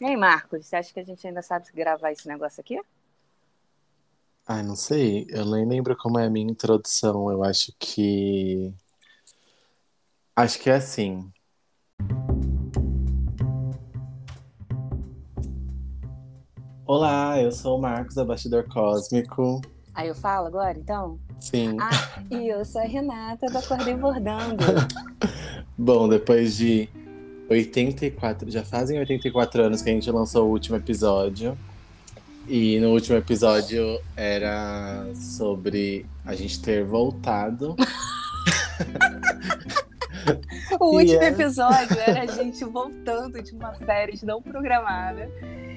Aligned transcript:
E 0.00 0.04
aí, 0.04 0.16
Marcos, 0.16 0.64
você 0.64 0.76
acha 0.76 0.94
que 0.94 1.00
a 1.00 1.04
gente 1.04 1.26
ainda 1.26 1.42
sabe 1.42 1.66
gravar 1.74 2.12
esse 2.12 2.28
negócio 2.28 2.60
aqui? 2.60 2.80
Ai, 4.46 4.62
não 4.62 4.76
sei. 4.76 5.26
Eu 5.28 5.44
nem 5.44 5.66
lembro 5.66 5.96
como 5.96 6.20
é 6.20 6.26
a 6.26 6.30
minha 6.30 6.48
introdução. 6.48 7.32
Eu 7.32 7.42
acho 7.42 7.72
que. 7.80 8.72
Acho 10.36 10.60
que 10.60 10.70
é 10.70 10.76
assim. 10.76 11.28
Olá, 16.86 17.42
eu 17.42 17.50
sou 17.50 17.76
o 17.76 17.80
Marcos, 17.80 18.16
abastidor 18.16 18.68
cósmico. 18.68 19.60
Aí 19.92 20.06
eu 20.06 20.14
falo 20.14 20.46
agora, 20.46 20.78
então? 20.78 21.18
Sim. 21.40 21.76
Ah, 21.80 22.22
e 22.30 22.46
eu 22.46 22.64
sou 22.64 22.80
a 22.80 22.84
Renata 22.84 23.46
do 23.46 23.58
Acordei 23.58 23.96
Bordando. 23.96 24.64
Bom, 25.76 26.08
depois 26.08 26.56
de 26.56 26.88
84, 27.48 28.50
já 28.50 28.62
fazem 28.62 28.98
84 28.98 29.62
anos 29.62 29.82
que 29.82 29.88
a 29.88 29.92
gente 29.92 30.10
lançou 30.10 30.46
o 30.46 30.50
último 30.50 30.76
episódio. 30.76 31.56
E 32.46 32.78
no 32.80 32.92
último 32.92 33.16
episódio 33.16 34.00
era 34.16 35.06
sobre 35.14 36.06
a 36.24 36.34
gente 36.34 36.62
ter 36.62 36.84
voltado. 36.84 37.76
o 40.80 40.96
último 40.96 41.22
é- 41.22 41.28
episódio 41.28 41.98
era 41.98 42.22
a 42.22 42.26
gente 42.26 42.64
voltando 42.64 43.42
de 43.42 43.52
uma 43.52 43.74
férias 43.74 44.22
não 44.22 44.40
programada. 44.40 45.30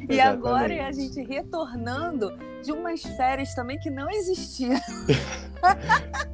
E 0.10 0.20
agora 0.20 0.74
é 0.74 0.86
a 0.86 0.92
gente 0.92 1.22
retornando 1.22 2.34
de 2.62 2.72
umas 2.72 3.02
férias 3.02 3.54
também 3.54 3.78
que 3.80 3.90
não 3.90 4.10
existiam. 4.10 4.80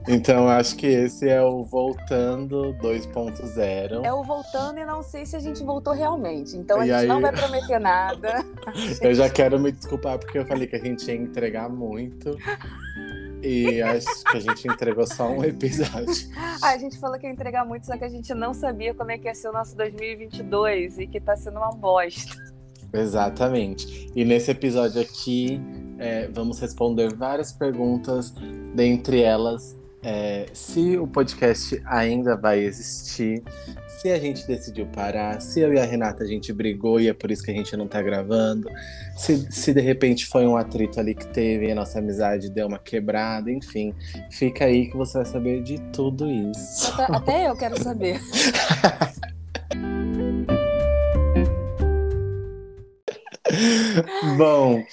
Então 0.08 0.48
acho 0.48 0.78
que 0.78 0.88
esse 0.88 1.28
é 1.28 1.42
o 1.42 1.62
Voltando 1.66 2.74
2.0. 2.82 4.06
É 4.06 4.14
o 4.14 4.24
voltando 4.24 4.80
e 4.80 4.86
não 4.86 5.04
sei 5.04 5.26
se 5.26 5.36
a 5.36 5.40
gente 5.40 5.62
voltou 5.64 5.94
realmente. 5.94 6.56
Então 6.56 6.80
a 6.80 6.86
E 6.86 6.88
gente 6.88 7.00
aí- 7.02 7.08
não 7.08 7.20
vai 7.20 7.34
prometer 7.34 7.78
nada. 7.78 8.46
Eu 9.02 9.14
já 9.14 9.30
quero 9.30 9.60
me 9.60 9.70
desculpar 9.70 10.18
porque 10.18 10.38
eu 10.40 10.46
falei 10.46 10.66
que 10.66 10.78
a 10.78 10.80
gente 10.80 11.06
ia 11.08 11.14
entregar 11.16 11.68
muito. 11.70 12.38
E 13.44 13.82
acho 13.82 14.24
que 14.32 14.38
a 14.38 14.40
gente 14.40 14.66
entregou 14.70 15.06
só 15.06 15.28
um 15.30 15.44
episódio. 15.44 16.08
Ah, 16.64 16.70
a 16.70 16.78
gente 16.78 16.98
falou 16.98 17.20
que 17.20 17.28
ia 17.28 17.32
entregar 17.32 17.66
muito, 17.66 17.86
só 17.86 17.98
que 17.98 18.04
a 18.06 18.10
gente 18.10 18.34
não 18.34 18.52
sabia 18.54 18.94
como 18.94 19.12
é 19.12 19.18
que 19.18 19.28
ia 19.28 19.36
ser 19.36 19.50
o 19.50 19.54
nosso 19.54 19.76
2022 19.76 20.98
e 21.00 21.06
que 21.06 21.20
tá 21.20 21.36
sendo 21.36 21.58
uma 21.58 21.70
bosta. 21.72 22.34
Exatamente. 22.94 24.10
E 24.16 24.24
nesse 24.26 24.50
episódio 24.52 25.02
aqui, 25.02 25.62
é, 26.00 26.28
vamos 26.28 26.60
responder 26.60 27.14
várias 27.14 27.52
perguntas, 27.52 28.34
dentre 28.76 29.22
elas, 29.22 29.76
é, 30.04 30.46
se 30.54 30.96
o 30.98 31.08
podcast 31.08 31.82
ainda 31.86 32.38
vai 32.38 32.60
existir, 32.60 33.44
se 33.88 34.12
a 34.12 34.20
gente 34.20 34.46
decidiu 34.46 34.86
parar, 34.86 35.42
se 35.42 35.60
eu 35.60 35.74
e 35.74 35.80
a 35.80 35.86
Renata 35.86 36.24
a 36.24 36.28
gente 36.28 36.54
brigou 36.54 37.00
e 37.00 37.10
é 37.10 37.14
por 37.14 37.32
isso 37.32 37.42
que 37.44 37.50
a 37.50 37.54
gente 37.54 37.76
não 37.76 37.88
tá 37.88 38.00
gravando, 38.02 38.70
se, 39.18 39.52
se 39.52 39.74
de 39.74 39.82
repente 39.82 40.28
foi 40.28 40.46
um 40.46 40.56
atrito 40.56 41.00
ali 41.00 41.16
que 41.16 41.26
teve 41.28 41.68
e 41.68 41.72
a 41.72 41.76
nossa 41.76 42.00
amizade 42.00 42.50
deu 42.50 42.68
uma 42.68 42.78
quebrada, 42.78 43.52
enfim. 43.52 43.94
Fica 44.32 44.66
aí 44.66 44.90
que 44.90 44.96
você 44.96 45.18
vai 45.18 45.26
saber 45.26 45.64
de 45.64 45.80
tudo 45.92 46.30
isso. 46.30 46.94
Até, 46.94 47.16
até 47.16 47.50
eu 47.50 47.58
quero 47.58 47.82
saber. 47.82 48.22
Bom. 54.38 54.84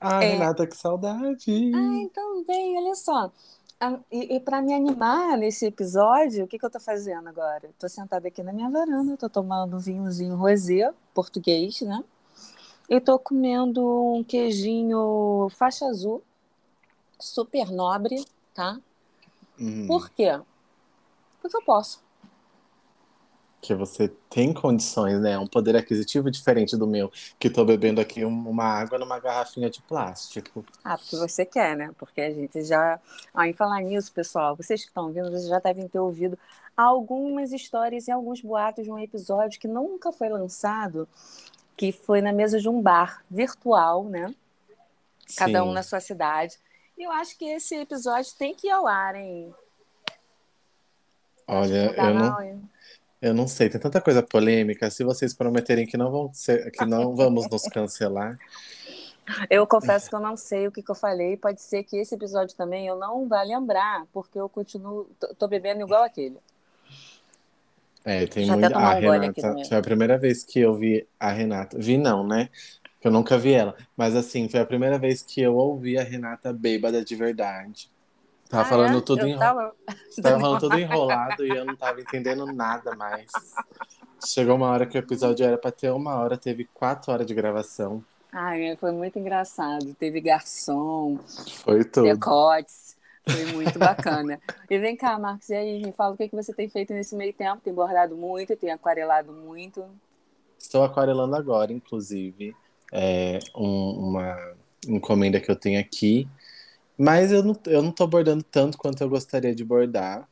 Ah, 0.00 0.24
É. 0.24 0.34
Renata, 0.34 0.66
que 0.66 0.76
saudade! 0.76 1.72
Ah, 1.74 1.98
então 2.00 2.44
bem, 2.44 2.78
olha 2.78 2.94
só. 2.94 3.30
E, 4.10 4.36
e 4.36 4.40
para 4.40 4.60
me 4.60 4.74
animar 4.74 5.38
nesse 5.38 5.66
episódio, 5.66 6.44
o 6.44 6.48
que, 6.48 6.58
que 6.58 6.64
eu 6.66 6.70
tô 6.70 6.78
fazendo 6.78 7.28
agora? 7.28 7.70
Tô 7.78 7.88
sentada 7.88 8.28
aqui 8.28 8.42
na 8.42 8.52
minha 8.52 8.68
varanda, 8.70 9.16
tô 9.16 9.28
tomando 9.28 9.76
um 9.76 9.80
vinhozinho 9.80 10.36
rosé, 10.36 10.92
português, 11.14 11.80
né? 11.80 12.04
E 12.88 13.00
tô 13.00 13.18
comendo 13.18 13.82
um 14.14 14.24
queijinho 14.24 15.48
faixa 15.50 15.86
azul, 15.86 16.22
super 17.18 17.70
nobre, 17.70 18.24
tá? 18.52 18.78
Hum. 19.58 19.86
Por 19.86 20.10
quê? 20.10 20.40
Porque 21.40 21.56
eu 21.56 21.62
posso. 21.62 22.02
Que 23.60 23.74
você 23.74 24.08
tem 24.30 24.52
condições, 24.54 25.20
né? 25.20 25.38
Um 25.38 25.46
poder 25.46 25.76
aquisitivo 25.76 26.30
diferente 26.30 26.76
do 26.76 26.86
meu, 26.86 27.12
que 27.38 27.50
tô 27.50 27.64
bebendo 27.64 28.00
aqui 28.00 28.24
um- 28.24 28.48
uma 28.48 28.64
água 28.64 28.98
numa 28.98 29.18
garrafinha 29.18 29.68
de 29.68 29.82
plástico. 29.82 30.64
Ah, 30.82 30.96
porque 30.96 31.16
você 31.16 31.44
quer, 31.44 31.76
né? 31.76 31.90
Porque 31.98 32.20
a 32.20 32.30
gente 32.32 32.64
já. 32.64 32.98
Ah, 33.34 33.46
em 33.46 33.52
falar 33.52 33.80
nisso, 33.82 34.12
pessoal, 34.12 34.56
vocês 34.56 34.80
que 34.80 34.88
estão 34.88 35.06
ouvindo, 35.06 35.30
vocês 35.30 35.46
já 35.48 35.58
devem 35.58 35.86
ter 35.88 35.98
ouvido 35.98 36.38
algumas 36.76 37.52
histórias 37.52 38.08
e 38.08 38.10
alguns 38.10 38.40
boatos 38.40 38.84
de 38.84 38.90
um 38.90 38.98
episódio 38.98 39.60
que 39.60 39.68
nunca 39.68 40.10
foi 40.10 40.30
lançado, 40.30 41.06
que 41.76 41.92
foi 41.92 42.22
na 42.22 42.32
mesa 42.32 42.58
de 42.58 42.68
um 42.68 42.80
bar 42.80 43.22
virtual, 43.30 44.04
né? 44.04 44.34
Cada 45.36 45.62
um 45.62 45.68
Sim. 45.68 45.74
na 45.74 45.82
sua 45.82 46.00
cidade. 46.00 46.56
E 46.96 47.02
eu 47.02 47.12
acho 47.12 47.36
que 47.36 47.44
esse 47.44 47.74
episódio 47.76 48.32
tem 48.38 48.54
que 48.54 48.68
ir 48.68 48.70
ao 48.70 48.86
ar, 48.86 49.14
hein? 49.14 49.54
Olha, 51.46 51.94
eu 51.96 52.14
não, 52.14 52.42
hein? 52.42 52.70
Eu 53.20 53.34
não 53.34 53.46
sei, 53.46 53.68
tem 53.68 53.80
tanta 53.80 54.00
coisa 54.00 54.22
polêmica. 54.22 54.90
Se 54.90 55.04
vocês 55.04 55.34
prometerem 55.34 55.86
que 55.86 55.96
não 55.96 56.10
vão 56.10 56.32
ser, 56.32 56.70
que 56.70 56.84
não 56.84 57.14
vamos 57.16 57.48
nos 57.48 57.62
cancelar, 57.68 58.36
Eu 59.48 59.66
confesso 59.66 60.08
que 60.08 60.14
eu 60.14 60.20
não 60.20 60.36
sei 60.36 60.66
o 60.66 60.72
que, 60.72 60.82
que 60.82 60.90
eu 60.90 60.94
falei. 60.94 61.36
Pode 61.36 61.60
ser 61.60 61.84
que 61.84 61.96
esse 61.96 62.14
episódio 62.14 62.56
também 62.56 62.86
eu 62.86 62.96
não 62.96 63.28
vá 63.28 63.42
lembrar, 63.42 64.06
porque 64.12 64.38
eu 64.38 64.48
continuo. 64.48 65.08
tô- 65.20 65.34
tô 65.34 65.48
bebendo 65.48 65.82
igual 65.82 66.02
aquele. 66.02 66.38
é, 68.04 68.26
tem 68.26 68.50
até 68.50 68.54
muito. 68.56 68.72
tomar 68.72 68.96
A 68.96 69.00
gole 69.00 69.26
aqui 69.26 69.40
Renata, 69.40 69.68
foi 69.68 69.76
a 69.76 69.82
primeira 69.82 70.18
vez 70.18 70.42
que 70.42 70.58
eu 70.60 70.74
vi 70.74 71.06
a 71.18 71.30
Renata. 71.30 71.78
Vi 71.78 71.96
não, 71.98 72.26
né? 72.26 72.48
Eu 73.02 73.10
nunca 73.10 73.38
vi 73.38 73.52
ela. 73.52 73.76
Mas 73.96 74.14
assim, 74.16 74.48
foi 74.48 74.60
a 74.60 74.66
primeira 74.66 74.98
vez 74.98 75.22
que 75.22 75.40
eu 75.40 75.54
ouvi 75.56 75.98
a 75.98 76.02
Renata 76.02 76.52
bêbada 76.52 77.04
de 77.04 77.14
verdade. 77.14 77.90
Tava 78.50 78.62
Ah, 78.62 78.64
falando 78.68 78.98
é? 78.98 79.00
tudo 79.00 79.20
eu 79.20 79.28
enro- 79.28 79.38
tava... 79.38 79.74
Tava 80.22 80.40
falando 80.40 80.60
tudo 80.60 80.78
enrolado 80.78 81.46
e 81.46 81.50
eu 81.56 81.64
não 81.64 81.76
tava 81.76 82.00
entendendo 82.00 82.44
nada 82.52 82.94
mais. 82.96 83.30
Chegou 84.26 84.56
uma 84.56 84.68
hora 84.68 84.84
que 84.84 84.98
o 84.98 85.00
episódio 85.00 85.46
era 85.46 85.56
pra 85.56 85.70
ter 85.70 85.90
uma 85.90 86.16
hora, 86.16 86.36
teve 86.36 86.68
quatro 86.74 87.12
horas 87.12 87.26
de 87.26 87.32
gravação. 87.32 88.04
Ai, 88.32 88.76
foi 88.76 88.92
muito 88.92 89.18
engraçado. 89.18 89.94
Teve 89.94 90.20
garçom, 90.20 91.18
Foi 91.64 91.84
tudo. 91.84 92.04
decotes. 92.12 92.96
Foi 93.24 93.46
muito 93.52 93.78
bacana. 93.78 94.40
E 94.68 94.78
vem 94.78 94.96
cá, 94.96 95.18
Marcos, 95.18 95.48
e 95.48 95.54
aí, 95.54 95.82
me 95.82 95.92
fala 95.92 96.14
o 96.14 96.16
que, 96.16 96.28
que 96.28 96.34
você 96.36 96.52
tem 96.52 96.68
feito 96.68 96.92
nesse 96.92 97.14
meio 97.14 97.32
tempo? 97.32 97.60
Tem 97.62 97.72
bordado 97.72 98.16
muito, 98.16 98.56
tem 98.56 98.70
aquarelado 98.72 99.32
muito. 99.32 99.84
Estou 100.58 100.82
aquarelando 100.82 101.36
agora, 101.36 101.72
inclusive, 101.72 102.54
é, 102.92 103.38
um- 103.56 104.08
uma 104.10 104.36
encomenda 104.88 105.40
que 105.40 105.50
eu 105.50 105.56
tenho 105.56 105.78
aqui. 105.80 106.28
Mas 107.02 107.32
eu 107.32 107.42
não, 107.42 107.58
eu 107.64 107.80
não 107.82 107.90
tô 107.90 108.06
bordando 108.06 108.44
tanto 108.44 108.76
quanto 108.76 109.00
eu 109.00 109.08
gostaria 109.08 109.54
de 109.54 109.64
bordar. 109.64 110.28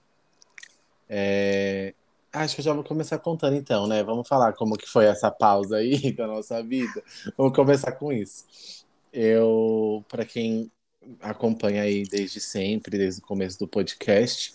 É, 1.08 1.94
acho 2.30 2.56
que 2.56 2.60
eu 2.60 2.64
já 2.66 2.74
vou 2.74 2.84
começar 2.84 3.18
contando 3.18 3.56
então, 3.56 3.86
né? 3.86 4.02
Vamos 4.04 4.28
falar 4.28 4.52
como 4.52 4.76
que 4.76 4.86
foi 4.86 5.06
essa 5.06 5.30
pausa 5.30 5.78
aí 5.78 6.12
da 6.12 6.26
nossa 6.26 6.62
vida. 6.62 7.02
Vamos 7.38 7.54
começar 7.54 7.92
com 7.92 8.12
isso. 8.12 8.84
Eu, 9.10 10.04
para 10.10 10.26
quem 10.26 10.70
acompanha 11.22 11.84
aí 11.84 12.02
desde 12.02 12.38
sempre, 12.38 12.98
desde 12.98 13.22
o 13.22 13.24
começo 13.24 13.58
do 13.58 13.66
podcast, 13.66 14.54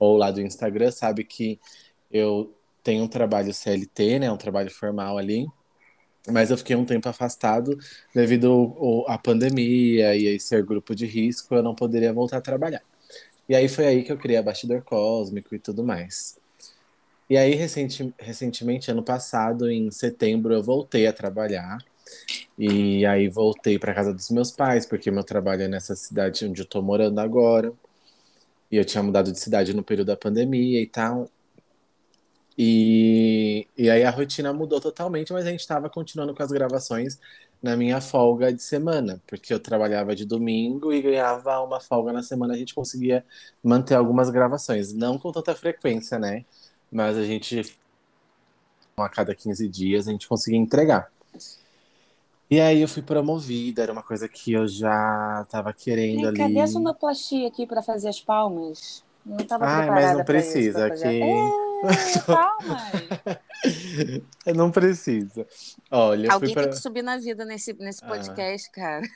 ou 0.00 0.16
lá 0.16 0.32
do 0.32 0.40
Instagram, 0.40 0.90
sabe 0.90 1.22
que 1.22 1.60
eu 2.10 2.52
tenho 2.82 3.04
um 3.04 3.08
trabalho 3.08 3.54
CLT, 3.54 4.18
né? 4.18 4.32
Um 4.32 4.36
trabalho 4.36 4.68
formal 4.68 5.16
ali. 5.16 5.46
Mas 6.30 6.50
eu 6.50 6.58
fiquei 6.58 6.76
um 6.76 6.84
tempo 6.84 7.08
afastado 7.08 7.76
devido 8.14 9.04
à 9.08 9.18
pandemia 9.18 10.14
e 10.16 10.28
aí 10.28 10.40
ser 10.40 10.64
grupo 10.64 10.94
de 10.94 11.06
risco, 11.06 11.54
eu 11.54 11.62
não 11.62 11.74
poderia 11.74 12.12
voltar 12.12 12.38
a 12.38 12.40
trabalhar. 12.40 12.82
E 13.48 13.54
aí 13.54 13.68
foi 13.68 13.86
aí 13.86 14.02
que 14.04 14.12
eu 14.12 14.18
criei 14.18 14.38
a 14.38 14.42
Bastidor 14.42 14.82
Cósmico 14.84 15.54
e 15.54 15.58
tudo 15.58 15.84
mais. 15.84 16.38
E 17.28 17.36
aí, 17.36 17.54
recenti- 17.54 18.14
recentemente, 18.18 18.90
ano 18.90 19.02
passado, 19.02 19.70
em 19.70 19.90
setembro, 19.90 20.52
eu 20.52 20.62
voltei 20.62 21.06
a 21.06 21.12
trabalhar. 21.12 21.78
E 22.58 23.06
aí 23.06 23.28
voltei 23.28 23.78
para 23.78 23.94
casa 23.94 24.14
dos 24.14 24.30
meus 24.30 24.50
pais, 24.52 24.86
porque 24.86 25.10
meu 25.10 25.24
trabalho 25.24 25.62
é 25.62 25.68
nessa 25.68 25.96
cidade 25.96 26.46
onde 26.46 26.62
eu 26.62 26.66
tô 26.66 26.82
morando 26.82 27.20
agora. 27.20 27.72
E 28.70 28.76
eu 28.76 28.84
tinha 28.84 29.02
mudado 29.02 29.32
de 29.32 29.38
cidade 29.38 29.74
no 29.74 29.82
período 29.82 30.08
da 30.08 30.16
pandemia 30.16 30.80
e 30.80 30.86
tal. 30.86 31.28
E, 32.64 33.66
e 33.76 33.90
aí 33.90 34.04
a 34.04 34.10
rotina 34.10 34.52
mudou 34.52 34.80
totalmente, 34.80 35.32
mas 35.32 35.44
a 35.44 35.50
gente 35.50 35.58
estava 35.58 35.90
continuando 35.90 36.32
com 36.32 36.44
as 36.44 36.52
gravações 36.52 37.18
na 37.60 37.76
minha 37.76 38.00
folga 38.00 38.52
de 38.52 38.62
semana, 38.62 39.20
porque 39.26 39.52
eu 39.52 39.58
trabalhava 39.58 40.14
de 40.14 40.24
domingo 40.24 40.92
e 40.92 41.02
ganhava 41.02 41.58
uma 41.60 41.80
folga 41.80 42.12
na 42.12 42.22
semana, 42.22 42.54
a 42.54 42.56
gente 42.56 42.72
conseguia 42.72 43.24
manter 43.64 43.96
algumas 43.96 44.30
gravações, 44.30 44.92
não 44.92 45.18
com 45.18 45.32
tanta 45.32 45.56
frequência, 45.56 46.20
né? 46.20 46.44
Mas 46.90 47.16
a 47.16 47.24
gente, 47.24 47.76
a 48.96 49.08
cada 49.08 49.34
15 49.34 49.68
dias, 49.68 50.06
a 50.06 50.12
gente 50.12 50.28
conseguia 50.28 50.60
entregar. 50.60 51.10
E 52.48 52.60
aí 52.60 52.80
eu 52.80 52.86
fui 52.86 53.02
promovida, 53.02 53.82
era 53.82 53.92
uma 53.92 54.04
coisa 54.04 54.28
que 54.28 54.52
eu 54.52 54.68
já 54.68 55.40
estava 55.44 55.72
querendo 55.72 56.22
cá, 56.22 56.28
ali. 56.28 56.38
cadê 56.38 56.60
a 56.60 56.66
sonoplastia 56.68 57.48
aqui 57.48 57.66
para 57.66 57.82
fazer 57.82 58.08
as 58.08 58.20
palmas? 58.20 59.02
Não 59.26 59.38
estava 59.38 59.64
Ai, 59.64 59.88
mas 59.90 60.12
não 60.12 60.18
isso, 60.20 60.26
precisa, 60.26 60.88
fazer- 60.88 61.08
que 61.08 61.22
É, 61.22 62.26
palmas. 62.28 62.51
mãe. 64.44 64.54
Não 64.54 64.70
precisa. 64.70 65.46
Olha, 65.90 66.26
eu 66.26 66.32
Alguém 66.32 66.54
pra... 66.54 66.64
tem 66.64 66.72
que 66.72 66.78
subir 66.78 67.02
na 67.02 67.18
vida 67.18 67.44
nesse, 67.44 67.72
nesse 67.74 68.04
podcast, 68.04 68.68
ah. 68.70 68.74
cara. 68.74 69.06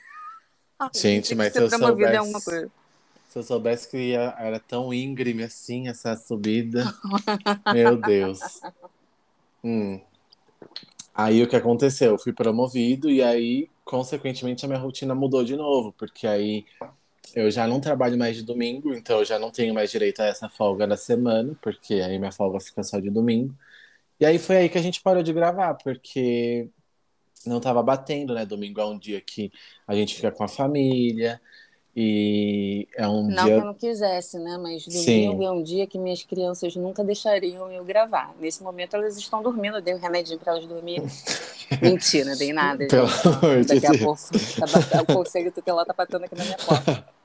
Gente, 0.94 1.34
mas 1.34 1.52
se 1.52 1.60
eu 1.60 1.70
soubesse... 1.70 2.70
Se 3.28 3.38
eu 3.38 3.42
soubesse 3.42 3.88
que 3.88 3.98
ia, 3.98 4.34
era 4.38 4.58
tão 4.58 4.94
íngreme 4.94 5.42
assim, 5.42 5.88
essa 5.88 6.16
subida. 6.16 6.84
Meu 7.72 7.96
Deus. 7.96 8.40
Hum. 9.62 10.00
Aí 11.14 11.42
o 11.42 11.48
que 11.48 11.56
aconteceu? 11.56 12.12
Eu 12.12 12.18
fui 12.18 12.32
promovido 12.32 13.10
e 13.10 13.22
aí, 13.22 13.68
consequentemente, 13.84 14.64
a 14.64 14.68
minha 14.68 14.80
rotina 14.80 15.14
mudou 15.14 15.44
de 15.44 15.56
novo, 15.56 15.92
porque 15.98 16.26
aí 16.26 16.64
eu 17.34 17.50
já 17.50 17.66
não 17.66 17.80
trabalho 17.80 18.18
mais 18.18 18.36
de 18.36 18.42
domingo, 18.42 18.94
então 18.94 19.18
eu 19.18 19.24
já 19.24 19.38
não 19.38 19.50
tenho 19.50 19.74
mais 19.74 19.90
direito 19.90 20.20
a 20.20 20.26
essa 20.26 20.48
folga 20.48 20.86
da 20.86 20.96
semana, 20.96 21.56
porque 21.60 21.94
aí 21.94 22.18
minha 22.18 22.32
folga 22.32 22.60
fica 22.60 22.82
só 22.82 23.00
de 23.00 23.10
domingo. 23.10 23.54
E 24.20 24.26
aí 24.26 24.38
foi 24.38 24.56
aí 24.56 24.68
que 24.68 24.78
a 24.78 24.82
gente 24.82 25.02
parou 25.02 25.22
de 25.22 25.32
gravar, 25.32 25.74
porque 25.74 26.68
não 27.44 27.60
tava 27.60 27.82
batendo, 27.82 28.34
né? 28.34 28.46
Domingo 28.46 28.80
é 28.80 28.86
um 28.86 28.98
dia 28.98 29.20
que 29.20 29.52
a 29.86 29.94
gente 29.94 30.14
fica 30.14 30.30
com 30.30 30.44
a 30.44 30.48
família, 30.48 31.40
e 31.98 32.86
é 32.94 33.08
um 33.08 33.22
não 33.22 33.44
dia. 33.46 33.54
que 33.54 33.60
eu 33.62 33.64
não 33.64 33.74
quisesse, 33.74 34.38
né? 34.38 34.58
Mas 34.58 34.84
domingo 34.84 35.38
Sim. 35.38 35.46
é 35.46 35.50
um 35.50 35.62
dia 35.62 35.86
que 35.86 35.98
minhas 35.98 36.22
crianças 36.22 36.76
nunca 36.76 37.02
deixariam 37.02 37.72
eu 37.72 37.82
gravar. 37.86 38.34
Nesse 38.38 38.62
momento 38.62 38.94
elas 38.94 39.16
estão 39.16 39.42
dormindo, 39.42 39.78
eu 39.78 39.80
dei 39.80 39.94
um 39.94 39.98
remedinho 39.98 40.38
para 40.38 40.52
elas 40.52 40.66
dormirem. 40.66 41.06
Mentira, 41.80 42.36
dei 42.36 42.52
nada. 42.52 42.86
Pelo 42.86 43.08
amor 43.08 43.64
de 43.64 43.80
Daqui 43.80 43.86
a 43.86 43.98
pouco 43.98 44.20
tá, 44.90 45.02
o 45.02 45.06
conselho 45.06 45.50
tutelar 45.50 45.86
tá 45.86 45.94
batendo 45.96 46.26
aqui 46.26 46.34
na 46.36 46.44
minha 46.44 46.58
porta. 46.58 47.08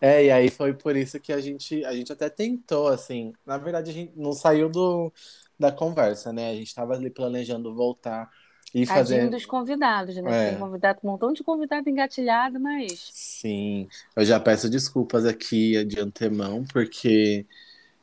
É, 0.00 0.24
e 0.24 0.30
aí 0.30 0.50
foi 0.50 0.74
por 0.74 0.96
isso 0.96 1.18
que 1.20 1.32
a 1.32 1.40
gente, 1.40 1.84
a 1.84 1.92
gente 1.94 2.12
até 2.12 2.28
tentou, 2.28 2.88
assim. 2.88 3.32
Na 3.44 3.58
verdade, 3.58 3.90
a 3.90 3.94
gente 3.94 4.12
não 4.16 4.32
saiu 4.32 4.68
do, 4.68 5.12
da 5.58 5.72
conversa, 5.72 6.32
né? 6.32 6.50
A 6.50 6.54
gente 6.54 6.68
estava 6.68 6.94
ali 6.94 7.10
planejando 7.10 7.74
voltar 7.74 8.30
e 8.74 8.86
fazer... 8.86 9.28
dos 9.28 9.44
convidados, 9.44 10.16
né? 10.16 10.48
É. 10.48 10.50
Tem 10.50 10.58
convidado, 10.58 11.00
um 11.04 11.08
montão 11.08 11.32
de 11.32 11.44
convidado 11.44 11.88
engatilhado, 11.88 12.58
mas. 12.58 13.10
Sim, 13.12 13.88
eu 14.16 14.24
já 14.24 14.40
peço 14.40 14.68
desculpas 14.68 15.26
aqui 15.26 15.84
de 15.84 16.00
antemão, 16.00 16.64
porque 16.72 17.46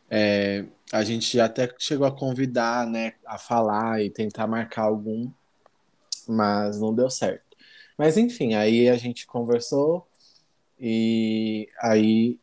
é, 0.09 0.65
a 0.91 1.03
gente 1.03 1.39
até 1.39 1.73
chegou 1.77 2.05
a 2.05 2.15
convidar, 2.15 2.85
né, 2.85 3.13
a 3.25 3.37
falar 3.37 4.01
e 4.03 4.09
tentar 4.09 4.47
marcar 4.47 4.83
algum, 4.83 5.31
mas 6.27 6.79
não 6.79 6.93
deu 6.93 7.09
certo. 7.09 7.57
Mas 7.97 8.17
enfim, 8.17 8.53
aí 8.53 8.89
a 8.89 8.95
gente 8.95 9.25
conversou 9.25 10.07
e 10.79 11.67
aí 11.81 12.39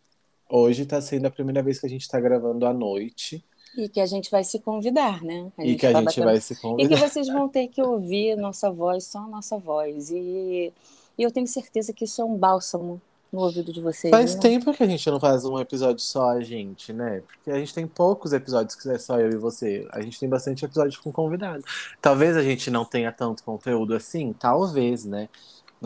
hoje 0.49 0.83
está 0.83 1.01
sendo 1.01 1.27
a 1.27 1.31
primeira 1.31 1.63
vez 1.63 1.79
que 1.81 1.87
a 1.87 1.89
gente 1.89 2.03
está 2.03 2.21
gravando 2.21 2.67
à 2.67 2.73
noite. 2.73 3.45
E 3.77 3.89
que 3.89 4.01
a 4.01 4.07
gente 4.07 4.31
vai 4.31 4.43
se 4.43 4.59
convidar, 4.61 5.23
né? 5.23 5.51
E 5.59 5.75
que 5.75 5.87
a 5.87 5.93
tá 5.93 5.99
gente 5.99 6.07
batendo... 6.07 6.25
vai 6.25 6.41
se 6.41 6.61
convidar. 6.61 6.85
E 6.85 6.89
que 6.89 7.09
vocês 7.09 7.29
vão 7.29 7.49
ter 7.49 7.69
que 7.69 7.83
ouvir 7.83 8.37
nossa 8.37 8.71
voz, 8.71 9.05
só 9.05 9.19
a 9.19 9.29
nossa 9.29 9.59
voz. 9.59 10.11
E, 10.11 10.73
e 11.19 11.23
eu 11.23 11.31
tenho 11.31 11.47
certeza 11.47 11.93
que 11.93 12.05
isso 12.05 12.23
é 12.23 12.25
um 12.25 12.37
bálsamo 12.37 13.01
no 13.33 13.43
ouvido 13.43 13.73
de 13.73 13.81
vocês. 13.81 14.11
Faz 14.11 14.35
né? 14.35 14.41
tempo 14.41 14.73
que 14.73 14.83
a 14.83 14.87
gente 14.87 15.11
não 15.11 15.21
faz 15.21 15.45
um 15.45 15.59
episódio 15.59 16.01
só 16.01 16.31
a 16.31 16.41
gente, 16.41 16.93
né? 16.93 17.23
Porque 17.27 17.51
a 17.51 17.59
gente 17.59 17.75
tem 17.75 17.87
poucos 17.87 18.33
episódios 18.33 18.75
que 18.75 18.89
é 18.89 18.99
só 18.99 19.21
eu 19.21 19.31
e 19.31 19.37
você. 19.37 19.87
A 19.93 20.01
gente 20.01 20.19
tem 20.19 20.29
bastante 20.29 20.65
episódio 20.65 21.01
com 21.03 21.13
convidados. 21.13 21.65
Talvez 22.01 22.37
a 22.37 22.43
gente 22.43 22.71
não 22.71 22.85
tenha 22.85 23.13
tanto 23.13 23.43
conteúdo 23.45 23.95
assim, 23.95 24.33
talvez, 24.33 25.05
né? 25.05 25.29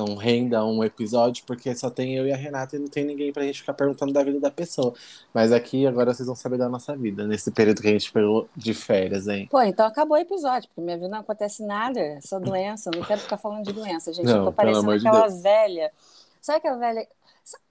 Não 0.01 0.17
renda 0.17 0.65
um 0.65 0.83
episódio, 0.83 1.45
porque 1.47 1.75
só 1.75 1.91
tem 1.91 2.17
eu 2.17 2.27
e 2.27 2.33
a 2.33 2.37
Renata 2.37 2.77
e 2.77 2.79
não 2.79 2.89
tem 2.89 3.05
ninguém 3.05 3.33
pra 3.33 3.43
gente 3.43 3.61
ficar 3.61 3.75
perguntando 3.75 4.13
da 4.13 4.23
vida 4.23 4.41
da 4.41 4.51
pessoa. 4.51 4.95
Mas 5.33 5.53
aqui 5.53 5.87
agora 5.87 6.13
vocês 6.15 6.27
vão 6.27 6.35
saber 6.35 6.59
da 6.59 6.69
nossa 6.69 6.97
vida, 6.97 7.27
nesse 7.27 7.51
período 7.51 7.83
que 7.83 7.89
a 7.89 7.93
gente 7.93 8.13
pegou 8.13 8.49
de 8.57 8.75
férias, 8.75 9.29
hein? 9.29 9.49
Pô, 9.51 9.61
então 9.63 9.87
acabou 9.87 10.17
o 10.17 10.21
episódio, 10.21 10.69
porque 10.69 10.81
minha 10.81 10.97
vida 10.97 11.09
não 11.09 11.21
acontece 11.21 11.65
nada, 11.65 12.19
só 12.23 12.39
doença, 12.39 12.91
não 12.95 13.05
quero 13.05 13.21
ficar 13.21 13.37
falando 13.37 13.65
de 13.65 13.73
doença, 13.73 14.13
gente. 14.13 14.27
Não, 14.27 14.39
eu 14.39 14.45
tô 14.47 14.53
parecendo 14.53 14.91
aquela 14.91 15.29
de 15.29 15.43
velha. 15.43 15.93
Sabe 16.41 16.59
aquela 16.59 16.79
velha. 16.79 17.07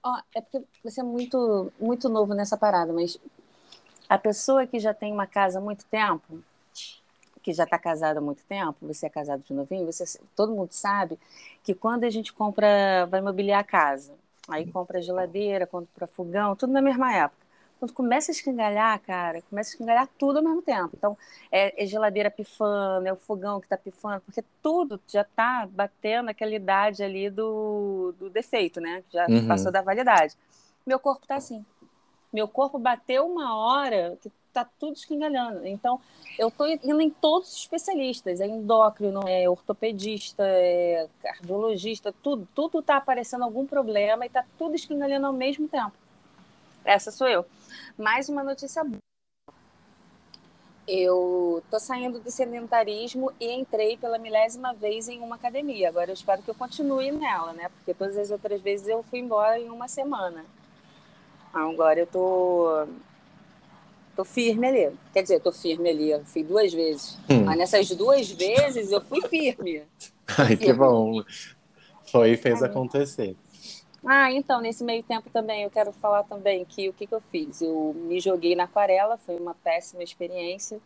Ó, 0.04 0.16
é 0.34 0.40
porque 0.40 0.64
você 0.84 1.00
é 1.00 1.04
muito, 1.04 1.72
muito 1.80 2.08
novo 2.08 2.34
nessa 2.34 2.56
parada, 2.56 2.92
mas 2.92 3.18
a 4.08 4.18
pessoa 4.18 4.66
que 4.66 4.78
já 4.78 4.92
tem 4.92 5.12
uma 5.12 5.26
casa 5.26 5.58
há 5.58 5.62
muito 5.62 5.84
tempo, 5.86 6.42
que 7.42 7.52
já 7.52 7.64
está 7.64 7.78
casado 7.78 8.18
há 8.18 8.20
muito 8.20 8.42
tempo, 8.44 8.76
você 8.82 9.06
é 9.06 9.10
casado 9.10 9.42
de 9.42 9.52
novinho, 9.52 9.90
você, 9.90 10.20
todo 10.36 10.52
mundo 10.52 10.72
sabe 10.72 11.18
que 11.62 11.74
quando 11.74 12.04
a 12.04 12.10
gente 12.10 12.32
compra, 12.32 13.06
vai 13.06 13.20
mobiliar 13.20 13.60
a 13.60 13.64
casa, 13.64 14.12
aí 14.48 14.70
compra 14.70 15.00
geladeira, 15.00 15.66
compra 15.66 16.06
fogão, 16.06 16.56
tudo 16.56 16.72
na 16.72 16.82
mesma 16.82 17.14
época. 17.14 17.40
Quando 17.78 17.94
começa 17.94 18.30
a 18.30 18.34
escangalhar, 18.34 19.00
cara, 19.00 19.40
começa 19.48 19.70
a 19.70 19.72
escangalhar 19.72 20.08
tudo 20.18 20.36
ao 20.36 20.44
mesmo 20.44 20.60
tempo. 20.60 20.90
Então, 20.94 21.16
é, 21.50 21.82
é 21.82 21.86
geladeira 21.86 22.30
pifando, 22.30 23.08
é 23.08 23.12
o 23.12 23.16
fogão 23.16 23.58
que 23.58 23.64
está 23.64 23.76
pifando, 23.78 24.20
porque 24.20 24.44
tudo 24.62 25.00
já 25.08 25.22
está 25.22 25.66
batendo 25.66 26.28
aquela 26.28 26.54
idade 26.54 27.02
ali 27.02 27.30
do, 27.30 28.14
do 28.18 28.28
defeito, 28.28 28.82
né? 28.82 29.02
Já 29.10 29.26
uhum. 29.26 29.48
passou 29.48 29.72
da 29.72 29.80
validade. 29.80 30.36
Meu 30.86 31.00
corpo 31.00 31.22
está 31.22 31.36
assim. 31.36 31.64
Meu 32.30 32.46
corpo 32.46 32.78
bateu 32.78 33.26
uma 33.26 33.56
hora 33.56 34.18
que 34.20 34.30
tá 34.52 34.68
tudo 34.78 34.96
escangalhando. 34.96 35.66
Então, 35.66 36.00
eu 36.38 36.48
estou 36.48 36.66
indo 36.68 37.00
em 37.00 37.10
todos 37.10 37.52
os 37.52 37.60
especialistas, 37.60 38.40
é 38.40 38.46
endócrino, 38.46 39.26
é 39.26 39.48
ortopedista, 39.48 40.42
é 40.46 41.08
cardiologista, 41.22 42.12
tudo, 42.22 42.48
tudo 42.54 42.80
está 42.80 42.96
aparecendo 42.96 43.44
algum 43.44 43.66
problema 43.66 44.24
e 44.24 44.28
está 44.28 44.44
tudo 44.58 44.74
escangalhando 44.74 45.26
ao 45.26 45.32
mesmo 45.32 45.68
tempo. 45.68 45.92
Essa 46.84 47.10
sou 47.10 47.28
eu. 47.28 47.44
Mais 47.96 48.28
uma 48.28 48.42
notícia 48.42 48.82
boa. 48.82 48.98
Eu 50.88 51.62
tô 51.70 51.78
saindo 51.78 52.18
do 52.18 52.30
sedentarismo 52.30 53.32
e 53.38 53.52
entrei 53.52 53.96
pela 53.96 54.18
milésima 54.18 54.74
vez 54.74 55.08
em 55.08 55.20
uma 55.20 55.36
academia. 55.36 55.88
Agora 55.88 56.10
eu 56.10 56.14
espero 56.14 56.42
que 56.42 56.50
eu 56.50 56.54
continue 56.54 57.12
nela, 57.12 57.52
né? 57.52 57.68
Porque 57.68 57.94
todas 57.94 58.18
as 58.18 58.30
outras 58.30 58.60
vezes 58.60 58.88
eu 58.88 59.02
fui 59.04 59.20
embora 59.20 59.58
em 59.58 59.70
uma 59.70 59.86
semana. 59.86 60.44
Agora 61.52 62.00
eu 62.00 62.06
tô 62.06 62.86
tô 64.16 64.24
firme 64.24 64.66
ali. 64.66 64.96
Quer 65.12 65.22
dizer, 65.22 65.40
tô 65.40 65.52
firme 65.52 65.88
ali, 65.88 66.10
eu 66.10 66.24
fui 66.24 66.42
duas 66.42 66.72
vezes. 66.72 67.18
Hum. 67.28 67.44
Mas 67.44 67.58
nessas 67.58 67.88
duas 67.90 68.30
vezes 68.30 68.90
eu 68.90 69.00
fui 69.00 69.20
firme. 69.28 69.82
Ai, 70.38 70.56
que 70.56 70.72
bom. 70.72 71.22
Foi 72.10 72.32
e 72.32 72.36
fez 72.36 72.62
acontecer. 72.62 73.36
Ah, 74.04 74.32
então, 74.32 74.60
nesse 74.60 74.82
meio 74.82 75.02
tempo 75.02 75.28
também, 75.30 75.62
eu 75.62 75.70
quero 75.70 75.92
falar 75.92 76.22
também 76.24 76.64
que 76.64 76.88
o 76.88 76.92
que, 76.92 77.06
que 77.06 77.14
eu 77.14 77.20
fiz? 77.20 77.60
Eu 77.60 77.94
me 77.94 78.18
joguei 78.18 78.56
na 78.56 78.64
aquarela, 78.64 79.18
foi 79.18 79.36
uma 79.36 79.54
péssima 79.54 80.02
experiência. 80.02 80.80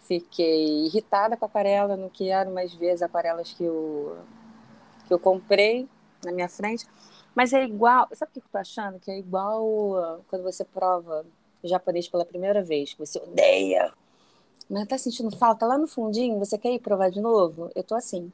Fiquei 0.00 0.86
irritada 0.86 1.36
com 1.36 1.44
a 1.44 1.48
aquarela, 1.48 1.96
não 1.96 2.08
quero 2.08 2.50
mais 2.50 2.72
ver 2.74 2.90
as 2.90 3.02
aquarelas 3.02 3.52
que 3.52 3.62
eu, 3.62 4.16
que 5.06 5.12
eu 5.12 5.18
comprei 5.18 5.86
na 6.24 6.32
minha 6.32 6.48
frente. 6.48 6.86
Mas 7.34 7.52
é 7.52 7.62
igual, 7.62 8.08
sabe 8.12 8.30
o 8.30 8.32
que 8.32 8.38
eu 8.40 8.50
tô 8.50 8.58
achando? 8.58 8.98
Que 8.98 9.10
é 9.10 9.18
igual 9.18 10.24
quando 10.28 10.42
você 10.42 10.64
prova 10.64 11.24
japonês 11.64 12.08
pela 12.08 12.24
primeira 12.24 12.62
vez, 12.62 12.92
que 12.92 12.98
você 12.98 13.18
odeia, 13.18 13.92
mas 14.68 14.86
tá 14.86 14.96
sentindo 14.96 15.36
falta 15.36 15.66
lá 15.66 15.76
no 15.76 15.88
fundinho, 15.88 16.38
você 16.38 16.56
quer 16.56 16.72
ir 16.72 16.78
provar 16.78 17.10
de 17.10 17.20
novo? 17.20 17.70
Eu 17.74 17.82
tô 17.82 17.94
assim. 17.94 18.32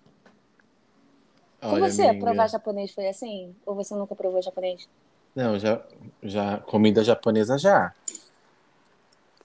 Com 1.60 1.68
Olha, 1.68 1.90
você, 1.90 2.02
amiga. 2.08 2.24
provar 2.24 2.48
japonês 2.48 2.92
foi 2.92 3.08
assim? 3.08 3.56
Ou 3.64 3.74
você 3.74 3.94
nunca 3.94 4.14
provou 4.14 4.42
japonês? 4.42 4.86
Não, 5.34 5.58
já, 5.58 5.82
já 6.22 6.58
comida 6.58 7.02
japonesa 7.02 7.56
já. 7.58 7.94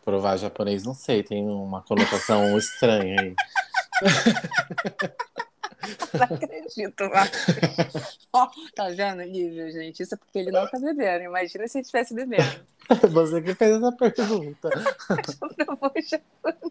Provar 0.04 0.38
japonês 0.38 0.84
não 0.84 0.94
sei, 0.94 1.24
tem 1.24 1.48
uma 1.48 1.82
conotação 1.82 2.56
estranha 2.60 3.16
aí. 3.22 3.36
Não 6.14 6.24
acredito, 6.24 7.10
Marcos. 7.10 8.20
oh, 8.34 8.48
tá 8.76 8.90
vendo, 8.90 9.24
nível, 9.24 9.72
gente? 9.72 10.04
Isso 10.04 10.16
é 10.16 10.18
porque 10.18 10.40
ele 10.40 10.52
não 10.52 10.68
tá 10.70 10.80
bebendo. 10.80 11.26
Imagina 11.26 11.68
se 11.68 11.78
ele 11.78 11.82
estivesse 11.84 12.14
bebendo. 12.14 12.66
Você 13.12 13.42
que 13.42 13.56
fez 13.56 13.78
essa 13.78 13.92
pergunta. 13.92 14.70
Eu 15.58 15.76
vou 15.76 15.92
japonês. 16.02 16.62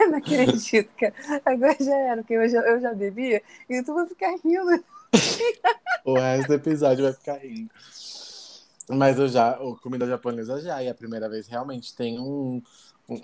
não 0.00 0.18
acredito, 0.18 0.90
cara. 0.98 1.14
Agora 1.44 1.76
já 1.80 1.96
era, 1.96 2.16
porque 2.18 2.34
eu 2.34 2.48
já, 2.48 2.60
eu 2.60 2.80
já 2.80 2.94
bebi 2.94 3.42
e 3.68 3.82
tu 3.82 3.94
vai 3.94 4.06
ficar 4.06 4.34
rindo. 4.44 4.84
o 6.04 6.14
resto 6.14 6.48
do 6.48 6.54
episódio 6.54 7.04
vai 7.04 7.12
ficar 7.12 7.38
rindo. 7.38 7.70
Mas 8.88 9.18
eu 9.18 9.28
já, 9.28 9.58
o 9.60 9.76
comida 9.76 10.06
japonesa 10.06 10.60
já, 10.60 10.82
e 10.82 10.88
a 10.88 10.94
primeira 10.94 11.28
vez 11.28 11.46
realmente 11.46 11.94
tem 11.94 12.18
um, 12.18 12.60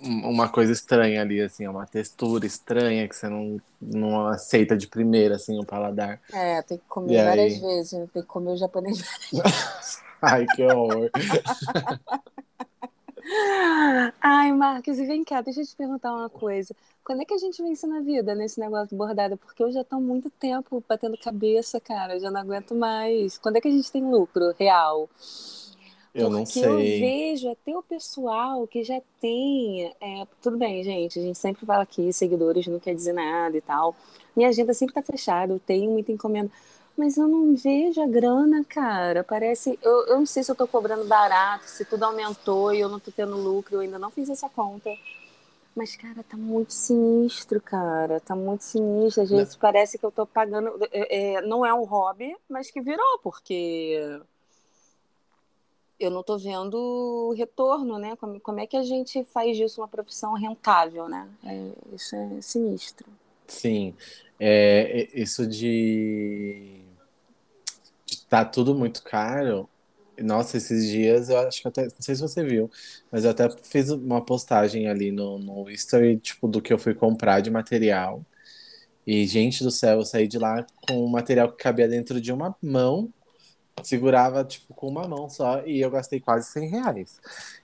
uma 0.02 0.48
coisa 0.48 0.72
estranha 0.72 1.22
ali, 1.22 1.40
assim, 1.40 1.66
uma 1.66 1.86
textura 1.86 2.46
estranha 2.46 3.08
que 3.08 3.16
você 3.16 3.28
não, 3.28 3.60
não 3.80 4.26
aceita 4.28 4.76
de 4.76 4.86
primeira, 4.86 5.36
assim, 5.36 5.58
o 5.58 5.64
paladar. 5.64 6.20
É, 6.32 6.62
tem 6.62 6.78
que 6.78 6.84
comer 6.88 7.14
e 7.14 7.24
várias 7.24 7.54
aí... 7.54 7.60
vezes, 7.60 7.92
né? 7.92 8.08
tem 8.12 8.22
que 8.22 8.28
comer 8.28 8.52
o 8.52 8.56
japonês 8.56 9.02
Ai, 10.20 10.46
que 10.54 10.64
horror. 10.64 11.10
Ai, 14.20 14.52
Marcos, 14.52 14.98
e 14.98 15.06
vem 15.06 15.22
cá, 15.22 15.40
deixa 15.40 15.60
eu 15.60 15.66
te 15.66 15.76
perguntar 15.76 16.12
uma 16.12 16.30
coisa. 16.30 16.74
Quando 17.04 17.22
é 17.22 17.24
que 17.24 17.34
a 17.34 17.38
gente 17.38 17.62
vence 17.62 17.86
na 17.86 18.00
vida 18.00 18.34
nesse 18.34 18.58
negócio 18.60 18.88
de 18.88 18.96
bordada? 18.96 19.36
Porque 19.36 19.62
eu 19.62 19.70
já 19.72 19.84
tô 19.84 20.00
muito 20.00 20.28
tempo 20.30 20.82
batendo 20.88 21.16
cabeça, 21.16 21.80
cara, 21.80 22.14
eu 22.14 22.20
já 22.20 22.30
não 22.30 22.40
aguento 22.40 22.74
mais. 22.74 23.38
Quando 23.38 23.56
é 23.56 23.60
que 23.60 23.68
a 23.68 23.70
gente 23.70 23.90
tem 23.90 24.04
lucro 24.04 24.54
real? 24.58 25.08
Eu 26.18 26.30
não 26.30 26.46
sei. 26.46 26.64
eu 26.64 26.76
vejo 26.76 27.50
até 27.50 27.76
o 27.76 27.82
pessoal 27.82 28.66
que 28.66 28.82
já 28.82 29.00
tem. 29.20 29.92
é, 30.00 30.26
tudo 30.42 30.56
bem, 30.56 30.82
gente, 30.82 31.18
a 31.18 31.22
gente 31.22 31.38
sempre 31.38 31.64
fala 31.64 31.82
aqui, 31.82 32.12
seguidores 32.12 32.66
não 32.66 32.78
quer 32.78 32.94
dizer 32.94 33.12
nada 33.12 33.56
e 33.56 33.60
tal. 33.60 33.94
Minha 34.36 34.48
agenda 34.48 34.72
sempre 34.74 34.94
tá 34.94 35.02
fechada, 35.02 35.52
eu 35.52 35.58
tenho 35.58 35.90
muita 35.90 36.12
encomenda. 36.12 36.50
Mas 36.96 37.16
eu 37.16 37.28
não 37.28 37.54
vejo 37.54 38.02
a 38.02 38.06
grana, 38.08 38.64
cara. 38.64 39.22
Parece. 39.22 39.78
Eu, 39.80 40.06
eu 40.08 40.18
não 40.18 40.26
sei 40.26 40.42
se 40.42 40.50
eu 40.50 40.56
tô 40.56 40.66
cobrando 40.66 41.04
barato, 41.04 41.70
se 41.70 41.84
tudo 41.84 42.02
aumentou 42.04 42.74
e 42.74 42.80
eu 42.80 42.88
não 42.88 42.98
tô 42.98 43.12
tendo 43.12 43.36
lucro, 43.36 43.76
eu 43.76 43.80
ainda 43.80 44.00
não 44.00 44.10
fiz 44.10 44.28
essa 44.28 44.48
conta. 44.48 44.90
Mas, 45.76 45.94
cara, 45.94 46.24
tá 46.24 46.36
muito 46.36 46.72
sinistro, 46.72 47.60
cara. 47.60 48.18
Tá 48.18 48.34
muito 48.34 48.64
sinistro. 48.64 49.22
Às 49.22 49.30
vezes 49.30 49.54
parece 49.54 49.96
que 49.96 50.04
eu 50.04 50.10
tô 50.10 50.26
pagando. 50.26 50.76
é, 50.90 51.34
é, 51.34 51.42
não 51.42 51.64
é 51.64 51.72
um 51.72 51.84
hobby, 51.84 52.36
mas 52.48 52.68
que 52.68 52.80
virou, 52.80 53.20
porque 53.22 54.20
eu 55.98 56.10
não 56.10 56.22
tô 56.22 56.38
vendo 56.38 57.34
retorno, 57.36 57.98
né? 57.98 58.16
Como, 58.16 58.38
como 58.40 58.60
é 58.60 58.66
que 58.66 58.76
a 58.76 58.82
gente 58.82 59.24
faz 59.24 59.56
disso 59.56 59.80
uma 59.80 59.88
profissão 59.88 60.34
rentável, 60.34 61.08
né? 61.08 61.28
É, 61.44 61.70
isso 61.94 62.14
é 62.14 62.40
sinistro. 62.40 63.06
Sim. 63.46 63.94
É, 64.38 65.08
isso 65.12 65.46
de, 65.46 66.80
de 68.06 68.26
tá 68.26 68.44
tudo 68.44 68.74
muito 68.74 69.02
caro. 69.02 69.68
Nossa, 70.20 70.56
esses 70.56 70.88
dias 70.88 71.28
eu 71.28 71.38
acho 71.38 71.62
que 71.62 71.68
até. 71.68 71.84
Não 71.84 71.90
sei 72.00 72.14
se 72.14 72.20
você 72.20 72.44
viu, 72.44 72.70
mas 73.10 73.24
eu 73.24 73.30
até 73.30 73.48
fiz 73.62 73.90
uma 73.90 74.24
postagem 74.24 74.88
ali 74.88 75.12
no, 75.12 75.38
no 75.38 75.70
History, 75.70 76.18
tipo, 76.18 76.48
do 76.48 76.60
que 76.60 76.72
eu 76.72 76.78
fui 76.78 76.94
comprar 76.94 77.40
de 77.40 77.50
material. 77.50 78.24
E, 79.06 79.26
gente 79.26 79.64
do 79.64 79.70
céu, 79.70 80.00
eu 80.00 80.04
saí 80.04 80.28
de 80.28 80.38
lá 80.38 80.66
com 80.86 81.04
um 81.04 81.08
material 81.08 81.50
que 81.50 81.62
cabia 81.62 81.88
dentro 81.88 82.20
de 82.20 82.32
uma 82.32 82.54
mão, 82.60 83.10
segurava, 83.86 84.44
tipo, 84.44 84.72
com 84.74 84.88
uma 84.88 85.06
mão 85.06 85.28
só, 85.28 85.60
e 85.66 85.80
eu 85.80 85.90
gastei 85.90 86.20
quase 86.20 86.50
100 86.50 86.68
reais. 86.68 87.20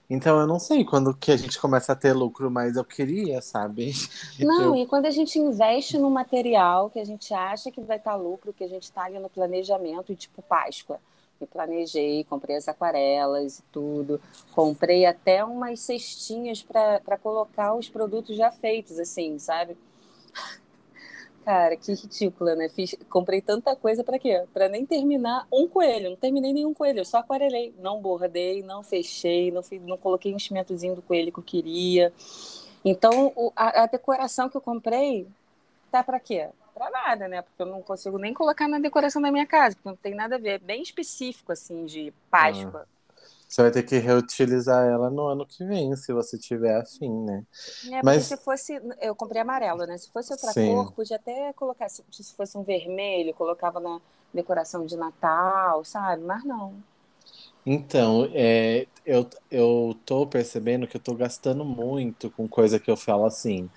Então, 0.09 0.39
eu 0.39 0.47
não 0.47 0.59
sei 0.59 0.85
quando 0.85 1.13
que 1.15 1.31
a 1.31 1.37
gente 1.37 1.59
começa 1.59 1.91
a 1.93 1.95
ter 1.95 2.13
lucro, 2.13 2.49
mas 2.51 2.75
eu 2.77 2.85
queria, 2.85 3.41
sabe? 3.41 3.91
Não, 4.39 4.75
Eu- 4.75 4.75
e 4.75 4.85
quando 4.85 5.05
a 5.05 5.11
gente 5.11 5.39
investe 5.39 5.97
no 5.97 6.09
material 6.09 6.89
que 6.89 6.99
a 6.99 7.05
gente 7.05 7.33
acha 7.33 7.71
que 7.71 7.81
vai 7.81 7.97
estar 7.97 8.15
lucro, 8.15 8.53
que 8.53 8.63
a 8.63 8.67
gente 8.67 8.83
está 8.83 9.03
ali 9.05 9.17
no 9.19 9.29
planejamento, 9.29 10.11
e 10.11 10.15
tipo 10.15 10.41
Páscoa. 10.41 10.99
Me 11.39 11.47
planejei, 11.47 12.23
comprei 12.23 12.55
as 12.55 12.67
aquarelas 12.67 13.59
e 13.59 13.63
tudo. 13.71 14.21
Comprei 14.53 15.05
até 15.05 15.43
umas 15.43 15.81
cestinhas 15.81 16.61
para 16.63 17.17
colocar 17.21 17.73
os 17.75 17.89
produtos 17.89 18.37
já 18.37 18.51
feitos, 18.51 18.97
assim, 18.99 19.37
sabe? 19.37 19.75
Cara, 21.45 21.77
que 21.77 21.93
ridícula, 21.93 22.55
né? 22.55 22.67
Fiz, 22.69 22.95
comprei 23.07 23.39
tanta 23.39 23.75
coisa 23.75 24.03
para 24.03 24.17
quê? 24.17 24.47
Para 24.51 24.67
nem 24.67 24.83
terminar 24.83 25.47
um 25.53 25.67
coelho. 25.67 26.09
Não 26.09 26.17
terminei 26.17 26.51
nenhum 26.51 26.73
coelho, 26.73 26.99
eu 27.01 27.05
só 27.05 27.19
aquarelei. 27.19 27.71
Não 27.77 28.01
bordei, 28.01 28.63
não 28.63 28.81
fechei, 28.81 29.51
não, 29.51 29.61
fiz, 29.61 29.79
não 29.83 29.95
coloquei 29.95 30.33
o 30.33 30.35
enchimentozinho 30.35 30.95
do 30.95 31.03
coelho 31.03 31.31
que 31.31 31.37
eu 31.39 31.43
queria. 31.43 32.11
Então, 32.83 33.31
o- 33.35 33.53
a, 33.55 33.83
a 33.83 33.85
decoração 33.87 34.49
que 34.49 34.57
eu 34.57 34.61
comprei 34.61 35.27
tá 35.91 36.03
para 36.03 36.19
quê? 36.19 36.49
Para 36.73 36.89
nada, 36.91 37.27
né? 37.27 37.41
Porque 37.43 37.61
eu 37.61 37.67
não 37.67 37.81
consigo 37.83 38.17
nem 38.19 38.33
colocar 38.33 38.67
na 38.67 38.79
decoração 38.79 39.21
da 39.21 39.31
minha 39.31 39.45
casa, 39.47 39.75
porque 39.75 39.89
não 39.89 39.95
tem 39.97 40.15
nada 40.15 40.35
a 40.35 40.39
ver. 40.39 40.49
É 40.51 40.59
bem 40.59 40.81
específico, 40.83 41.51
assim, 41.51 41.85
de 41.85 42.13
Páscoa. 42.31 42.87
Você 43.55 43.61
vai 43.63 43.71
ter 43.71 43.83
que 43.83 43.97
reutilizar 43.99 44.85
ela 44.87 45.09
no 45.09 45.27
ano 45.27 45.47
que 45.47 45.65
vem, 45.65 45.95
se 45.95 46.11
você 46.13 46.37
tiver 46.37 46.75
afim, 46.81 47.09
né? 47.25 47.43
É, 47.91 48.03
Mas- 48.03 48.23
se 48.23 48.35
fosse. 48.37 48.73
Eu 48.99 49.15
comprei 49.15 49.41
amarelo, 49.41 49.85
né? 49.85 49.97
Se 49.97 50.11
fosse 50.11 50.31
outra 50.33 50.53
Sim. 50.53 50.65
cor, 50.65 50.91
podia 50.93 51.17
até 51.17 51.53
colocar. 51.53 51.87
Se, 51.89 52.03
se 52.11 52.35
fosse 52.35 52.57
um 52.57 52.63
vermelho, 52.63 53.33
colocava 53.33 53.79
na 53.79 54.01
decoração 54.33 54.85
de 54.85 54.97
Natal, 54.97 55.83
sabe? 55.85 56.23
Mas 56.23 56.43
não. 56.43 56.83
Então, 57.65 58.25
é, 58.33 58.87
eu, 59.03 59.29
eu 59.49 60.01
tô 60.05 60.27
percebendo 60.27 60.87
que 60.87 60.97
eu 60.97 61.01
tô 61.03 61.15
gastando 61.15 61.65
muito 61.65 62.31
com 62.31 62.47
coisa 62.47 62.79
que 62.79 62.89
eu 62.91 62.97
falo 62.97 63.25
assim. 63.25 63.71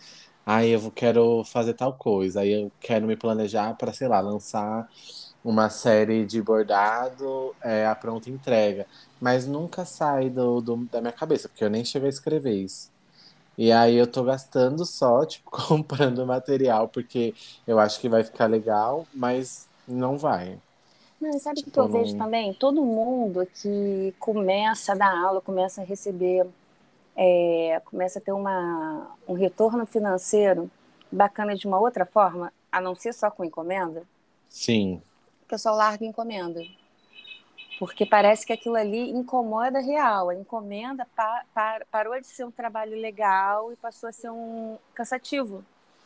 Aí 0.47 0.71
eu 0.71 0.81
vou- 0.81 0.93
quero 0.93 1.45
fazer 1.45 1.75
tal 1.75 1.97
coisa, 1.99 2.41
aí 2.41 2.53
eu 2.53 2.73
quero 2.81 3.07
me 3.07 3.17
planejar 3.17 3.75
para, 3.77 3.93
sei 3.93 4.09
lá, 4.09 4.21
lançar 4.21 4.87
uma 5.45 5.71
série 5.71 6.27
de 6.27 6.43
bordado 6.43 7.57
é, 7.63 7.87
a 7.87 7.95
pronta 7.97 8.31
entrega. 8.31 8.87
Mas 9.21 9.47
nunca 9.47 9.85
sai 9.85 10.31
do, 10.31 10.61
do- 10.61 10.87
da 10.89 11.01
minha 11.01 11.13
cabeça, 11.13 11.49
porque 11.49 11.65
eu 11.65 11.71
nem 11.71 11.85
cheguei 11.85 12.09
a 12.09 12.11
escrever 12.11 12.55
isso. 12.55 12.91
E 13.59 13.73
aí 13.73 13.97
eu 13.97 14.11
tô 14.11 14.25
gastando 14.25 14.85
só, 14.87 15.25
tipo, 15.27 15.51
comprando 15.69 16.27
material, 16.27 16.89
porque 16.91 17.35
eu 17.67 17.79
acho 17.81 18.01
que 18.01 18.09
vai 18.09 18.25
ficar 18.25 18.47
legal, 18.47 19.09
mas 19.13 19.71
não 19.87 20.19
vai. 20.19 20.63
Não, 21.21 21.39
sabe 21.39 21.61
o 21.61 21.65
que 21.65 21.71
Tipo, 21.71 21.81
eu 21.81 21.89
vejo 21.89 22.15
não- 22.15 22.17
também? 22.17 22.55
Todo 22.55 22.85
mundo 22.85 23.47
que 23.61 24.15
começa 24.21 24.93
a 24.93 24.95
dar 24.95 25.17
aula, 25.19 25.41
começa 25.41 25.81
a 25.81 25.85
receber, 25.85 26.47
é, 27.17 27.81
começa 27.87 28.19
a 28.19 28.23
ter 28.23 28.33
uma, 28.33 29.13
um 29.29 29.35
retorno 29.35 29.87
financeiro 29.87 30.71
bacana 31.13 31.57
de 31.57 31.67
uma 31.67 31.81
outra 31.81 32.07
forma, 32.07 32.53
a 32.73 32.81
não 32.81 32.95
ser 32.95 33.13
só 33.15 33.31
com 33.31 33.45
encomenda, 33.45 34.05
Sim, 34.49 35.03
o 35.43 35.47
pessoal 35.49 35.75
larga 35.77 36.05
encomenda. 36.05 36.61
Porque 37.79 38.05
parece 38.05 38.45
que 38.47 38.53
aquilo 38.53 38.77
ali 38.77 39.11
incomoda 39.11 39.81
real. 39.81 40.31
A 40.31 40.35
encomenda 40.35 41.07
pa- 41.15 41.45
pa- 41.55 41.83
parou 41.91 42.21
de 42.21 42.27
ser 42.27 42.45
um 42.45 42.51
trabalho 42.51 42.97
legal 43.01 43.73
e 43.73 43.77
passou 43.77 44.09
a 44.09 44.13
ser 44.13 44.31
um 44.31 44.79
cansativo. 44.95 45.65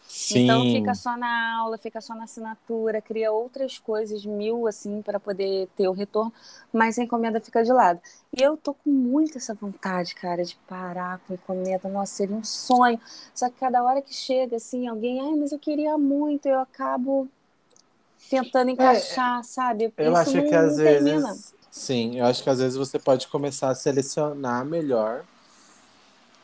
sim. 0.08 0.30
Então 0.30 0.64
fica 0.64 0.94
só 0.94 1.16
na 1.16 1.58
aula, 1.58 1.78
fica 1.78 2.00
só 2.00 2.14
na 2.14 2.24
assinatura, 2.24 3.02
cria 3.02 3.32
outras 3.32 3.78
coisas 3.78 4.24
mil 4.24 4.66
assim 4.66 5.02
para 5.02 5.20
poder 5.20 5.68
ter 5.76 5.88
o 5.88 5.92
retorno, 5.92 6.32
mas 6.72 6.98
a 6.98 7.02
encomenda 7.02 7.40
fica 7.40 7.62
de 7.62 7.72
lado. 7.72 8.00
E 8.36 8.42
eu 8.42 8.56
tô 8.56 8.72
com 8.74 8.90
muita 8.90 9.38
essa 9.38 9.54
vontade, 9.54 10.14
cara, 10.14 10.44
de 10.44 10.56
parar 10.68 11.20
com 11.26 11.34
encomenda. 11.34 11.88
Nossa, 11.88 12.14
seria 12.14 12.36
um 12.36 12.44
sonho. 12.44 13.00
Só 13.34 13.50
que 13.50 13.56
cada 13.60 13.82
hora 13.84 14.00
que 14.02 14.14
chega 14.14 14.56
assim, 14.56 14.88
alguém, 14.88 15.20
ai, 15.20 15.36
mas 15.36 15.52
eu 15.52 15.58
queria 15.58 15.98
muito, 15.98 16.46
eu 16.48 16.60
acabo 16.60 17.28
tentando 18.28 18.70
encaixar, 18.70 19.42
sabe? 19.44 19.92
Eu 19.96 20.14
Isso 20.14 20.16
acho 20.16 20.32
não, 20.32 20.42
que 20.42 20.54
às 20.54 20.76
vezes. 20.76 21.54
Sim, 21.72 22.18
eu 22.20 22.26
acho 22.26 22.42
que 22.44 22.50
às 22.50 22.60
vezes 22.60 22.76
você 22.78 23.00
pode 23.00 23.26
começar 23.28 23.68
a 23.70 23.74
selecionar 23.74 24.64
melhor. 24.64 25.24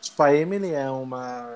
Tipo, 0.01 0.23
a 0.23 0.35
Emily 0.35 0.73
é 0.73 0.91
uma, 0.91 1.47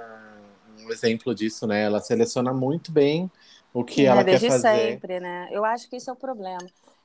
um 0.80 0.90
exemplo 0.92 1.34
disso, 1.34 1.66
né? 1.66 1.82
Ela 1.84 2.00
seleciona 2.00 2.52
muito 2.52 2.92
bem 2.92 3.30
o 3.72 3.84
que 3.84 4.06
É, 4.06 4.06
ela 4.06 4.24
quer 4.24 4.40
desde 4.40 4.46
fazer. 4.46 4.68
sempre, 4.68 5.20
né? 5.20 5.48
Eu 5.50 5.64
acho 5.64 5.88
que 5.88 5.96
esse 5.96 6.10
é 6.10 6.12
o 6.12 6.16
problema. 6.16 6.60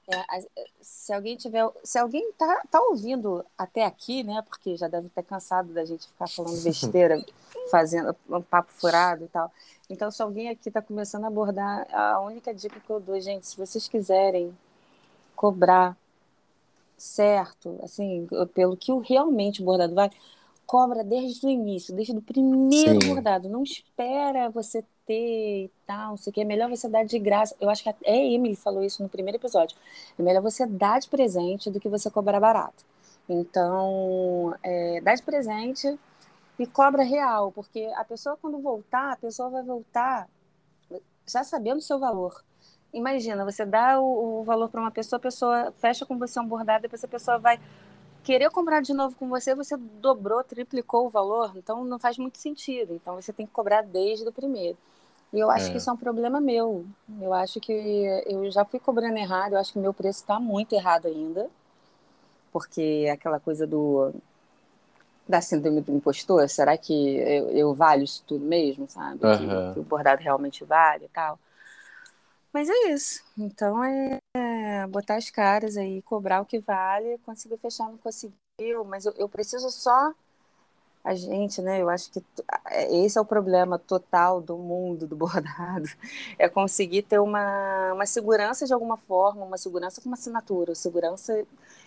É, 0.10 0.46
se 0.82 1.14
alguém 1.14 1.38
tiver, 1.38 1.70
se 1.84 2.00
alguém 2.00 2.32
tá, 2.34 2.64
tá 2.72 2.82
ouvindo 2.82 3.46
até 3.58 3.86
aqui, 3.86 4.24
né? 4.24 4.42
Porque 4.48 4.78
já 4.78 4.88
deve 4.88 5.10
ter 5.10 5.24
cansado 5.24 5.74
da 5.74 5.86
gente 5.86 6.08
ficar 6.08 6.28
falando 6.28 6.62
besteira, 6.64 7.24
fazendo 7.72 8.16
um 8.30 8.42
papo 8.42 8.72
furado 8.74 9.26
e 9.26 9.28
tal. 9.28 9.52
Então, 9.90 10.12
se 10.12 10.22
alguém 10.22 10.50
aqui 10.50 10.70
está 10.70 10.82
começando 10.82 11.26
a 11.26 11.28
abordar, 11.28 11.88
a 11.94 12.20
única 12.22 12.54
dica 12.54 12.80
que 12.80 12.90
eu 12.90 13.00
dou, 13.00 13.20
gente, 13.22 13.48
se 13.48 13.58
vocês 13.58 13.88
quiserem 13.88 14.58
cobrar 15.36 15.96
certo, 16.98 17.80
assim, 17.84 18.28
pelo 18.54 18.76
que 18.76 18.92
o 18.92 19.00
realmente 19.00 19.62
o 19.62 19.66
bordado 19.66 19.94
vai, 19.94 20.10
cobra 20.66 21.04
desde 21.04 21.46
o 21.46 21.50
início, 21.50 21.96
desde 21.96 22.18
o 22.18 22.22
primeiro 22.22 23.02
Sim. 23.02 23.08
bordado. 23.08 23.48
Não 23.48 23.64
espera 23.64 24.50
você 24.50 24.84
ter 25.06 25.66
e 25.66 25.72
tal, 25.86 26.12
não 26.12 26.18
sei 26.18 26.32
o 26.32 26.34
que. 26.34 26.42
É 26.42 26.46
melhor 26.46 26.70
você 26.70 26.90
dar 26.90 27.06
de 27.06 27.18
graça. 27.18 27.56
Eu 27.62 27.70
acho 27.70 27.82
que 27.82 27.90
até 27.90 28.12
a 28.12 28.16
Emily 28.16 28.56
falou 28.56 28.84
isso 28.84 29.02
no 29.02 29.08
primeiro 29.08 29.38
episódio. 29.38 29.78
É 30.20 30.22
melhor 30.22 30.42
você 30.42 30.66
dar 30.66 31.00
de 31.00 31.08
presente 31.08 31.70
do 31.72 31.80
que 31.80 31.88
você 31.88 32.12
cobrar 32.12 32.40
barato. 32.40 32.84
Então, 33.30 34.54
é, 34.64 35.02
dá 35.02 35.16
de 35.16 35.24
presente 35.24 35.98
e 36.60 36.66
cobra 36.66 37.04
real, 37.04 37.52
porque 37.52 37.86
a 37.96 38.04
pessoa, 38.04 38.38
quando 38.42 38.60
voltar, 38.60 39.14
a 39.14 39.18
pessoa 39.18 39.50
vai 39.50 39.64
voltar 39.64 40.28
já 41.30 41.44
sabendo 41.44 41.78
o 41.78 41.82
seu 41.82 42.00
valor. 42.00 42.44
Imagina, 42.94 43.44
você 43.46 43.66
dá 43.66 44.00
o, 44.00 44.42
o 44.42 44.44
valor 44.44 44.70
para 44.70 44.82
uma 44.82 44.92
pessoa, 44.92 45.18
a 45.18 45.22
pessoa 45.22 45.74
fecha 45.78 46.06
com 46.06 46.18
você 46.18 46.40
um 46.40 46.48
bordado, 46.48 46.84
depois 46.84 47.04
a 47.04 47.08
pessoa 47.08 47.38
vai 47.38 47.60
querer 48.24 48.50
comprar 48.50 48.82
de 48.82 48.94
novo 48.94 49.16
com 49.16 49.28
você, 49.30 49.54
você 49.56 49.78
dobrou, 49.78 50.44
triplicou 50.44 51.06
o 51.06 51.10
valor, 51.10 51.54
então 51.56 51.86
não 51.86 52.00
faz 52.00 52.18
muito 52.18 52.38
sentido. 52.38 52.94
Então 52.94 53.16
você 53.16 53.32
tem 53.32 53.46
que 53.46 53.52
cobrar 53.52 53.82
desde 53.84 54.28
o 54.28 54.32
primeiro. 54.34 54.78
E 55.34 55.40
eu 55.40 55.52
acho 55.52 55.68
É. 55.68 55.72
que 55.72 55.78
isso 55.78 55.90
é 55.90 55.94
um 55.94 55.98
problema 55.98 56.40
meu. 56.40 56.86
Eu 57.22 57.34
acho 57.34 57.60
que 57.60 57.72
eu 58.26 58.50
já 58.50 58.64
fui 58.66 58.80
cobrando 58.80 59.18
errado, 59.18 59.54
eu 59.54 59.60
acho 59.60 59.74
que 59.74 59.80
meu 59.80 59.94
preço 59.94 60.20
está 60.22 60.40
muito 60.40 60.74
errado 60.74 61.08
ainda. 61.08 61.50
Porque 62.52 63.10
aquela 63.12 63.40
coisa 63.40 63.68
do 63.68 64.14
da 65.28 65.42
síndrome 65.42 65.82
do 65.82 65.92
impostor, 65.94 66.48
será 66.48 66.78
que 66.78 67.18
eu, 67.18 67.50
eu 67.50 67.74
valho 67.74 68.04
isso 68.04 68.24
tudo 68.26 68.46
mesmo, 68.46 68.88
sabe? 68.88 69.20
Que- 69.20 69.26
Aham. 69.26 69.74
Que, 69.74 69.80
o 69.82 69.84
bordado 69.84 70.22
realmente 70.24 70.64
vale 70.64 71.06
e 71.06 71.10
tal. 71.10 71.38
Mas 72.54 72.70
é 72.70 72.90
isso. 72.92 73.24
Então 73.38 73.84
é, 73.84 74.20
é 74.36 74.88
botar 74.88 75.16
as 75.16 75.30
caras 75.30 75.78
aí, 75.78 76.02
cobrar 76.02 76.42
o 76.42 76.46
que 76.46 76.60
vale, 76.60 77.18
conseguiu 77.20 77.58
fechar, 77.58 77.90
não 77.90 77.98
conseguiu, 77.98 78.84
mas 78.86 79.06
eu, 79.06 79.14
eu 79.18 79.30
preciso 79.30 79.70
só 79.70 80.14
a 81.04 81.16
gente, 81.16 81.62
né? 81.62 81.82
Eu 81.82 81.90
acho 81.90 82.12
que 82.12 82.22
é, 82.70 82.94
esse 82.98 83.18
é 83.18 83.22
o 83.22 83.26
problema 83.26 83.80
total 83.80 84.42
do 84.42 84.58
mundo 84.58 85.08
do 85.08 85.16
bordado, 85.16 85.88
é 86.38 86.50
conseguir 86.50 87.04
ter 87.04 87.20
uma, 87.20 87.94
uma 87.94 88.06
segurança 88.06 88.66
de 88.66 88.74
alguma 88.74 88.98
forma, 88.98 89.46
uma 89.46 89.58
segurança 89.58 90.02
com 90.02 90.10
uma 90.10 90.18
assinatura, 90.18 90.76
segurança 90.76 91.46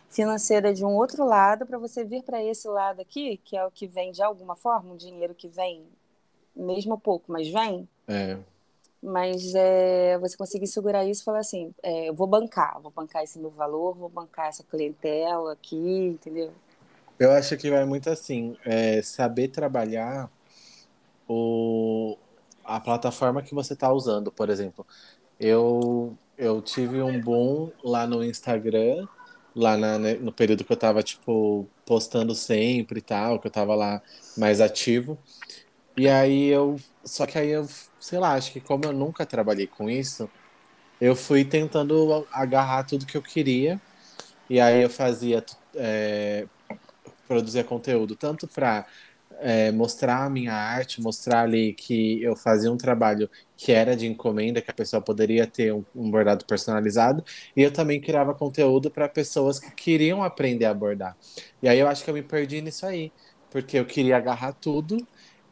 financeira 0.08 0.72
de 0.72 0.84
um 0.84 0.96
outro 0.96 1.24
lado 1.24 1.66
para 1.66 1.78
você 1.78 2.02
vir 2.04 2.22
para 2.22 2.42
esse 2.42 2.66
lado 2.66 3.00
aqui, 3.00 3.36
que 3.44 3.56
é 3.56 3.64
o 3.64 3.70
que 3.70 3.86
vem 3.86 4.10
de 4.10 4.22
alguma 4.22 4.56
forma, 4.56 4.92
um 4.92 4.96
dinheiro 4.96 5.34
que 5.34 5.48
vem, 5.48 5.84
mesmo 6.56 6.98
pouco, 6.98 7.30
mas 7.30 7.48
vem. 7.48 7.88
É. 8.08 8.38
Mas 9.02 9.54
é, 9.54 10.18
você 10.18 10.36
conseguir 10.36 10.66
segurar 10.66 11.06
isso 11.06 11.22
e 11.22 11.24
falar 11.24 11.38
assim, 11.38 11.74
é, 11.82 12.10
eu 12.10 12.14
vou 12.14 12.26
bancar, 12.26 12.78
vou 12.80 12.90
bancar 12.90 13.22
esse 13.22 13.38
meu 13.38 13.50
valor, 13.50 13.96
vou 13.96 14.08
bancar 14.08 14.48
essa 14.48 14.62
clientela 14.62 15.52
aqui, 15.52 15.76
entendeu? 15.76 16.52
Eu 17.18 17.30
acho 17.32 17.56
que 17.56 17.70
vai 17.70 17.84
muito 17.84 18.10
assim, 18.10 18.56
é, 18.64 19.00
saber 19.02 19.48
trabalhar 19.48 20.30
o, 21.28 22.16
a 22.64 22.80
plataforma 22.80 23.42
que 23.42 23.54
você 23.54 23.72
está 23.72 23.92
usando, 23.92 24.30
por 24.32 24.50
exemplo. 24.50 24.86
Eu, 25.38 26.16
eu 26.36 26.60
tive 26.60 27.00
um 27.02 27.20
boom 27.20 27.70
lá 27.82 28.06
no 28.06 28.24
Instagram, 28.24 29.06
lá 29.54 29.76
na, 29.76 29.98
né, 29.98 30.14
no 30.14 30.32
período 30.32 30.64
que 30.64 30.72
eu 30.72 30.74
estava 30.74 31.02
tipo, 31.02 31.66
postando 31.84 32.34
sempre 32.34 32.98
e 32.98 33.02
tal, 33.02 33.38
que 33.38 33.46
eu 33.46 33.50
estava 33.50 33.74
lá 33.74 34.02
mais 34.36 34.60
ativo. 34.60 35.18
E 35.96 36.08
aí 36.08 36.46
eu. 36.48 36.76
Só 37.04 37.26
que 37.26 37.38
aí 37.38 37.48
eu, 37.50 37.66
sei 37.98 38.18
lá, 38.18 38.34
acho 38.34 38.52
que 38.52 38.60
como 38.60 38.84
eu 38.84 38.92
nunca 38.92 39.26
trabalhei 39.26 39.66
com 39.66 39.88
isso, 39.90 40.30
eu 41.00 41.16
fui 41.16 41.44
tentando 41.44 42.26
agarrar 42.32 42.84
tudo 42.84 43.06
que 43.06 43.16
eu 43.16 43.22
queria. 43.22 43.80
E 44.50 44.60
aí 44.60 44.82
eu 44.82 44.90
fazia 44.90 45.44
é, 45.76 46.48
produzia 47.26 47.64
conteúdo, 47.64 48.16
tanto 48.16 48.48
para 48.48 48.86
é, 49.40 49.72
mostrar 49.72 50.24
a 50.26 50.30
minha 50.30 50.52
arte, 50.54 51.00
mostrar 51.00 51.42
ali 51.42 51.74
que 51.74 52.22
eu 52.22 52.36
fazia 52.36 52.70
um 52.72 52.76
trabalho 52.76 53.30
que 53.56 53.72
era 53.72 53.96
de 53.96 54.06
encomenda, 54.06 54.62
que 54.62 54.70
a 54.70 54.74
pessoa 54.74 55.02
poderia 55.02 55.46
ter 55.46 55.72
um, 55.74 55.84
um 55.94 56.10
bordado 56.10 56.44
personalizado, 56.46 57.24
e 57.56 57.62
eu 57.62 57.72
também 57.72 58.00
criava 58.00 58.34
conteúdo 58.34 58.90
para 58.90 59.08
pessoas 59.08 59.58
que 59.60 59.70
queriam 59.72 60.22
aprender 60.22 60.66
a 60.66 60.74
bordar. 60.74 61.16
E 61.62 61.68
aí 61.68 61.78
eu 61.78 61.88
acho 61.88 62.04
que 62.04 62.10
eu 62.10 62.14
me 62.14 62.22
perdi 62.22 62.60
nisso 62.60 62.86
aí, 62.86 63.12
porque 63.50 63.78
eu 63.78 63.86
queria 63.86 64.16
agarrar 64.16 64.52
tudo, 64.54 64.96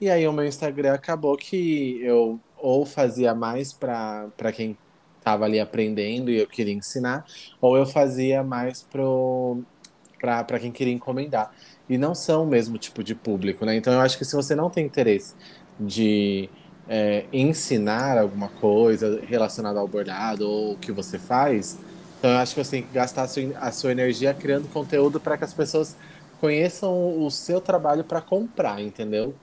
e 0.01 0.11
aí 0.11 0.27
o 0.27 0.33
meu 0.33 0.47
Instagram 0.47 0.95
acabou 0.95 1.37
que 1.37 2.01
eu 2.03 2.41
ou 2.57 2.85
fazia 2.85 3.35
mais 3.35 3.73
para 3.73 4.53
quem 4.53 4.77
estava 5.19 5.45
ali 5.45 5.61
aprendendo 5.61 6.31
e 6.31 6.39
eu 6.39 6.47
queria 6.47 6.75
ensinar, 6.75 7.25
ou 7.61 7.77
eu 7.77 7.87
fazia 7.87 8.43
mais 8.43 8.83
para 8.83 10.59
quem 10.59 10.73
queria 10.73 10.93
encomendar. 10.93 11.53
E 11.89 11.97
não 11.99 12.15
são 12.15 12.45
o 12.45 12.47
mesmo 12.47 12.79
tipo 12.79 13.03
de 13.03 13.15
público, 13.15 13.65
né? 13.65 13.77
Então 13.77 13.93
eu 13.93 14.01
acho 14.01 14.19
que 14.19 14.25
se 14.25 14.35
você 14.35 14.55
não 14.55 14.71
tem 14.71 14.85
interesse 14.87 15.35
de 15.79 16.49
é, 16.89 17.25
ensinar 17.33 18.19
alguma 18.19 18.49
coisa 18.49 19.21
relacionada 19.27 19.79
ao 19.79 19.87
bordado 19.87 20.49
ou 20.49 20.73
o 20.75 20.79
que 20.79 20.93
você 20.93 21.19
faz, 21.19 21.79
então 22.19 22.31
eu 22.31 22.39
acho 22.39 22.55
que 22.55 22.65
você 22.65 22.71
tem 22.73 22.83
que 22.83 22.93
gastar 22.93 23.23
a 23.23 23.29
sua, 23.29 23.43
a 23.59 23.73
sua 23.73 23.93
energia 23.93 24.35
criando 24.35 24.69
conteúdo 24.69 25.21
para 25.21 25.37
que 25.39 25.45
as 25.45 25.55
pessoas 25.55 25.97
conheçam 26.41 27.23
o 27.25 27.31
seu 27.31 27.61
trabalho 27.61 28.05
para 28.05 28.21
comprar, 28.21 28.81
entendeu? 28.81 29.35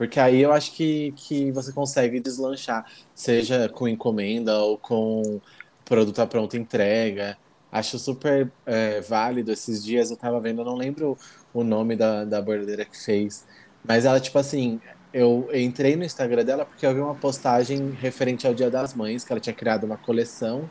Porque 0.00 0.18
aí 0.18 0.40
eu 0.40 0.50
acho 0.50 0.72
que, 0.72 1.12
que 1.14 1.52
você 1.52 1.74
consegue 1.74 2.20
deslanchar, 2.20 2.86
seja 3.14 3.68
com 3.68 3.86
encomenda 3.86 4.58
ou 4.58 4.78
com 4.78 5.42
produto 5.84 6.20
à 6.20 6.26
pronta 6.26 6.56
entrega. 6.56 7.36
Acho 7.70 7.98
super 7.98 8.50
é, 8.64 9.02
válido. 9.02 9.52
Esses 9.52 9.84
dias 9.84 10.10
eu 10.10 10.16
tava 10.16 10.40
vendo, 10.40 10.62
eu 10.62 10.64
não 10.64 10.74
lembro 10.74 11.18
o 11.52 11.62
nome 11.62 11.96
da, 11.96 12.24
da 12.24 12.40
bordadeira 12.40 12.86
que 12.86 12.96
fez, 12.96 13.44
mas 13.86 14.06
ela, 14.06 14.18
tipo 14.18 14.38
assim, 14.38 14.80
eu 15.12 15.50
entrei 15.52 15.96
no 15.96 16.04
Instagram 16.04 16.46
dela 16.46 16.64
porque 16.64 16.86
eu 16.86 16.94
vi 16.94 17.00
uma 17.00 17.14
postagem 17.14 17.90
referente 17.90 18.46
ao 18.46 18.54
Dia 18.54 18.70
das 18.70 18.94
Mães, 18.94 19.22
que 19.22 19.30
ela 19.30 19.38
tinha 19.40 19.54
criado 19.54 19.84
uma 19.84 19.98
coleção. 19.98 20.70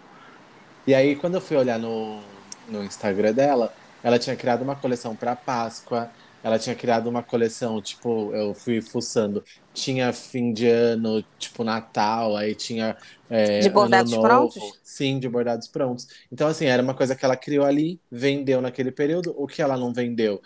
E 0.88 0.96
aí, 0.96 1.16
quando 1.16 1.36
eu 1.36 1.42
fui 1.42 1.56
olhar 1.56 1.78
no, 1.78 2.20
no 2.68 2.84
Instagram 2.84 3.34
dela, 3.34 3.72
ela 4.04 4.18
tinha 4.18 4.36
criado 4.36 4.64
uma 4.64 4.76
coleção 4.76 5.16
para 5.16 5.36
Páscoa, 5.36 6.10
ela 6.44 6.58
tinha 6.58 6.76
criado 6.76 7.08
uma 7.08 7.22
coleção, 7.22 7.82
tipo, 7.82 8.34
eu 8.34 8.54
fui 8.54 8.82
fuçando. 8.82 9.44
Tinha 9.74 10.14
fim 10.14 10.54
de 10.54 10.68
ano, 10.68 11.24
tipo, 11.38 11.64
Natal, 11.64 12.36
aí 12.38 12.56
tinha. 12.56 12.96
É, 13.30 13.60
de 13.60 13.70
bordados 13.70 14.16
prontos? 14.16 14.80
Sim, 14.84 15.20
de 15.20 15.28
bordados 15.28 15.68
prontos. 15.68 16.08
Então, 16.32 16.48
assim, 16.48 16.66
era 16.66 16.82
uma 16.82 16.94
coisa 16.94 17.16
que 17.16 17.26
ela 17.26 17.36
criou 17.36 17.66
ali, 17.66 18.00
vendeu 18.10 18.62
naquele 18.62 18.92
período. 18.92 19.34
O 19.38 19.48
que 19.48 19.62
ela 19.62 19.78
não 19.78 19.94
vendeu? 19.94 20.42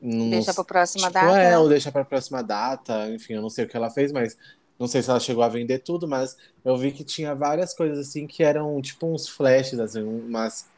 deixa 0.00 0.52
para 0.52 0.64
próxima 0.64 1.08
tipo, 1.08 1.14
data. 1.14 1.38
É, 1.38 1.58
ou 1.58 1.68
deixa 1.68 1.90
para 1.90 2.04
próxima 2.04 2.42
data. 2.42 3.08
Enfim, 3.10 3.34
eu 3.34 3.42
não 3.42 3.50
sei 3.50 3.64
o 3.64 3.68
que 3.68 3.76
ela 3.76 3.90
fez, 3.90 4.12
mas 4.12 4.36
não 4.78 4.86
sei 4.86 5.02
se 5.02 5.10
ela 5.10 5.20
chegou 5.20 5.42
a 5.42 5.48
vender 5.48 5.78
tudo, 5.78 6.06
mas 6.06 6.36
eu 6.64 6.76
vi 6.76 6.92
que 6.92 7.02
tinha 7.02 7.34
várias 7.34 7.74
coisas 7.74 7.98
assim 8.06 8.26
que 8.26 8.42
eram 8.42 8.80
tipo 8.82 9.06
uns 9.06 9.28
flashes, 9.28 9.78
assim, 9.78 10.02
umas 10.02 10.68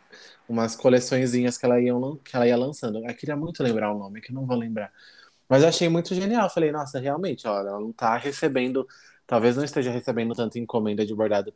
umas 0.48 0.74
coleçõezinhas 0.74 1.58
que 1.58 1.66
ela, 1.66 1.80
ia, 1.80 1.92
que 2.24 2.34
ela 2.34 2.46
ia 2.46 2.56
lançando. 2.56 3.04
Eu 3.06 3.14
queria 3.14 3.36
muito 3.36 3.62
lembrar 3.62 3.92
o 3.92 3.98
nome, 3.98 4.20
que 4.20 4.30
eu 4.30 4.34
não 4.34 4.46
vou 4.46 4.56
lembrar. 4.56 4.90
Mas 5.48 5.62
eu 5.62 5.68
achei 5.68 5.88
muito 5.88 6.14
genial. 6.14 6.48
Falei, 6.48 6.72
nossa, 6.72 6.98
realmente, 6.98 7.46
ó, 7.46 7.60
ela 7.60 7.78
não 7.78 7.92
tá 7.92 8.16
recebendo, 8.16 8.88
talvez 9.26 9.56
não 9.56 9.64
esteja 9.64 9.90
recebendo 9.90 10.34
tanto 10.34 10.58
encomenda 10.58 11.04
de 11.04 11.14
bordado 11.14 11.52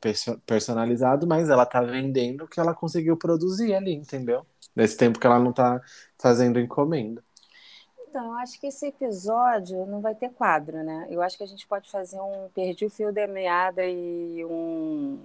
personalizado, 0.46 1.26
mas 1.26 1.48
ela 1.48 1.64
tá 1.64 1.80
vendendo 1.80 2.44
o 2.44 2.48
que 2.48 2.60
ela 2.60 2.74
conseguiu 2.74 3.16
produzir 3.16 3.74
ali, 3.74 3.94
entendeu? 3.94 4.46
Nesse 4.76 4.96
tempo 4.96 5.18
que 5.18 5.26
ela 5.26 5.38
não 5.38 5.52
tá 5.52 5.80
fazendo 6.18 6.60
encomenda. 6.60 7.22
Então, 8.08 8.26
eu 8.26 8.34
acho 8.34 8.60
que 8.60 8.66
esse 8.66 8.86
episódio 8.86 9.86
não 9.86 10.02
vai 10.02 10.14
ter 10.14 10.28
quadro, 10.30 10.84
né? 10.84 11.06
Eu 11.10 11.22
acho 11.22 11.38
que 11.38 11.44
a 11.44 11.46
gente 11.46 11.66
pode 11.66 11.90
fazer 11.90 12.20
um 12.20 12.48
Perdi 12.54 12.84
o 12.84 12.90
Fio 12.90 13.10
da 13.10 13.26
Meada 13.26 13.86
e 13.86 14.44
um 14.44 15.18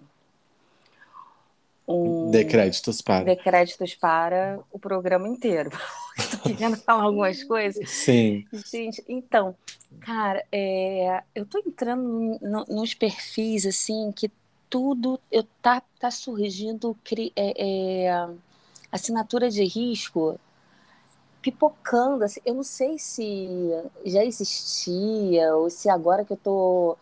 um 1.87 2.29
decréditos 2.29 3.01
para 3.01 3.23
decréditos 3.23 3.95
para 3.95 4.59
o 4.71 4.77
programa 4.77 5.27
inteiro. 5.27 5.71
Estou 6.17 6.39
querendo 6.41 6.75
falar 6.77 7.03
algumas 7.03 7.43
coisas. 7.43 7.89
Sim. 7.89 8.45
Gente, 8.51 9.03
então, 9.07 9.55
cara, 10.01 10.43
é, 10.51 11.23
eu 11.33 11.43
estou 11.43 11.61
entrando 11.65 12.37
no, 12.41 12.65
nos 12.65 12.93
perfis 12.93 13.65
assim 13.65 14.11
que 14.11 14.29
tudo 14.69 15.19
eu 15.31 15.43
tá 15.61 15.81
tá 15.99 16.11
surgindo 16.11 16.97
é, 17.35 17.53
é, 18.05 18.27
assinatura 18.91 19.49
de 19.49 19.63
risco 19.63 20.39
pipocando 21.41 22.25
assim, 22.25 22.41
eu 22.45 22.55
não 22.55 22.63
sei 22.63 22.97
se 22.97 23.47
já 24.03 24.25
existia 24.25 25.55
ou 25.55 25.69
se 25.69 25.87
agora 25.89 26.25
que 26.25 26.33
eu 26.33 26.37
tô 26.37 26.97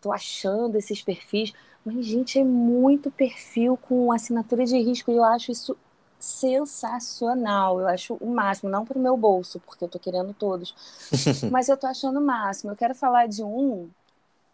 tô 0.00 0.12
achando 0.12 0.76
esses 0.76 1.00
perfis 1.02 1.52
mas, 1.84 2.06
gente, 2.06 2.38
é 2.38 2.44
muito 2.44 3.10
perfil 3.10 3.76
com 3.76 4.10
assinatura 4.10 4.64
de 4.64 4.78
risco 4.78 5.10
e 5.10 5.16
eu 5.16 5.24
acho 5.24 5.52
isso 5.52 5.76
sensacional. 6.18 7.80
Eu 7.80 7.86
acho 7.86 8.14
o 8.14 8.30
máximo, 8.30 8.70
não 8.70 8.84
para 8.84 8.98
o 8.98 9.00
meu 9.00 9.16
bolso, 9.16 9.60
porque 9.60 9.84
eu 9.84 9.88
tô 9.88 9.98
querendo 9.98 10.32
todos, 10.32 10.74
mas 11.50 11.68
eu 11.68 11.76
tô 11.76 11.86
achando 11.86 12.18
o 12.18 12.24
máximo. 12.24 12.72
Eu 12.72 12.76
quero 12.76 12.94
falar 12.94 13.28
de 13.28 13.42
um 13.42 13.88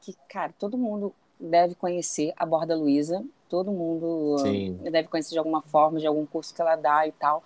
que, 0.01 0.17
cara, 0.29 0.53
todo 0.59 0.77
mundo 0.77 1.15
deve 1.39 1.75
conhecer, 1.75 2.33
a 2.37 2.45
Borda 2.45 2.75
Luiza. 2.77 3.25
Todo 3.49 3.71
mundo 3.71 4.39
Sim. 4.39 4.79
deve 4.91 5.09
conhecer 5.09 5.31
de 5.31 5.39
alguma 5.39 5.63
forma, 5.63 5.99
de 5.99 6.07
algum 6.07 6.27
curso 6.27 6.55
que 6.55 6.61
ela 6.61 6.77
dá 6.77 7.07
e 7.07 7.13
tal. 7.13 7.43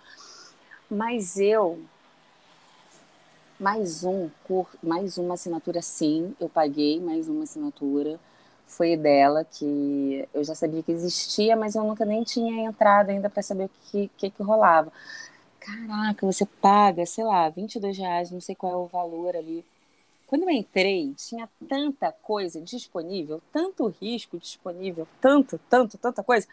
Mas 0.89 1.37
eu 1.37 1.79
mais 3.59 4.03
um 4.03 4.29
mais 4.83 5.17
uma 5.17 5.35
assinatura 5.35 5.81
sim, 5.81 6.35
eu 6.39 6.49
paguei 6.49 6.99
mais 6.99 7.29
uma 7.29 7.43
assinatura 7.43 8.19
foi 8.65 8.97
dela, 8.97 9.45
que 9.45 10.27
eu 10.33 10.43
já 10.43 10.55
sabia 10.55 10.83
que 10.83 10.91
existia, 10.91 11.55
mas 11.55 11.75
eu 11.75 11.83
nunca 11.83 12.05
nem 12.05 12.23
tinha 12.23 12.65
entrado 12.65 13.09
ainda 13.09 13.29
para 13.29 13.41
saber 13.43 13.65
o 13.65 13.71
que, 13.91 14.09
que, 14.17 14.29
que 14.29 14.43
rolava. 14.43 14.91
Caraca, 15.59 16.25
você 16.25 16.45
paga, 16.45 17.05
sei 17.05 17.23
lá, 17.23 17.49
22 17.49 17.97
reais, 17.97 18.31
não 18.31 18.41
sei 18.41 18.55
qual 18.55 18.73
é 18.73 18.75
o 18.75 18.87
valor 18.87 19.35
ali. 19.35 19.65
Quando 20.27 20.43
eu 20.43 20.49
entrei, 20.49 21.13
tinha 21.15 21.49
tanta 21.67 22.11
coisa 22.11 22.59
disponível, 22.59 23.41
tanto 23.53 23.87
risco 24.01 24.37
disponível, 24.37 25.07
tanto, 25.21 25.59
tanto, 25.69 25.97
tanta 25.97 26.23
coisa, 26.23 26.47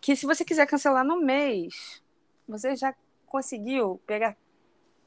que 0.00 0.16
se 0.16 0.26
você 0.26 0.44
quiser 0.44 0.66
cancelar 0.66 1.04
no 1.04 1.20
mês, 1.20 2.00
você 2.48 2.74
já 2.74 2.94
conseguiu 3.26 4.00
pegar 4.06 4.36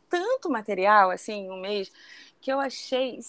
tanto 0.10 0.50
material, 0.50 1.12
assim, 1.12 1.50
um 1.50 1.60
mês, 1.60 1.92
que 2.42 2.52
eu 2.52 2.60
achei 2.60 3.20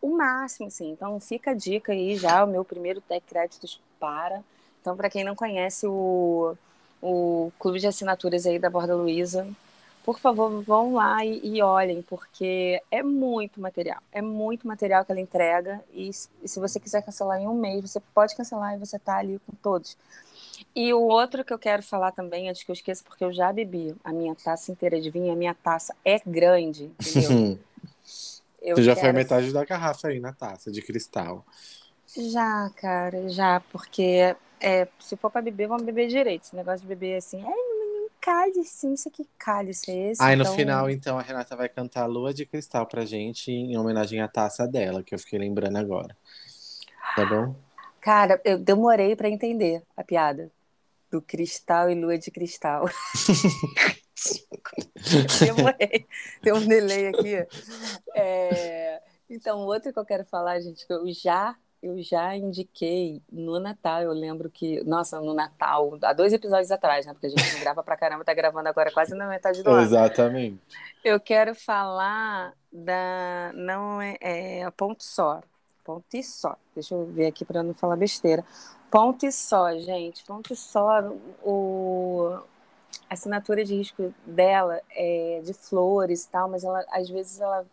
o 0.00 0.16
máximo, 0.16 0.68
assim. 0.68 0.90
Então 0.90 1.18
fica 1.20 1.52
a 1.52 1.54
dica 1.54 1.92
aí 1.92 2.16
já, 2.16 2.44
o 2.44 2.48
meu 2.48 2.64
primeiro 2.64 3.00
Tech 3.00 3.24
Créditos 3.26 3.80
para. 3.98 4.42
Então, 4.80 4.96
para 4.96 5.10
quem 5.10 5.24
não 5.24 5.34
conhece 5.34 5.86
o, 5.86 6.56
o 7.02 7.50
clube 7.58 7.80
de 7.80 7.86
assinaturas 7.88 8.46
aí 8.46 8.58
da 8.58 8.70
Borda 8.70 8.94
Luiza, 8.94 9.46
por 10.04 10.20
favor, 10.20 10.62
vão 10.62 10.94
lá 10.94 11.24
e, 11.24 11.40
e, 11.42 11.60
olhem, 11.60 12.00
porque 12.02 12.80
é 12.92 13.02
muito 13.02 13.60
material. 13.60 14.00
É 14.12 14.22
muito 14.22 14.68
material 14.68 15.04
que 15.04 15.10
ela 15.10 15.20
entrega. 15.20 15.82
E, 15.92 16.10
e, 16.42 16.48
se 16.48 16.60
você 16.60 16.78
quiser 16.78 17.02
cancelar 17.02 17.40
em 17.40 17.48
um 17.48 17.54
mês, 17.54 17.82
você 17.82 18.00
pode 18.14 18.36
cancelar 18.36 18.74
e 18.74 18.78
você 18.78 19.00
tá 19.00 19.16
ali 19.16 19.40
com 19.44 19.52
todos. 19.60 19.96
E 20.76 20.94
o 20.94 21.00
outro 21.00 21.44
que 21.44 21.52
eu 21.52 21.58
quero 21.58 21.82
falar 21.82 22.12
também, 22.12 22.48
antes 22.48 22.62
que 22.62 22.70
eu 22.70 22.74
esqueça, 22.74 23.02
porque 23.02 23.24
eu 23.24 23.32
já 23.32 23.52
bebi 23.52 23.96
a 24.04 24.12
minha 24.12 24.36
taça 24.36 24.70
inteira 24.70 25.00
de 25.00 25.10
vinho, 25.10 25.32
a 25.32 25.36
minha 25.36 25.54
taça 25.54 25.92
é 26.04 26.20
grande, 26.24 26.92
entendeu? 27.04 27.58
Eu 28.66 28.74
tu 28.74 28.82
já 28.82 28.94
quero... 28.94 29.06
foi 29.06 29.12
metade 29.12 29.52
da 29.52 29.64
garrafa 29.64 30.08
aí 30.08 30.18
na 30.18 30.32
taça 30.32 30.72
de 30.72 30.82
cristal. 30.82 31.46
Já, 32.16 32.68
cara, 32.76 33.28
já, 33.28 33.60
porque 33.70 34.34
é, 34.60 34.88
se 34.98 35.16
for 35.16 35.30
pra 35.30 35.40
beber, 35.40 35.68
vamos 35.68 35.84
beber 35.84 36.08
direito. 36.08 36.42
Esse 36.42 36.56
negócio 36.56 36.80
de 36.80 36.88
beber 36.88 37.16
assim, 37.16 37.40
é 37.42 37.76
cálice, 38.20 38.88
não 38.88 38.96
sei 38.96 39.12
que 39.12 39.24
cálice 39.38 39.90
é 39.92 40.10
esse. 40.10 40.22
Aí 40.22 40.34
então... 40.34 40.50
no 40.50 40.56
final, 40.56 40.90
então, 40.90 41.16
a 41.16 41.22
Renata 41.22 41.54
vai 41.54 41.68
cantar 41.68 42.06
Lua 42.06 42.34
de 42.34 42.44
Cristal 42.44 42.84
pra 42.84 43.04
gente 43.04 43.52
em 43.52 43.78
homenagem 43.78 44.20
à 44.20 44.26
taça 44.26 44.66
dela, 44.66 45.00
que 45.00 45.14
eu 45.14 45.18
fiquei 45.20 45.38
lembrando 45.38 45.76
agora. 45.76 46.16
Tá 47.14 47.24
bom? 47.24 47.54
Cara, 48.00 48.40
eu 48.44 48.58
demorei 48.58 49.14
para 49.14 49.28
entender 49.28 49.80
a 49.96 50.02
piada 50.02 50.50
do 51.08 51.22
cristal 51.22 51.88
e 51.88 51.94
lua 51.94 52.18
de 52.18 52.32
cristal. 52.32 52.88
demorei. 55.40 56.06
Tem 56.42 56.52
um 56.52 56.66
delay 56.66 57.08
aqui. 57.08 57.46
É... 58.14 59.00
Então, 59.28 59.60
outro 59.60 59.92
que 59.92 59.98
eu 59.98 60.04
quero 60.04 60.24
falar, 60.24 60.60
gente, 60.60 60.86
que 60.86 60.92
eu 60.92 61.04
já 61.12 61.56
eu 61.82 62.02
já 62.02 62.34
indiquei 62.34 63.22
no 63.30 63.60
Natal. 63.60 64.02
Eu 64.02 64.12
lembro 64.12 64.50
que, 64.50 64.82
nossa, 64.84 65.20
no 65.20 65.34
Natal, 65.34 65.98
há 66.02 66.12
dois 66.12 66.32
episódios 66.32 66.70
atrás, 66.70 67.06
né? 67.06 67.12
Porque 67.12 67.26
a 67.26 67.30
gente 67.30 67.52
não 67.52 67.60
grava 67.60 67.82
pra 67.82 67.96
caramba, 67.96 68.24
tá 68.24 68.34
gravando 68.34 68.68
agora 68.68 68.90
quase 68.90 69.14
na 69.14 69.28
metade 69.28 69.62
do 69.62 69.70
ano. 69.70 69.82
Exatamente. 69.82 70.60
Eu 71.04 71.20
quero 71.20 71.54
falar 71.54 72.54
da. 72.72 73.52
Não 73.54 74.00
é, 74.00 74.16
é 74.20 74.70
ponto 74.70 75.04
só. 75.04 75.40
Ponto 75.84 76.04
e 76.14 76.22
só. 76.22 76.56
Deixa 76.74 76.94
eu 76.94 77.06
ver 77.06 77.26
aqui 77.26 77.44
para 77.44 77.62
não 77.62 77.72
falar 77.72 77.96
besteira. 77.96 78.44
Ponto 78.90 79.24
e 79.24 79.30
só, 79.30 79.72
gente. 79.78 80.24
Ponto 80.24 80.52
e 80.52 80.56
só. 80.56 81.02
O, 81.44 82.38
a 83.08 83.14
assinatura 83.14 83.64
de 83.64 83.74
risco 83.76 84.12
dela 84.26 84.80
é 84.90 85.40
de 85.44 85.52
flores 85.54 86.24
e 86.24 86.28
tal, 86.30 86.48
mas 86.48 86.64
ela, 86.64 86.84
às 86.90 87.08
vezes 87.08 87.40
ela 87.40 87.66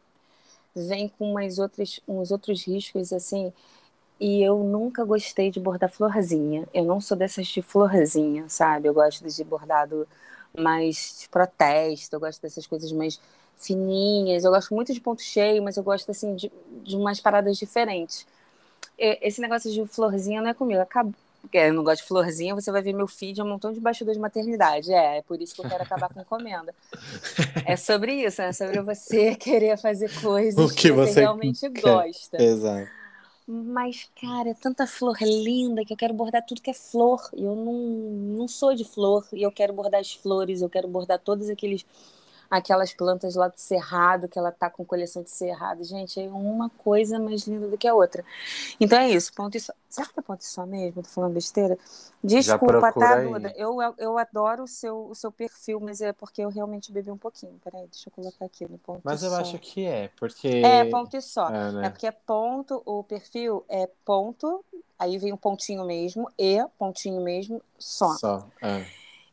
vem 0.75 1.07
com 1.09 1.31
umas 1.31 1.59
outras, 1.59 1.99
uns 2.07 2.31
outros 2.31 2.65
riscos 2.65 3.13
assim 3.13 3.53
e 4.19 4.41
eu 4.43 4.59
nunca 4.63 5.03
gostei 5.05 5.51
de 5.51 5.59
bordar 5.59 5.91
florzinha. 5.91 6.67
Eu 6.73 6.85
não 6.85 7.01
sou 7.01 7.17
dessas 7.17 7.47
de 7.47 7.61
florzinha, 7.61 8.47
sabe? 8.49 8.87
Eu 8.87 8.93
gosto 8.93 9.27
de 9.27 9.43
bordado 9.43 10.07
mais 10.57 11.19
de 11.21 11.29
protesto, 11.29 12.15
eu 12.15 12.19
gosto 12.19 12.41
dessas 12.41 12.67
coisas 12.67 12.91
mais 12.91 13.19
fininhas. 13.57 14.43
Eu 14.45 14.51
gosto 14.51 14.73
muito 14.73 14.93
de 14.93 15.01
ponto 15.01 15.21
cheio, 15.21 15.63
mas 15.63 15.77
eu 15.77 15.83
gosto 15.83 16.09
assim 16.11 16.35
de, 16.35 16.51
de 16.83 16.95
umas 16.95 17.19
paradas 17.19 17.57
diferentes. 17.57 18.25
Esse 18.97 19.41
negócio 19.41 19.71
de 19.71 19.85
florzinha 19.87 20.41
não 20.41 20.49
é 20.49 20.53
comigo. 20.53 20.81
Acabou. 20.81 21.13
Eu 21.51 21.73
não 21.73 21.83
gosto 21.83 22.01
de 22.01 22.07
florzinha, 22.07 22.55
você 22.55 22.71
vai 22.71 22.81
ver 22.81 22.93
meu 22.93 23.07
feed 23.07 23.39
é 23.39 23.43
um 23.43 23.49
montão 23.49 23.71
de 23.71 23.79
bastidor 23.79 24.13
de 24.13 24.19
maternidade. 24.19 24.91
É, 24.91 25.17
é 25.17 25.21
por 25.21 25.41
isso 25.41 25.53
que 25.55 25.61
eu 25.61 25.69
quero 25.69 25.83
acabar 25.83 26.13
com 26.13 26.21
encomenda. 26.21 26.73
É 27.65 27.77
sobre 27.77 28.13
isso, 28.25 28.41
é 28.41 28.51
sobre 28.51 28.81
você 28.81 29.35
querer 29.37 29.77
fazer 29.77 30.11
coisas 30.21 30.59
o 30.59 30.73
que, 30.73 30.83
que 30.83 30.91
você, 30.91 31.13
você 31.13 31.19
realmente 31.21 31.69
quer. 31.69 31.81
gosta. 31.81 32.41
Exato. 32.41 32.89
Mas, 33.47 34.09
cara, 34.21 34.49
é 34.49 34.53
tanta 34.53 34.87
flor 34.87 35.17
linda 35.21 35.83
que 35.83 35.93
eu 35.93 35.97
quero 35.97 36.13
bordar 36.13 36.45
tudo 36.45 36.61
que 36.61 36.69
é 36.69 36.73
flor. 36.73 37.29
E 37.33 37.43
eu 37.43 37.55
não, 37.55 37.73
não 38.37 38.47
sou 38.47 38.73
de 38.73 38.85
flor. 38.85 39.27
E 39.33 39.43
eu 39.43 39.51
quero 39.51 39.73
bordar 39.73 39.99
as 39.99 40.13
flores, 40.13 40.61
eu 40.61 40.69
quero 40.69 40.87
bordar 40.87 41.19
todos 41.19 41.49
aqueles 41.49 41.85
aquelas 42.57 42.93
plantas 42.93 43.33
lá 43.33 43.47
do 43.47 43.57
cerrado, 43.57 44.27
que 44.27 44.37
ela 44.37 44.51
tá 44.51 44.69
com 44.69 44.85
coleção 44.85 45.23
de 45.23 45.31
cerrado. 45.31 45.83
Gente, 45.83 46.19
é 46.21 46.27
uma 46.27 46.69
coisa 46.69 47.19
mais 47.19 47.47
linda 47.47 47.67
do 47.67 47.77
que 47.77 47.87
a 47.87 47.95
outra. 47.95 48.23
Então 48.79 48.99
é 48.99 49.09
isso, 49.09 49.33
ponto 49.33 49.57
e 49.57 49.59
só. 49.59 49.73
Será 49.89 50.07
que 50.07 50.19
é 50.19 50.21
ponto 50.21 50.41
e 50.41 50.45
só 50.45 50.65
mesmo? 50.65 51.01
Tô 51.01 51.09
falando 51.09 51.33
besteira? 51.33 51.77
Desculpa, 52.23 52.93
tá, 52.93 53.21
Duda? 53.21 53.53
Eu, 53.57 53.77
eu 53.97 54.17
adoro 54.19 54.63
o 54.63 54.67
seu, 54.67 55.09
o 55.09 55.15
seu 55.15 55.31
perfil, 55.31 55.79
mas 55.79 55.99
é 55.99 56.13
porque 56.13 56.41
eu 56.41 56.49
realmente 56.49 56.91
bebi 56.91 57.09
um 57.09 57.17
pouquinho. 57.17 57.59
Peraí, 57.63 57.87
deixa 57.87 58.09
eu 58.09 58.13
colocar 58.13 58.45
aqui 58.45 58.69
no 58.69 58.77
ponto 58.77 59.01
Mas 59.03 59.23
eu 59.23 59.31
só. 59.31 59.37
acho 59.37 59.57
que 59.57 59.85
é, 59.85 60.09
porque... 60.15 60.47
É, 60.47 60.85
ponto 60.85 61.17
e 61.17 61.21
só. 61.21 61.49
É, 61.49 61.71
né? 61.71 61.87
é 61.87 61.89
porque 61.89 62.05
é 62.07 62.11
ponto, 62.11 62.83
o 62.85 63.03
perfil 63.03 63.65
é 63.67 63.89
ponto, 64.05 64.63
aí 64.97 65.17
vem 65.17 65.33
um 65.33 65.37
pontinho 65.37 65.85
mesmo, 65.85 66.29
e 66.37 66.63
pontinho 66.77 67.21
mesmo, 67.21 67.61
só. 67.79 68.13
Só, 68.15 68.47
é. 68.61 68.85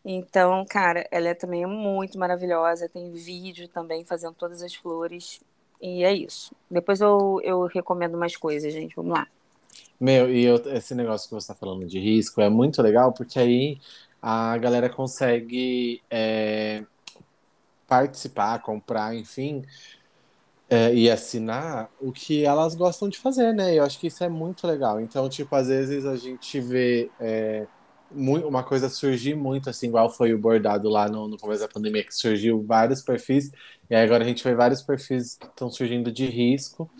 Então, 0.05 0.65
cara, 0.65 1.07
ela 1.11 1.29
é 1.29 1.35
também 1.35 1.67
muito 1.67 2.19
maravilhosa. 2.19 2.89
Tem 2.89 3.11
vídeo 3.13 3.69
também 3.69 4.05
fazendo 4.05 4.35
todas 4.35 4.63
as 4.63 4.75
flores. 4.75 5.41
E 5.81 6.05
é 6.05 6.13
isso. 6.13 6.55
Depois 6.71 7.01
eu, 7.01 7.41
eu 7.43 7.67
recomendo 7.67 8.17
mais 8.17 8.37
coisas, 8.37 8.73
gente. 8.73 8.95
Vamos 8.97 9.13
lá. 9.13 9.27
Meu, 9.99 10.33
e 10.33 10.45
eu, 10.45 10.57
esse 10.75 10.95
negócio 10.95 11.29
que 11.29 11.35
você 11.35 11.53
está 11.53 11.55
falando 11.55 11.87
de 11.87 11.99
risco 11.99 12.41
é 12.41 12.49
muito 12.49 12.81
legal, 12.81 13.13
porque 13.13 13.39
aí 13.39 13.79
a 14.21 14.57
galera 14.57 14.89
consegue 14.89 16.01
é, 16.11 16.85
participar, 17.87 18.61
comprar, 18.61 19.15
enfim, 19.15 19.63
é, 20.71 20.95
e 20.95 21.11
assinar 21.11 21.91
o 22.01 22.13
que 22.13 22.45
elas 22.45 22.75
gostam 22.75 23.09
de 23.09 23.19
fazer, 23.19 23.53
né? 23.53 23.75
Eu 23.75 23.85
acho 23.85 23.99
que 23.99 24.07
isso 24.07 24.25
é 24.25 24.29
muito 24.29 24.67
legal. 24.67 25.01
Então, 25.01 25.29
tipo, 25.29 25.55
às 25.55 25.69
vezes 25.69 26.07
a 26.07 26.17
gente 26.17 26.61
vê. 26.61 27.11
É, 27.21 27.67
uma 28.13 28.63
coisa 28.63 28.89
surgir 28.89 29.35
muito, 29.35 29.71
assim, 29.71 29.89
igual 29.89 30.11
foi 30.11 30.35
o 30.35 30.39
bordado 30.39 30.89
lá 30.89 31.09
no, 31.09 31.29
no 31.29 31.39
começo 31.39 31.61
da 31.61 31.69
pandemia, 31.69 32.05
que 32.05 32.15
surgiu 32.15 32.63
vários 32.63 33.03
perfis, 33.03 33.51
e 33.89 33.95
agora 33.95 34.25
a 34.25 34.27
gente 34.27 34.43
vê 34.43 34.55
vários 34.55 34.83
perfis 34.83 35.37
que 35.37 35.47
estão 35.47 35.71
surgindo 35.71 36.11
de 36.13 36.27
risco. 36.27 36.91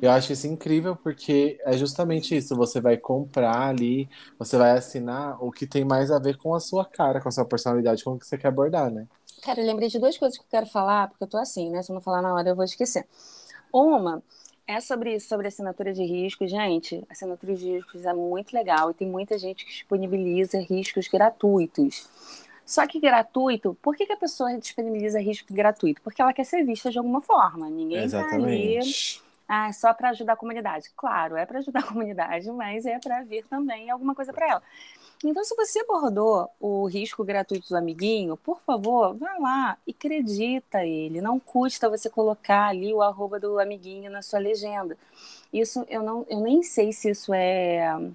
Eu 0.00 0.10
acho 0.10 0.32
isso 0.32 0.46
incrível 0.46 0.96
porque 0.96 1.58
é 1.64 1.76
justamente 1.78 2.36
isso. 2.36 2.54
Você 2.56 2.80
vai 2.80 2.96
comprar 2.96 3.68
ali, 3.68 4.08
você 4.38 4.56
vai 4.58 4.72
assinar 4.72 5.42
o 5.42 5.50
que 5.50 5.66
tem 5.66 5.84
mais 5.84 6.10
a 6.10 6.18
ver 6.18 6.36
com 6.36 6.54
a 6.54 6.60
sua 6.60 6.84
cara, 6.84 7.20
com 7.20 7.28
a 7.28 7.32
sua 7.32 7.44
personalidade, 7.44 8.04
com 8.04 8.12
o 8.12 8.18
que 8.18 8.26
você 8.26 8.36
quer 8.36 8.48
abordar, 8.48 8.90
né? 8.90 9.06
Cara, 9.42 9.60
eu 9.60 9.66
lembrei 9.66 9.88
de 9.88 9.98
duas 9.98 10.18
coisas 10.18 10.36
que 10.36 10.44
eu 10.44 10.48
quero 10.50 10.66
falar, 10.66 11.08
porque 11.08 11.24
eu 11.24 11.28
tô 11.28 11.38
assim, 11.38 11.70
né? 11.70 11.82
Se 11.82 11.90
eu 11.90 11.94
não 11.94 12.02
falar 12.02 12.20
na 12.20 12.34
hora, 12.34 12.48
eu 12.48 12.56
vou 12.56 12.64
esquecer. 12.64 13.06
Uma 13.72 14.22
é 14.66 14.80
sobre, 14.80 15.20
sobre 15.20 15.48
assinatura 15.48 15.92
de 15.92 16.02
risco, 16.02 16.46
gente. 16.46 17.04
Assinatura 17.08 17.54
de 17.54 17.72
riscos 17.72 18.04
é 18.04 18.12
muito 18.12 18.52
legal 18.52 18.90
e 18.90 18.94
tem 18.94 19.08
muita 19.08 19.38
gente 19.38 19.64
que 19.64 19.70
disponibiliza 19.72 20.58
riscos 20.58 21.06
gratuitos. 21.08 22.08
Só 22.64 22.86
que 22.86 22.98
gratuito, 22.98 23.76
por 23.82 23.94
que, 23.94 24.06
que 24.06 24.12
a 24.12 24.16
pessoa 24.16 24.56
disponibiliza 24.58 25.20
risco 25.20 25.52
gratuito? 25.52 26.00
Porque 26.00 26.22
ela 26.22 26.32
quer 26.32 26.44
ser 26.44 26.64
vista 26.64 26.90
de 26.90 26.96
alguma 26.96 27.20
forma. 27.20 27.68
Ninguém 27.68 28.06
está 28.06 28.26
ali 28.34 28.78
ah, 29.46 29.70
só 29.72 29.92
para 29.92 30.10
ajudar 30.10 30.32
a 30.32 30.36
comunidade. 30.36 30.88
Claro, 30.96 31.36
é 31.36 31.44
para 31.44 31.58
ajudar 31.58 31.80
a 31.80 31.86
comunidade, 31.86 32.50
mas 32.50 32.86
é 32.86 32.98
para 32.98 33.22
vir 33.22 33.44
também 33.46 33.90
alguma 33.90 34.14
coisa 34.14 34.32
para 34.32 34.48
ela. 34.48 34.62
Então, 35.22 35.42
se 35.44 35.54
você 35.56 35.80
abordou 35.80 36.50
o 36.60 36.86
risco 36.86 37.24
gratuito 37.24 37.68
do 37.68 37.76
amiguinho, 37.76 38.36
por 38.36 38.60
favor, 38.60 39.14
vá 39.14 39.36
lá 39.38 39.78
e 39.86 39.92
acredita 39.92 40.84
ele. 40.84 41.20
Não 41.20 41.38
custa 41.40 41.88
você 41.88 42.10
colocar 42.10 42.68
ali 42.68 42.92
o 42.92 43.00
arroba 43.02 43.40
do 43.40 43.58
amiguinho 43.58 44.10
na 44.10 44.22
sua 44.22 44.38
legenda. 44.38 44.98
Isso 45.52 45.84
eu 45.88 46.02
não, 46.02 46.26
eu 46.28 46.40
nem 46.40 46.62
sei 46.62 46.92
se 46.92 47.10
isso 47.10 47.32
é, 47.32 48.12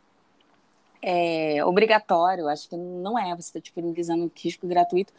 é 1.01 1.65
obrigatório. 1.65 2.47
Acho 2.47 2.69
que 2.69 2.77
não 2.77 3.17
é. 3.17 3.35
Você 3.35 3.49
está 3.49 3.59
disponibilizando 3.59 4.31
risco 4.35 4.67
gratuito. 4.67 5.13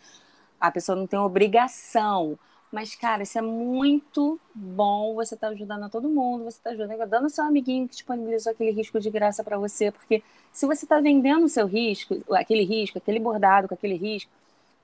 A 0.60 0.70
pessoa 0.70 0.94
não 0.94 1.06
tem 1.06 1.18
obrigação 1.18 2.38
mas, 2.72 2.94
cara, 2.94 3.24
isso 3.24 3.36
é 3.36 3.42
muito 3.42 4.38
bom. 4.54 5.14
Você 5.14 5.34
está 5.34 5.48
ajudando 5.48 5.84
a 5.84 5.88
todo 5.88 6.08
mundo, 6.08 6.44
você 6.44 6.58
está 6.58 6.70
ajudando, 6.70 7.08
dando 7.08 7.28
seu 7.28 7.44
amiguinho 7.44 7.88
que 7.88 7.94
disponibilizou 7.94 8.52
aquele 8.52 8.70
risco 8.70 9.00
de 9.00 9.10
graça 9.10 9.42
para 9.42 9.58
você. 9.58 9.90
Porque 9.90 10.22
se 10.52 10.66
você 10.66 10.84
está 10.84 11.00
vendendo 11.00 11.44
o 11.44 11.48
seu 11.48 11.66
risco, 11.66 12.22
aquele 12.32 12.64
risco, 12.64 12.98
aquele 12.98 13.18
bordado 13.18 13.66
com 13.66 13.74
aquele 13.74 13.96
risco, 13.96 14.30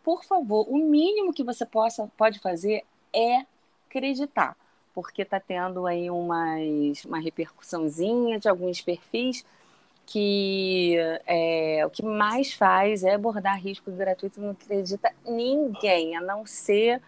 por 0.02 0.24
favor, 0.24 0.66
o 0.68 0.78
mínimo 0.78 1.32
que 1.32 1.44
você 1.44 1.64
possa, 1.64 2.10
pode 2.16 2.40
fazer 2.40 2.84
é 3.12 3.44
acreditar. 3.88 4.56
Porque 4.92 5.22
está 5.22 5.38
tendo 5.38 5.86
aí 5.86 6.10
umas, 6.10 7.04
uma 7.04 7.20
repercussãozinha 7.20 8.40
de 8.40 8.48
alguns 8.48 8.80
perfis 8.80 9.44
que 10.06 10.96
é, 11.26 11.84
o 11.84 11.90
que 11.90 12.04
mais 12.04 12.52
faz 12.52 13.02
é 13.02 13.14
abordar 13.14 13.60
risco 13.60 13.90
gratuito, 13.90 14.40
não 14.40 14.50
acredita 14.50 15.12
ninguém, 15.24 16.16
a 16.16 16.20
não 16.20 16.46
ser 16.46 17.02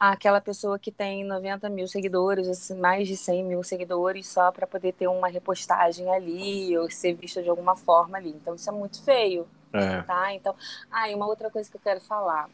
aquela 0.00 0.40
pessoa 0.40 0.78
que 0.78 0.90
tem 0.90 1.22
90 1.24 1.68
mil 1.68 1.86
seguidores, 1.86 2.48
assim, 2.48 2.74
mais 2.74 3.06
de 3.06 3.18
100 3.18 3.44
mil 3.44 3.62
seguidores, 3.62 4.26
só 4.26 4.50
para 4.50 4.66
poder 4.66 4.94
ter 4.94 5.06
uma 5.06 5.28
repostagem 5.28 6.10
ali 6.10 6.76
ou 6.78 6.90
ser 6.90 7.12
vista 7.12 7.42
de 7.42 7.50
alguma 7.50 7.76
forma 7.76 8.16
ali. 8.16 8.30
Então, 8.30 8.54
isso 8.54 8.70
é 8.70 8.72
muito 8.72 9.02
feio. 9.02 9.46
É. 9.74 10.00
Tá? 10.02 10.34
Então, 10.34 10.54
ah, 10.90 11.10
e 11.10 11.14
uma 11.14 11.26
outra 11.26 11.50
coisa 11.50 11.70
que 11.70 11.76
eu 11.76 11.80
quero 11.80 12.00
falar. 12.00 12.48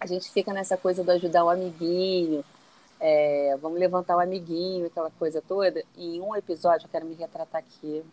A 0.00 0.06
gente 0.06 0.30
fica 0.30 0.52
nessa 0.52 0.76
coisa 0.76 1.04
do 1.04 1.10
ajudar 1.12 1.44
o 1.44 1.50
amiguinho, 1.50 2.44
é, 3.00 3.56
vamos 3.60 3.78
levantar 3.78 4.16
o 4.16 4.20
amiguinho, 4.20 4.86
aquela 4.86 5.10
coisa 5.12 5.40
toda. 5.40 5.82
E 5.96 6.16
em 6.16 6.20
um 6.20 6.34
episódio, 6.34 6.86
eu 6.86 6.90
quero 6.90 7.06
me 7.06 7.14
retratar 7.14 7.60
aqui 7.60 8.04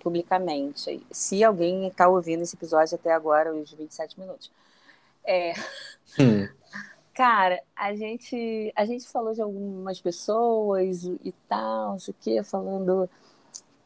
publicamente. 0.00 1.02
Se 1.10 1.42
alguém 1.42 1.86
está 1.86 2.08
ouvindo 2.08 2.42
esse 2.42 2.56
episódio 2.56 2.96
até 2.96 3.12
agora, 3.12 3.54
os 3.54 3.72
27 3.72 4.18
minutos. 4.18 4.50
É, 5.24 5.54
hum. 6.18 6.48
Cara, 7.14 7.62
a 7.76 7.94
gente, 7.94 8.72
a 8.74 8.84
gente 8.84 9.06
falou 9.06 9.32
de 9.32 9.40
algumas 9.40 10.00
pessoas 10.00 11.04
e 11.04 11.32
tal, 11.48 11.92
não 11.92 11.98
sei 12.00 12.12
o 12.12 12.16
quê, 12.20 12.42
falando 12.42 13.08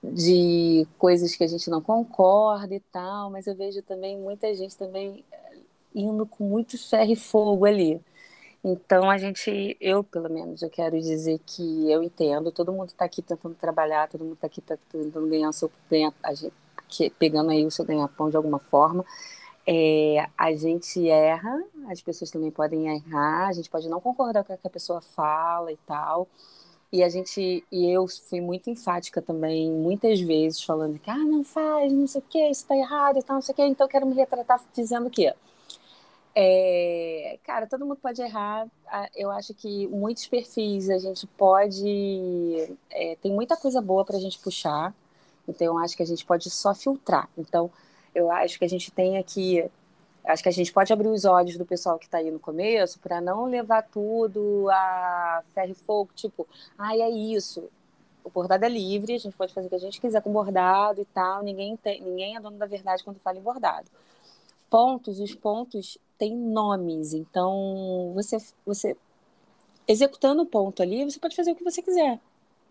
de 0.02 0.86
coisas 0.96 1.34
que 1.36 1.44
a 1.44 1.46
gente 1.46 1.68
não 1.68 1.82
concorda 1.82 2.74
e 2.74 2.80
tal, 2.80 3.30
mas 3.30 3.46
eu 3.46 3.54
vejo 3.54 3.82
também 3.82 4.16
muita 4.16 4.54
gente 4.54 4.76
também 4.76 5.24
eh, 5.30 5.58
indo 5.94 6.24
com 6.24 6.44
muito 6.44 6.78
ferro 6.78 7.12
e 7.12 7.16
fogo 7.16 7.66
ali. 7.66 8.00
Então 8.64 9.10
a 9.10 9.18
gente, 9.18 9.76
eu 9.80 10.02
pelo 10.02 10.30
menos, 10.30 10.62
eu 10.62 10.70
quero 10.70 10.98
dizer 11.00 11.38
que 11.46 11.90
eu 11.90 12.02
entendo, 12.02 12.50
todo 12.50 12.72
mundo 12.72 12.88
está 12.88 13.04
aqui 13.04 13.22
tentando 13.22 13.54
trabalhar, 13.54 14.08
todo 14.08 14.24
mundo 14.24 14.34
está 14.34 14.46
aqui 14.46 14.62
tentando 14.62 15.28
ganhar 15.28 15.50
o 15.50 15.52
seu 15.52 15.70
ganhar, 15.90 16.14
a 16.22 16.32
gente, 16.34 16.52
pegando 17.18 17.50
aí 17.50 17.64
o 17.66 17.70
seu 17.70 17.84
ganha-pão 17.84 18.30
de 18.30 18.36
alguma 18.36 18.58
forma. 18.58 19.04
É, 19.70 20.26
a 20.38 20.54
gente 20.54 21.10
erra, 21.10 21.62
as 21.90 22.00
pessoas 22.00 22.30
também 22.30 22.50
podem 22.50 22.88
errar, 22.88 23.48
a 23.48 23.52
gente 23.52 23.68
pode 23.68 23.86
não 23.86 24.00
concordar 24.00 24.42
com 24.42 24.54
o 24.54 24.56
que 24.56 24.66
a 24.66 24.70
pessoa 24.70 25.02
fala 25.02 25.70
e 25.70 25.76
tal. 25.86 26.26
E 26.90 27.02
a 27.02 27.08
gente, 27.10 27.62
e 27.70 27.90
eu 27.90 28.06
fui 28.08 28.40
muito 28.40 28.70
enfática 28.70 29.20
também, 29.20 29.70
muitas 29.70 30.20
vezes, 30.20 30.62
falando 30.62 30.98
que, 30.98 31.10
ah, 31.10 31.18
não 31.18 31.44
faz, 31.44 31.92
não 31.92 32.06
sei 32.06 32.22
o 32.22 32.24
que, 32.24 32.48
isso 32.48 32.66
tá 32.66 32.74
errado 32.74 33.18
e 33.18 33.22
tal, 33.22 33.34
não 33.34 33.42
sei 33.42 33.52
o 33.52 33.56
que, 33.56 33.62
então 33.62 33.86
eu 33.86 33.90
quero 33.90 34.06
me 34.06 34.14
retratar 34.14 34.58
dizendo 34.74 35.10
que, 35.10 35.30
é, 36.34 37.38
cara, 37.44 37.66
todo 37.66 37.84
mundo 37.84 37.98
pode 38.00 38.22
errar. 38.22 38.66
Eu 39.14 39.30
acho 39.30 39.52
que 39.52 39.86
muitos 39.88 40.26
perfis 40.28 40.88
a 40.88 40.96
gente 40.98 41.26
pode. 41.26 42.74
É, 42.90 43.16
tem 43.20 43.32
muita 43.32 43.56
coisa 43.56 43.82
boa 43.82 44.04
para 44.04 44.16
a 44.16 44.20
gente 44.20 44.38
puxar, 44.38 44.94
então 45.46 45.66
eu 45.66 45.78
acho 45.78 45.96
que 45.96 46.02
a 46.02 46.06
gente 46.06 46.24
pode 46.24 46.48
só 46.48 46.74
filtrar. 46.74 47.28
Então, 47.36 47.70
eu 48.14 48.30
acho 48.30 48.58
que 48.58 48.64
a 48.64 48.68
gente 48.68 48.90
tem 48.90 49.18
aqui 49.18 49.68
acho 50.24 50.42
que 50.42 50.48
a 50.48 50.52
gente 50.52 50.72
pode 50.72 50.92
abrir 50.92 51.08
os 51.08 51.24
olhos 51.24 51.56
do 51.56 51.64
pessoal 51.64 51.98
que 51.98 52.04
está 52.04 52.18
aí 52.18 52.30
no 52.30 52.38
começo 52.38 52.98
para 52.98 53.20
não 53.20 53.46
levar 53.46 53.82
tudo 53.82 54.68
a 54.70 55.42
ferro 55.54 55.72
e 55.72 55.74
fogo, 55.74 56.10
tipo, 56.14 56.46
ai, 56.76 57.00
ah, 57.00 57.06
é 57.06 57.10
isso. 57.10 57.68
O 58.22 58.28
bordado 58.28 58.64
é 58.64 58.68
livre, 58.68 59.14
a 59.14 59.18
gente 59.18 59.34
pode 59.34 59.54
fazer 59.54 59.68
o 59.68 59.70
que 59.70 59.76
a 59.76 59.80
gente 59.80 60.00
quiser 60.00 60.20
com 60.20 60.30
bordado 60.30 61.00
e 61.00 61.04
tal, 61.06 61.42
ninguém, 61.42 61.76
tem, 61.78 62.02
ninguém 62.02 62.36
é 62.36 62.40
dono 62.40 62.58
da 62.58 62.66
verdade 62.66 63.02
quando 63.02 63.18
fala 63.20 63.38
em 63.38 63.42
bordado. 63.42 63.88
Pontos, 64.68 65.18
os 65.18 65.34
pontos 65.34 65.96
têm 66.18 66.36
nomes, 66.36 67.14
então 67.14 68.12
você, 68.14 68.36
você 68.66 68.96
executando 69.86 70.42
o 70.42 70.46
ponto 70.46 70.82
ali, 70.82 71.04
você 71.04 71.18
pode 71.18 71.34
fazer 71.34 71.52
o 71.52 71.54
que 71.54 71.64
você 71.64 71.80
quiser 71.80 72.20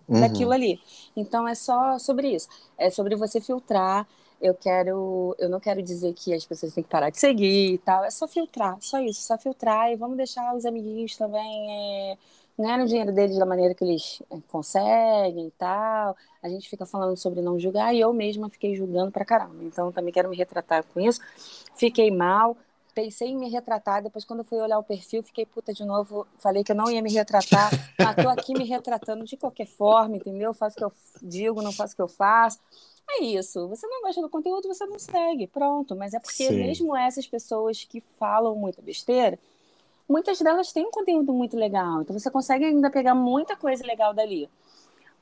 uhum. 0.07 0.21
daquilo 0.21 0.51
ali. 0.51 0.79
Então 1.15 1.47
é 1.47 1.55
só 1.55 1.97
sobre 1.97 2.35
isso, 2.35 2.47
é 2.77 2.91
sobre 2.91 3.15
você 3.15 3.41
filtrar 3.41 4.07
eu 4.41 4.53
quero, 4.53 5.35
eu 5.39 5.49
não 5.49 5.59
quero 5.59 5.81
dizer 5.81 6.13
que 6.13 6.33
as 6.33 6.45
pessoas 6.45 6.73
têm 6.73 6.83
que 6.83 6.89
parar 6.89 7.09
de 7.09 7.19
seguir 7.19 7.73
e 7.73 7.77
tal, 7.79 8.03
é 8.03 8.11
só 8.11 8.27
filtrar, 8.27 8.77
só 8.79 8.99
isso, 8.99 9.21
só 9.21 9.37
filtrar 9.37 9.91
e 9.91 9.95
vamos 9.95 10.17
deixar 10.17 10.55
os 10.55 10.65
amiguinhos 10.65 11.15
também 11.17 12.11
é, 12.11 12.17
ganhar 12.57 12.79
o 12.79 12.87
dinheiro 12.87 13.11
deles 13.11 13.37
da 13.37 13.45
maneira 13.45 13.73
que 13.73 13.83
eles 13.83 14.21
é, 14.31 14.37
conseguem 14.49 15.47
e 15.47 15.51
tal. 15.51 16.15
A 16.41 16.49
gente 16.49 16.69
fica 16.69 16.85
falando 16.85 17.17
sobre 17.17 17.41
não 17.41 17.59
julgar 17.59 17.93
e 17.93 17.99
eu 17.99 18.13
mesma 18.13 18.49
fiquei 18.49 18.75
julgando 18.75 19.11
pra 19.11 19.25
caramba, 19.25 19.63
então 19.63 19.91
também 19.91 20.13
quero 20.13 20.29
me 20.29 20.37
retratar 20.37 20.83
com 20.83 20.99
isso. 20.99 21.19
Fiquei 21.75 22.11
mal, 22.11 22.55
pensei 22.93 23.29
em 23.29 23.37
me 23.37 23.49
retratar, 23.49 24.01
depois 24.01 24.25
quando 24.25 24.39
eu 24.39 24.45
fui 24.45 24.59
olhar 24.59 24.79
o 24.79 24.83
perfil, 24.83 25.21
fiquei 25.21 25.45
puta 25.45 25.71
de 25.71 25.85
novo, 25.85 26.25
falei 26.39 26.63
que 26.63 26.71
eu 26.71 26.75
não 26.75 26.89
ia 26.89 27.01
me 27.01 27.11
retratar, 27.11 27.69
mas 27.99 28.15
tô 28.15 28.27
aqui 28.29 28.53
me 28.53 28.65
retratando 28.65 29.23
de 29.23 29.37
qualquer 29.37 29.67
forma, 29.67 30.15
entendeu? 30.15 30.53
Faço 30.53 30.75
o 30.75 30.77
que 30.77 30.83
eu 30.83 30.91
digo, 31.21 31.61
não 31.61 31.71
faço 31.71 31.93
o 31.93 31.95
que 31.95 32.01
eu 32.01 32.07
faço. 32.07 32.59
É 33.09 33.23
isso. 33.23 33.67
Você 33.67 33.87
não 33.87 34.01
gosta 34.01 34.21
do 34.21 34.29
conteúdo, 34.29 34.67
você 34.67 34.85
não 34.85 34.99
segue. 34.99 35.47
Pronto. 35.47 35.95
Mas 35.95 36.13
é 36.13 36.19
porque 36.19 36.47
Sim. 36.47 36.57
mesmo 36.57 36.95
essas 36.95 37.25
pessoas 37.25 37.83
que 37.83 38.01
falam 38.01 38.55
muita 38.55 38.81
besteira, 38.81 39.39
muitas 40.07 40.39
delas 40.39 40.71
têm 40.71 40.85
um 40.85 40.91
conteúdo 40.91 41.33
muito 41.33 41.57
legal. 41.57 42.01
Então 42.01 42.17
você 42.17 42.29
consegue 42.29 42.65
ainda 42.65 42.89
pegar 42.89 43.15
muita 43.15 43.55
coisa 43.55 43.85
legal 43.85 44.13
dali. 44.13 44.49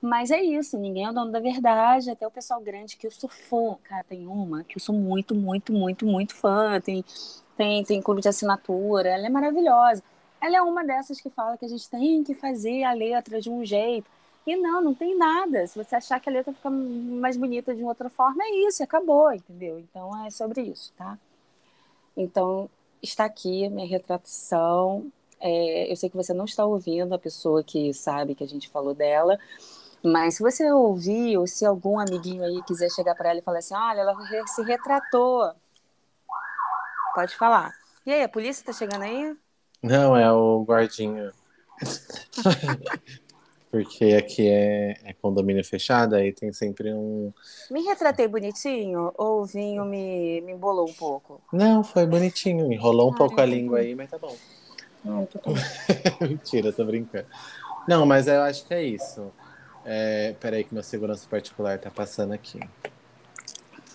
Mas 0.02 0.30
é 0.30 0.42
isso, 0.42 0.78
ninguém 0.78 1.06
é 1.06 1.10
o 1.10 1.14
dono 1.14 1.32
da 1.32 1.40
verdade, 1.40 2.12
até 2.12 2.28
o 2.28 2.32
pessoal 2.32 2.62
grande 2.62 2.98
que 2.98 3.08
eu 3.08 3.12
sou 3.12 3.30
fã. 3.30 3.76
Cara, 3.84 4.04
tem 4.04 4.28
uma 4.28 4.64
que 4.64 4.78
eu 4.78 4.82
sou 4.82 4.94
muito, 4.94 5.34
muito, 5.34 5.74
muito, 5.74 6.06
muito 6.06 6.36
fã. 6.36 6.80
Tem, 6.80 7.04
tem, 7.58 7.84
tem 7.84 8.02
clube 8.02 8.22
de 8.22 8.28
assinatura, 8.28 9.10
ela 9.10 9.26
é 9.26 9.30
maravilhosa. 9.30 10.04
Ela 10.42 10.58
é 10.58 10.62
uma 10.62 10.84
dessas 10.84 11.20
que 11.20 11.30
fala 11.30 11.58
que 11.58 11.66
a 11.66 11.68
gente 11.68 11.90
tem 11.90 12.24
que 12.24 12.36
fazer 12.36 12.84
a 12.84 12.94
letra 12.94 13.42
de 13.42 13.50
um 13.50 13.66
jeito. 13.66 14.10
E 14.46 14.56
não, 14.56 14.82
não 14.82 14.94
tem 14.94 15.18
nada. 15.18 15.66
Se 15.66 15.78
você 15.78 15.96
achar 15.96 16.20
que 16.20 16.30
a 16.30 16.34
letra 16.34 16.54
fica 16.54 16.70
mais 16.70 17.36
bonita 17.36 17.74
de 17.74 17.84
outra 17.84 18.10
forma, 18.10 18.44
é 18.44 18.68
isso, 18.68 18.84
acabou, 18.84 19.32
entendeu? 19.34 19.80
Então 19.80 20.26
é 20.26 20.30
sobre 20.30 20.62
isso, 20.62 20.94
tá? 20.96 21.18
Então, 22.16 22.70
está 23.02 23.26
aqui 23.26 23.66
a 23.66 23.70
minha 23.70 23.88
retratação. 23.88 25.12
É, 25.40 25.92
eu 25.92 25.96
sei 25.96 26.10
que 26.10 26.16
você 26.16 26.34
não 26.34 26.46
está 26.46 26.64
ouvindo 26.64 27.14
a 27.14 27.20
pessoa 27.20 27.64
que 27.64 27.94
sabe 27.94 28.36
que 28.36 28.44
a 28.44 28.48
gente 28.48 28.70
falou 28.70 28.94
dela, 28.94 29.38
mas 30.04 30.36
se 30.36 30.44
você 30.44 30.72
ouvir, 30.72 31.38
ou 31.38 31.48
se 31.48 31.66
algum 31.66 32.00
amiguinho 32.00 32.44
aí 32.44 32.62
quiser 32.64 32.90
chegar 32.92 33.16
para 33.16 33.30
ela 33.32 33.40
e 33.40 33.44
falar 33.44 33.58
assim: 33.60 33.74
olha, 33.74 34.02
ela 34.02 34.16
se 34.48 34.62
retratou, 34.62 35.52
pode 37.16 37.36
falar. 37.36 37.74
E 38.06 38.14
aí, 38.14 38.22
a 38.24 38.30
polícia 38.30 38.62
está 38.62 38.72
chegando 38.72 39.02
aí? 39.02 39.36
Não, 39.82 40.16
é 40.16 40.32
o 40.32 40.64
guardinha. 40.64 41.34
porque 43.76 44.14
aqui 44.14 44.48
é, 44.48 44.96
é, 45.04 45.14
condomínio 45.22 45.62
fechado, 45.62 46.16
aí 46.16 46.32
tem 46.32 46.54
sempre 46.54 46.94
um. 46.94 47.34
Me 47.70 47.82
retratei 47.82 48.26
bonitinho 48.26 49.12
ou 49.18 49.42
o 49.42 49.46
vinho 49.46 49.84
me, 49.84 50.40
me 50.40 50.54
embolou 50.54 50.90
um 50.90 50.94
pouco? 50.94 51.42
Não, 51.52 51.84
foi 51.84 52.06
bonitinho, 52.06 52.72
enrolou 52.72 53.10
um 53.10 53.12
Ai, 53.12 53.18
pouco 53.18 53.42
a 53.42 53.46
língua 53.46 53.80
aí, 53.80 53.94
mas 53.94 54.10
tá 54.10 54.18
bom. 54.18 54.34
Não, 55.04 55.26
tô 55.26 55.42
Mentira, 56.26 56.72
tô 56.72 56.86
brincando. 56.86 57.28
Não, 57.86 58.06
mas 58.06 58.30
eu 58.30 58.42
acho 58.44 58.66
que 58.66 58.74
é 58.74 58.82
isso. 58.82 59.30
É, 59.84 60.34
peraí, 60.40 60.64
que 60.64 60.74
meu 60.74 60.82
segurança 60.82 61.28
particular 61.30 61.78
tá 61.78 61.92
passando 61.92 62.32
aqui. 62.32 62.62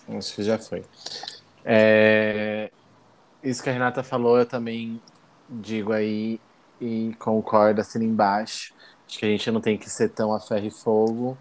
Acho 0.09 0.35
que 0.35 0.43
já 0.43 0.59
foi. 0.59 0.85
É, 1.65 2.69
isso 3.43 3.63
que 3.63 3.69
a 3.71 3.73
Renata 3.73 4.03
falou, 4.03 4.37
eu 4.37 4.45
também 4.45 5.01
digo 5.49 5.91
aí 5.91 6.39
e 6.79 7.15
concordo 7.17 7.81
assim 7.81 8.03
embaixo. 8.03 8.75
Acho 9.11 9.19
que 9.19 9.25
a 9.25 9.29
gente 9.29 9.51
não 9.51 9.59
tem 9.59 9.77
que 9.77 9.89
ser 9.89 10.07
tão 10.07 10.33
a 10.33 10.39
ferro 10.39 10.65
e 10.67 10.71
fogo 10.71 11.37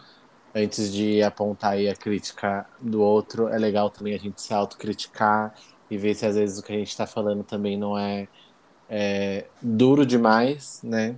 antes 0.52 0.92
de 0.92 1.22
apontar 1.22 1.74
aí 1.74 1.88
a 1.88 1.94
crítica 1.94 2.66
do 2.80 3.00
outro. 3.00 3.46
É 3.46 3.56
legal 3.56 3.88
também 3.88 4.12
a 4.12 4.18
gente 4.18 4.42
se 4.42 4.52
autocriticar 4.52 5.54
e 5.88 5.96
ver 5.96 6.16
se 6.16 6.26
às 6.26 6.34
vezes 6.34 6.58
o 6.58 6.64
que 6.64 6.72
a 6.72 6.76
gente 6.76 6.88
está 6.88 7.06
falando 7.06 7.44
também 7.44 7.76
não 7.78 7.96
é, 7.96 8.26
é, 8.88 9.46
duro 9.62 10.04
demais, 10.04 10.80
né? 10.82 11.14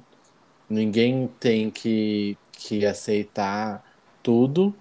Ninguém 0.68 1.26
tem 1.40 1.70
que, 1.70 2.36
que 2.52 2.84
aceitar 2.84 3.82
tudo. 4.22 4.74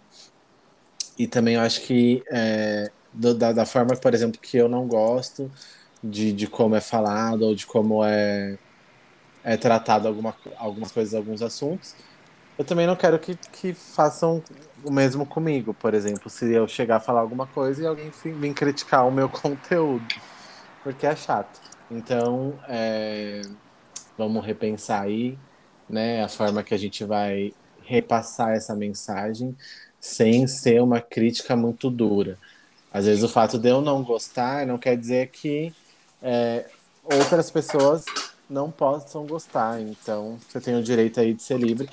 E 1.18 1.26
também 1.26 1.56
eu 1.56 1.62
acho 1.62 1.84
que 1.84 2.22
é, 2.30 2.92
da, 3.14 3.54
da 3.54 3.66
forma, 3.66 3.96
por 3.96 4.14
exemplo, 4.14 4.42
que 4.42 4.58
eu 4.58 4.68
não 4.68 4.86
gosto 4.86 5.50
de, 6.04 6.34
de 6.34 6.48
como 6.48 6.76
é 6.76 6.82
falado 6.82 7.44
ou 7.44 7.56
de 7.56 7.66
como 7.66 8.04
é 8.04 8.58
é 9.44 9.58
tratado 9.58 10.08
alguma, 10.08 10.36
algumas 10.58 10.92
coisas, 10.92 11.14
alguns 11.14 11.42
assuntos. 11.42 11.96
Eu 12.58 12.66
também 12.66 12.86
não 12.86 12.96
quero 12.96 13.18
que, 13.18 13.36
que 13.36 13.74
façam 13.74 14.44
o 14.84 14.92
mesmo 14.92 15.26
comigo, 15.26 15.74
por 15.74 15.94
exemplo, 15.94 16.30
se 16.30 16.52
eu 16.54 16.68
chegar 16.68 16.98
a 16.98 17.00
falar 17.00 17.22
alguma 17.22 17.48
coisa 17.48 17.84
e 17.84 17.88
alguém 17.88 18.12
vir 18.24 18.54
criticar 18.54 19.08
o 19.08 19.12
meu 19.12 19.28
conteúdo, 19.30 20.06
porque 20.84 21.06
é 21.06 21.16
chato. 21.16 21.60
Então, 21.90 22.60
é, 22.68 23.42
vamos 24.18 24.46
repensar 24.46 25.04
aí, 25.04 25.38
né, 25.90 26.24
a 26.24 26.28
forma 26.28 26.64
que 26.64 26.74
a 26.74 26.78
gente 26.78 27.04
vai 27.04 27.52
repassar 27.84 28.52
essa 28.52 28.76
mensagem 28.76 29.56
sem 30.00 30.48
ser 30.48 30.82
uma 30.82 31.02
crítica 31.02 31.56
muito 31.56 31.90
dura. 31.90 32.38
Às 32.94 33.06
vezes 33.06 33.24
o 33.24 33.30
fato 33.30 33.58
de 33.58 33.70
eu 33.70 33.82
não 33.82 34.04
gostar 34.04 34.66
não 34.66 34.78
quer 34.78 34.98
dizer 34.98 35.30
que 35.30 35.74
é, 36.22 36.66
outras 37.04 37.50
pessoas 37.50 38.06
não 38.52 38.70
possam 38.70 39.26
gostar. 39.26 39.82
Então, 39.82 40.38
você 40.48 40.60
tem 40.60 40.76
o 40.76 40.84
direito 40.84 41.20
aí 41.20 41.34
de 41.34 41.42
ser 41.42 41.58
livre. 41.58 41.88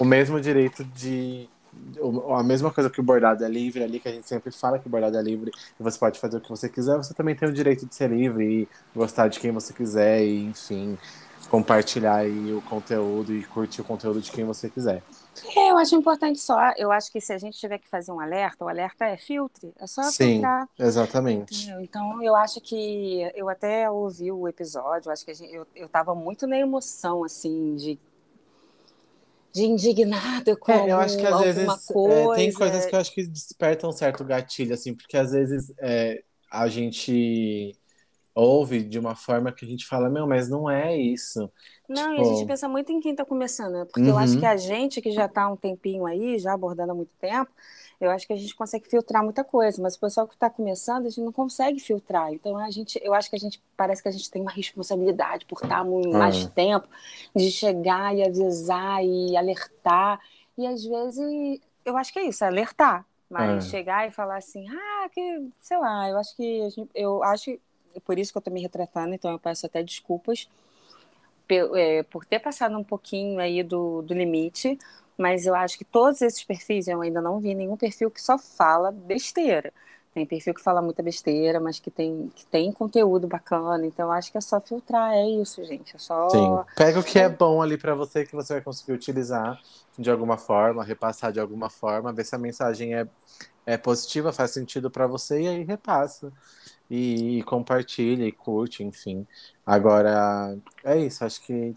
O 0.00 0.04
mesmo 0.04 0.40
direito 0.40 0.82
de. 0.82 1.48
A 2.36 2.42
mesma 2.42 2.72
coisa 2.72 2.90
que 2.90 2.98
o 2.98 3.04
bordado 3.04 3.44
é 3.44 3.48
livre 3.48 3.84
ali, 3.84 4.00
que 4.00 4.08
a 4.08 4.10
gente 4.10 4.26
sempre 4.26 4.50
fala 4.50 4.78
que 4.78 4.86
o 4.86 4.90
bordado 4.90 5.16
é 5.16 5.22
livre 5.22 5.52
e 5.78 5.82
você 5.82 5.98
pode 5.98 6.18
fazer 6.18 6.38
o 6.38 6.40
que 6.40 6.48
você 6.48 6.68
quiser, 6.68 6.96
você 6.96 7.14
também 7.14 7.36
tem 7.36 7.48
o 7.48 7.52
direito 7.52 7.86
de 7.86 7.94
ser 7.94 8.10
livre 8.10 8.62
e 8.62 8.68
gostar 8.96 9.28
de 9.28 9.38
quem 9.38 9.52
você 9.52 9.72
quiser 9.72 10.24
e, 10.24 10.46
enfim, 10.46 10.98
compartilhar 11.50 12.16
aí 12.16 12.52
o 12.52 12.62
conteúdo 12.62 13.32
e 13.32 13.44
curtir 13.44 13.82
o 13.82 13.84
conteúdo 13.84 14.20
de 14.20 14.32
quem 14.32 14.44
você 14.44 14.68
quiser. 14.68 15.02
É, 15.56 15.70
eu 15.70 15.78
acho 15.78 15.94
importante 15.94 16.38
só, 16.38 16.72
eu 16.76 16.90
acho 16.90 17.10
que 17.10 17.20
se 17.20 17.32
a 17.32 17.38
gente 17.38 17.58
tiver 17.58 17.78
que 17.78 17.88
fazer 17.88 18.12
um 18.12 18.20
alerta, 18.20 18.64
o 18.64 18.68
alerta 18.68 19.04
é 19.04 19.16
filtre, 19.16 19.72
é 19.78 19.86
só 19.86 20.02
Sim, 20.04 20.34
filtrar. 20.34 20.68
exatamente. 20.78 21.64
Entendeu? 21.64 21.80
Então, 21.80 22.22
eu 22.22 22.34
acho 22.34 22.60
que, 22.60 23.30
eu 23.34 23.48
até 23.48 23.90
ouvi 23.90 24.30
o 24.30 24.46
episódio, 24.48 25.10
acho 25.10 25.24
que 25.24 25.34
gente, 25.34 25.54
eu, 25.54 25.66
eu 25.74 25.88
tava 25.88 26.14
muito 26.14 26.46
na 26.46 26.58
emoção, 26.58 27.24
assim, 27.24 27.76
de 27.76 27.98
de 29.50 29.64
indignada 29.64 30.54
com 30.56 30.70
é, 30.70 30.92
eu 30.92 30.98
acho 30.98 31.16
que 31.16 31.26
às 31.26 31.40
vezes 31.40 31.86
coisa. 31.86 32.32
É, 32.32 32.34
tem 32.36 32.52
coisas 32.52 32.86
que 32.86 32.94
eu 32.94 32.98
acho 32.98 33.14
que 33.14 33.26
despertam 33.26 33.90
um 33.90 33.92
certo 33.92 34.22
gatilho 34.22 34.74
assim 34.74 34.94
porque 34.94 35.16
às 35.16 35.32
vezes 35.32 35.72
é, 35.80 36.22
a 36.50 36.68
gente 36.68 37.74
ouve 38.38 38.82
de 38.82 38.98
uma 38.98 39.14
forma 39.14 39.50
que 39.50 39.64
a 39.64 39.68
gente 39.68 39.86
fala, 39.86 40.08
meu, 40.08 40.26
mas 40.26 40.48
não 40.48 40.70
é 40.70 40.96
isso. 40.96 41.50
Não, 41.88 42.10
tipo... 42.10 42.16
e 42.16 42.20
a 42.20 42.34
gente 42.34 42.46
pensa 42.46 42.68
muito 42.68 42.92
em 42.92 43.00
quem 43.00 43.12
está 43.12 43.24
começando, 43.24 43.72
né? 43.72 43.84
Porque 43.84 44.00
uhum. 44.00 44.08
eu 44.08 44.18
acho 44.18 44.38
que 44.38 44.46
a 44.46 44.56
gente 44.56 45.00
que 45.00 45.10
já 45.10 45.26
está 45.26 45.42
há 45.42 45.48
um 45.50 45.56
tempinho 45.56 46.06
aí, 46.06 46.38
já 46.38 46.52
abordando 46.52 46.92
há 46.92 46.94
muito 46.94 47.10
tempo, 47.20 47.50
eu 48.00 48.10
acho 48.10 48.26
que 48.26 48.32
a 48.32 48.36
gente 48.36 48.54
consegue 48.54 48.88
filtrar 48.88 49.24
muita 49.24 49.42
coisa, 49.42 49.82
mas 49.82 49.96
o 49.96 50.00
pessoal 50.00 50.26
que 50.26 50.34
está 50.34 50.48
começando, 50.48 51.06
a 51.06 51.08
gente 51.08 51.20
não 51.20 51.32
consegue 51.32 51.80
filtrar. 51.80 52.32
Então 52.32 52.56
a 52.56 52.70
gente, 52.70 53.00
eu 53.02 53.12
acho 53.12 53.28
que 53.28 53.36
a 53.36 53.40
gente 53.40 53.60
parece 53.76 54.02
que 54.02 54.08
a 54.08 54.12
gente 54.12 54.30
tem 54.30 54.40
uma 54.40 54.52
responsabilidade 54.52 55.44
por 55.46 55.60
estar 55.60 55.84
mais 55.84 56.44
uhum. 56.44 56.50
tempo, 56.50 56.88
de 57.34 57.50
chegar 57.50 58.14
e 58.14 58.22
avisar 58.22 59.04
e 59.04 59.36
alertar. 59.36 60.20
E 60.56 60.66
às 60.66 60.84
vezes 60.84 61.60
eu 61.84 61.96
acho 61.96 62.12
que 62.12 62.20
é 62.20 62.28
isso, 62.28 62.44
é 62.44 62.46
alertar. 62.46 63.04
Mas 63.30 63.66
é. 63.66 63.70
chegar 63.70 64.08
e 64.08 64.10
falar 64.10 64.38
assim, 64.38 64.66
ah, 64.70 65.08
que, 65.12 65.50
sei 65.60 65.76
lá, 65.76 66.08
eu 66.08 66.16
acho 66.16 66.34
que 66.34 66.88
eu 66.94 67.22
acho, 67.22 67.58
por 68.00 68.18
isso 68.18 68.32
que 68.32 68.38
eu 68.38 68.42
tô 68.42 68.50
me 68.50 68.60
retratando, 68.60 69.14
então 69.14 69.30
eu 69.30 69.38
peço 69.38 69.66
até 69.66 69.82
desculpas 69.82 70.48
por, 71.48 71.78
é, 71.78 72.02
por 72.04 72.24
ter 72.24 72.38
passado 72.38 72.76
um 72.76 72.84
pouquinho 72.84 73.40
aí 73.40 73.62
do, 73.62 74.02
do 74.02 74.14
limite, 74.14 74.78
mas 75.16 75.46
eu 75.46 75.54
acho 75.54 75.78
que 75.78 75.84
todos 75.84 76.22
esses 76.22 76.44
perfis 76.44 76.86
eu 76.86 77.00
ainda 77.00 77.20
não 77.20 77.40
vi 77.40 77.54
nenhum 77.54 77.76
perfil 77.76 78.10
que 78.10 78.22
só 78.22 78.38
fala 78.38 78.92
besteira. 78.92 79.72
Tem 80.14 80.26
perfil 80.26 80.54
que 80.54 80.62
fala 80.62 80.82
muita 80.82 81.02
besteira, 81.02 81.60
mas 81.60 81.78
que 81.78 81.90
tem, 81.90 82.30
que 82.34 82.44
tem 82.46 82.72
conteúdo 82.72 83.28
bacana. 83.28 83.86
Então, 83.86 84.10
acho 84.10 84.32
que 84.32 84.38
é 84.38 84.40
só 84.40 84.60
filtrar, 84.60 85.12
é 85.12 85.28
isso, 85.28 85.62
gente. 85.64 85.94
É 85.94 85.98
só. 85.98 86.28
Sim. 86.30 86.58
Pega 86.74 86.98
o 86.98 87.04
que 87.04 87.18
é 87.18 87.28
bom 87.28 87.62
ali 87.62 87.76
para 87.76 87.94
você, 87.94 88.24
que 88.24 88.34
você 88.34 88.54
vai 88.54 88.62
conseguir 88.62 88.92
utilizar 88.92 89.60
de 89.98 90.10
alguma 90.10 90.36
forma, 90.36 90.82
repassar 90.82 91.30
de 91.30 91.38
alguma 91.38 91.68
forma, 91.68 92.12
ver 92.12 92.24
se 92.24 92.34
a 92.34 92.38
mensagem 92.38 92.94
é, 92.94 93.06
é 93.66 93.76
positiva, 93.76 94.32
faz 94.32 94.50
sentido 94.50 94.90
para 94.90 95.06
você, 95.06 95.42
e 95.42 95.48
aí 95.48 95.64
repassa. 95.64 96.32
E, 96.90 97.38
e 97.38 97.42
compartilha 97.42 98.24
e 98.24 98.32
curte, 98.32 98.82
enfim. 98.82 99.26
Agora, 99.64 100.56
é 100.82 100.98
isso, 100.98 101.24
acho 101.24 101.42
que 101.42 101.74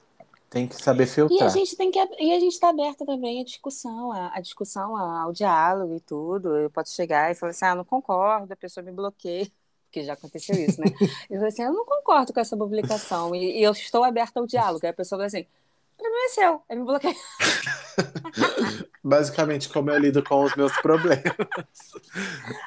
tem 0.52 0.68
que 0.68 0.76
saber 0.76 1.08
filtrar. 1.08 1.40
E 1.40 1.44
a 1.44 1.48
gente 1.48 1.76
tem 1.78 1.90
que 1.90 1.98
e 2.20 2.34
a 2.34 2.40
gente 2.40 2.54
está 2.54 2.70
aberta 2.70 3.06
também 3.06 3.42
à 3.42 3.44
discussão, 3.44 4.12
à, 4.12 4.36
à 4.36 4.42
discussão, 4.42 4.98
ao 4.98 5.32
diálogo 5.32 5.96
e 5.96 6.02
tudo. 6.02 6.58
Eu 6.58 6.70
posso 6.70 6.94
chegar 6.94 7.32
e 7.32 7.36
falar 7.36 7.52
assim, 7.52 7.66
ah, 7.66 7.76
não 7.76 7.86
concordo, 7.86 8.52
a 8.52 8.56
pessoa 8.58 8.84
me 8.84 8.92
bloqueia, 8.92 9.48
porque 9.88 10.04
já 10.04 10.14
aconteceu 10.14 10.56
isso, 10.56 10.82
né? 10.82 10.88
eu 11.30 11.38
falei 11.38 11.48
assim, 11.48 11.64
eu 11.64 11.74
não 11.74 11.86
concordo 11.86 12.34
com 12.34 12.40
essa 12.40 12.58
publicação 12.58 13.34
e, 13.34 13.60
e 13.60 13.64
eu 13.64 13.72
estou 13.72 14.04
aberta 14.04 14.42
ao 14.42 14.46
diálogo. 14.46 14.86
Aí 14.86 14.90
a 14.90 14.94
pessoa 14.94 15.20
fala 15.20 15.28
assim, 15.28 15.42
o 15.42 15.98
problema 15.98 16.26
é 16.26 16.30
seu, 16.30 16.62
ele 16.70 16.80
me 16.82 16.86
bloqueia. 16.86 17.16
Basicamente, 19.04 19.70
como 19.70 19.90
eu 19.90 19.98
lido 19.98 20.24
com 20.24 20.44
os 20.44 20.56
meus 20.56 20.72
problemas. 20.82 21.24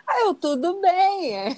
Ah, 0.06 0.20
eu 0.24 0.34
tudo 0.34 0.80
bem. 0.80 1.36
É. 1.36 1.56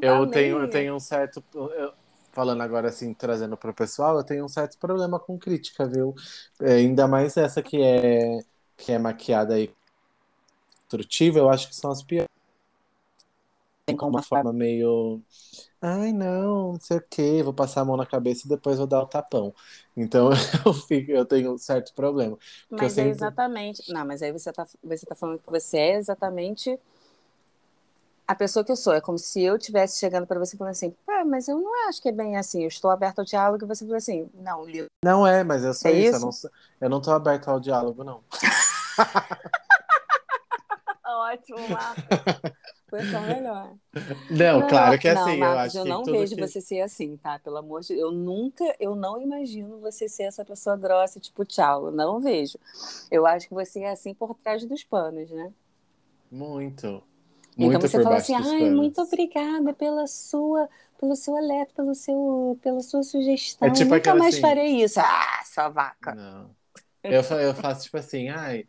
Eu, 0.00 0.26
tá 0.26 0.32
tenho, 0.32 0.58
eu 0.60 0.70
tenho 0.70 0.94
um 0.94 1.00
certo. 1.00 1.42
Eu, 1.54 1.92
falando 2.32 2.62
agora 2.62 2.88
assim, 2.88 3.12
trazendo 3.12 3.56
para 3.56 3.70
o 3.70 3.74
pessoal, 3.74 4.16
eu 4.16 4.24
tenho 4.24 4.44
um 4.44 4.48
certo 4.48 4.78
problema 4.78 5.18
com 5.18 5.38
crítica, 5.38 5.86
viu? 5.86 6.14
É, 6.60 6.74
ainda 6.74 7.06
mais 7.08 7.36
essa 7.36 7.62
que 7.62 7.82
é 7.82 8.38
que 8.76 8.92
é 8.92 8.98
maquiada 8.98 9.54
aí 9.54 9.70
construtiva, 10.84 11.38
eu 11.38 11.50
acho 11.50 11.68
que 11.68 11.76
são 11.76 11.90
as 11.90 12.02
piores. 12.02 12.29
Tem 13.90 13.96
com 13.96 14.08
uma 14.08 14.22
forma 14.22 14.52
meio 14.52 15.20
ai 15.80 16.12
não, 16.12 16.72
não 16.72 16.80
sei 16.80 16.98
o 16.98 17.04
que, 17.08 17.42
vou 17.42 17.54
passar 17.54 17.80
a 17.80 17.84
mão 17.84 17.96
na 17.96 18.04
cabeça 18.04 18.42
e 18.44 18.48
depois 18.48 18.78
vou 18.78 18.86
dar 18.86 19.02
o 19.02 19.06
tapão. 19.06 19.54
Então 19.96 20.30
eu 20.64 20.74
fico, 20.74 21.10
eu 21.10 21.24
tenho 21.24 21.54
um 21.54 21.58
certo 21.58 21.94
problema. 21.94 22.38
Mas 22.70 22.92
é 22.92 22.96
sempre... 22.96 23.10
exatamente. 23.10 23.92
Não, 23.92 24.06
mas 24.06 24.22
aí 24.22 24.32
você 24.32 24.52
tá, 24.52 24.66
você 24.82 25.06
tá 25.06 25.14
falando 25.14 25.38
que 25.38 25.50
você 25.50 25.78
é 25.78 25.96
exatamente 25.96 26.78
a 28.28 28.34
pessoa 28.34 28.64
que 28.64 28.70
eu 28.70 28.76
sou. 28.76 28.92
É 28.92 29.00
como 29.00 29.18
se 29.18 29.42
eu 29.42 29.56
estivesse 29.56 29.98
chegando 29.98 30.26
para 30.26 30.38
você 30.38 30.54
e 30.54 30.58
falando 30.58 30.72
assim, 30.72 30.94
Pá, 31.06 31.24
mas 31.24 31.48
eu 31.48 31.58
não 31.58 31.88
acho 31.88 32.00
que 32.00 32.08
é 32.08 32.12
bem 32.12 32.36
assim, 32.36 32.62
eu 32.62 32.68
estou 32.68 32.90
aberto 32.90 33.20
ao 33.20 33.24
diálogo, 33.24 33.64
e 33.64 33.68
você 33.68 33.84
falou 33.84 33.96
assim, 33.96 34.28
não, 34.34 34.64
Lio. 34.64 34.86
Não 35.04 35.26
é, 35.26 35.42
mas 35.42 35.64
eu 35.64 35.74
sou 35.74 35.90
é 35.90 35.94
isso, 35.94 36.28
isso? 36.28 36.50
Eu, 36.80 36.88
não, 36.88 37.00
não 37.00 37.12
aberto 37.12 37.48
ao 37.48 37.58
diálogo, 37.58 38.04
não. 38.04 38.22
Ótimo, 41.04 41.68
Marcos. 41.68 42.04
Foi 42.90 43.08
tão 43.08 43.22
melhor. 43.22 43.72
Não, 44.28 44.60
não 44.60 44.68
claro 44.68 44.98
que 44.98 45.06
é 45.06 45.12
assim. 45.12 45.36
Não, 45.38 45.52
eu 45.52 45.58
acho 45.58 45.78
eu 45.78 45.84
não 45.84 46.04
vejo 46.04 46.34
que... 46.34 46.40
você 46.40 46.60
ser 46.60 46.80
assim, 46.80 47.16
tá? 47.16 47.38
Pelo 47.38 47.58
amor 47.58 47.82
de 47.82 47.88
Deus. 47.88 48.00
Eu 48.00 48.10
nunca, 48.10 48.64
eu 48.80 48.96
não 48.96 49.22
imagino 49.22 49.78
você 49.78 50.08
ser 50.08 50.24
essa 50.24 50.44
pessoa 50.44 50.76
grossa, 50.76 51.20
tipo, 51.20 51.44
tchau. 51.44 51.86
Eu 51.86 51.92
não 51.92 52.18
vejo. 52.18 52.58
Eu 53.08 53.24
acho 53.26 53.46
que 53.46 53.54
você 53.54 53.80
é 53.80 53.92
assim 53.92 54.12
por 54.12 54.34
trás 54.34 54.64
dos 54.64 54.82
panos, 54.82 55.30
né? 55.30 55.52
Muito. 56.30 57.02
Muito 57.56 57.76
então 57.76 57.80
você 57.80 58.02
fala 58.02 58.16
assim, 58.16 58.34
ai, 58.34 58.70
muito 58.70 59.00
obrigada 59.02 59.72
pela 59.72 60.06
sua, 60.06 60.68
pelo 60.98 61.14
seu 61.14 61.36
eletro, 61.36 61.74
pelo 61.74 61.94
seu, 61.94 62.58
pela 62.62 62.80
sua 62.80 63.02
sugestão. 63.02 63.68
É 63.68 63.70
tipo 63.70 63.94
Nunca 63.94 64.14
mais 64.14 64.34
assim... 64.34 64.42
farei 64.42 64.82
isso. 64.82 64.98
Ah, 64.98 65.42
sua 65.44 65.68
vaca. 65.68 66.14
Não. 66.14 66.50
Eu, 67.02 67.22
eu 67.22 67.54
faço 67.54 67.84
tipo 67.84 67.96
assim, 67.96 68.28
ai, 68.28 68.66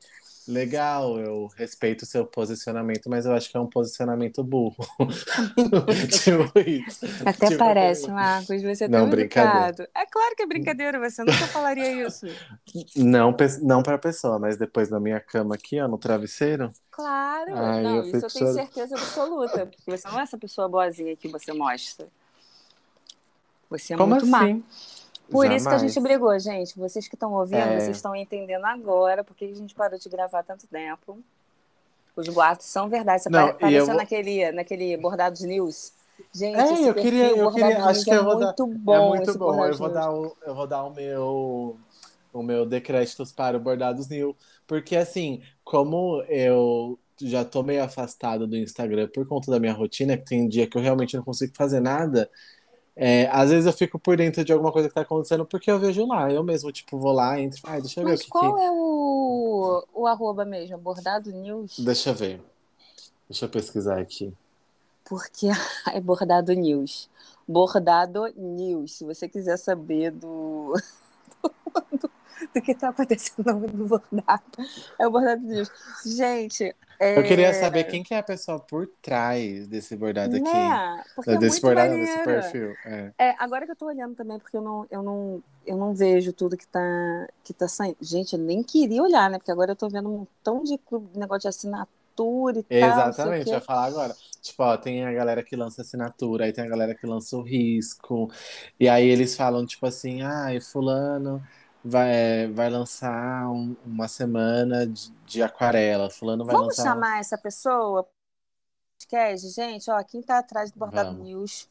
legal, 0.48 1.20
eu 1.20 1.48
respeito 1.56 2.04
o 2.04 2.06
seu 2.06 2.26
posicionamento, 2.26 3.10
mas 3.10 3.26
eu 3.26 3.34
acho 3.34 3.50
que 3.50 3.58
é 3.58 3.60
um 3.60 3.68
posicionamento 3.68 4.44
burro. 4.44 4.76
tipo 6.24 6.60
isso. 6.60 7.06
Até 7.26 7.48
tipo, 7.48 7.60
parece, 7.60 8.10
Marcos, 8.10 8.62
você 8.62 8.86
é 8.86 8.88
não, 8.88 9.10
brincadeira. 9.10 9.90
É 9.96 10.06
claro 10.06 10.36
que 10.36 10.44
é 10.44 10.46
brincadeira, 10.46 11.00
você 11.00 11.24
nunca 11.24 11.48
falaria 11.48 12.08
isso. 12.08 12.26
Não, 12.96 13.36
não 13.62 13.84
para 13.84 13.96
a 13.96 14.00
pessoa, 14.00 14.40
mas 14.40 14.58
depois 14.58 14.90
na 14.90 15.00
minha 15.00 15.20
cama 15.20 15.56
aqui, 15.56 15.80
ó, 15.80 15.88
no 15.88 15.98
travesseiro. 15.98 16.72
Claro, 16.90 17.56
Ai, 17.56 17.84
não, 17.84 17.96
eu 17.98 18.06
isso 18.06 18.26
eu 18.26 18.30
tenho 18.30 18.54
certeza 18.54 18.96
absoluta, 18.96 19.66
porque 19.66 19.98
você 19.98 20.08
não 20.08 20.20
é 20.20 20.24
essa 20.24 20.38
pessoa 20.38 20.68
boazinha 20.68 21.16
que 21.16 21.28
você 21.28 21.54
mostra. 21.54 22.08
Você 23.70 23.94
é 23.94 23.98
Como 23.98 24.12
muito 24.12 24.24
assim? 24.24 24.54
má. 24.56 24.62
Por 25.32 25.46
Jamais. 25.46 25.62
isso 25.62 25.70
que 25.70 25.76
a 25.76 25.78
gente 25.78 26.00
brigou, 26.00 26.38
gente. 26.38 26.78
Vocês 26.78 27.08
que 27.08 27.16
estão 27.16 27.34
ouvindo, 27.34 27.60
é... 27.60 27.80
vocês 27.80 27.96
estão 27.96 28.16
entendendo 28.16 28.66
agora 28.66 29.24
porque 29.24 29.46
a 29.46 29.56
gente 29.56 29.74
parou 29.74 29.98
de 29.98 30.10
gravar 30.10 30.44
tanto 30.44 30.68
tempo. 30.68 31.18
Os 32.16 32.28
boatos 32.28 32.66
são 32.66 32.90
verdade. 32.90 33.24
Você 33.24 33.30
Não, 33.30 33.48
apareceu 33.48 33.86
vou... 33.86 33.96
naquele, 33.96 34.52
naquele 34.52 34.98
Bordados 34.98 35.42
News. 35.42 35.94
Gente, 36.34 36.58
é, 36.58 36.90
eu 36.90 36.94
queria, 36.94 37.30
eu 37.30 37.52
queria, 37.52 37.84
acho 37.86 38.04
que 38.04 38.12
é 38.12 38.18
eu 38.18 38.24
vou 38.24 38.40
muito 38.40 38.68
dar, 38.68 38.78
bom. 38.78 39.16
É 39.16 39.18
muito 39.18 39.38
bom. 39.38 39.66
Eu 39.66 39.78
vou 39.78 39.90
dar 39.90 40.12
o, 40.12 40.38
eu 40.46 40.54
vou 40.54 40.68
dar 40.68 40.84
o 40.84 40.94
meu 40.94 41.78
o 42.34 42.44
meu 42.44 42.66
decréditos 42.66 43.32
para 43.32 43.58
o 43.58 43.60
Bordados 43.60 44.08
News, 44.08 44.36
porque 44.66 44.96
assim, 44.96 45.42
como 45.64 46.24
eu 46.30 46.98
já 47.20 47.44
tô 47.44 47.62
meio 47.62 47.84
afastado 47.84 48.48
do 48.48 48.56
Instagram 48.56 49.10
por 49.14 49.28
conta 49.28 49.52
da 49.52 49.60
minha 49.60 49.74
rotina, 49.74 50.18
que 50.18 50.26
tem 50.26 50.48
dia 50.48 50.68
que 50.68 50.78
eu 50.78 50.82
realmente 50.82 51.16
não 51.16 51.24
consigo 51.24 51.54
fazer 51.56 51.80
nada, 51.80 52.30
é, 52.96 53.28
às 53.32 53.50
vezes 53.50 53.66
eu 53.66 53.74
fico 53.74 53.98
por 53.98 54.18
dentro 54.18 54.44
de 54.44 54.52
alguma 54.52 54.72
coisa 54.72 54.90
que 54.90 54.94
tá 54.94 55.02
acontecendo 55.02 55.46
porque 55.46 55.72
eu 55.72 55.80
vejo 55.80 56.06
lá. 56.06 56.32
Eu 56.32 56.44
mesmo, 56.44 56.72
tipo, 56.72 56.98
vou 56.98 57.12
lá, 57.12 57.40
entro. 57.40 57.60
Ai, 57.64 57.82
deixa 57.82 58.00
eu 58.00 58.06
ver 58.06 58.12
Mas 58.12 58.22
o 58.22 58.24
que 58.24 58.30
qual 58.30 58.56
que... 58.56 58.62
é 58.62 58.72
o, 58.72 59.88
o 59.94 60.08
arroba 60.08 60.44
mesmo? 60.44 60.78
Bordado 60.78 61.32
News? 61.32 61.80
Deixa 61.80 62.10
eu 62.10 62.16
ver. 62.16 62.42
Deixa 63.30 63.46
eu 63.46 63.50
pesquisar 63.50 64.00
aqui. 64.00 64.34
Porque 65.06 65.48
é 65.94 66.02
Bordado 66.02 66.54
News. 66.54 67.10
Bordado 67.48 68.28
News. 68.36 68.94
Se 68.98 69.06
você 69.06 69.28
quiser 69.28 69.58
saber 69.58 70.12
do, 70.12 70.76
do, 71.98 72.12
do 72.54 72.62
que 72.62 72.76
tá 72.76 72.90
acontecendo 72.90 73.54
no 73.54 73.88
bordado, 73.88 74.44
é 75.00 75.08
o 75.08 75.12
Bordado 75.12 75.42
News. 75.42 75.72
Gente, 76.06 76.76
é... 77.02 77.18
Eu 77.18 77.24
queria 77.24 77.52
saber 77.52 77.86
quem 77.86 78.04
que 78.04 78.14
é 78.14 78.20
a 78.20 78.24
pessoa 78.24 78.60
por 78.60 78.88
trás 79.02 79.68
desse 79.68 79.96
bordado 79.96 80.36
aqui. 80.36 80.44
Né? 80.44 81.04
Porque 81.16 81.36
desse 81.38 81.58
é 81.58 81.62
bordado, 81.62 81.90
maneiro. 81.90 82.12
desse 82.12 82.24
perfil. 82.24 82.76
É. 82.86 83.12
é. 83.18 83.36
agora 83.40 83.66
que 83.66 83.72
eu 83.72 83.76
tô 83.76 83.88
olhando 83.88 84.14
também, 84.14 84.38
porque 84.38 84.56
eu 84.56 84.62
não, 84.62 84.86
eu 84.92 85.02
não, 85.02 85.44
eu 85.66 85.78
não 85.78 85.96
vejo 85.96 86.32
tudo 86.32 86.56
que 86.56 86.68
tá, 86.68 87.28
que 87.44 87.56
tá 87.56 87.68
saindo. 87.68 87.98
Gente, 88.00 88.34
eu 88.34 88.40
nem 88.40 88.62
queria 88.62 89.02
olhar, 89.02 89.32
né? 89.32 89.40
Porque 89.40 89.52
agora 89.52 89.72
eu 89.72 89.76
tô 89.76 89.90
vendo 89.90 90.10
um 90.10 90.18
montão 90.20 90.64
de 90.64 90.80
negócio 91.16 91.42
de 91.42 91.48
assinatura 91.48 92.60
e 92.60 92.66
Exatamente, 92.70 92.70
tal. 92.70 93.10
Exatamente, 93.10 93.50
vai 93.50 93.62
falar 93.62 93.86
agora. 93.86 94.16
Tipo, 94.40 94.64
ó, 94.64 94.78
tem 94.78 95.04
a 95.04 95.12
galera 95.12 95.42
que 95.42 95.56
lança 95.56 95.82
assinatura, 95.82 96.46
aí 96.46 96.54
tem 96.54 96.64
a 96.64 96.70
galera 96.70 96.94
que 96.94 97.08
lança 97.08 97.36
o 97.36 97.42
risco. 97.42 98.30
E 98.80 98.88
aí 98.88 99.08
eles 99.08 99.36
falam, 99.36 99.66
tipo 99.66 99.88
assim, 99.88 100.22
ai, 100.22 100.58
ah, 100.58 100.62
fulano 100.62 101.42
vai, 101.84 102.48
vai 102.48 102.70
lançar 102.70 103.50
um, 103.50 103.76
uma 103.86 104.08
semana 104.08 104.86
de, 104.86 105.12
de, 105.26 105.42
aquarela. 105.42 106.10
Fulano 106.10 106.46
vai 106.46 106.56
Vamos 106.56 106.78
lançar. 106.78 106.94
Chamar 106.94 107.20
essa 107.20 107.38
pessoa? 107.38 108.08
Podcast, 109.00 109.50
gente, 109.50 109.90
ó, 109.90 110.04
quem 110.04 110.22
tá 110.22 110.38
atrás 110.40 110.72
do 110.72 110.80
Bordado 110.80 111.12
Vamos. 111.12 111.24
News 111.26 111.70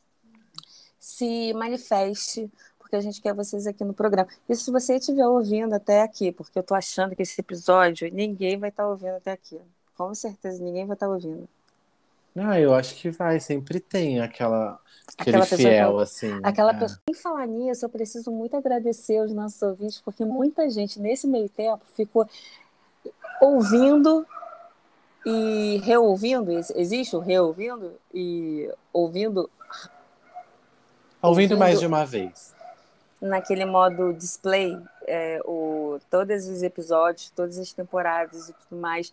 se 0.99 1.55
manifeste, 1.55 2.53
porque 2.79 2.96
a 2.96 3.01
gente 3.01 3.23
quer 3.23 3.33
vocês 3.33 3.66
aqui 3.66 3.85
no 3.85 3.94
programa. 3.94 4.29
E 4.49 4.55
se 4.55 4.70
você 4.70 4.96
estiver 4.96 5.27
ouvindo 5.27 5.75
até 5.75 6.03
aqui, 6.03 6.31
porque 6.31 6.59
eu 6.59 6.62
tô 6.62 6.75
achando 6.75 7.16
que 7.16 7.23
esse 7.23 7.40
episódio 7.40 8.12
ninguém 8.12 8.59
vai 8.59 8.68
estar 8.68 8.83
tá 8.83 8.88
ouvindo 8.88 9.14
até 9.14 9.33
aqui. 9.33 9.59
Com 9.96 10.14
certeza 10.14 10.62
ninguém 10.62 10.87
vai 10.87 10.94
estar 10.94 11.07
tá 11.07 11.12
ouvindo. 11.12 11.49
Ah, 12.42 12.59
eu 12.59 12.74
acho 12.74 12.94
que 12.94 13.11
vai, 13.11 13.38
sempre 13.38 13.81
tem 13.81 14.20
aquela 14.20 14.81
aquele 15.18 15.42
fiel, 15.44 15.96
que, 15.96 16.03
assim. 16.03 16.40
Aquela 16.42 16.72
é. 16.72 16.79
pessoa. 16.79 17.00
Em 17.11 17.14
falar 17.14 17.46
nisso, 17.46 17.85
eu 17.85 17.88
preciso 17.88 18.31
muito 18.31 18.57
agradecer 18.57 19.18
aos 19.18 19.33
nossos 19.33 19.60
ouvintes, 19.60 20.00
porque 20.00 20.25
muita 20.25 20.71
gente 20.71 20.98
nesse 20.98 21.27
meio 21.27 21.48
tempo 21.48 21.83
ficou 21.94 22.27
ouvindo 23.40 24.27
e 25.27 25.81
reouvindo. 25.85 26.50
Existe 26.50 27.14
o 27.14 27.21
reouvindo 27.21 27.92
e 28.12 28.71
ouvindo 28.92 29.40
ouvindo, 29.40 29.50
ouvindo 31.23 31.58
mais 31.58 31.79
de 31.79 31.87
uma 31.87 32.04
vez. 32.04 32.54
Naquele 33.21 33.67
modo 33.67 34.14
display, 34.14 34.79
é, 35.06 35.40
o, 35.44 35.98
todos 36.10 36.48
os 36.48 36.62
episódios, 36.62 37.31
todas 37.31 37.58
as 37.58 37.71
temporadas 37.73 38.48
e 38.48 38.54
tudo 38.54 38.81
mais 38.81 39.12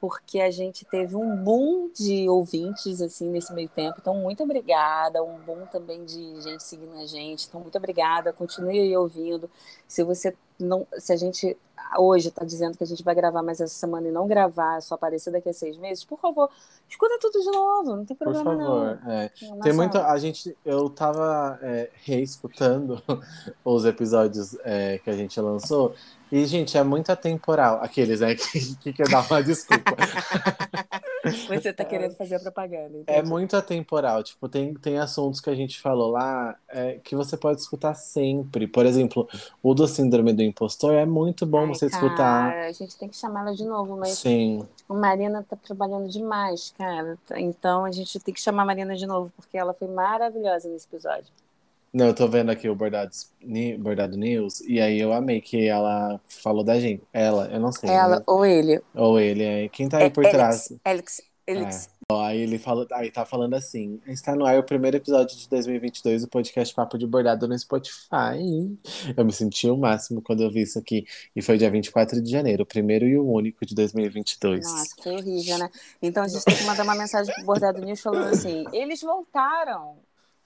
porque 0.00 0.40
a 0.40 0.50
gente 0.50 0.84
teve 0.84 1.16
um 1.16 1.36
boom 1.36 1.90
de 1.94 2.28
ouvintes 2.28 3.00
assim 3.00 3.30
nesse 3.30 3.52
meio 3.52 3.68
tempo. 3.68 3.98
Então, 4.00 4.14
muito 4.14 4.42
obrigada. 4.42 5.22
Um 5.22 5.38
boom 5.38 5.66
também 5.66 6.04
de 6.04 6.40
gente 6.40 6.62
seguindo 6.62 6.96
a 6.98 7.06
gente. 7.06 7.46
Então, 7.48 7.60
muito 7.60 7.76
obrigada. 7.78 8.32
Continue 8.32 8.78
aí 8.78 8.96
ouvindo. 8.96 9.50
Se 9.86 10.02
você 10.02 10.34
não, 10.58 10.86
se 10.98 11.12
a 11.12 11.16
gente 11.16 11.56
hoje 11.98 12.28
está 12.28 12.44
dizendo 12.44 12.76
que 12.76 12.82
a 12.82 12.86
gente 12.86 13.02
vai 13.02 13.14
gravar 13.14 13.42
mais 13.42 13.60
essa 13.60 13.74
semana 13.74 14.08
e 14.08 14.10
não 14.10 14.26
gravar, 14.26 14.80
só 14.80 14.94
aparecer 14.94 15.30
daqui 15.30 15.48
a 15.48 15.52
seis 15.52 15.76
meses, 15.76 16.04
por 16.04 16.18
favor, 16.18 16.50
escuta 16.88 17.18
tudo 17.20 17.40
de 17.40 17.50
novo. 17.50 17.96
Não 17.96 18.04
tem 18.04 18.16
problema 18.16 18.44
por 18.44 18.58
favor, 18.58 19.00
não. 19.04 19.12
É. 19.12 19.30
Tem 19.62 19.72
muito. 19.72 19.98
A 19.98 20.18
gente, 20.18 20.56
eu 20.64 20.88
tava 20.88 21.58
é, 21.62 21.90
reescutando 22.02 23.02
os 23.64 23.84
episódios 23.84 24.56
é, 24.64 24.98
que 24.98 25.10
a 25.10 25.14
gente 25.14 25.40
lançou. 25.40 25.94
E, 26.30 26.44
gente, 26.44 26.76
é 26.76 26.82
muito 26.82 27.10
atemporal. 27.10 27.82
Aqueles, 27.82 28.20
né? 28.20 28.34
Que, 28.46 28.76
que 28.76 28.92
quer 28.92 29.08
dar 29.08 29.26
uma 29.28 29.42
desculpa. 29.42 29.96
Você 31.48 31.72
tá 31.72 31.84
querendo 31.84 32.14
fazer 32.14 32.36
a 32.36 32.40
propaganda. 32.40 33.02
É 33.06 33.22
muito 33.22 33.56
atemporal. 33.56 34.22
Tipo, 34.22 34.48
tem, 34.48 34.74
tem 34.74 34.98
assuntos 34.98 35.40
que 35.40 35.50
a 35.50 35.54
gente 35.54 35.80
falou 35.80 36.12
lá 36.12 36.56
é, 36.68 37.00
que 37.02 37.16
você 37.16 37.36
pode 37.36 37.60
escutar 37.60 37.94
sempre. 37.94 38.68
Por 38.68 38.86
exemplo, 38.86 39.28
o 39.62 39.74
do 39.74 39.88
Síndrome 39.88 40.32
do 40.32 40.42
Impostor 40.42 40.94
é 40.94 41.04
muito 41.04 41.44
bom 41.44 41.60
Ai, 41.60 41.66
você 41.66 41.90
cara, 41.90 42.06
escutar. 42.06 42.52
A 42.66 42.72
gente 42.72 42.96
tem 42.96 43.08
que 43.08 43.16
chamá-la 43.16 43.52
de 43.52 43.64
novo, 43.64 43.96
mas 43.96 44.10
Sim. 44.10 44.66
a 44.88 44.94
Marina 44.94 45.44
tá 45.48 45.56
trabalhando 45.56 46.08
demais, 46.08 46.72
cara. 46.78 47.18
Então 47.34 47.84
a 47.84 47.90
gente 47.90 48.20
tem 48.20 48.32
que 48.32 48.40
chamar 48.40 48.62
a 48.62 48.66
Marina 48.66 48.94
de 48.94 49.06
novo, 49.06 49.32
porque 49.36 49.58
ela 49.58 49.74
foi 49.74 49.88
maravilhosa 49.88 50.68
nesse 50.68 50.86
episódio. 50.86 51.26
Não, 51.96 52.08
eu 52.08 52.14
tô 52.14 52.28
vendo 52.28 52.50
aqui 52.50 52.68
o 52.68 52.74
Bordado, 52.74 53.10
Bordado 53.78 54.18
News, 54.18 54.60
e 54.60 54.78
aí 54.82 55.00
eu 55.00 55.14
amei 55.14 55.40
que 55.40 55.66
ela 55.66 56.20
falou 56.28 56.62
da 56.62 56.78
gente. 56.78 57.02
Ela, 57.10 57.46
eu 57.50 57.58
não 57.58 57.72
sei. 57.72 57.88
Ela 57.88 58.22
ou 58.26 58.44
ele. 58.44 58.82
Ou 58.94 59.18
ele, 59.18 59.42
é. 59.42 59.68
Quem 59.70 59.88
tá 59.88 59.96
aí 59.96 60.04
é, 60.04 60.10
por 60.10 60.22
trás? 60.28 60.70
Alex, 60.84 61.22
Alex. 61.48 61.86
É. 61.86 61.96
Aí 62.12 62.42
ele 62.42 62.58
fala, 62.58 62.86
aí 62.92 63.10
tá 63.10 63.24
falando 63.24 63.54
assim: 63.54 63.98
está 64.06 64.36
no 64.36 64.44
ar 64.44 64.58
o 64.58 64.62
primeiro 64.62 64.98
episódio 64.98 65.38
de 65.38 65.48
2022 65.48 66.20
do 66.20 66.28
podcast 66.28 66.74
Papo 66.74 66.98
de 66.98 67.06
Bordado 67.06 67.48
no 67.48 67.58
Spotify. 67.58 68.76
Eu 69.16 69.24
me 69.24 69.32
senti 69.32 69.66
o 69.70 69.76
máximo 69.78 70.20
quando 70.20 70.42
eu 70.42 70.50
vi 70.50 70.62
isso 70.62 70.78
aqui. 70.78 71.06
E 71.34 71.40
foi 71.40 71.56
dia 71.56 71.70
24 71.70 72.20
de 72.20 72.30
janeiro, 72.30 72.64
o 72.64 72.66
primeiro 72.66 73.06
e 73.06 73.16
o 73.16 73.26
único 73.26 73.64
de 73.64 73.74
2022. 73.74 74.66
Nossa, 74.66 74.94
que 74.98 75.08
horrível, 75.08 75.58
né? 75.58 75.70
Então 76.02 76.22
a 76.22 76.28
gente 76.28 76.44
tem 76.44 76.56
que 76.56 76.64
mandar 76.64 76.82
uma 76.82 76.94
mensagem 76.94 77.34
pro 77.34 77.44
Bordado 77.44 77.80
News 77.80 78.02
falando 78.02 78.28
assim: 78.28 78.64
eles 78.70 79.00
voltaram. 79.00 79.96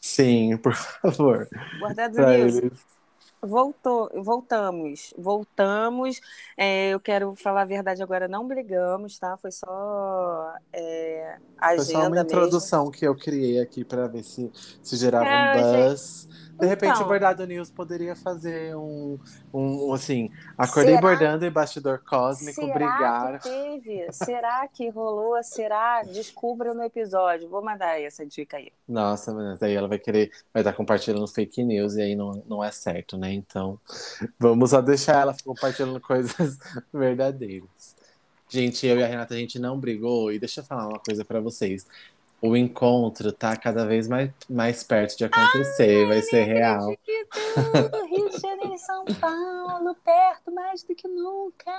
Sim, 0.00 0.56
por 0.62 0.74
favor. 0.74 1.48
Guardados 1.78 2.16
News. 2.16 3.00
Voltou, 3.42 4.10
voltamos, 4.22 5.14
voltamos. 5.16 6.20
É, 6.58 6.90
eu 6.90 7.00
quero 7.00 7.34
falar 7.34 7.62
a 7.62 7.64
verdade 7.64 8.02
agora, 8.02 8.28
não 8.28 8.46
brigamos, 8.46 9.18
tá? 9.18 9.34
Foi 9.38 9.50
só 9.50 10.52
é, 10.70 11.38
agenda 11.58 11.84
Foi 11.84 11.94
só 11.94 12.06
uma 12.06 12.20
introdução 12.20 12.80
mesmo. 12.80 12.92
que 12.92 13.06
eu 13.06 13.16
criei 13.16 13.58
aqui 13.58 13.82
para 13.82 14.06
ver 14.08 14.24
se, 14.24 14.50
se 14.82 14.96
gerava 14.96 15.26
é, 15.26 15.56
um 15.56 15.88
buzz. 15.88 16.28
Gente... 16.28 16.49
De 16.60 16.66
repente 16.66 16.92
então, 16.92 17.04
o 17.04 17.08
Bordado 17.08 17.46
News 17.46 17.70
poderia 17.70 18.14
fazer 18.14 18.76
um, 18.76 19.18
um 19.52 19.92
assim, 19.92 20.30
acordei 20.56 20.94
será, 20.94 21.00
bordando 21.00 21.44
e 21.44 21.50
bastidor 21.50 22.02
cósmico, 22.06 22.60
será 22.60 22.74
brigar. 22.74 23.40
Que 23.40 23.48
teve? 23.48 24.12
será 24.12 24.68
que 24.68 24.88
rolou? 24.90 25.42
Será? 25.42 26.02
Descubra 26.02 26.74
no 26.74 26.82
episódio. 26.82 27.48
Vou 27.48 27.62
mandar 27.62 28.00
essa 28.00 28.26
dica 28.26 28.58
aí. 28.58 28.70
Nossa, 28.86 29.32
mas 29.32 29.62
aí 29.62 29.74
ela 29.74 29.88
vai 29.88 29.98
querer, 29.98 30.30
vai 30.52 30.60
estar 30.62 30.72
compartilhando 30.72 31.26
fake 31.26 31.64
news 31.64 31.96
e 31.96 32.02
aí 32.02 32.14
não, 32.14 32.42
não 32.46 32.62
é 32.62 32.70
certo, 32.70 33.16
né? 33.16 33.32
Então, 33.32 33.78
vamos 34.38 34.70
só 34.70 34.80
deixar 34.80 35.22
ela 35.22 35.34
compartilhando 35.42 36.00
coisas 36.02 36.58
verdadeiras. 36.92 37.96
Gente, 38.48 38.84
eu 38.84 38.98
e 38.98 39.02
a 39.02 39.06
Renata, 39.06 39.34
a 39.34 39.36
gente 39.36 39.58
não 39.58 39.78
brigou. 39.78 40.32
E 40.32 40.38
deixa 40.38 40.60
eu 40.60 40.64
falar 40.64 40.88
uma 40.88 40.98
coisa 40.98 41.24
para 41.24 41.40
vocês 41.40 41.86
o 42.42 42.56
encontro 42.56 43.32
tá 43.32 43.54
cada 43.56 43.86
vez 43.86 44.08
mais, 44.08 44.30
mais 44.48 44.82
perto 44.82 45.16
de 45.16 45.24
acontecer, 45.24 46.04
Ai, 46.04 46.06
vai 46.06 46.22
ser 46.22 46.44
real. 46.44 46.96
Tudo, 47.54 48.06
Rio 48.06 48.30
de 48.30 48.38
Janeiro 48.38 48.74
e 48.74 48.78
São 48.78 49.04
Paulo, 49.04 49.94
perto 50.02 50.50
mais 50.50 50.82
do 50.82 50.94
que 50.94 51.06
nunca. 51.06 51.70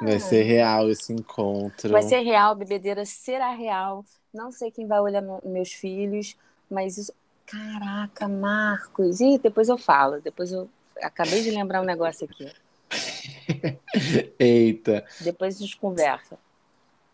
Vai 0.00 0.18
ser 0.18 0.42
real 0.42 0.90
esse 0.90 1.12
encontro. 1.12 1.90
Vai 1.90 2.02
ser 2.02 2.20
real, 2.20 2.54
bebedeira 2.54 3.04
será 3.04 3.50
real. 3.52 4.04
Não 4.32 4.50
sei 4.50 4.70
quem 4.70 4.86
vai 4.86 5.00
olhar 5.00 5.22
meus 5.44 5.72
filhos, 5.72 6.36
mas 6.70 6.96
isso. 6.96 7.12
Caraca, 7.46 8.26
Marcos. 8.26 9.20
E 9.20 9.38
depois 9.38 9.68
eu 9.68 9.78
falo, 9.78 10.20
depois 10.20 10.50
eu 10.50 10.68
acabei 11.00 11.42
de 11.42 11.50
lembrar 11.50 11.80
um 11.80 11.84
negócio 11.84 12.26
aqui. 12.28 12.50
Eita. 14.38 15.04
Depois 15.20 15.56
a 15.56 15.58
gente 15.60 15.76
conversa. 15.76 16.38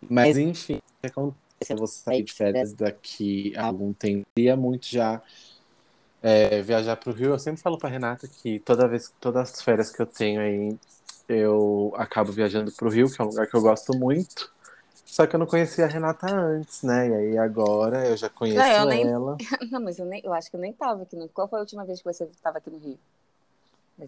Mas 0.09 0.37
enfim, 0.37 0.77
o 0.77 1.01
que 1.01 1.07
acontece? 1.07 1.42
Eu 1.71 1.77
vou 1.77 1.87
sair 1.87 2.23
de 2.23 2.33
férias 2.33 2.73
daqui 2.73 3.53
a 3.57 3.67
algum 3.67 3.93
tempo. 3.93 4.27
Queria 4.35 4.57
muito 4.57 4.87
já 4.87 5.21
é, 6.23 6.63
viajar 6.63 6.97
para 6.97 7.11
o 7.11 7.15
Rio. 7.15 7.31
Eu 7.31 7.39
sempre 7.39 7.61
falo 7.61 7.79
para 7.79 7.91
Renata 7.91 8.29
que 8.29 8.59
toda 8.61 8.89
vez, 8.89 9.13
todas 9.21 9.51
as 9.51 9.63
férias 9.63 9.91
que 9.91 10.01
eu 10.01 10.07
tenho 10.07 10.41
aí, 10.41 10.77
eu 11.29 11.93
acabo 11.97 12.33
viajando 12.33 12.73
para 12.73 12.87
o 12.87 12.91
Rio, 12.91 13.11
que 13.11 13.21
é 13.21 13.25
um 13.25 13.29
lugar 13.29 13.47
que 13.47 13.55
eu 13.55 13.63
gosto 13.63 13.97
muito. 13.97 14.51
Só 15.05 15.27
que 15.27 15.37
eu 15.37 15.39
não 15.39 15.47
conhecia 15.47 15.85
a 15.85 15.89
Renata 15.89 16.27
antes, 16.35 16.83
né? 16.83 17.09
E 17.09 17.15
aí 17.15 17.39
agora 17.39 18.07
eu 18.09 18.17
já 18.17 18.31
conheço 18.31 18.59
não, 18.59 18.67
eu 18.67 18.87
nem... 18.87 19.07
ela. 19.07 19.37
Não, 19.71 19.81
mas 19.81 19.99
eu, 19.99 20.07
nem... 20.07 20.23
eu 20.25 20.33
acho 20.33 20.51
que 20.51 20.57
eu 20.57 20.61
nem 20.61 20.71
estava 20.71 21.03
aqui 21.03 21.17
no 21.17 21.29
Qual 21.29 21.47
foi 21.47 21.59
a 21.59 21.63
última 21.63 21.85
vez 21.85 21.99
que 21.99 22.11
você 22.11 22.25
estava 22.25 22.57
aqui 22.57 22.71
no 22.71 22.79
Rio? 22.79 22.99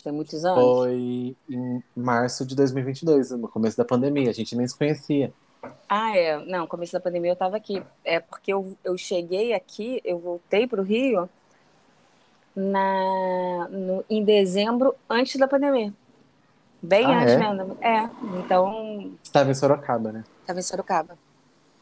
Ter 0.03 0.11
muitos 0.11 0.45
anos? 0.45 0.65
Foi 0.65 1.37
em 1.49 1.83
março 1.95 2.45
de 2.47 2.57
2022, 2.57 3.33
no 3.33 3.49
começo 3.49 3.77
da 3.77 3.85
pandemia. 3.85 4.31
A 4.31 4.33
gente 4.33 4.57
nem 4.57 4.67
se 4.67 4.77
conhecia. 4.77 5.33
Ah, 5.89 6.17
é. 6.17 6.39
Não, 6.45 6.67
começo 6.67 6.93
da 6.93 7.01
pandemia 7.01 7.31
eu 7.31 7.35
estava 7.35 7.57
aqui. 7.57 7.83
É 8.05 8.21
porque 8.21 8.53
eu, 8.53 8.77
eu 8.85 8.97
cheguei 8.97 9.53
aqui, 9.53 10.01
eu 10.05 10.19
voltei 10.19 10.67
para 10.67 10.81
o 10.81 10.85
Rio 10.85 11.29
na, 12.55 13.69
no, 13.71 14.05
em 14.09 14.25
dezembro, 14.25 14.95
antes 15.09 15.37
da 15.37 15.49
pandemia. 15.49 15.93
Bem 16.81 17.05
ah, 17.07 17.21
antes 17.21 17.35
é? 17.35 17.39
mesmo. 17.39 17.79
É, 17.81 18.11
então. 18.39 19.13
Estava 19.23 19.51
em 19.51 19.55
Sorocaba, 19.55 20.13
né? 20.13 20.25
Estava 20.41 20.59
em 20.59 20.63
Sorocaba. 20.63 21.19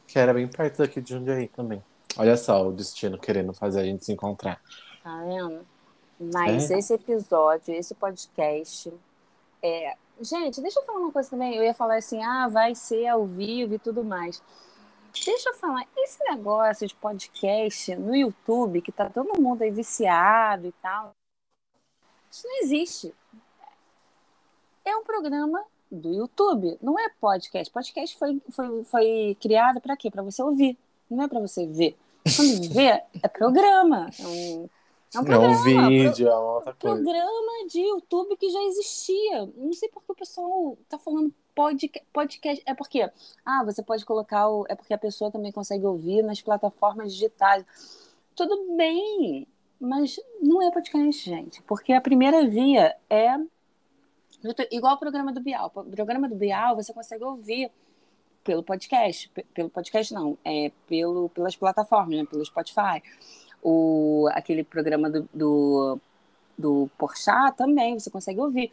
Que 0.06 0.18
era 0.18 0.32
bem 0.32 0.46
perto 0.46 0.78
daqui 0.78 1.00
de 1.00 1.14
Jundiaí 1.14 1.48
também. 1.48 1.82
Olha 2.16 2.36
só 2.36 2.68
o 2.68 2.72
destino 2.72 3.18
querendo 3.18 3.52
fazer 3.52 3.80
a 3.80 3.84
gente 3.84 4.04
se 4.04 4.12
encontrar. 4.12 4.60
Tá 5.02 5.24
vendo? 5.24 5.66
Mas 6.32 6.70
é? 6.70 6.78
esse 6.78 6.94
episódio, 6.94 7.74
esse 7.74 7.94
podcast, 7.94 8.92
é, 9.62 9.96
Gente, 10.22 10.60
deixa 10.60 10.78
eu 10.78 10.84
falar 10.84 11.00
uma 11.00 11.12
coisa 11.12 11.30
também. 11.30 11.56
Eu 11.56 11.64
ia 11.64 11.74
falar 11.74 11.96
assim, 11.96 12.22
ah, 12.22 12.46
vai 12.46 12.74
ser 12.74 13.06
ao 13.08 13.26
vivo 13.26 13.74
e 13.74 13.78
tudo 13.78 14.04
mais. 14.04 14.40
Deixa 15.12 15.50
eu 15.50 15.54
falar, 15.54 15.86
esse 15.96 16.22
negócio 16.24 16.86
de 16.86 16.94
podcast 16.94 17.94
no 17.96 18.14
YouTube, 18.14 18.80
que 18.80 18.92
tá 18.92 19.10
todo 19.10 19.40
mundo 19.40 19.62
aí 19.62 19.70
viciado 19.70 20.68
e 20.68 20.72
tal, 20.80 21.12
isso 22.30 22.46
não 22.46 22.60
existe. 22.62 23.14
É 24.84 24.96
um 24.96 25.04
programa 25.04 25.62
do 25.90 26.14
YouTube, 26.14 26.78
não 26.80 26.98
é 26.98 27.10
podcast. 27.20 27.70
Podcast 27.70 28.16
foi, 28.16 28.40
foi, 28.50 28.84
foi 28.84 29.36
criado 29.40 29.80
para 29.80 29.96
quê? 29.96 30.10
Para 30.10 30.22
você 30.22 30.42
ouvir, 30.42 30.78
não 31.10 31.24
é 31.24 31.28
para 31.28 31.40
você 31.40 31.66
ver. 31.66 31.96
Quando 32.36 32.72
vê, 32.72 33.02
é 33.22 33.28
programa. 33.28 34.08
É 34.18 34.26
um, 34.26 34.68
é 35.14 35.20
um, 35.20 35.24
programa, 35.24 35.54
é 35.54 35.56
um 35.56 35.88
vídeo, 35.88 36.28
é 36.28 36.36
outra 36.36 36.72
coisa. 36.72 37.02
Programa 37.02 37.66
de 37.68 37.80
YouTube 37.80 38.36
que 38.36 38.48
já 38.50 38.62
existia. 38.62 39.46
Não 39.56 39.72
sei 39.72 39.88
por 39.90 40.02
que 40.02 40.12
o 40.12 40.14
pessoal 40.14 40.78
tá 40.88 40.98
falando 40.98 41.32
podcast, 41.54 42.06
podcast. 42.12 42.62
É 42.66 42.74
porque, 42.74 43.10
ah, 43.44 43.62
você 43.64 43.82
pode 43.82 44.04
colocar 44.06 44.48
o. 44.48 44.64
É 44.68 44.74
porque 44.74 44.94
a 44.94 44.98
pessoa 44.98 45.30
também 45.30 45.52
consegue 45.52 45.84
ouvir 45.84 46.22
nas 46.22 46.40
plataformas 46.40 47.12
digitais. 47.12 47.64
Tudo 48.34 48.74
bem, 48.74 49.46
mas 49.78 50.18
não 50.40 50.62
é 50.62 50.70
podcast, 50.70 51.28
gente. 51.28 51.62
Porque 51.62 51.92
a 51.92 52.00
primeira 52.00 52.46
via 52.46 52.96
é. 53.10 53.36
Igual 54.70 54.94
o 54.94 54.98
programa 54.98 55.32
do 55.32 55.40
Bial. 55.40 55.70
O 55.74 55.84
programa 55.84 56.28
do 56.28 56.34
Bial 56.34 56.74
você 56.74 56.92
consegue 56.92 57.22
ouvir 57.22 57.70
pelo 58.42 58.62
podcast. 58.62 59.30
Pelo 59.52 59.68
podcast, 59.68 60.14
não. 60.14 60.38
É 60.42 60.72
pelo, 60.86 61.28
pelas 61.28 61.54
plataformas, 61.54 62.16
né? 62.16 62.24
Pelo 62.24 62.44
Spotify 62.44 63.02
o, 63.62 64.28
aquele 64.32 64.64
programa 64.64 65.08
do, 65.08 65.28
do, 65.32 66.00
do 66.58 66.90
Porchat 66.98 67.56
também, 67.56 67.98
você 67.98 68.10
consegue 68.10 68.40
ouvir. 68.40 68.72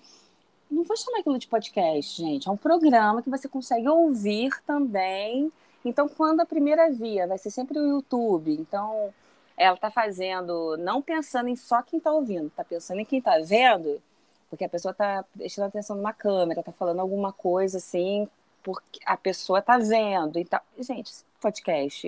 Não 0.70 0.84
vou 0.84 0.98
chamar 0.98 1.20
aquilo 1.20 1.40
de 1.40 1.48
podcast, 1.48 2.22
gente. 2.22 2.48
É 2.48 2.52
um 2.52 2.58
programa 2.58 3.22
que 3.22 3.30
você 3.30 3.48
consegue 3.48 3.88
ouvir 3.88 4.52
também. 4.66 5.52
Então, 5.84 6.08
quando 6.08 6.42
a 6.42 6.46
primeira 6.46 6.92
via 6.92 7.28
vai 7.28 7.38
ser 7.38 7.52
sempre 7.52 7.80
o 7.80 7.88
YouTube. 7.88 8.52
Então, 8.52 9.14
ela 9.58 9.76
está 9.76 9.92
fazendo, 9.92 10.78
não 10.78 11.02
pensando 11.02 11.50
em 11.50 11.56
só 11.56 11.82
quem 11.82 11.98
está 11.98 12.12
ouvindo, 12.12 12.48
está 12.48 12.64
pensando 12.64 13.00
em 13.02 13.06
quem 13.06 13.20
está 13.20 13.38
vendo, 13.40 14.02
porque 14.50 14.64
a 14.64 14.70
pessoa 14.70 14.92
está 14.92 15.24
prestando 15.36 15.68
atenção 15.68 15.96
numa 15.96 16.14
câmera, 16.14 16.62
está 16.62 16.72
falando 16.72 17.00
alguma 17.00 17.34
coisa 17.34 17.78
assim, 17.78 18.28
porque 18.64 19.00
a 19.06 19.18
pessoa 19.18 19.60
está 19.60 19.78
vendo. 19.78 20.40
Então, 20.40 20.60
gente, 20.80 21.12
podcast. 21.42 22.08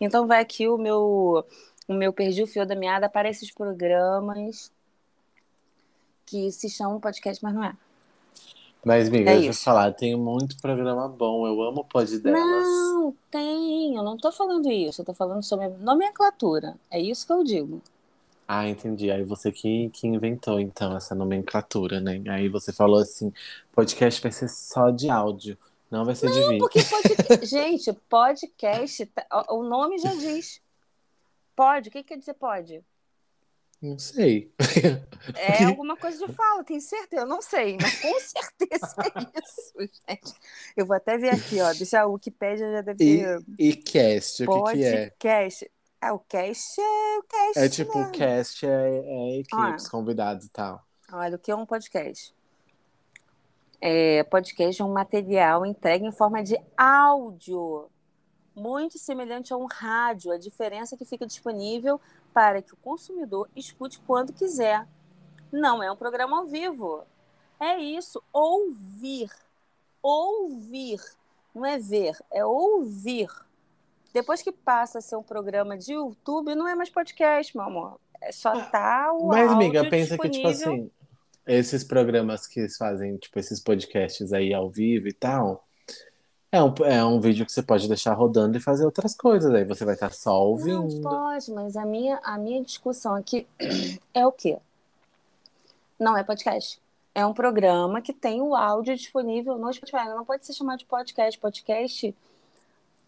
Então, 0.00 0.26
vai 0.26 0.40
aqui 0.40 0.68
o 0.68 0.78
meu 0.78 1.44
o 1.88 1.94
meu 1.94 2.12
Perdi 2.12 2.42
o 2.42 2.46
Fio 2.46 2.66
da 2.66 2.76
Meada 2.76 3.08
para 3.08 3.28
esses 3.28 3.50
programas 3.50 4.70
que 6.26 6.52
se 6.52 6.68
chamam 6.68 7.00
podcast, 7.00 7.42
mas 7.42 7.54
não 7.54 7.64
é. 7.64 7.74
Mas, 8.84 9.08
amiga, 9.08 9.30
É 9.30 9.34
deixa 9.34 9.46
eu 9.46 9.50
isso. 9.50 9.64
falar, 9.64 9.92
tem 9.92 10.14
muito 10.14 10.56
programa 10.60 11.08
bom. 11.08 11.46
Eu 11.46 11.60
amo 11.62 11.80
o 11.80 11.84
pod 11.84 12.18
delas. 12.20 12.40
Não, 12.40 13.14
tem. 13.30 13.96
Eu 13.96 14.02
não 14.04 14.16
tô 14.16 14.30
falando 14.30 14.70
isso. 14.70 15.00
Eu 15.00 15.04
tô 15.06 15.12
falando 15.14 15.42
sobre 15.42 15.68
nomenclatura. 15.80 16.76
É 16.90 17.00
isso 17.00 17.26
que 17.26 17.32
eu 17.32 17.42
digo. 17.42 17.82
Ah, 18.46 18.68
entendi. 18.68 19.10
Aí 19.10 19.24
você 19.24 19.50
que, 19.50 19.90
que 19.90 20.06
inventou, 20.06 20.60
então, 20.60 20.96
essa 20.96 21.14
nomenclatura, 21.14 22.00
né? 22.00 22.22
Aí 22.28 22.48
você 22.48 22.72
falou 22.72 23.00
assim: 23.00 23.32
podcast 23.72 24.22
vai 24.22 24.30
ser 24.32 24.48
só 24.48 24.90
de 24.90 25.10
áudio, 25.10 25.58
não 25.90 26.04
vai 26.04 26.14
ser 26.14 26.30
de 26.30 26.40
vídeo. 26.40 26.58
Porque 26.58 26.80
podcast. 26.84 27.46
Gente, 27.46 27.92
podcast. 28.08 29.06
tá- 29.06 29.26
o 29.50 29.62
nome 29.64 29.98
já 29.98 30.14
diz. 30.14 30.60
Pode. 31.58 31.88
O 31.88 31.92
que 31.92 32.04
quer 32.04 32.16
dizer 32.16 32.34
pode? 32.34 32.84
Não 33.82 33.98
sei. 33.98 34.52
É 35.34 35.64
alguma 35.66 35.96
coisa 35.96 36.24
de 36.24 36.32
fala, 36.32 36.62
tenho 36.62 36.80
certeza. 36.80 37.22
Eu 37.22 37.26
não 37.26 37.42
sei, 37.42 37.76
mas 37.80 38.00
com 38.00 38.14
certeza 38.20 38.94
é 39.02 39.40
isso, 39.42 39.92
gente. 40.08 40.34
Eu 40.76 40.86
vou 40.86 40.96
até 40.96 41.18
ver 41.18 41.30
aqui, 41.30 41.60
ó. 41.60 41.72
Deixa 41.72 42.00
a 42.00 42.06
Wikipédia 42.06 42.70
já 42.70 42.80
deve 42.80 42.98
ter. 42.98 43.44
e 43.58 43.74
cast, 43.74 44.44
o 44.44 44.46
que, 44.46 44.72
que 44.72 44.84
é? 44.84 45.06
Podcast. 45.08 45.70
Ah, 46.00 46.12
o 46.12 46.20
cast 46.20 46.80
é 46.80 47.18
o 47.18 47.22
cast. 47.24 47.58
É 47.58 47.68
tipo, 47.68 47.98
né? 47.98 48.10
cast 48.12 48.64
é, 48.64 48.68
é 48.70 49.38
equipes, 49.40 49.86
Ah. 49.86 49.90
convidados 49.90 50.46
e 50.46 50.50
tal. 50.50 50.80
Olha, 51.12 51.34
o 51.34 51.38
que 51.40 51.50
é 51.50 51.56
um 51.56 51.66
podcast? 51.66 52.32
É, 53.80 54.22
podcast 54.24 54.80
é 54.80 54.84
um 54.84 54.92
material 54.92 55.66
entregue 55.66 56.06
em 56.06 56.12
forma 56.12 56.40
de 56.42 56.56
áudio, 56.76 57.90
muito 58.58 58.98
semelhante 58.98 59.52
a 59.52 59.56
um 59.56 59.66
rádio. 59.66 60.32
A 60.32 60.38
diferença 60.38 60.94
é 60.94 60.98
que 60.98 61.04
fica 61.04 61.26
disponível 61.26 62.00
para 62.34 62.60
que 62.60 62.74
o 62.74 62.76
consumidor 62.76 63.48
escute 63.56 64.00
quando 64.06 64.32
quiser. 64.32 64.86
Não 65.50 65.82
é 65.82 65.90
um 65.90 65.96
programa 65.96 66.38
ao 66.38 66.46
vivo. 66.46 67.04
É 67.60 67.78
isso, 67.78 68.22
ouvir. 68.32 69.30
Ouvir. 70.02 71.00
Não 71.54 71.64
é 71.64 71.78
ver, 71.78 72.16
é 72.32 72.44
ouvir. 72.44 73.28
Depois 74.12 74.42
que 74.42 74.52
passa 74.52 74.98
a 74.98 75.02
ser 75.02 75.16
um 75.16 75.22
programa 75.22 75.76
de 75.76 75.92
YouTube, 75.92 76.54
não 76.54 76.68
é 76.68 76.74
mais 76.74 76.90
podcast, 76.90 77.56
meu 77.56 77.66
amor. 77.66 78.00
É 78.20 78.32
só 78.32 78.64
tá 78.66 79.12
o 79.12 79.28
Mas, 79.28 79.50
amiga, 79.50 79.88
pensa 79.88 80.18
que, 80.18 80.28
tipo 80.28 80.48
disponível. 80.48 80.72
assim, 80.72 80.90
esses 81.46 81.84
programas 81.84 82.46
que 82.46 82.60
eles 82.60 82.76
fazem, 82.76 83.16
tipo, 83.16 83.38
esses 83.38 83.60
podcasts 83.60 84.32
aí 84.32 84.52
ao 84.52 84.70
vivo 84.70 85.08
e 85.08 85.12
tal, 85.12 85.67
é 86.50 86.62
um, 86.62 86.74
é 86.84 87.04
um 87.04 87.20
vídeo 87.20 87.44
que 87.44 87.52
você 87.52 87.62
pode 87.62 87.86
deixar 87.88 88.14
rodando 88.14 88.56
e 88.56 88.60
fazer 88.60 88.84
outras 88.84 89.14
coisas. 89.14 89.52
Aí 89.54 89.64
você 89.64 89.84
vai 89.84 89.94
estar 89.94 90.12
só 90.12 90.30
Não 90.30 90.46
ouvindo. 90.46 91.02
pode, 91.02 91.50
mas 91.52 91.76
a 91.76 91.84
minha, 91.84 92.18
a 92.22 92.38
minha 92.38 92.62
discussão 92.62 93.14
aqui 93.14 93.46
é 94.14 94.26
o 94.26 94.32
quê? 94.32 94.58
Não 95.98 96.16
é 96.16 96.24
podcast. 96.24 96.80
É 97.14 97.26
um 97.26 97.34
programa 97.34 98.00
que 98.00 98.12
tem 98.12 98.40
o 98.40 98.54
áudio 98.54 98.96
disponível 98.96 99.58
no 99.58 99.72
Spotify. 99.72 100.06
Não 100.08 100.24
pode 100.24 100.46
ser 100.46 100.52
chamado 100.52 100.78
de 100.78 100.86
podcast. 100.86 101.38
Podcast 101.38 102.14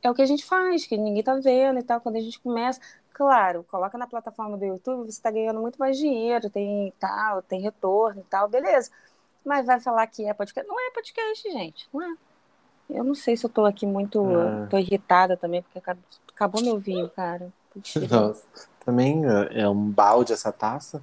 é 0.02 0.10
o 0.10 0.14
que 0.14 0.22
a 0.22 0.26
gente 0.26 0.44
faz, 0.44 0.84
que 0.86 0.96
ninguém 0.96 1.22
tá 1.22 1.36
vendo 1.36 1.78
e 1.78 1.82
tal. 1.82 2.00
Quando 2.00 2.16
a 2.16 2.20
gente 2.20 2.40
começa, 2.40 2.80
claro, 3.12 3.64
coloca 3.70 3.96
na 3.96 4.06
plataforma 4.06 4.56
do 4.56 4.64
YouTube, 4.64 5.10
você 5.10 5.22
tá 5.22 5.30
ganhando 5.30 5.60
muito 5.60 5.76
mais 5.76 5.96
dinheiro, 5.96 6.50
tem 6.50 6.92
tal, 6.98 7.40
tem 7.42 7.60
retorno 7.60 8.20
e 8.20 8.24
tal, 8.24 8.48
beleza. 8.48 8.90
Mas 9.44 9.66
vai 9.66 9.80
falar 9.80 10.06
que 10.08 10.26
é 10.26 10.34
podcast? 10.34 10.68
Não 10.68 10.78
é 10.78 10.90
podcast, 10.90 11.50
gente. 11.50 11.88
Não 11.92 12.02
é. 12.02 12.14
Eu 12.92 13.04
não 13.04 13.14
sei 13.14 13.36
se 13.36 13.44
eu 13.44 13.50
tô 13.50 13.64
aqui 13.64 13.86
muito. 13.86 14.24
Ah. 14.24 14.66
tô 14.68 14.78
irritada 14.78 15.36
também, 15.36 15.62
porque 15.62 15.78
acabou, 15.78 16.04
acabou 16.34 16.62
meu 16.62 16.78
vinho, 16.78 17.08
cara. 17.10 17.52
Nossa, 18.10 18.44
também 18.84 19.22
é 19.24 19.62
é 19.62 19.68
um 19.68 19.90
balde 19.90 20.32
essa 20.32 20.52
taça. 20.52 21.02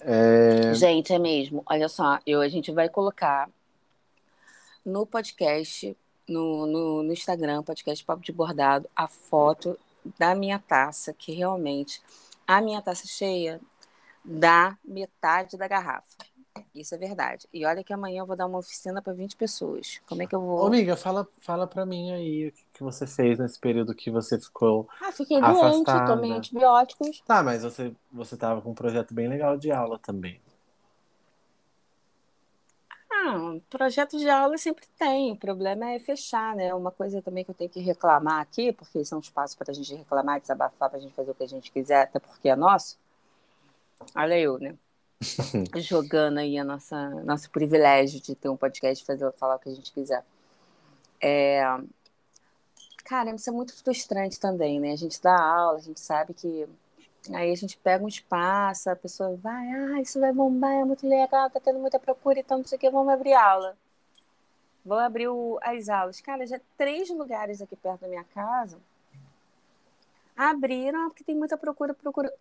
É, 0.00 0.72
Gente, 0.74 1.12
é 1.12 1.18
mesmo. 1.18 1.62
Olha 1.66 1.88
só, 1.88 2.18
eu, 2.26 2.40
a 2.40 2.48
gente 2.48 2.70
vai 2.70 2.88
colocar 2.88 3.48
no 4.84 5.04
podcast, 5.04 5.96
no, 6.28 6.66
no, 6.66 7.02
no 7.02 7.12
Instagram, 7.12 7.62
podcast 7.64 8.04
Papo 8.04 8.22
de 8.22 8.30
Bordado, 8.30 8.88
a 8.94 9.08
foto 9.08 9.76
da 10.16 10.34
minha 10.34 10.60
taça, 10.60 11.12
que 11.12 11.32
realmente 11.32 12.00
a 12.46 12.60
minha 12.60 12.80
taça 12.80 13.06
cheia 13.06 13.60
dá 14.24 14.78
metade 14.84 15.56
da 15.56 15.66
garrafa. 15.66 16.35
Isso 16.74 16.94
é 16.94 16.98
verdade. 16.98 17.46
E 17.52 17.64
olha 17.64 17.82
que 17.82 17.92
amanhã 17.92 18.20
eu 18.20 18.26
vou 18.26 18.36
dar 18.36 18.46
uma 18.46 18.58
oficina 18.58 19.00
para 19.02 19.12
20 19.12 19.36
pessoas. 19.36 20.00
Como 20.06 20.22
é 20.22 20.26
que 20.26 20.34
eu 20.34 20.40
Ô, 20.40 20.46
vou. 20.58 20.66
amiga, 20.66 20.96
fala, 20.96 21.26
fala 21.40 21.66
pra 21.66 21.86
mim 21.86 22.12
aí 22.12 22.48
o 22.48 22.52
que, 22.52 22.64
que 22.74 22.82
você 22.82 23.06
fez 23.06 23.38
nesse 23.38 23.58
período 23.58 23.94
que 23.94 24.10
você 24.10 24.38
ficou. 24.38 24.88
Ah, 25.00 25.12
fiquei 25.12 25.40
doente, 25.40 25.56
afastada. 25.56 26.14
tomei 26.14 26.32
antibióticos. 26.32 27.20
Tá, 27.26 27.42
mas 27.42 27.62
você, 27.62 27.92
você 28.12 28.36
tava 28.36 28.60
com 28.62 28.70
um 28.70 28.74
projeto 28.74 29.14
bem 29.14 29.28
legal 29.28 29.56
de 29.56 29.70
aula 29.70 29.98
também. 29.98 30.40
Ah, 33.10 33.58
projeto 33.68 34.18
de 34.18 34.28
aula 34.28 34.56
sempre 34.58 34.86
tem, 34.98 35.32
o 35.32 35.36
problema 35.36 35.90
é 35.90 35.98
fechar, 35.98 36.54
né? 36.54 36.72
Uma 36.74 36.90
coisa 36.92 37.20
também 37.22 37.44
que 37.44 37.50
eu 37.50 37.54
tenho 37.54 37.70
que 37.70 37.80
reclamar 37.80 38.40
aqui, 38.40 38.72
porque 38.72 39.00
isso 39.00 39.14
é 39.14 39.16
um 39.16 39.20
espaço 39.20 39.56
para 39.56 39.70
a 39.70 39.74
gente 39.74 39.94
reclamar, 39.94 40.40
desabafar, 40.40 40.88
para 40.88 40.98
a 40.98 41.00
gente 41.02 41.14
fazer 41.14 41.30
o 41.30 41.34
que 41.34 41.42
a 41.42 41.48
gente 41.48 41.72
quiser, 41.72 42.02
até 42.02 42.18
porque 42.20 42.48
é 42.48 42.54
nosso. 42.56 42.98
Olha 44.14 44.38
eu, 44.38 44.58
né? 44.58 44.76
Jogando 45.76 46.38
aí 46.38 46.58
a 46.58 46.64
nossa 46.64 47.08
nosso 47.24 47.50
privilégio 47.50 48.20
de 48.20 48.34
ter 48.34 48.48
um 48.48 48.56
podcast 48.56 49.02
e 49.02 49.06
fazer 49.06 49.30
falar 49.32 49.56
o 49.56 49.58
que 49.58 49.68
a 49.68 49.74
gente 49.74 49.92
quiser. 49.92 50.24
É... 51.20 51.62
Cara, 53.04 53.34
isso 53.34 53.48
é 53.48 53.52
muito 53.52 53.74
frustrante 53.74 54.38
também, 54.38 54.80
né? 54.80 54.92
A 54.92 54.96
gente 54.96 55.20
dá 55.22 55.38
aula, 55.38 55.78
a 55.78 55.82
gente 55.82 56.00
sabe 56.00 56.34
que 56.34 56.68
Aí 57.34 57.50
a 57.50 57.56
gente 57.56 57.76
pega 57.78 58.04
um 58.04 58.08
espaço, 58.08 58.88
a 58.88 58.96
pessoa 58.96 59.36
vai, 59.36 59.68
ah, 59.68 60.00
isso 60.00 60.20
vai 60.20 60.32
bombar, 60.32 60.72
é 60.72 60.84
muito 60.84 61.08
legal, 61.08 61.50
tá 61.50 61.58
tendo 61.58 61.78
muita 61.78 61.98
procura, 61.98 62.38
então 62.38 62.58
não 62.58 62.64
sei 62.64 62.76
o 62.76 62.80
que, 62.80 62.90
vamos 62.90 63.12
abrir 63.12 63.34
aula. 63.34 63.76
Vamos 64.84 65.04
abrir 65.04 65.28
o- 65.28 65.58
as 65.62 65.88
aulas. 65.88 66.20
Cara, 66.20 66.46
já 66.46 66.60
três 66.76 67.10
lugares 67.10 67.60
aqui 67.60 67.74
perto 67.74 68.02
da 68.02 68.08
minha 68.08 68.24
casa 68.24 68.78
abriram, 70.36 71.08
porque 71.08 71.24
tem 71.24 71.34
muita 71.34 71.56
procura, 71.56 71.94
procura. 71.94 72.32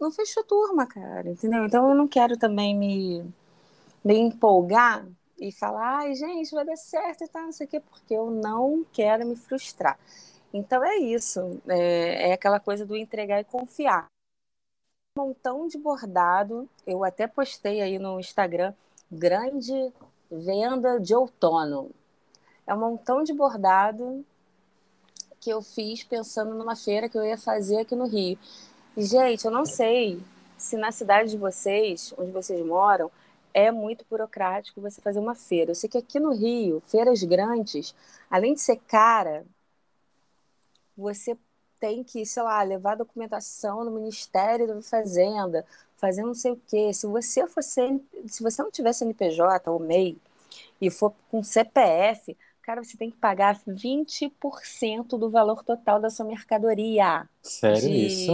Não 0.00 0.10
fechou 0.10 0.44
turma, 0.44 0.86
cara, 0.86 1.28
entendeu? 1.28 1.64
Então 1.64 1.88
eu 1.88 1.94
não 1.94 2.06
quero 2.06 2.36
também 2.36 2.76
me, 2.76 3.24
me 4.04 4.16
empolgar 4.16 5.06
e 5.38 5.52
falar, 5.52 5.98
ai, 5.98 6.14
gente, 6.14 6.54
vai 6.54 6.64
dar 6.64 6.76
certo 6.76 7.24
e 7.24 7.28
tal, 7.28 7.42
não 7.44 7.52
sei 7.52 7.66
o 7.66 7.70
quê, 7.70 7.80
porque 7.80 8.14
eu 8.14 8.30
não 8.30 8.84
quero 8.92 9.26
me 9.26 9.36
frustrar. 9.36 9.98
Então 10.52 10.84
é 10.84 10.96
isso, 10.96 11.60
é, 11.68 12.30
é 12.30 12.32
aquela 12.32 12.60
coisa 12.60 12.86
do 12.86 12.96
entregar 12.96 13.40
e 13.40 13.44
confiar 13.44 14.08
montão 15.18 15.66
de 15.66 15.76
bordado. 15.76 16.68
Eu 16.86 17.02
até 17.02 17.26
postei 17.26 17.82
aí 17.82 17.98
no 17.98 18.20
Instagram, 18.20 18.72
grande 19.10 19.92
venda 20.30 21.00
de 21.00 21.12
outono. 21.12 21.90
É 22.64 22.72
um 22.72 22.78
montão 22.78 23.24
de 23.24 23.32
bordado 23.32 24.24
que 25.40 25.50
eu 25.50 25.60
fiz 25.60 26.04
pensando 26.04 26.54
numa 26.54 26.76
feira 26.76 27.08
que 27.08 27.18
eu 27.18 27.24
ia 27.24 27.36
fazer 27.36 27.78
aqui 27.80 27.96
no 27.96 28.06
Rio. 28.06 28.38
Gente, 29.00 29.44
eu 29.44 29.52
não 29.52 29.64
sei 29.64 30.20
se 30.56 30.76
na 30.76 30.90
cidade 30.90 31.30
de 31.30 31.36
vocês, 31.36 32.12
onde 32.18 32.32
vocês 32.32 32.60
moram, 32.66 33.08
é 33.54 33.70
muito 33.70 34.04
burocrático 34.10 34.80
você 34.80 35.00
fazer 35.00 35.20
uma 35.20 35.36
feira. 35.36 35.70
Eu 35.70 35.74
sei 35.76 35.88
que 35.88 35.98
aqui 35.98 36.18
no 36.18 36.34
Rio, 36.34 36.82
feiras 36.84 37.22
grandes, 37.22 37.94
além 38.28 38.54
de 38.54 38.60
ser 38.60 38.76
cara, 38.88 39.46
você 40.96 41.38
tem 41.78 42.02
que, 42.02 42.26
sei 42.26 42.42
lá, 42.42 42.60
levar 42.64 42.96
documentação 42.96 43.84
no 43.84 43.92
Ministério 43.92 44.66
da 44.66 44.82
Fazenda, 44.82 45.64
fazer 45.96 46.22
não 46.22 46.34
sei 46.34 46.50
o 46.50 46.60
quê. 46.66 46.92
Se 46.92 47.06
você 47.06 47.46
CN... 47.62 48.00
se 48.26 48.42
você 48.42 48.60
não 48.60 48.70
tiver 48.72 48.92
CNPJ 48.92 49.70
ou 49.70 49.78
MEI 49.78 50.18
e 50.80 50.90
for 50.90 51.14
com 51.30 51.40
CPF, 51.44 52.36
cara, 52.68 52.84
você 52.84 52.98
tem 52.98 53.10
que 53.10 53.16
pagar 53.16 53.58
20% 53.66 55.18
do 55.18 55.30
valor 55.30 55.64
total 55.64 55.98
da 55.98 56.10
sua 56.10 56.26
mercadoria. 56.26 57.26
Sério 57.42 57.80
de... 57.80 58.06
isso? 58.06 58.32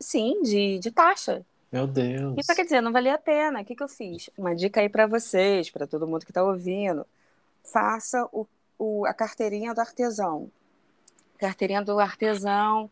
Sim, 0.00 0.42
de, 0.42 0.80
de 0.80 0.90
taxa. 0.90 1.46
Meu 1.70 1.86
Deus. 1.86 2.34
Então, 2.36 2.56
quer 2.56 2.64
dizer, 2.64 2.80
não 2.80 2.92
valia 2.92 3.14
a 3.14 3.18
pena. 3.18 3.60
O 3.60 3.64
que, 3.64 3.76
que 3.76 3.82
eu 3.84 3.88
fiz? 3.88 4.28
Uma 4.36 4.56
dica 4.56 4.80
aí 4.80 4.88
para 4.88 5.06
vocês, 5.06 5.70
para 5.70 5.86
todo 5.86 6.04
mundo 6.04 6.24
que 6.24 6.32
está 6.32 6.42
ouvindo. 6.42 7.06
Faça 7.62 8.28
o, 8.32 8.44
o, 8.76 9.06
a 9.06 9.14
carteirinha 9.14 9.72
do 9.72 9.80
artesão. 9.80 10.50
Carteirinha 11.38 11.80
do 11.80 12.00
artesão. 12.00 12.90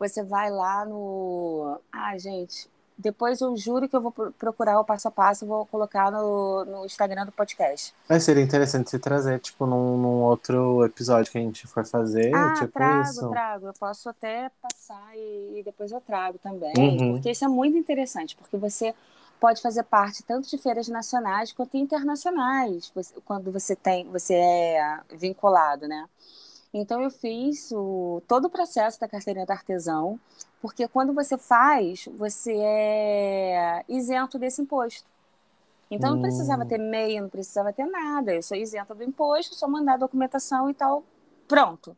Você 0.00 0.24
vai 0.24 0.50
lá 0.50 0.84
no. 0.84 1.80
Ah, 1.92 2.18
gente. 2.18 2.68
Depois 2.96 3.40
eu 3.40 3.56
juro 3.56 3.88
que 3.88 3.96
eu 3.96 4.00
vou 4.00 4.12
procurar 4.38 4.78
o 4.78 4.84
passo 4.84 5.08
a 5.08 5.10
passo 5.10 5.44
e 5.44 5.48
vou 5.48 5.66
colocar 5.66 6.12
no, 6.12 6.64
no 6.64 6.86
Instagram 6.86 7.26
do 7.26 7.32
podcast. 7.32 7.92
Mas 8.08 8.22
seria 8.22 8.42
interessante 8.42 8.88
você 8.88 8.98
trazer, 8.98 9.40
tipo, 9.40 9.66
num, 9.66 9.96
num 9.98 10.22
outro 10.22 10.84
episódio 10.84 11.30
que 11.32 11.38
a 11.38 11.40
gente 11.40 11.66
for 11.66 11.84
fazer, 11.84 12.32
Ah, 12.34 12.54
tipo 12.54 12.72
trago, 12.72 13.02
isso. 13.02 13.28
trago. 13.30 13.66
Eu 13.66 13.72
posso 13.74 14.08
até 14.08 14.50
passar 14.62 15.10
e, 15.16 15.58
e 15.58 15.62
depois 15.64 15.90
eu 15.90 16.00
trago 16.00 16.38
também. 16.38 16.72
Uhum. 16.78 17.12
Porque 17.14 17.30
isso 17.32 17.44
é 17.44 17.48
muito 17.48 17.76
interessante, 17.76 18.36
porque 18.36 18.56
você 18.56 18.94
pode 19.40 19.60
fazer 19.60 19.82
parte 19.82 20.22
tanto 20.22 20.48
de 20.48 20.56
feiras 20.56 20.88
nacionais 20.88 21.52
quanto 21.52 21.76
internacionais, 21.76 22.92
quando 23.24 23.50
você 23.50 23.74
tem, 23.74 24.08
você 24.08 24.34
é 24.34 25.00
vinculado, 25.12 25.88
né? 25.88 26.08
Então 26.72 27.02
eu 27.02 27.10
fiz 27.10 27.70
o, 27.72 28.22
todo 28.26 28.46
o 28.46 28.50
processo 28.50 28.98
da 28.98 29.06
carteirinha 29.06 29.46
do 29.46 29.50
artesão, 29.50 30.18
Porque 30.64 30.88
quando 30.88 31.12
você 31.12 31.36
faz, 31.36 32.08
você 32.16 32.56
é 32.56 33.84
isento 33.86 34.38
desse 34.38 34.62
imposto. 34.62 35.06
Então 35.90 36.14
não 36.14 36.22
precisava 36.22 36.64
ter 36.64 36.78
MEI, 36.78 37.20
não 37.20 37.28
precisava 37.28 37.70
ter 37.70 37.84
nada. 37.84 38.34
Eu 38.34 38.42
sou 38.42 38.56
isenta 38.56 38.94
do 38.94 39.04
imposto, 39.04 39.54
só 39.54 39.68
mandar 39.68 39.92
a 39.92 39.98
documentação 39.98 40.70
e 40.70 40.72
tal, 40.72 41.04
pronto. 41.46 41.94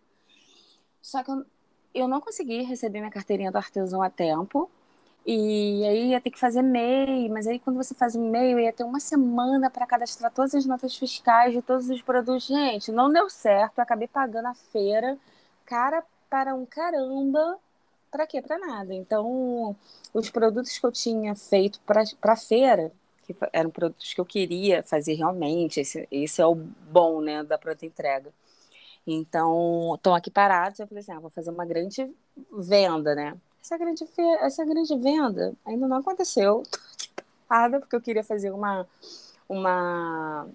Só 1.01 1.23
que 1.23 1.31
eu, 1.31 1.47
eu 1.95 2.09
não 2.09 2.21
consegui 2.21 2.62
receber 2.62 2.99
minha 2.99 3.12
carteirinha 3.12 3.53
do 3.53 3.57
artesão 3.57 4.03
a 4.03 4.11
tempo. 4.11 4.69
E 5.25 5.85
aí 5.85 6.09
ia 6.09 6.21
ter 6.21 6.33
que 6.33 6.39
fazer 6.41 6.62
MEI, 6.62 7.29
mas 7.29 7.47
aí 7.47 7.61
quando 7.61 7.77
você 7.77 7.95
faz 7.95 8.17
um 8.17 8.29
MEI, 8.33 8.64
ia 8.64 8.73
ter 8.73 8.83
uma 8.83 8.99
semana 8.99 9.71
para 9.71 9.87
cadastrar 9.87 10.33
todas 10.33 10.57
as 10.57 10.67
notas 10.67 10.97
fiscais 10.97 11.53
de 11.53 11.62
todos 11.62 11.89
os 11.89 12.03
produtos. 12.03 12.47
Gente, 12.47 12.91
não 12.91 13.12
deu 13.12 13.31
certo, 13.31 13.79
eu 13.79 13.83
acabei 13.85 14.09
pagando 14.09 14.47
a 14.47 14.55
feira, 14.55 15.17
cara 15.64 16.03
para 16.29 16.55
um 16.55 16.67
caramba, 16.67 17.59
para 18.11 18.27
quê? 18.27 18.41
Para 18.43 18.59
nada. 18.59 18.95
Então, 18.95 19.77
os 20.13 20.31
produtos 20.31 20.79
que 20.79 20.87
eu 20.87 20.93
tinha 20.93 21.35
feito 21.35 21.81
para 21.81 22.37
feira, 22.37 22.93
que 23.27 23.35
eram 23.53 23.71
produtos 23.71 24.15
que 24.15 24.21
eu 24.21 24.25
queria 24.25 24.83
fazer 24.83 25.15
realmente, 25.15 25.81
esse, 25.81 26.07
esse 26.11 26.41
é 26.41 26.47
o 26.47 26.55
bom, 26.55 27.21
né, 27.21 27.43
da 27.43 27.59
pronta 27.59 27.85
entrega. 27.87 28.33
Então, 29.07 29.95
estão 29.95 30.15
aqui 30.15 30.31
parados, 30.31 30.81
eu 30.81 30.87
falei 30.87 31.01
assim, 31.01 31.13
ah, 31.13 31.21
vou 31.21 31.31
fazer 31.31 31.51
uma 31.51 31.65
grande 31.65 32.11
venda, 32.53 33.15
né? 33.15 33.37
essa 33.67 33.77
grande, 33.77 34.05
essa 34.41 34.65
grande 34.65 34.97
venda 34.97 35.53
ainda 35.65 35.89
não 35.89 35.99
aconteceu. 35.99 36.63
Tô 37.71 37.81
porque 37.81 37.97
eu 37.97 38.01
queria 38.01 38.25
fazer 38.25 38.51
uma, 38.51 38.87
uma. 39.49 40.49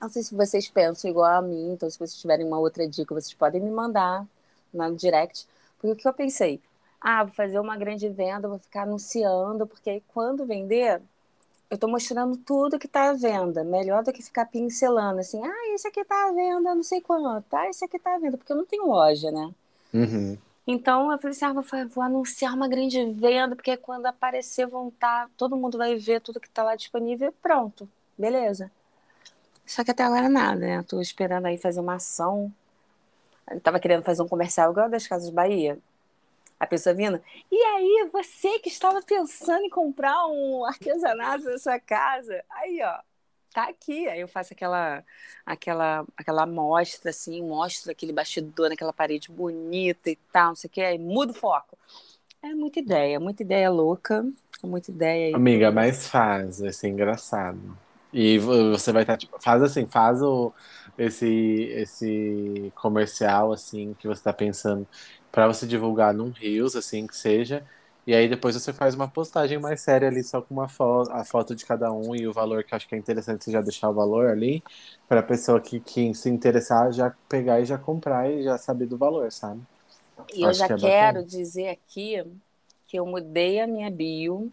Não 0.00 0.08
sei 0.08 0.22
se 0.22 0.34
vocês 0.34 0.68
pensam 0.68 1.10
igual 1.10 1.38
a 1.38 1.42
mim, 1.42 1.72
então 1.72 1.88
se 1.88 1.98
vocês 1.98 2.20
tiverem 2.20 2.46
uma 2.46 2.58
outra 2.58 2.86
dica, 2.88 3.14
vocês 3.14 3.34
podem 3.34 3.60
me 3.60 3.70
mandar 3.70 4.26
no 4.72 4.96
direct. 4.96 5.46
Porque 5.78 5.92
o 5.92 5.96
que 5.96 6.08
eu 6.08 6.12
pensei? 6.12 6.60
Ah, 7.00 7.24
vou 7.24 7.32
fazer 7.32 7.58
uma 7.58 7.76
grande 7.76 8.08
venda, 8.08 8.48
vou 8.48 8.58
ficar 8.58 8.82
anunciando, 8.82 9.66
porque 9.66 9.90
aí 9.90 10.02
quando 10.08 10.44
vender, 10.46 11.00
eu 11.70 11.76
estou 11.76 11.88
mostrando 11.88 12.36
tudo 12.36 12.78
que 12.78 12.86
está 12.86 13.10
à 13.10 13.12
venda. 13.14 13.64
Melhor 13.64 14.02
do 14.02 14.12
que 14.12 14.22
ficar 14.22 14.46
pincelando 14.46 15.20
assim, 15.20 15.42
ah, 15.42 15.74
esse 15.74 15.88
aqui 15.88 16.00
está 16.00 16.28
à 16.28 16.32
venda, 16.32 16.74
não 16.74 16.82
sei 16.82 17.00
quanto, 17.00 17.54
ah, 17.54 17.68
esse 17.68 17.84
aqui 17.84 17.96
está 17.96 18.14
à 18.14 18.18
venda, 18.18 18.36
porque 18.36 18.52
eu 18.52 18.56
não 18.56 18.66
tenho 18.66 18.86
loja, 18.86 19.30
né? 19.30 19.50
Uhum. 19.94 20.38
Então 20.66 21.10
eu 21.10 21.18
falei 21.18 21.32
assim: 21.36 21.44
ah, 21.44 21.52
vou, 21.52 21.64
vou, 21.88 22.04
anunciar 22.04 22.54
uma 22.54 22.68
grande 22.68 23.04
venda, 23.12 23.56
porque 23.56 23.76
quando 23.76 24.06
aparecer 24.06 24.66
vão 24.66 24.88
estar, 24.88 25.26
tá, 25.26 25.30
todo 25.36 25.56
mundo 25.56 25.78
vai 25.78 25.96
ver 25.96 26.20
tudo 26.20 26.40
que 26.40 26.46
está 26.48 26.62
lá 26.62 26.76
disponível 26.76 27.28
e 27.28 27.32
pronto, 27.32 27.88
beleza. 28.16 28.70
Só 29.66 29.84
que 29.84 29.90
até 29.90 30.02
agora 30.02 30.28
nada, 30.28 30.60
né? 30.60 30.80
Estou 30.80 31.00
esperando 31.00 31.46
aí 31.46 31.56
fazer 31.58 31.80
uma 31.80 31.94
ação. 31.94 32.52
Eu 33.50 33.60
tava 33.60 33.80
querendo 33.80 34.02
fazer 34.02 34.22
um 34.22 34.28
comercial 34.28 34.72
igual 34.72 34.88
das 34.88 35.06
Casas 35.06 35.30
Bahia. 35.30 35.78
A 36.60 36.66
pessoa 36.66 36.94
vindo, 36.94 37.18
e 37.50 37.56
aí, 37.56 38.10
você 38.12 38.58
que 38.58 38.68
estava 38.68 39.00
pensando 39.00 39.64
em 39.64 39.70
comprar 39.70 40.26
um 40.26 40.62
artesanato 40.66 41.44
na 41.44 41.56
sua 41.58 41.80
casa? 41.80 42.44
Aí, 42.50 42.80
ó, 42.82 42.98
tá 43.52 43.64
aqui. 43.64 44.06
Aí 44.06 44.20
eu 44.20 44.28
faço 44.28 44.52
aquela 44.52 45.02
aquela 45.44 46.04
aquela 46.14 46.42
amostra 46.42 47.10
assim, 47.10 47.42
mostro 47.42 47.90
aquele 47.90 48.12
bastidor 48.12 48.68
naquela 48.68 48.92
parede 48.92 49.30
bonita 49.30 50.10
e 50.10 50.16
tal, 50.30 50.48
não 50.48 50.54
sei 50.54 50.68
o 50.68 50.70
que, 50.70 50.82
aí 50.82 50.98
muda 50.98 51.32
o 51.32 51.34
foco. 51.34 51.78
É 52.42 52.54
muita 52.54 52.78
ideia, 52.78 53.18
muita 53.18 53.42
ideia 53.42 53.70
louca, 53.70 54.22
muita 54.62 54.90
ideia. 54.90 55.36
Amiga, 55.36 55.70
mas 55.70 56.08
faz, 56.08 56.60
vai 56.60 56.72
ser 56.72 56.88
engraçado. 56.88 57.76
E 58.12 58.38
você 58.38 58.92
vai 58.92 59.02
estar, 59.02 59.14
tá, 59.14 59.18
tipo, 59.18 59.40
faz 59.40 59.62
assim, 59.62 59.86
faz 59.86 60.20
o, 60.20 60.52
esse, 60.98 61.70
esse 61.74 62.72
comercial, 62.74 63.52
assim, 63.52 63.94
que 63.98 64.08
você 64.08 64.20
está 64.20 64.32
pensando 64.32 64.86
para 65.30 65.46
você 65.46 65.66
divulgar 65.66 66.12
num 66.14 66.30
Reels, 66.30 66.76
assim, 66.76 67.06
que 67.06 67.16
seja, 67.16 67.66
e 68.06 68.14
aí 68.14 68.28
depois 68.28 68.54
você 68.54 68.72
faz 68.72 68.94
uma 68.94 69.08
postagem 69.08 69.58
mais 69.58 69.80
séria 69.82 70.08
ali, 70.08 70.22
só 70.24 70.42
com 70.42 70.54
uma 70.54 70.68
foto, 70.68 71.10
a 71.12 71.24
foto 71.24 71.54
de 71.54 71.64
cada 71.66 71.92
um 71.92 72.14
e 72.14 72.26
o 72.26 72.32
valor, 72.32 72.64
que 72.64 72.74
acho 72.74 72.88
que 72.88 72.94
é 72.94 72.98
interessante 72.98 73.44
você 73.44 73.52
já 73.52 73.60
deixar 73.60 73.90
o 73.90 73.94
valor 73.94 74.28
ali, 74.28 74.62
para 75.08 75.20
a 75.20 75.22
pessoa 75.22 75.60
que, 75.60 75.80
que 75.80 76.14
se 76.14 76.28
interessar 76.30 76.92
já 76.92 77.10
pegar 77.28 77.60
e 77.60 77.64
já 77.66 77.78
comprar 77.78 78.30
e 78.30 78.42
já 78.42 78.58
saber 78.58 78.86
do 78.86 78.96
valor, 78.98 79.30
sabe? 79.32 79.62
E 80.32 80.42
eu 80.44 80.52
já 80.54 80.68
que 80.68 80.72
é 80.72 80.76
quero 80.76 80.78
bacana. 80.78 81.24
dizer 81.24 81.68
aqui 81.68 82.24
que 82.86 82.98
eu 82.98 83.06
mudei 83.06 83.60
a 83.60 83.66
minha 83.66 83.90
bio, 83.90 84.52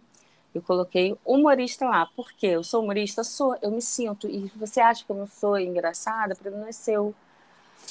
eu 0.54 0.62
coloquei 0.62 1.18
humorista 1.26 1.86
lá. 1.86 2.06
Por 2.08 2.32
quê? 2.34 2.48
Eu 2.48 2.64
sou 2.64 2.84
humorista? 2.84 3.24
Sou, 3.24 3.56
eu 3.62 3.72
me 3.72 3.82
sinto. 3.82 4.28
E 4.30 4.48
você 4.56 4.80
acha 4.80 5.06
que 5.06 5.12
eu 5.12 5.16
não 5.18 5.28
sou 5.28 5.60
engraçada? 5.60 6.36
Para 6.36 6.52
não 6.52 6.68
é 6.68 6.72
seu. 6.72 7.14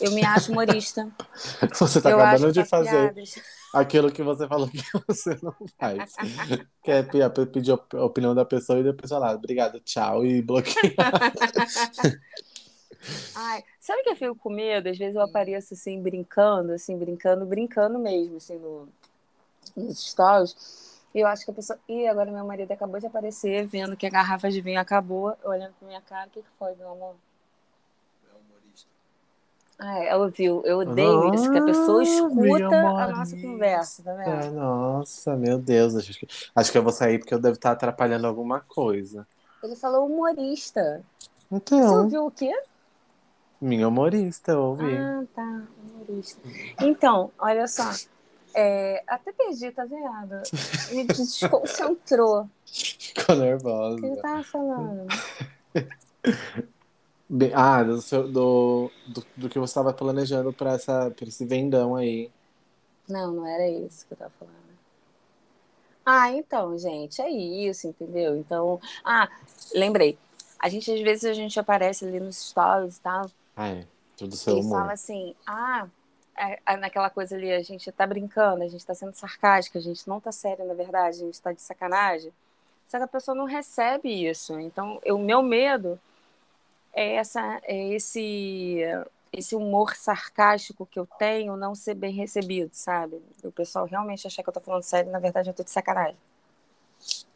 Eu 0.00 0.12
me 0.12 0.24
acho 0.24 0.52
humorista. 0.52 1.10
Você 1.78 1.98
está 1.98 2.10
acabando 2.10 2.52
de 2.52 2.64
fazer 2.64 3.14
piadas. 3.14 3.34
aquilo 3.72 4.12
que 4.12 4.22
você 4.22 4.46
falou 4.46 4.68
que 4.68 4.82
você 5.08 5.38
não 5.42 5.54
faz. 5.78 6.14
que 6.82 6.90
é 6.90 7.02
pedir 7.02 7.72
a 7.72 8.04
opinião 8.04 8.34
da 8.34 8.44
pessoa 8.44 8.78
e 8.78 8.82
depois 8.82 9.10
falar, 9.10 9.34
obrigada, 9.34 9.80
tchau, 9.80 10.24
e 10.24 10.42
bloquear. 10.42 10.74
Ai, 13.34 13.62
sabe 13.80 14.02
que 14.02 14.10
eu 14.10 14.16
fico 14.16 14.34
com 14.34 14.50
medo? 14.50 14.88
Às 14.88 14.98
vezes 14.98 15.14
eu 15.14 15.22
apareço 15.22 15.74
assim, 15.74 16.00
brincando, 16.02 16.72
assim, 16.72 16.96
brincando, 16.98 17.46
brincando 17.46 17.98
mesmo, 17.98 18.36
assim, 18.36 18.56
no, 18.56 18.88
nos 19.76 20.10
stories. 20.10 20.56
E 21.14 21.20
eu 21.20 21.26
acho 21.26 21.44
que 21.44 21.50
a 21.50 21.54
pessoa. 21.54 21.78
Ih, 21.88 22.06
agora 22.08 22.30
meu 22.30 22.44
marido 22.44 22.70
acabou 22.72 23.00
de 23.00 23.06
aparecer, 23.06 23.66
vendo 23.66 23.96
que 23.96 24.06
a 24.06 24.10
garrafa 24.10 24.50
de 24.50 24.60
vinho 24.60 24.80
acabou, 24.80 25.36
olhando 25.44 25.72
pra 25.78 25.88
minha 25.88 26.00
cara, 26.02 26.26
o 26.26 26.30
que, 26.30 26.42
que 26.42 26.48
foi, 26.58 26.74
meu 26.74 26.90
amor? 26.90 27.14
Ah, 29.78 29.98
ela 30.04 30.30
viu. 30.30 30.62
Eu 30.64 30.78
odeio 30.78 31.34
isso, 31.34 31.50
que 31.50 31.58
a 31.58 31.62
pessoa 31.62 32.02
escuta 32.02 32.76
a 32.76 33.12
nossa 33.12 33.36
conversa, 33.36 34.02
tá 34.02 34.14
vendo? 34.14 34.54
Nossa, 34.54 35.36
meu 35.36 35.58
Deus. 35.58 35.94
Acho 35.94 36.18
que, 36.18 36.26
acho 36.54 36.72
que 36.72 36.78
eu 36.78 36.82
vou 36.82 36.92
sair 36.92 37.18
porque 37.18 37.34
eu 37.34 37.38
devo 37.38 37.54
estar 37.54 37.72
atrapalhando 37.72 38.26
alguma 38.26 38.60
coisa. 38.60 39.26
Ele 39.62 39.76
falou 39.76 40.06
humorista. 40.06 41.02
Então. 41.52 41.82
Você 41.82 41.96
ouviu 41.96 42.26
o 42.26 42.30
quê? 42.30 42.52
Minha 43.60 43.88
humorista, 43.88 44.52
eu 44.52 44.60
ouvi. 44.60 44.94
Ah, 44.94 45.24
tá. 45.34 45.62
Humorista. 45.82 46.40
Então, 46.80 47.30
olha 47.38 47.66
só. 47.66 47.90
É, 48.54 49.02
até 49.06 49.32
perdi, 49.32 49.70
tá 49.72 49.84
vendo? 49.84 50.40
Me 50.90 51.04
desconcentrou. 51.04 52.48
Ficou 52.64 53.36
nervosa. 53.36 53.96
O 53.96 54.00
que 54.00 54.06
ele 54.06 54.16
tava 54.16 54.42
falando? 54.42 55.06
Bem, 57.28 57.50
ah, 57.54 57.82
do, 57.82 58.00
seu, 58.00 58.28
do, 58.28 58.90
do, 59.06 59.26
do, 59.36 59.48
que 59.48 59.58
você 59.58 59.70
estava 59.70 59.92
planejando 59.92 60.52
para 60.52 60.76
esse 60.76 61.44
vendão 61.44 61.96
aí. 61.96 62.30
Não, 63.08 63.32
não 63.32 63.46
era 63.46 63.68
isso 63.68 64.06
que 64.06 64.12
eu 64.12 64.16
estava 64.16 64.32
falando. 64.38 64.66
Ah, 66.04 66.30
então, 66.30 66.78
gente, 66.78 67.20
é 67.20 67.28
isso, 67.28 67.88
entendeu? 67.88 68.36
Então, 68.36 68.80
ah, 69.04 69.28
lembrei. 69.74 70.16
A 70.56 70.68
gente, 70.68 70.90
às 70.92 71.00
vezes, 71.00 71.24
a 71.24 71.34
gente 71.34 71.58
aparece 71.58 72.04
ali 72.04 72.20
nos 72.20 72.36
stories 72.36 72.98
e 72.98 73.00
tal. 73.00 73.28
Ah, 73.56 73.68
é. 73.70 73.84
Tudo 74.16 74.36
seu 74.36 74.56
e 74.56 74.60
humor. 74.60 74.78
fala 74.78 74.92
assim, 74.92 75.34
ah, 75.44 75.88
é, 76.36 76.60
é 76.64 76.76
naquela 76.76 77.10
coisa 77.10 77.34
ali, 77.34 77.52
a 77.52 77.62
gente 77.62 77.90
tá 77.90 78.06
brincando, 78.06 78.62
a 78.62 78.68
gente 78.68 78.86
tá 78.86 78.94
sendo 78.94 79.14
sarcástica, 79.14 79.80
a 79.80 79.82
gente 79.82 80.08
não 80.08 80.20
tá 80.20 80.30
sério, 80.30 80.64
na 80.64 80.74
verdade, 80.74 81.22
a 81.22 81.26
gente 81.26 81.40
tá 81.40 81.52
de 81.52 81.60
sacanagem. 81.60 82.32
Só 82.86 82.98
que 82.98 83.04
a 83.04 83.08
pessoa 83.08 83.34
não 83.34 83.46
recebe 83.46 84.08
isso. 84.08 84.58
Então, 84.60 85.00
o 85.04 85.18
meu 85.18 85.42
medo 85.42 85.98
é, 86.96 87.16
essa, 87.16 87.60
é 87.64 87.92
esse, 87.92 88.78
esse 89.30 89.54
humor 89.54 89.94
sarcástico 89.94 90.86
que 90.86 90.98
eu 90.98 91.06
tenho 91.18 91.54
não 91.54 91.74
ser 91.74 91.94
bem 91.94 92.14
recebido, 92.14 92.70
sabe? 92.72 93.20
O 93.44 93.52
pessoal 93.52 93.84
realmente 93.84 94.26
achar 94.26 94.42
que 94.42 94.48
eu 94.48 94.54
tô 94.54 94.60
falando 94.60 94.82
sério, 94.82 95.12
na 95.12 95.18
verdade 95.18 95.50
eu 95.50 95.54
tô 95.54 95.62
de 95.62 95.70
sacanagem. 95.70 96.16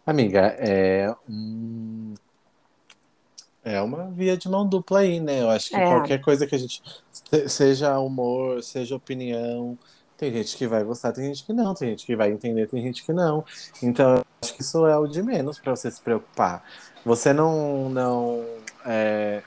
Amiga, 0.07 0.57
é. 0.59 1.15
É 3.63 3.81
uma 3.83 4.11
via 4.11 4.35
de 4.35 4.49
mão 4.49 4.67
dupla 4.67 5.01
aí, 5.01 5.21
né? 5.21 5.43
Eu 5.43 5.51
acho 5.51 5.69
que 5.69 5.77
é. 5.77 5.87
qualquer 5.87 6.21
coisa 6.23 6.47
que 6.47 6.55
a 6.55 6.59
gente. 6.59 6.83
Seja 7.47 7.99
humor, 7.99 8.63
seja 8.63 8.97
opinião. 8.97 9.79
Tem 10.17 10.33
gente 10.33 10.57
que 10.57 10.67
vai 10.67 10.83
gostar, 10.83 11.13
tem 11.13 11.27
gente 11.27 11.45
que 11.45 11.53
não. 11.53 11.75
Tem 11.75 11.91
gente 11.91 12.07
que 12.07 12.17
vai 12.17 12.31
entender, 12.31 12.67
tem 12.67 12.83
gente 12.83 13.05
que 13.05 13.13
não. 13.13 13.45
Então, 13.83 14.17
eu 14.17 14.25
acho 14.43 14.55
que 14.55 14.63
isso 14.63 14.87
é 14.87 14.97
o 14.97 15.07
de 15.07 15.23
menos 15.23 15.59
para 15.59 15.77
você 15.77 15.91
se 15.91 16.01
preocupar. 16.01 16.65
Você 17.05 17.33
não, 17.33 17.91
não 17.91 18.45
é, 18.85 19.43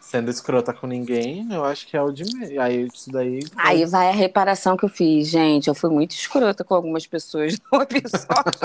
sendo 0.00 0.30
escrota 0.30 0.72
com 0.72 0.86
ninguém, 0.86 1.46
eu 1.52 1.64
acho 1.64 1.86
que 1.86 1.96
é 1.96 2.02
o 2.02 2.10
de 2.10 2.24
aí 2.58 2.86
isso 2.86 3.10
daí. 3.12 3.40
Aí 3.56 3.84
vai 3.84 4.08
a 4.08 4.12
reparação 4.12 4.76
que 4.76 4.84
eu 4.84 4.88
fiz, 4.88 5.28
gente. 5.28 5.68
Eu 5.68 5.74
fui 5.74 5.90
muito 5.90 6.12
escrota 6.12 6.64
com 6.64 6.74
algumas 6.74 7.06
pessoas 7.06 7.56
no 7.72 7.80
episódio. 7.82 8.60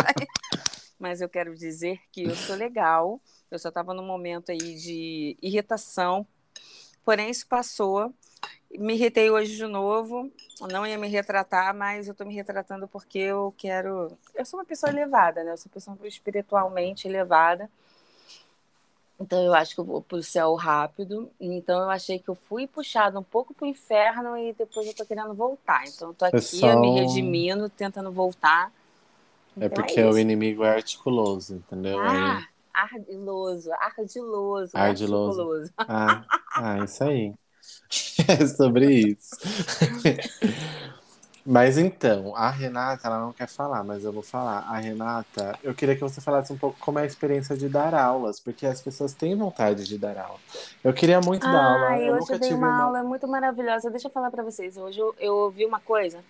Mas 0.97 1.21
eu 1.21 1.29
quero 1.29 1.55
dizer 1.55 1.99
que 2.11 2.23
eu 2.23 2.35
sou 2.35 2.55
legal. 2.55 3.21
Eu 3.51 3.59
só 3.59 3.69
estava 3.69 3.93
num 3.93 4.05
momento 4.05 4.51
aí 4.51 4.57
de 4.57 5.37
irritação. 5.41 6.25
Porém, 7.03 7.29
isso 7.29 7.45
passou. 7.47 8.13
Me 8.71 8.95
irritei 8.95 9.29
hoje 9.29 9.55
de 9.55 9.67
novo. 9.67 10.31
Eu 10.59 10.67
não 10.67 10.87
ia 10.87 10.97
me 10.97 11.07
retratar, 11.07 11.75
mas 11.75 12.07
eu 12.07 12.13
estou 12.13 12.25
me 12.25 12.33
retratando 12.33 12.87
porque 12.87 13.19
eu 13.19 13.53
quero. 13.57 14.17
Eu 14.33 14.45
sou 14.45 14.59
uma 14.59 14.65
pessoa 14.65 14.91
elevada, 14.91 15.43
né? 15.43 15.51
Eu 15.51 15.57
sou 15.57 15.69
uma 15.69 15.73
pessoa 15.73 15.97
espiritualmente 16.07 17.07
elevada. 17.07 17.69
Então 19.19 19.41
eu 19.43 19.53
acho 19.53 19.73
que 19.73 19.79
eu 19.79 19.85
vou 19.85 20.01
pro 20.01 20.21
céu 20.21 20.53
rápido. 20.55 21.29
Então 21.39 21.81
eu 21.81 21.89
achei 21.89 22.19
que 22.19 22.29
eu 22.29 22.35
fui 22.35 22.67
puxado 22.67 23.19
um 23.19 23.23
pouco 23.23 23.53
pro 23.53 23.65
inferno 23.65 24.37
e 24.37 24.53
depois 24.53 24.87
eu 24.87 24.93
tô 24.93 25.05
querendo 25.05 25.33
voltar. 25.33 25.83
Então 25.87 26.09
eu 26.09 26.13
tô 26.13 26.25
aqui, 26.25 26.35
Pessoal... 26.37 26.79
me 26.79 26.99
redimindo, 26.99 27.69
tentando 27.69 28.11
voltar. 28.11 28.71
É 29.59 29.65
então 29.65 29.69
porque 29.69 29.99
é 29.99 30.05
o 30.05 30.17
inimigo 30.17 30.63
é 30.63 30.69
articuloso, 30.69 31.55
entendeu? 31.55 31.97
Ah, 31.99 32.37
aí... 32.37 32.45
ardiloso, 32.73 33.71
ardiloso, 33.73 34.71
ardiloso. 34.77 35.41
articuloso. 35.41 35.73
Ah, 35.77 36.25
ah, 36.55 36.83
isso 36.83 37.03
aí. 37.03 37.33
É 38.27 38.45
sobre 38.47 39.11
isso. 39.11 39.35
Mas 41.47 41.77
então, 41.77 42.35
a 42.35 42.49
Renata, 42.49 43.07
ela 43.07 43.19
não 43.19 43.31
quer 43.31 43.47
falar, 43.47 43.83
mas 43.83 44.03
eu 44.03 44.11
vou 44.11 44.23
falar. 44.23 44.65
A 44.67 44.77
Renata, 44.77 45.59
eu 45.61 45.75
queria 45.75 45.93
que 45.93 46.01
você 46.01 46.19
falasse 46.19 46.51
um 46.51 46.57
pouco 46.57 46.79
como 46.79 46.97
é 46.97 47.03
a 47.03 47.05
experiência 47.05 47.55
de 47.55 47.69
dar 47.69 47.93
aulas, 47.93 48.39
porque 48.39 48.65
as 48.65 48.81
pessoas 48.81 49.13
têm 49.13 49.35
vontade 49.35 49.83
de 49.83 49.95
dar 49.95 50.17
aula. 50.17 50.39
Eu 50.83 50.91
queria 50.91 51.21
muito 51.21 51.43
dar 51.43 51.63
aula. 51.63 51.99
Eu 51.99 52.15
hoje 52.15 52.33
eu 52.33 52.39
dei 52.39 52.51
uma, 52.51 52.67
uma, 52.67 52.83
aula 52.83 53.03
muito 53.03 53.27
maravilhosa. 53.27 53.91
Deixa 53.91 54.07
eu 54.07 54.11
falar 54.11 54.31
para 54.31 54.41
vocês. 54.41 54.75
Hoje 54.75 54.99
eu, 54.99 55.13
eu 55.19 55.35
ouvi 55.35 55.63
uma 55.65 55.79
coisa 55.79 56.23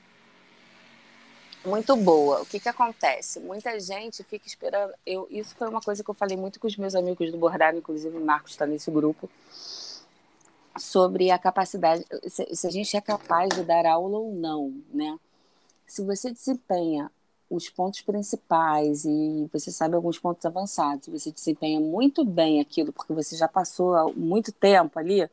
muito 1.63 1.95
boa. 1.95 2.41
O 2.41 2.45
que 2.45 2.59
que 2.59 2.68
acontece? 2.68 3.39
Muita 3.39 3.80
gente 3.80 4.22
fica 4.22 4.45
esperando. 4.45 4.93
Eu, 5.05 5.28
isso 5.32 5.55
foi 5.55 5.70
uma 5.70 5.82
coisa 5.82 6.03
que 6.03 6.09
eu 6.09 6.13
falei 6.13 6.36
muito 6.36 6.59
com 6.59 6.68
os 6.68 6.76
meus 6.76 6.93
amigos 6.93 7.32
do 7.32 7.38
bordado, 7.38 7.78
inclusive 7.78 8.18
o 8.18 8.24
Marcos 8.24 8.51
está 8.51 8.66
nesse 8.66 8.91
grupo 8.91 9.30
sobre 10.78 11.32
a 11.32 11.38
capacidade, 11.38 12.05
se, 12.28 12.67
a 12.67 12.69
gente 12.69 12.95
é 12.95 13.01
capaz 13.01 13.49
de 13.49 13.63
dar 13.63 13.86
aula 13.86 14.17
ou 14.17 14.34
não, 14.34 14.73
né? 14.93 15.17
Se 15.88 16.03
você 16.03 16.32
desempenha 16.32 17.11
os 17.49 17.69
pontos 17.69 18.01
principais 18.01 19.05
e 19.05 19.47
você 19.53 19.71
sabe 19.71 19.95
alguns 19.95 20.17
pontos 20.17 20.45
avançados, 20.45 21.07
você 21.07 21.32
desempenha 21.32 21.80
muito 21.80 22.26
bem 22.26 22.59
aquilo 22.59 22.91
porque 22.91 23.13
você 23.13 23.36
já 23.36 23.47
passou 23.47 24.13
muito 24.15 24.51
tempo 24.51 24.97
ali. 24.99 25.30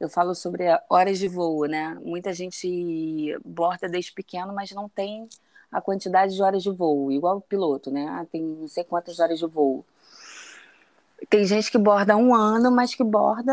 Eu 0.00 0.08
falo 0.08 0.34
sobre 0.34 0.64
horas 0.88 1.18
de 1.18 1.28
voo, 1.28 1.66
né? 1.66 1.94
Muita 2.02 2.32
gente 2.32 3.38
borda 3.44 3.88
desde 3.88 4.12
pequeno, 4.12 4.52
mas 4.52 4.72
não 4.72 4.88
tem 4.88 5.28
a 5.70 5.80
quantidade 5.80 6.34
de 6.34 6.42
horas 6.42 6.62
de 6.62 6.70
voo, 6.70 7.12
igual 7.12 7.36
o 7.38 7.40
piloto, 7.40 7.90
né? 7.90 8.06
Ah, 8.08 8.26
tem 8.30 8.42
não 8.42 8.68
sei 8.68 8.84
quantas 8.84 9.20
horas 9.20 9.38
de 9.38 9.46
voo. 9.46 9.84
Tem 11.28 11.44
gente 11.44 11.70
que 11.70 11.78
borda 11.78 12.16
um 12.16 12.34
ano, 12.34 12.70
mas 12.70 12.94
que 12.94 13.04
borda 13.04 13.52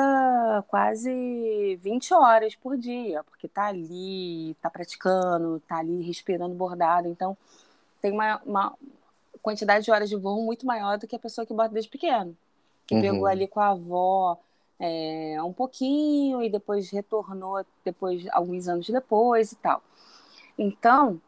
quase 0.67 1.79
20 1.81 2.13
horas 2.13 2.55
por 2.55 2.77
dia, 2.77 3.23
porque 3.23 3.47
tá 3.47 3.67
ali, 3.67 4.55
tá 4.61 4.69
praticando, 4.69 5.61
tá 5.67 5.77
ali 5.77 6.01
respirando 6.01 6.55
bordado. 6.55 7.07
Então, 7.07 7.37
tem 8.01 8.11
uma, 8.11 8.41
uma 8.45 8.73
quantidade 9.41 9.85
de 9.85 9.91
horas 9.91 10.09
de 10.09 10.15
voo 10.15 10.43
muito 10.43 10.65
maior 10.65 10.97
do 10.97 11.07
que 11.07 11.15
a 11.15 11.19
pessoa 11.19 11.45
que 11.45 11.53
borda 11.53 11.73
desde 11.73 11.89
pequeno. 11.89 12.35
Que 12.87 12.95
uhum. 12.95 13.01
pegou 13.01 13.25
ali 13.27 13.47
com 13.47 13.59
a 13.59 13.69
avó 13.69 14.37
é, 14.79 15.37
um 15.43 15.53
pouquinho 15.53 16.41
e 16.41 16.49
depois 16.49 16.89
retornou 16.89 17.63
depois 17.85 18.25
alguns 18.31 18.67
anos 18.67 18.89
depois 18.89 19.51
e 19.51 19.55
tal. 19.57 19.83
Então, 20.57 21.21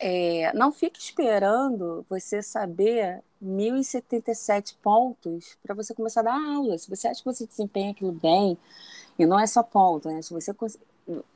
é, 0.00 0.50
não 0.54 0.72
fique 0.72 0.98
esperando 0.98 2.04
você 2.08 2.42
saber 2.42 3.22
1.077 3.42 4.76
pontos 4.82 5.58
para 5.62 5.74
você 5.74 5.94
começar 5.94 6.20
a 6.20 6.24
dar 6.24 6.54
aula. 6.56 6.78
Se 6.78 6.88
você 6.88 7.06
acha 7.06 7.20
que 7.20 7.30
você 7.30 7.46
desempenha 7.46 7.90
aquilo 7.90 8.12
bem, 8.12 8.56
e 9.18 9.26
não 9.26 9.38
é 9.38 9.46
só 9.46 9.62
ponto, 9.62 10.08
né? 10.08 10.22
Se 10.22 10.32
você, 10.32 10.54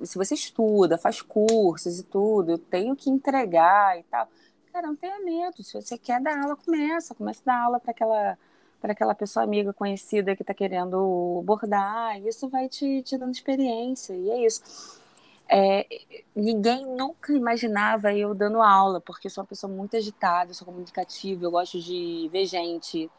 se 0.03 0.17
você 0.17 0.35
estuda, 0.35 0.97
faz 0.97 1.21
cursos 1.21 1.99
e 1.99 2.03
tudo, 2.05 2.53
eu 2.53 2.59
tenho 2.59 2.97
que 2.97 3.11
entregar 3.11 3.99
e 3.99 4.03
tal. 4.05 4.27
Cara, 4.73 4.87
não 4.87 4.97
tenha 4.97 5.21
medo. 5.21 5.62
Se 5.62 5.75
você 5.75 5.99
quer 5.99 6.21
dar 6.21 6.43
aula, 6.43 6.57
começa. 6.57 7.15
Começa 7.15 7.43
a 7.45 7.53
dar 7.53 7.65
aula 7.65 7.79
para 7.79 7.91
aquela 7.91 8.39
para 8.81 8.93
aquela 8.93 9.15
pessoa 9.15 9.45
amiga 9.45 9.73
conhecida 9.73 10.37
que 10.37 10.43
está 10.43 10.53
querendo 10.53 11.43
bordar, 11.43 12.21
isso 12.21 12.51
vai 12.51 12.69
te, 12.69 13.03
te 13.03 13.17
dando 13.17 13.33
experiência, 13.33 14.12
e 14.12 14.29
é 14.29 14.45
isso. 14.45 15.01
É, 15.49 15.86
ninguém 16.34 16.86
nunca 16.86 17.32
imaginava 17.32 18.12
eu 18.14 18.34
dando 18.34 18.62
aula, 18.62 19.01
porque 19.01 19.26
eu 19.26 19.30
sou 19.30 19.42
uma 19.42 19.49
pessoa 19.49 19.72
muito 19.72 19.97
agitada, 19.97 20.51
eu 20.51 20.55
sou 20.55 20.66
comunicativa, 20.66 21.45
eu 21.45 21.51
gosto 21.51 21.80
de 21.80 22.28
ver 22.32 22.47
gente, 22.47 23.11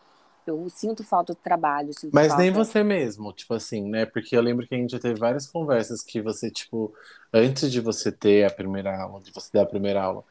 eu 0.48 0.68
sinto 0.70 1.04
falta 1.04 1.34
do 1.34 1.40
trabalho. 1.40 1.92
Mas 2.12 2.28
falta... 2.28 2.42
nem 2.42 2.52
você 2.52 2.84
mesmo, 2.84 3.32
tipo 3.34 3.54
assim, 3.54 3.90
né? 3.90 4.06
Porque 4.06 4.36
eu 4.36 4.42
lembro 4.42 4.68
que 4.68 4.76
a 4.76 4.78
gente 4.78 4.92
já 4.92 5.00
teve 5.00 5.20
várias 5.20 5.48
conversas 5.48 6.04
que 6.04 6.22
você, 6.22 6.50
tipo, 6.50 6.94
antes 7.34 7.72
de 7.72 7.80
você 7.80 8.12
ter 8.12 8.46
a 8.46 8.54
primeira 8.54 8.96
aula, 9.00 9.22
de 9.22 9.32
você 9.32 9.50
dar 9.54 9.64
a 9.64 9.68
primeira 9.68 10.02
aula, 10.02 10.24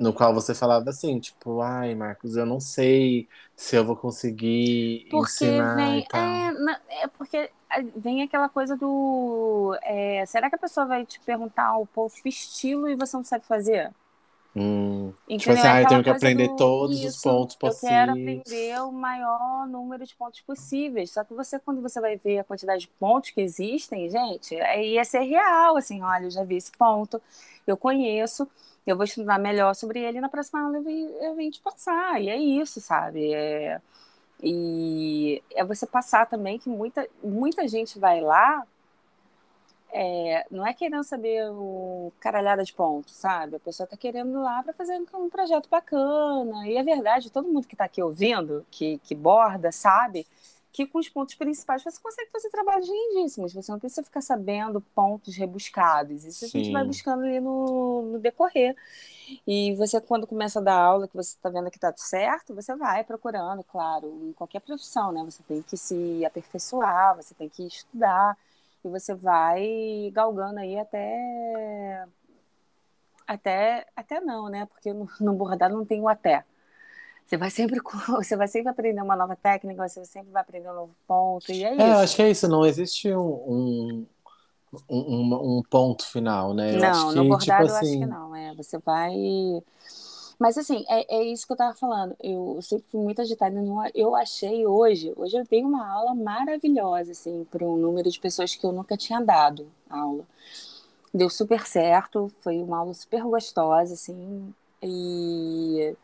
no 0.00 0.14
qual 0.14 0.32
você 0.32 0.54
falava 0.54 0.88
assim, 0.88 1.20
tipo, 1.20 1.60
ai, 1.60 1.94
Marcos, 1.94 2.34
eu 2.34 2.46
não 2.46 2.58
sei 2.58 3.28
se 3.54 3.76
eu 3.76 3.84
vou 3.84 3.94
conseguir 3.94 5.06
porque 5.10 5.44
ensinar 5.44 5.76
vem, 5.76 5.98
e 5.98 6.06
tal. 6.08 6.20
É, 6.22 7.02
é 7.02 7.06
porque 7.06 7.50
vem 7.94 8.22
aquela 8.22 8.48
coisa 8.48 8.74
do. 8.76 9.78
É, 9.82 10.24
será 10.24 10.48
que 10.48 10.56
a 10.56 10.58
pessoa 10.58 10.86
vai 10.86 11.04
te 11.04 11.20
perguntar 11.20 11.76
o 11.76 11.86
povo 11.86 12.14
estilo 12.24 12.88
e 12.88 12.96
você 12.96 13.14
não 13.14 13.24
sabe 13.24 13.44
fazer? 13.44 13.92
Hum, 14.56 15.12
tipo 15.38 15.52
assim, 15.52 15.68
ah, 15.68 15.82
eu 15.82 15.86
tenho 15.86 16.02
que 16.02 16.10
aprender 16.10 16.48
do, 16.48 16.56
todos 16.56 16.98
isso, 16.98 17.08
os 17.08 17.22
pontos 17.22 17.54
possíveis. 17.54 17.82
Eu 17.82 17.88
quero 17.88 18.12
aprender 18.12 18.82
o 18.82 18.90
maior 18.90 19.68
número 19.68 20.04
de 20.04 20.14
pontos 20.16 20.40
possíveis. 20.40 21.12
Só 21.12 21.22
que 21.22 21.34
você, 21.34 21.58
quando 21.58 21.80
você 21.80 22.00
vai 22.00 22.16
ver 22.16 22.38
a 22.38 22.44
quantidade 22.44 22.80
de 22.80 22.88
pontos 22.88 23.30
que 23.30 23.40
existem, 23.40 24.10
gente, 24.10 24.58
aí 24.62 24.94
ia 24.94 25.04
ser 25.04 25.20
real, 25.20 25.76
assim, 25.76 26.02
olha, 26.02 26.24
eu 26.24 26.30
já 26.30 26.42
vi 26.42 26.56
esse 26.56 26.72
ponto, 26.72 27.22
eu 27.64 27.76
conheço, 27.76 28.48
eu 28.86 28.96
vou 28.96 29.04
estudar 29.04 29.38
melhor 29.38 29.74
sobre 29.74 30.00
ele 30.00 30.20
na 30.20 30.28
próxima 30.28 30.62
aula 30.62 30.78
eu 30.78 30.82
vim, 30.82 31.04
eu 31.20 31.34
vim 31.34 31.50
te 31.50 31.60
passar. 31.60 32.20
E 32.20 32.28
é 32.28 32.36
isso, 32.36 32.80
sabe? 32.80 33.32
É, 33.34 33.80
e 34.42 35.42
é 35.54 35.64
você 35.64 35.86
passar 35.86 36.26
também 36.26 36.58
que 36.58 36.68
muita, 36.68 37.06
muita 37.22 37.68
gente 37.68 37.98
vai 37.98 38.20
lá, 38.20 38.66
é, 39.92 40.46
não 40.50 40.66
é 40.66 40.72
querendo 40.72 41.04
saber 41.04 41.50
o 41.50 42.12
caralhada 42.20 42.64
de 42.64 42.72
pontos, 42.72 43.14
sabe? 43.14 43.56
A 43.56 43.60
pessoa 43.60 43.84
está 43.84 43.96
querendo 43.96 44.30
ir 44.30 44.42
lá 44.42 44.62
para 44.62 44.72
fazer 44.72 45.00
um 45.14 45.28
projeto 45.28 45.68
bacana. 45.68 46.66
E 46.68 46.76
é 46.76 46.82
verdade, 46.82 47.30
todo 47.30 47.48
mundo 47.48 47.66
que 47.66 47.74
está 47.74 47.84
aqui 47.84 48.02
ouvindo, 48.02 48.64
que, 48.70 48.98
que 48.98 49.14
borda, 49.14 49.72
sabe 49.72 50.26
que 50.72 50.86
com 50.86 50.98
os 50.98 51.08
pontos 51.08 51.34
principais 51.34 51.82
você 51.82 52.00
consegue 52.00 52.30
fazer 52.30 52.48
trabalhos 52.48 52.88
lindíssimos. 52.88 53.52
Você 53.52 53.72
não 53.72 53.78
precisa 53.78 54.02
ficar 54.04 54.20
sabendo 54.20 54.80
pontos 54.94 55.36
rebuscados. 55.36 56.24
Isso 56.24 56.46
Sim. 56.46 56.58
a 56.58 56.62
gente 56.62 56.72
vai 56.72 56.84
buscando 56.84 57.24
ali 57.24 57.40
no, 57.40 58.02
no, 58.02 58.18
decorrer. 58.18 58.76
E 59.46 59.74
você, 59.74 60.00
quando 60.00 60.26
começa 60.26 60.60
a 60.60 60.62
dar 60.62 60.76
aula, 60.76 61.08
que 61.08 61.16
você 61.16 61.30
está 61.30 61.48
vendo 61.48 61.70
que 61.70 61.76
está 61.76 61.92
certo, 61.96 62.54
você 62.54 62.74
vai 62.76 63.02
procurando, 63.02 63.64
claro, 63.64 64.08
em 64.28 64.32
qualquer 64.32 64.60
profissão, 64.60 65.10
né? 65.12 65.24
Você 65.24 65.42
tem 65.42 65.62
que 65.62 65.76
se 65.76 66.24
aperfeiçoar, 66.24 67.16
você 67.16 67.34
tem 67.34 67.48
que 67.48 67.66
estudar. 67.66 68.36
E 68.84 68.88
você 68.88 69.14
vai 69.14 70.10
galgando 70.12 70.60
aí 70.60 70.78
até. 70.78 72.06
Até, 73.26 73.86
até 73.94 74.20
não, 74.20 74.48
né? 74.48 74.66
Porque 74.66 74.92
no, 74.92 75.08
no 75.20 75.34
bordado 75.34 75.76
não 75.76 75.84
tem 75.84 76.00
o 76.00 76.08
até. 76.08 76.44
Você 77.30 77.36
vai 77.36 77.48
sempre 77.48 77.80
você 78.08 78.36
vai 78.36 78.48
sempre 78.48 78.70
aprender 78.70 79.00
uma 79.00 79.14
nova 79.14 79.36
técnica, 79.36 79.88
você 79.88 80.04
sempre 80.04 80.32
vai 80.32 80.42
aprender 80.42 80.68
um 80.68 80.74
novo 80.74 80.96
ponto, 81.06 81.52
e 81.52 81.62
é, 81.62 81.68
é 81.68 81.72
isso. 81.74 81.82
É, 81.82 81.92
acho 81.92 82.16
que 82.16 82.22
é 82.22 82.30
isso, 82.30 82.48
não 82.48 82.66
existe 82.66 83.14
um, 83.14 83.20
um, 83.20 84.06
um, 84.90 85.58
um 85.58 85.62
ponto 85.70 86.04
final, 86.04 86.52
né? 86.52 86.74
Eu 86.74 86.80
não, 86.80 87.10
que, 87.10 87.14
no 87.14 87.28
bordado 87.28 87.38
tipo 87.38 87.52
eu 87.52 87.66
acho 87.66 87.80
que 87.80 87.86
assim 87.86 88.04
não, 88.04 88.34
é, 88.34 88.52
você 88.56 88.78
vai... 88.78 89.14
Mas 90.40 90.58
assim, 90.58 90.84
é, 90.88 91.18
é 91.18 91.22
isso 91.22 91.46
que 91.46 91.52
eu 91.52 91.56
tava 91.56 91.76
falando, 91.76 92.16
eu 92.20 92.58
sempre 92.62 92.86
fui 92.90 93.00
muito 93.00 93.20
agitada, 93.20 93.54
eu 93.94 94.16
achei 94.16 94.66
hoje, 94.66 95.12
hoje 95.14 95.36
eu 95.36 95.44
dei 95.48 95.62
uma 95.62 95.88
aula 95.88 96.14
maravilhosa, 96.16 97.12
assim, 97.12 97.46
para 97.48 97.64
um 97.64 97.76
número 97.76 98.10
de 98.10 98.18
pessoas 98.18 98.56
que 98.56 98.66
eu 98.66 98.72
nunca 98.72 98.96
tinha 98.96 99.20
dado 99.20 99.68
aula. 99.88 100.24
Deu 101.14 101.30
super 101.30 101.64
certo, 101.64 102.32
foi 102.40 102.60
uma 102.60 102.78
aula 102.78 102.94
super 102.94 103.22
gostosa, 103.22 103.94
assim, 103.94 104.52
e 104.82 105.94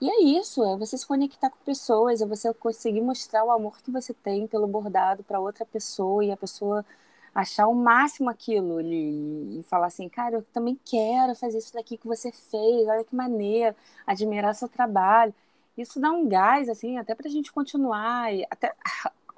e 0.00 0.08
é 0.10 0.22
isso, 0.40 0.62
é 0.64 0.76
você 0.76 0.96
se 0.96 1.06
conectar 1.06 1.50
com 1.50 1.58
pessoas, 1.64 2.20
é 2.20 2.26
você 2.26 2.52
conseguir 2.54 3.00
mostrar 3.00 3.44
o 3.44 3.50
amor 3.50 3.80
que 3.82 3.90
você 3.90 4.14
tem 4.14 4.46
pelo 4.46 4.66
bordado 4.66 5.24
para 5.24 5.40
outra 5.40 5.66
pessoa 5.66 6.24
e 6.24 6.30
a 6.30 6.36
pessoa 6.36 6.84
achar 7.34 7.68
o 7.68 7.74
máximo 7.74 8.30
aquilo 8.30 8.80
e, 8.80 9.60
e 9.60 9.62
falar 9.64 9.86
assim, 9.88 10.08
cara, 10.08 10.36
eu 10.36 10.42
também 10.52 10.78
quero 10.84 11.34
fazer 11.34 11.58
isso 11.58 11.74
daqui 11.74 11.96
que 11.96 12.06
você 12.06 12.32
fez, 12.32 12.88
olha 12.88 13.04
que 13.04 13.14
maneiro, 13.14 13.74
admirar 14.06 14.54
seu 14.54 14.68
trabalho. 14.68 15.34
Isso 15.76 16.00
dá 16.00 16.10
um 16.10 16.28
gás, 16.28 16.68
assim, 16.68 16.98
até 16.98 17.14
para 17.14 17.28
a 17.28 17.30
gente 17.30 17.52
continuar, 17.52 18.34
e 18.34 18.44
até 18.50 18.74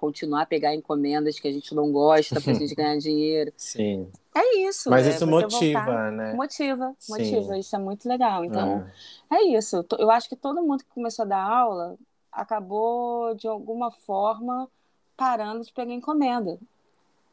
continuar 0.00 0.42
a 0.42 0.46
pegar 0.46 0.74
encomendas 0.74 1.38
que 1.38 1.46
a 1.46 1.52
gente 1.52 1.74
não 1.74 1.92
gosta 1.92 2.40
para 2.40 2.52
a 2.52 2.54
gente 2.54 2.74
ganhar 2.74 2.96
dinheiro. 2.96 3.52
Sim. 3.56 4.10
É 4.34 4.58
isso. 4.58 4.88
Mas 4.88 5.06
é 5.06 5.10
isso 5.10 5.26
motiva, 5.26 5.84
voltar. 5.84 6.10
né? 6.12 6.32
Motiva, 6.32 6.96
motiva. 7.08 7.54
Sim. 7.54 7.60
Isso 7.60 7.76
é 7.76 7.78
muito 7.78 8.08
legal. 8.08 8.44
Então, 8.44 8.88
é. 9.30 9.36
é 9.36 9.42
isso. 9.56 9.84
Eu 9.98 10.10
acho 10.10 10.28
que 10.28 10.36
todo 10.36 10.62
mundo 10.62 10.82
que 10.82 10.90
começou 10.94 11.24
a 11.24 11.28
dar 11.28 11.42
aula 11.42 11.96
acabou, 12.32 13.34
de 13.34 13.46
alguma 13.46 13.90
forma, 13.90 14.68
parando 15.16 15.64
de 15.64 15.72
pegar 15.72 15.92
encomenda. 15.92 16.58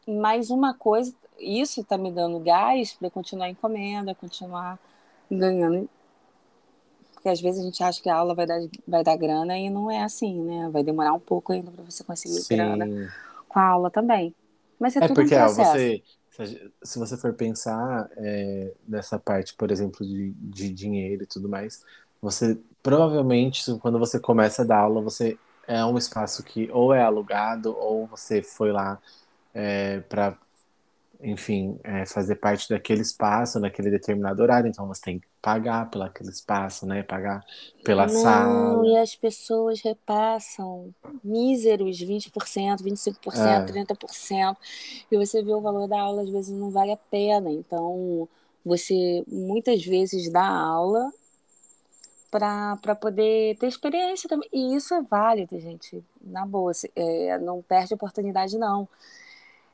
Mas 0.06 0.50
uma 0.50 0.74
coisa, 0.74 1.14
isso 1.40 1.82
está 1.82 1.98
me 1.98 2.12
dando 2.12 2.40
gás 2.40 2.94
para 2.94 3.10
continuar 3.10 3.50
encomenda, 3.50 4.14
continuar 4.16 4.80
ganhando 5.30 5.90
porque 7.28 7.30
às 7.30 7.42
vezes 7.42 7.62
a 7.62 7.64
gente 7.66 7.84
acha 7.84 8.02
que 8.02 8.10
a 8.10 8.16
aula 8.16 8.34
vai 8.34 8.46
dar, 8.46 8.60
vai 8.88 9.04
dar 9.04 9.18
grana 9.18 9.58
e 9.58 9.70
não 9.70 9.92
é 9.92 10.04
assim, 10.04 10.42
né? 10.44 10.70
Vai 10.72 10.84
demorar 10.84 11.12
um 11.14 11.20
pouco 11.20 11.52
ainda 11.52 11.70
para 11.70 11.84
você 11.84 12.04
conseguir 12.04 12.36
Sim. 12.36 12.56
grana 12.56 13.12
com 13.50 13.60
a 13.60 13.64
aula 13.64 13.92
também. 13.92 14.34
Mas 14.80 14.96
é, 14.96 15.00
é 15.00 15.08
tudo 15.08 15.16
porque 15.16 15.36
um 15.36 15.48
você, 15.48 16.02
se 16.84 17.00
você 17.00 17.18
for 17.18 17.34
pensar 17.34 18.10
é, 18.16 18.72
nessa 18.88 19.20
parte, 19.20 19.54
por 19.56 19.72
exemplo, 19.72 20.06
de, 20.06 20.32
de 20.32 20.70
dinheiro 20.70 21.24
e 21.24 21.26
tudo 21.26 21.50
mais, 21.50 21.84
você 22.22 22.58
provavelmente, 22.82 23.62
quando 23.82 24.00
você 24.00 24.20
começa 24.20 24.62
a 24.62 24.66
dar 24.66 24.80
aula, 24.80 25.02
você 25.02 25.38
é 25.68 25.84
um 25.84 25.98
espaço 25.98 26.44
que 26.44 26.70
ou 26.72 26.94
é 26.94 27.02
alugado 27.02 27.76
ou 27.78 28.08
você 28.08 28.42
foi 28.42 28.72
lá 28.72 29.00
é, 29.54 30.00
para 30.02 30.38
enfim, 31.22 31.80
é, 31.84 32.06
fazer 32.06 32.36
parte 32.36 32.70
daquele 32.70 33.02
espaço 33.02 33.60
naquele 33.60 33.90
determinado 33.90 34.42
horário, 34.42 34.68
então 34.70 34.88
você 34.88 35.02
tem 35.02 35.20
que 35.20 35.28
pagar 35.42 35.90
pelo 35.90 36.04
aquele 36.04 36.30
espaço, 36.30 36.86
né? 36.86 37.04
Pagar 37.04 37.44
pela 37.84 38.08
Não, 38.08 38.14
sala. 38.14 38.86
e 38.86 38.98
as 38.98 39.16
pessoas 39.16 39.82
repassam 39.82 40.94
míseros 41.24 42.00
20%, 42.02 42.84
25%, 42.84 43.70
É. 43.70 43.72
30%. 43.72 44.58
E 45.12 45.18
você 45.18 45.42
vê 45.42 45.54
o 45.54 45.62
valor 45.62 45.88
da 45.88 46.00
aula, 46.00 46.22
às 46.24 46.30
vezes 46.30 46.52
não 46.58 46.70
vale 46.72 46.92
a 46.92 46.98
pena. 46.98 47.50
Então, 47.52 48.28
você 48.64 49.24
muitas 49.28 49.84
vezes 49.86 50.30
dá 50.32 50.46
aula 50.46 51.12
para 52.30 52.96
poder 52.96 53.58
ter 53.58 53.68
experiência 53.68 54.28
também. 54.30 54.50
E 54.52 54.76
isso 54.76 54.94
é 54.94 55.02
válido, 55.02 55.60
gente. 55.60 56.04
Na 56.22 56.46
boa, 56.46 56.72
é, 56.96 57.38
não 57.40 57.62
perde 57.62 57.94
oportunidade, 57.94 58.58
não. 58.58 58.88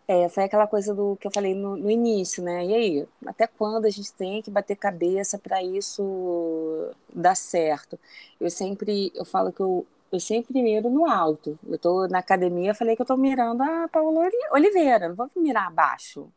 É, 0.07 0.27
foi 0.29 0.43
aquela 0.43 0.67
coisa 0.67 0.93
do 0.93 1.15
que 1.17 1.25
eu 1.27 1.31
falei 1.31 1.55
no, 1.55 1.77
no 1.77 1.89
início, 1.89 2.43
né? 2.43 2.65
E 2.65 2.73
aí, 2.73 3.07
até 3.25 3.47
quando 3.47 3.85
a 3.85 3.89
gente 3.89 4.13
tem 4.13 4.41
que 4.41 4.51
bater 4.51 4.75
cabeça 4.75 5.39
para 5.39 5.63
isso 5.63 6.91
dar 7.13 7.35
certo? 7.35 7.97
Eu 8.39 8.49
sempre, 8.49 9.11
eu 9.15 9.23
falo 9.25 9.51
que 9.53 9.61
eu, 9.61 9.85
eu 10.11 10.19
sempre 10.19 10.61
miro 10.61 10.89
no 10.89 11.05
alto. 11.09 11.57
Eu 11.67 11.77
tô 11.79 12.05
na 12.07 12.19
academia, 12.19 12.75
falei 12.75 12.95
que 12.95 13.01
eu 13.01 13.05
tô 13.05 13.15
mirando 13.17 13.61
a 13.63 13.87
Paula 13.87 14.21
Oli- 14.25 14.47
Oliveira, 14.51 15.07
não 15.09 15.15
vou 15.15 15.29
mirar 15.37 15.67
abaixo. 15.67 16.29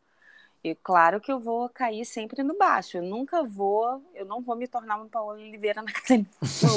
E 0.67 0.75
claro 0.75 1.21
que 1.21 1.31
eu 1.31 1.39
vou 1.39 1.69
cair 1.69 2.03
sempre 2.03 2.43
no 2.43 2.57
baixo. 2.57 2.97
Eu 2.97 3.03
nunca 3.03 3.41
vou, 3.41 4.03
eu 4.13 4.25
não 4.25 4.41
vou 4.41 4.53
me 4.53 4.67
tornar 4.67 4.97
uma 4.97 5.07
Paola 5.07 5.33
Oliveira 5.33 5.81
na 5.81 5.89
academia. 5.91 6.27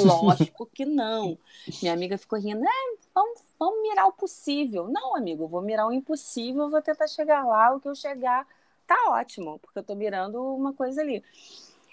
Lógico 0.05 0.65
que 0.65 0.85
não. 0.85 1.37
Minha 1.81 1.93
amiga 1.93 2.17
ficou 2.17 2.39
rindo, 2.39 2.63
é, 2.63 2.97
vamos, 3.13 3.41
vamos 3.59 3.81
mirar 3.81 4.07
o 4.07 4.13
possível. 4.13 4.87
Não, 4.87 5.15
amigo, 5.15 5.43
eu 5.43 5.47
vou 5.49 5.61
mirar 5.61 5.87
o 5.87 5.91
impossível, 5.91 6.69
vou 6.69 6.81
tentar 6.81 7.07
chegar 7.07 7.45
lá, 7.45 7.75
o 7.75 7.81
que 7.81 7.89
eu 7.89 7.95
chegar 7.95 8.47
tá 8.87 8.95
ótimo, 9.09 9.59
porque 9.59 9.79
eu 9.79 9.83
tô 9.83 9.93
mirando 9.93 10.41
uma 10.55 10.73
coisa 10.73 11.01
ali. 11.01 11.21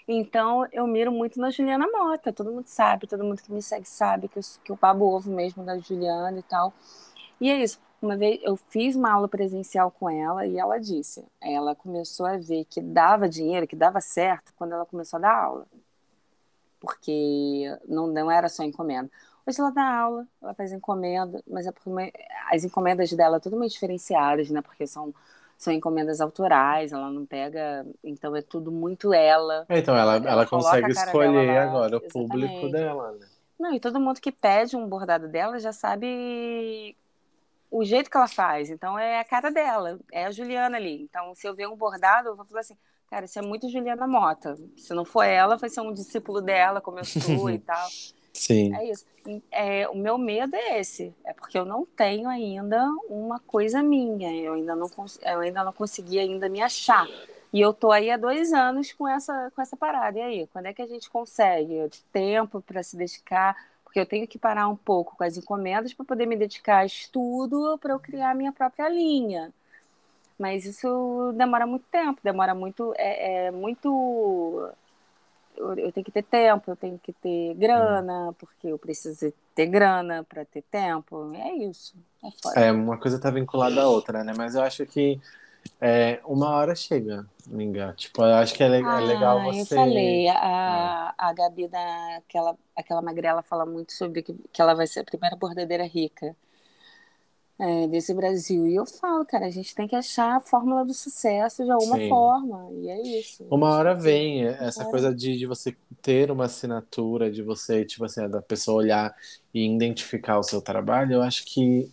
Então, 0.07 0.65
eu 0.71 0.87
miro 0.87 1.11
muito 1.11 1.39
na 1.39 1.51
Juliana 1.51 1.85
Mota, 1.91 2.31
todo 2.31 2.51
mundo 2.51 2.67
sabe, 2.67 3.07
todo 3.07 3.23
mundo 3.25 3.41
que 3.41 3.51
me 3.51 3.61
segue 3.61 3.87
sabe 3.87 4.27
que 4.29 4.39
eu, 4.39 4.43
que 4.63 4.71
eu 4.71 4.75
babo 4.75 5.05
ovo 5.05 5.29
mesmo 5.29 5.65
da 5.65 5.77
Juliana 5.77 6.39
e 6.39 6.43
tal. 6.43 6.73
E 7.41 7.49
é 7.49 7.61
isso. 7.61 7.79
Uma 8.01 8.15
vez 8.17 8.39
eu 8.43 8.55
fiz 8.55 8.95
uma 8.95 9.11
aula 9.11 9.27
presencial 9.27 9.91
com 9.91 10.09
ela 10.09 10.45
e 10.45 10.57
ela 10.57 10.79
disse, 10.79 11.25
ela 11.41 11.75
começou 11.75 12.25
a 12.25 12.37
ver 12.37 12.65
que 12.65 12.81
dava 12.81 13.27
dinheiro, 13.27 13.67
que 13.67 13.75
dava 13.75 13.99
certo 14.01 14.53
quando 14.57 14.73
ela 14.73 14.85
começou 14.85 15.17
a 15.17 15.21
dar 15.21 15.35
aula. 15.35 15.67
Porque 16.79 17.65
não, 17.87 18.07
não 18.07 18.31
era 18.31 18.47
só 18.47 18.63
encomenda. 18.63 19.09
Hoje 19.45 19.59
ela 19.59 19.71
dá 19.71 19.83
aula, 19.83 20.27
ela 20.41 20.53
faz 20.53 20.71
encomenda, 20.71 21.43
mas 21.47 21.65
é 21.67 21.73
uma- 21.85 22.09
as 22.51 22.63
encomendas 22.63 23.11
dela 23.11 23.35
são 23.37 23.43
totalmente 23.51 23.71
diferenciadas, 23.73 24.49
né? 24.49 24.61
Porque 24.61 24.87
são, 24.87 25.13
são 25.57 25.73
encomendas 25.73 26.21
autorais, 26.21 26.93
ela 26.93 27.09
não 27.09 27.25
pega. 27.25 27.85
Então 28.03 28.35
é 28.35 28.41
tudo 28.41 28.71
muito 28.71 29.13
ela. 29.13 29.65
É, 29.67 29.79
Então 29.79 29.95
ela, 29.95 30.15
Ela 30.15 30.29
ela 30.29 30.45
consegue 30.45 30.91
escolher 30.91 31.47
lá, 31.47 31.63
agora 31.63 31.97
o 31.97 32.11
público 32.13 32.69
dela, 32.69 33.11
né? 33.13 33.27
Não, 33.59 33.73
e 33.73 33.79
todo 33.79 33.99
mundo 33.99 34.21
que 34.21 34.31
pede 34.31 34.77
um 34.77 34.87
bordado 34.87 35.27
dela 35.27 35.59
já 35.59 35.73
sabe 35.73 36.95
o 37.71 37.83
jeito 37.83 38.09
que 38.09 38.17
ela 38.17 38.27
faz. 38.27 38.69
Então 38.69 38.97
é 38.97 39.19
a 39.19 39.23
cara 39.23 39.51
dela, 39.51 39.99
é 40.11 40.25
a 40.25 40.31
Juliana 40.31 40.77
ali. 40.77 41.03
Então, 41.03 41.33
se 41.35 41.47
eu 41.47 41.55
ver 41.55 41.67
um 41.67 41.75
bordado, 41.75 42.29
eu 42.29 42.35
vou 42.35 42.45
falar 42.45 42.61
assim, 42.61 42.77
cara, 43.09 43.25
isso 43.25 43.37
é 43.39 43.41
muito 43.41 43.69
Juliana 43.69 44.07
Mota. 44.07 44.55
Se 44.77 44.93
não 44.93 45.05
for 45.05 45.23
ela, 45.23 45.57
vai 45.57 45.69
ser 45.69 45.81
um 45.81 45.93
discípulo 45.93 46.41
dela, 46.41 46.81
como 46.81 46.99
eu 46.99 47.05
sou 47.05 47.49
e 47.49 47.59
tal. 47.59 47.87
Sim. 48.33 48.73
É 48.75 48.89
isso. 48.89 49.05
É, 49.51 49.87
o 49.89 49.95
meu 49.95 50.17
medo 50.17 50.55
é 50.55 50.79
esse. 50.79 51.13
É 51.25 51.33
porque 51.33 51.57
eu 51.57 51.65
não 51.65 51.85
tenho 51.85 52.29
ainda 52.29 52.87
uma 53.09 53.39
coisa 53.39 53.83
minha. 53.83 54.33
Eu 54.33 54.53
ainda 54.53 54.75
não, 54.75 54.89
eu 55.21 55.39
ainda 55.39 55.63
não 55.63 55.73
consegui 55.73 56.19
ainda 56.19 56.47
me 56.47 56.61
achar. 56.61 57.05
E 57.51 57.59
eu 57.59 57.73
tô 57.73 57.91
aí 57.91 58.11
há 58.11 58.17
dois 58.17 58.53
anos 58.53 58.93
com 58.93 59.07
essa, 59.07 59.51
com 59.55 59.61
essa 59.61 59.75
parada. 59.75 60.19
E 60.19 60.21
aí, 60.21 60.47
quando 60.53 60.67
é 60.67 60.73
que 60.73 60.81
a 60.81 60.87
gente 60.87 61.09
consegue 61.09 61.89
tempo 62.13 62.61
para 62.61 62.83
se 62.83 62.95
dedicar? 62.95 63.57
Porque 63.89 63.99
eu 63.99 64.05
tenho 64.05 64.27
que 64.27 64.37
parar 64.37 64.67
um 64.67 64.75
pouco 64.75 65.17
com 65.17 65.23
as 65.23 65.35
encomendas 65.35 65.91
para 65.95 66.05
poder 66.05 66.27
me 66.27 66.37
dedicar 66.37 66.77
a 66.77 66.85
estudo 66.85 67.75
para 67.79 67.91
eu 67.91 67.99
criar 67.99 68.29
a 68.29 68.35
minha 68.35 68.51
própria 68.51 68.87
linha. 68.87 69.51
Mas 70.37 70.63
isso 70.63 71.33
demora 71.35 71.65
muito 71.65 71.85
tempo, 71.91 72.21
demora 72.23 72.53
muito. 72.53 72.93
É, 72.95 73.47
é 73.47 73.51
muito 73.51 74.71
eu, 75.57 75.91
tenho 75.91 76.05
que 76.05 76.11
ter 76.11 76.21
tempo, 76.21 76.69
eu 76.69 76.75
tenho 76.75 76.99
que 76.99 77.11
ter 77.11 77.55
grana, 77.55 78.31
porque 78.37 78.67
eu 78.67 78.77
preciso 78.77 79.33
ter 79.55 79.65
grana 79.65 80.23
para 80.23 80.45
ter 80.45 80.61
tempo. 80.61 81.33
É 81.33 81.51
isso. 81.55 81.95
É. 82.55 82.67
É, 82.67 82.71
uma 82.71 82.97
coisa 82.99 83.19
tá 83.19 83.31
vinculada 83.31 83.81
à 83.81 83.87
outra, 83.87 84.23
né? 84.23 84.33
Mas 84.37 84.53
eu 84.53 84.61
acho 84.61 84.85
que 84.85 85.19
é, 85.81 86.21
uma 86.25 86.49
hora 86.51 86.75
chega, 86.75 87.25
Minga. 87.47 87.93
Tipo, 87.95 88.21
eu 88.23 88.35
acho 88.35 88.53
que 88.53 88.63
é, 88.63 88.69
le- 88.69 88.77
é 88.89 89.01
legal 89.01 89.41
Ah, 89.41 89.43
você. 89.43 89.75
É. 89.75 89.81
eu 89.81 89.85
falei, 89.85 90.27
a, 90.29 91.13
a 91.17 91.33
Gabi, 91.33 91.67
da, 91.67 92.17
aquela, 92.17 92.57
aquela 92.75 93.01
magrela, 93.01 93.41
fala 93.43 93.65
muito 93.65 93.91
sobre 93.93 94.21
que, 94.23 94.33
que 94.51 94.61
ela 94.61 94.73
vai 94.73 94.87
ser 94.87 95.01
a 95.01 95.03
primeira 95.03 95.35
bordadeira 95.35 95.85
rica 95.85 96.35
é, 97.59 97.87
desse 97.87 98.13
Brasil. 98.13 98.67
E 98.67 98.75
eu 98.75 98.85
falo, 98.85 99.25
cara, 99.25 99.45
a 99.47 99.49
gente 99.49 99.75
tem 99.75 99.87
que 99.87 99.95
achar 99.95 100.37
a 100.37 100.39
fórmula 100.39 100.85
do 100.85 100.93
sucesso 100.93 101.63
de 101.63 101.71
alguma 101.71 101.97
Sim. 101.97 102.09
forma. 102.09 102.69
E 102.73 102.89
é 102.89 103.01
isso. 103.19 103.43
Uma 103.49 103.69
hora 103.71 103.95
vem, 103.95 104.45
é, 104.45 104.57
essa 104.63 104.81
hora. 104.81 104.91
coisa 104.91 105.13
de, 105.13 105.37
de 105.37 105.45
você 105.45 105.75
ter 106.01 106.29
uma 106.31 106.45
assinatura, 106.45 107.31
de 107.31 107.41
você, 107.43 107.83
tipo 107.85 108.05
assim, 108.05 108.27
da 108.29 108.41
pessoa 108.41 108.77
olhar 108.77 109.15
e 109.53 109.65
identificar 109.65 110.37
o 110.39 110.43
seu 110.43 110.61
trabalho, 110.61 111.13
eu 111.15 111.21
acho 111.21 111.43
que 111.45 111.91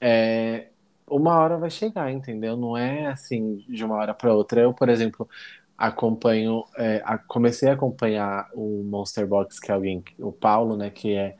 é, 0.00 0.68
uma 1.08 1.36
hora 1.38 1.58
vai 1.58 1.70
chegar, 1.70 2.10
entendeu? 2.12 2.56
Não 2.56 2.76
é 2.76 3.06
assim 3.06 3.56
de 3.68 3.84
uma 3.84 3.96
hora 3.96 4.14
para 4.14 4.34
outra. 4.34 4.60
Eu, 4.62 4.74
por 4.74 4.88
exemplo, 4.88 5.28
acompanho, 5.76 6.64
é, 6.76 7.02
a- 7.04 7.18
comecei 7.18 7.68
a 7.68 7.74
acompanhar 7.74 8.48
o 8.54 8.84
Monster 8.84 9.26
Box, 9.26 9.60
que 9.60 9.70
é 9.70 9.74
alguém, 9.74 10.02
o 10.18 10.32
Paulo, 10.32 10.76
né, 10.76 10.90
que 10.90 11.12
é 11.14 11.36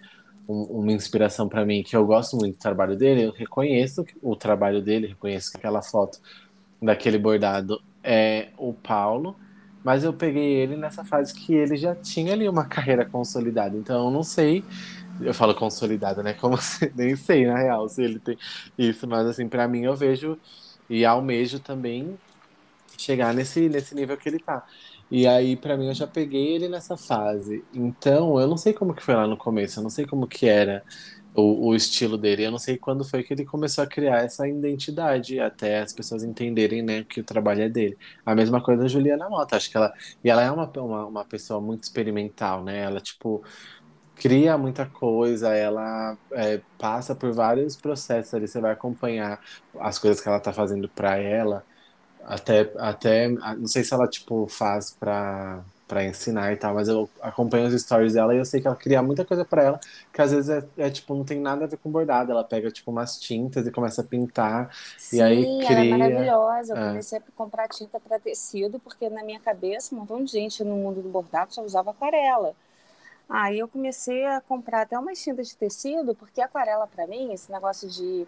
um- 0.49 0.81
uma 0.83 0.93
inspiração 0.93 1.49
para 1.49 1.65
mim, 1.67 1.83
que 1.83 1.97
eu 1.97 2.07
gosto 2.07 2.37
muito 2.37 2.57
do 2.57 2.61
trabalho 2.61 2.97
dele. 2.97 3.25
Eu 3.25 3.33
reconheço 3.33 4.05
o 4.23 4.37
trabalho 4.37 4.83
dele, 4.83 5.09
reconheço 5.09 5.51
que 5.53 5.59
aquela 5.59 5.83
foto 5.83 6.19
daquele 6.83 7.19
bordado 7.19 7.81
é 8.03 8.53
o 8.59 8.75
Paulo, 8.75 9.39
mas 9.83 10.05
eu 10.05 10.17
peguei 10.17 10.55
ele 10.63 10.77
nessa 10.77 11.05
fase 11.05 11.33
que 11.35 11.55
ele 11.55 11.77
já 11.77 11.95
tinha 11.97 12.33
ali 12.33 12.49
uma 12.49 12.67
carreira 12.69 13.09
consolidada. 13.09 13.77
Então 13.77 14.07
eu 14.07 14.11
não 14.11 14.23
sei, 14.23 14.67
eu 15.21 15.35
falo 15.35 15.55
consolidada, 15.55 16.23
né? 16.23 16.35
Como 16.35 16.57
se, 16.61 16.93
nem 16.95 17.17
sei 17.17 17.47
na 17.47 17.59
real 17.59 17.89
se 17.89 18.03
ele 18.03 18.19
tem 18.19 18.37
isso, 18.79 19.07
mas 19.07 19.27
assim, 19.27 19.49
para 19.49 19.69
mim 19.69 19.83
eu 19.85 19.95
vejo 19.97 20.39
e 20.89 21.05
almejo 21.05 21.61
também 21.61 22.19
chegar 22.99 23.35
nesse, 23.35 23.69
nesse 23.69 23.95
nível 23.95 24.17
que 24.17 24.29
ele 24.29 24.39
tá. 24.39 24.67
E 25.11 25.27
aí, 25.27 25.57
pra 25.57 25.77
mim, 25.77 25.89
eu 25.89 25.95
já 25.95 26.07
peguei 26.07 26.55
ele 26.55 26.69
nessa 26.69 26.97
fase. 26.97 27.65
Então, 27.73 28.41
eu 28.41 28.47
não 28.49 28.57
sei 28.57 28.73
como 28.73 28.95
que 28.95 29.03
foi 29.03 29.15
lá 29.15 29.27
no 29.27 29.37
começo, 29.37 29.79
eu 29.79 29.83
não 29.83 29.91
sei 29.91 30.07
como 30.07 30.27
que 30.27 30.47
era 30.47 30.83
o, 31.35 31.69
o 31.69 31.75
estilo 31.75 32.17
dele, 32.17 32.45
eu 32.47 32.51
não 32.51 32.59
sei 32.59 32.79
quando 32.79 33.05
foi 33.05 33.23
que 33.23 33.33
ele 33.35 33.45
começou 33.45 33.85
a 33.85 33.87
criar 33.87 34.25
essa 34.25 34.49
identidade, 34.49 35.39
até 35.41 35.81
as 35.81 35.93
pessoas 35.93 36.23
entenderem, 36.25 36.83
né, 36.83 37.05
que 37.05 37.21
o 37.21 37.25
trabalho 37.25 37.63
é 37.63 37.69
dele. 37.69 37.99
A 38.25 38.35
mesma 38.35 38.63
coisa 38.63 38.83
da 38.83 38.89
Juliana 38.89 39.29
Mota, 39.29 39.57
acho 39.57 39.71
que 39.71 39.77
ela... 39.77 39.93
E 40.23 40.31
ela 40.31 40.43
é 40.43 40.51
uma, 40.51 40.71
uma, 40.79 41.07
uma 41.07 41.25
pessoa 41.25 41.61
muito 41.61 41.83
experimental, 41.85 42.65
né? 42.65 42.81
Ela, 42.83 43.01
tipo, 43.01 43.45
cria 44.15 44.57
muita 44.59 44.87
coisa, 44.89 45.55
ela 45.55 46.19
é, 46.33 46.63
passa 46.79 47.15
por 47.15 47.33
vários 47.33 47.77
processos 47.77 48.35
ali, 48.35 48.49
você 48.49 48.61
vai 48.61 48.73
acompanhar 48.73 49.41
as 49.81 49.99
coisas 49.99 50.21
que 50.23 50.29
ela 50.29 50.41
tá 50.41 50.53
fazendo 50.53 50.89
pra 50.89 51.17
ela, 51.19 51.67
até, 52.23 52.73
até 52.79 53.29
não 53.29 53.67
sei 53.67 53.85
se 53.85 53.95
ela, 53.95 54.09
tipo, 54.09 54.47
faz 54.49 54.93
pra, 54.99 55.65
pra 55.87 56.05
ensinar 56.05 56.53
e 56.53 56.57
tal, 56.57 56.75
mas 56.75 56.89
eu 56.89 57.11
acompanho 57.21 57.67
os 57.69 57.83
stories 57.83 58.15
dela 58.15 58.35
e 58.35 58.39
eu 58.39 58.45
sei 58.45 58.61
que 58.61 58.67
ela 58.67 58.77
cria 58.77 59.03
muita 59.03 59.25
coisa 59.25 59.45
pra 59.45 59.63
ela, 59.63 59.81
que 60.13 60.23
às 60.23 60.33
vezes 60.33 60.51
é, 60.51 60.69
é, 60.79 60.91
tipo, 60.91 61.15
não 61.15 61.25
tem 61.25 61.41
nada 61.41 61.65
a 61.65 61.69
ver 61.69 61.79
com 61.79 61.91
bordado, 61.91 62.33
ela 62.33 62.45
pega, 62.45 62.71
tipo, 62.71 62.91
umas 62.91 63.19
tintas 63.21 63.67
e 63.67 63.73
começa 63.73 64.03
a 64.03 64.05
pintar, 64.05 64.71
Sim, 64.97 65.13
e 65.13 65.21
aí 65.23 65.47
ela 65.67 65.81
é 65.81 65.85
cria... 65.85 65.85
maravilhosa. 65.85 66.75
Eu 66.75 66.79
É. 66.79 66.81
comecei 66.81 67.19
a 67.19 67.23
comprar 67.37 67.69
tinta 67.69 67.99
para 68.01 68.19
tecido, 68.21 68.79
porque 68.81 69.09
na 69.11 69.25
minha 69.25 69.41
cabeça, 69.41 69.95
um 69.95 69.99
montão 69.99 70.23
de 70.25 70.31
gente 70.33 70.63
no 70.65 70.77
mundo 70.77 71.03
do 71.03 71.09
bordado 71.09 71.53
só 71.55 71.63
usava 71.65 71.91
aquarela. 71.91 72.55
Aí 73.29 73.59
eu 73.59 73.69
comecei 73.69 74.25
a 74.27 74.41
comprar 74.41 74.83
até 74.83 74.99
umas 74.99 75.23
tintas 75.23 75.49
de 75.49 75.57
tecido, 75.57 76.15
porque 76.15 76.41
aquarela 76.41 76.87
para 76.87 77.07
mim, 77.07 77.33
esse 77.33 77.51
negócio 77.51 77.89
de 77.89 78.27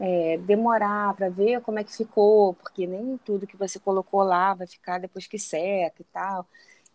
é, 0.00 0.38
demorar 0.38 1.14
para 1.14 1.28
ver 1.28 1.60
como 1.62 1.78
é 1.78 1.84
que 1.84 1.96
ficou, 1.96 2.54
porque 2.54 2.86
nem 2.86 3.18
tudo 3.18 3.46
que 3.46 3.56
você 3.56 3.78
colocou 3.78 4.22
lá 4.22 4.54
vai 4.54 4.66
ficar 4.66 4.98
depois 4.98 5.26
que 5.26 5.38
seca 5.38 6.00
e 6.00 6.04
tal. 6.12 6.46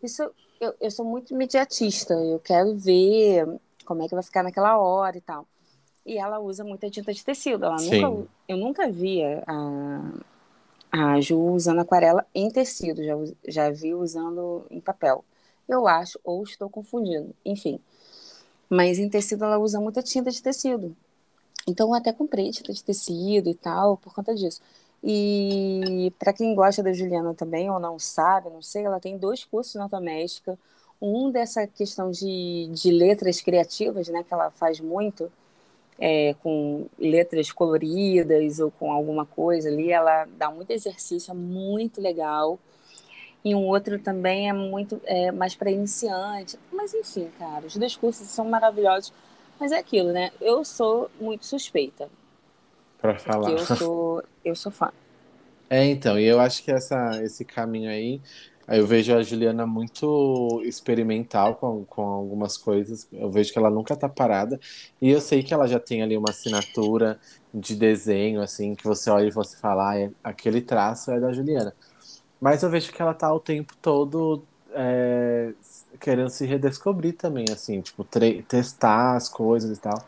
Isso 0.02 0.30
eu, 0.60 0.74
eu 0.80 0.90
sou 0.90 1.04
muito 1.04 1.32
imediatista, 1.32 2.14
eu 2.14 2.38
quero 2.40 2.76
ver 2.76 3.46
como 3.84 4.02
é 4.02 4.08
que 4.08 4.14
vai 4.14 4.22
ficar 4.22 4.42
naquela 4.42 4.78
hora 4.78 5.16
e 5.16 5.20
tal. 5.20 5.46
E 6.04 6.18
ela 6.18 6.38
usa 6.38 6.64
muita 6.64 6.90
tinta 6.90 7.12
de 7.12 7.24
tecido. 7.24 7.64
Ela 7.66 7.76
Sim. 7.78 8.02
nunca, 8.02 8.28
eu 8.48 8.56
nunca 8.56 8.90
via 8.90 9.42
a, 9.46 10.12
a 10.90 11.20
Ju 11.20 11.38
usando 11.38 11.80
aquarela 11.80 12.26
em 12.34 12.50
tecido, 12.50 13.02
já, 13.04 13.14
já 13.46 13.70
vi 13.70 13.94
usando 13.94 14.66
em 14.70 14.80
papel. 14.80 15.24
Eu 15.68 15.86
acho, 15.86 16.18
ou 16.24 16.42
estou 16.42 16.70
confundindo, 16.70 17.34
enfim. 17.44 17.78
Mas 18.68 18.98
em 18.98 19.08
tecido 19.08 19.44
ela 19.44 19.58
usa 19.58 19.80
muita 19.80 20.02
tinta 20.02 20.30
de 20.30 20.42
tecido. 20.42 20.96
Então 21.66 21.88
eu 21.88 21.94
até 21.94 22.12
comprei 22.12 22.50
tinta 22.50 22.72
de 22.72 22.82
tecido 22.82 23.50
e 23.50 23.54
tal, 23.54 23.96
por 23.98 24.14
conta 24.14 24.34
disso. 24.34 24.60
E 25.02 26.12
para 26.18 26.32
quem 26.32 26.54
gosta 26.54 26.82
da 26.82 26.92
Juliana 26.92 27.34
também, 27.34 27.70
ou 27.70 27.78
não 27.78 27.98
sabe, 27.98 28.50
não 28.50 28.62
sei, 28.62 28.84
ela 28.84 28.98
tem 28.98 29.16
dois 29.18 29.44
cursos 29.44 29.74
na 29.74 29.86
doméstica. 29.86 30.58
Um 31.00 31.30
dessa 31.30 31.66
questão 31.66 32.10
de, 32.10 32.68
de 32.72 32.90
letras 32.90 33.40
criativas, 33.40 34.08
né, 34.08 34.24
que 34.24 34.34
ela 34.34 34.50
faz 34.50 34.80
muito, 34.80 35.30
é, 35.98 36.34
com 36.42 36.86
letras 36.98 37.52
coloridas 37.52 38.58
ou 38.58 38.70
com 38.70 38.90
alguma 38.90 39.26
coisa 39.26 39.68
ali, 39.68 39.90
ela 39.92 40.26
dá 40.36 40.50
muito 40.50 40.70
exercício, 40.70 41.30
é 41.30 41.34
muito 41.34 42.00
legal. 42.00 42.58
E 43.48 43.54
um 43.54 43.64
outro 43.66 43.98
também 43.98 44.50
é 44.50 44.52
muito 44.52 45.00
é, 45.06 45.32
mais 45.32 45.54
para 45.54 45.70
iniciante. 45.70 46.58
Mas 46.70 46.92
enfim, 46.92 47.30
cara, 47.38 47.64
os 47.64 47.74
dois 47.74 47.96
cursos 47.96 48.26
são 48.26 48.44
maravilhosos. 48.46 49.10
Mas 49.58 49.72
é 49.72 49.78
aquilo, 49.78 50.12
né? 50.12 50.30
Eu 50.38 50.62
sou 50.66 51.10
muito 51.18 51.46
suspeita. 51.46 52.10
Para 53.00 53.18
falar. 53.18 53.50
Eu 53.50 53.58
sou, 53.58 54.22
eu 54.44 54.54
sou 54.54 54.70
fã. 54.70 54.92
É, 55.70 55.82
então, 55.86 56.20
e 56.20 56.26
eu 56.26 56.38
acho 56.38 56.62
que 56.62 56.70
essa, 56.70 57.22
esse 57.22 57.42
caminho 57.42 57.90
aí, 57.90 58.20
eu 58.68 58.86
vejo 58.86 59.14
a 59.14 59.22
Juliana 59.22 59.66
muito 59.66 60.60
experimental 60.62 61.54
com, 61.56 61.86
com 61.86 62.02
algumas 62.02 62.58
coisas. 62.58 63.08
Eu 63.10 63.30
vejo 63.30 63.50
que 63.50 63.58
ela 63.58 63.70
nunca 63.70 63.96
tá 63.96 64.10
parada. 64.10 64.60
E 65.00 65.08
eu 65.08 65.22
sei 65.22 65.42
que 65.42 65.54
ela 65.54 65.66
já 65.66 65.80
tem 65.80 66.02
ali 66.02 66.18
uma 66.18 66.30
assinatura 66.30 67.18
de 67.54 67.74
desenho, 67.74 68.42
assim, 68.42 68.74
que 68.74 68.84
você 68.84 69.08
olha 69.08 69.26
e 69.28 69.30
você 69.30 69.56
fala, 69.56 69.92
ah, 69.92 69.98
é, 69.98 70.10
aquele 70.22 70.60
traço 70.60 71.10
é 71.10 71.18
da 71.18 71.32
Juliana. 71.32 71.74
Mas 72.40 72.62
eu 72.62 72.70
vejo 72.70 72.92
que 72.92 73.02
ela 73.02 73.14
tá 73.14 73.32
o 73.32 73.40
tempo 73.40 73.74
todo 73.82 74.44
é, 74.72 75.52
querendo 76.00 76.30
se 76.30 76.46
redescobrir 76.46 77.14
também, 77.14 77.46
assim, 77.50 77.80
tipo, 77.80 78.04
testar 78.46 79.16
as 79.16 79.28
coisas 79.28 79.76
e 79.76 79.80
tal. 79.80 79.98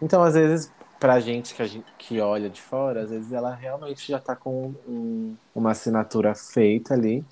Então, 0.00 0.22
às 0.22 0.34
vezes, 0.34 0.70
pra 1.00 1.18
gente 1.20 1.54
que, 1.54 1.62
a 1.62 1.66
gente 1.66 1.86
que 1.98 2.20
olha 2.20 2.48
de 2.48 2.62
fora, 2.62 3.02
às 3.02 3.10
vezes 3.10 3.32
ela 3.32 3.54
realmente 3.54 4.06
já 4.06 4.20
tá 4.20 4.36
com 4.36 4.72
um, 4.86 5.34
uma 5.54 5.72
assinatura 5.72 6.34
feita 6.34 6.94
ali 6.94 7.24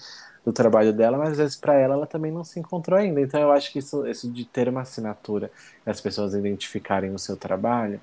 do 0.45 0.53
trabalho 0.53 0.93
dela, 0.93 1.19
mas 1.19 1.33
às 1.33 1.39
vezes 1.39 1.57
para 1.57 1.75
ela 1.75 1.95
ela 1.95 2.07
também 2.07 2.33
não 2.33 2.43
se 2.43 2.59
encontrou 2.59 2.99
ainda. 2.99 3.21
Então 3.21 3.41
eu 3.41 3.53
acho 3.53 3.73
que 3.73 3.79
isso, 3.79 4.07
isso 4.07 4.31
de 4.31 4.45
ter 4.45 4.69
uma 4.69 4.81
assinatura 4.81 5.51
e 5.87 5.91
as 5.91 6.01
pessoas 6.01 6.35
identificarem 6.35 7.15
o 7.15 7.19
seu 7.19 7.37
trabalho 7.37 8.01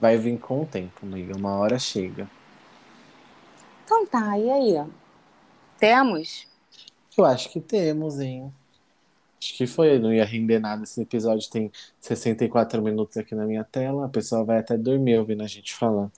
vai 0.00 0.16
vir 0.16 0.38
com 0.38 0.62
o 0.62 0.66
tempo, 0.66 1.04
amiga. 1.04 1.36
Uma 1.36 1.56
hora 1.58 1.78
chega. 1.78 2.28
Então 3.84 4.04
tá, 4.06 4.36
e 4.38 4.50
aí? 4.50 4.84
Temos? 5.78 6.46
Eu 7.16 7.24
acho 7.24 7.50
que 7.50 7.60
temos, 7.60 8.18
hein? 8.18 8.52
Acho 9.40 9.56
que 9.56 9.66
foi, 9.66 9.98
não 9.98 10.12
ia 10.12 10.24
render 10.24 10.58
nada 10.58 10.84
esse 10.84 11.00
episódio. 11.02 11.48
Tem 11.50 11.70
64 12.00 12.80
minutos 12.82 13.16
aqui 13.16 13.34
na 13.34 13.44
minha 13.44 13.62
tela. 13.62 14.06
A 14.06 14.08
pessoa 14.08 14.44
vai 14.44 14.58
até 14.58 14.76
dormir 14.76 15.18
ouvindo 15.18 15.42
a 15.42 15.46
gente 15.46 15.74
falar. 15.74 16.10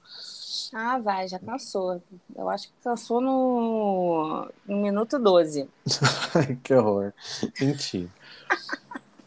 Ah, 0.73 0.99
vai, 0.99 1.27
já 1.29 1.39
cansou. 1.39 2.01
Eu 2.35 2.49
acho 2.49 2.69
que 2.69 2.75
cansou 2.83 3.21
no, 3.21 4.49
no 4.67 4.77
minuto 4.77 5.19
12. 5.19 5.69
que 6.63 6.75
horror. 6.75 7.13
Mentira. 7.61 8.09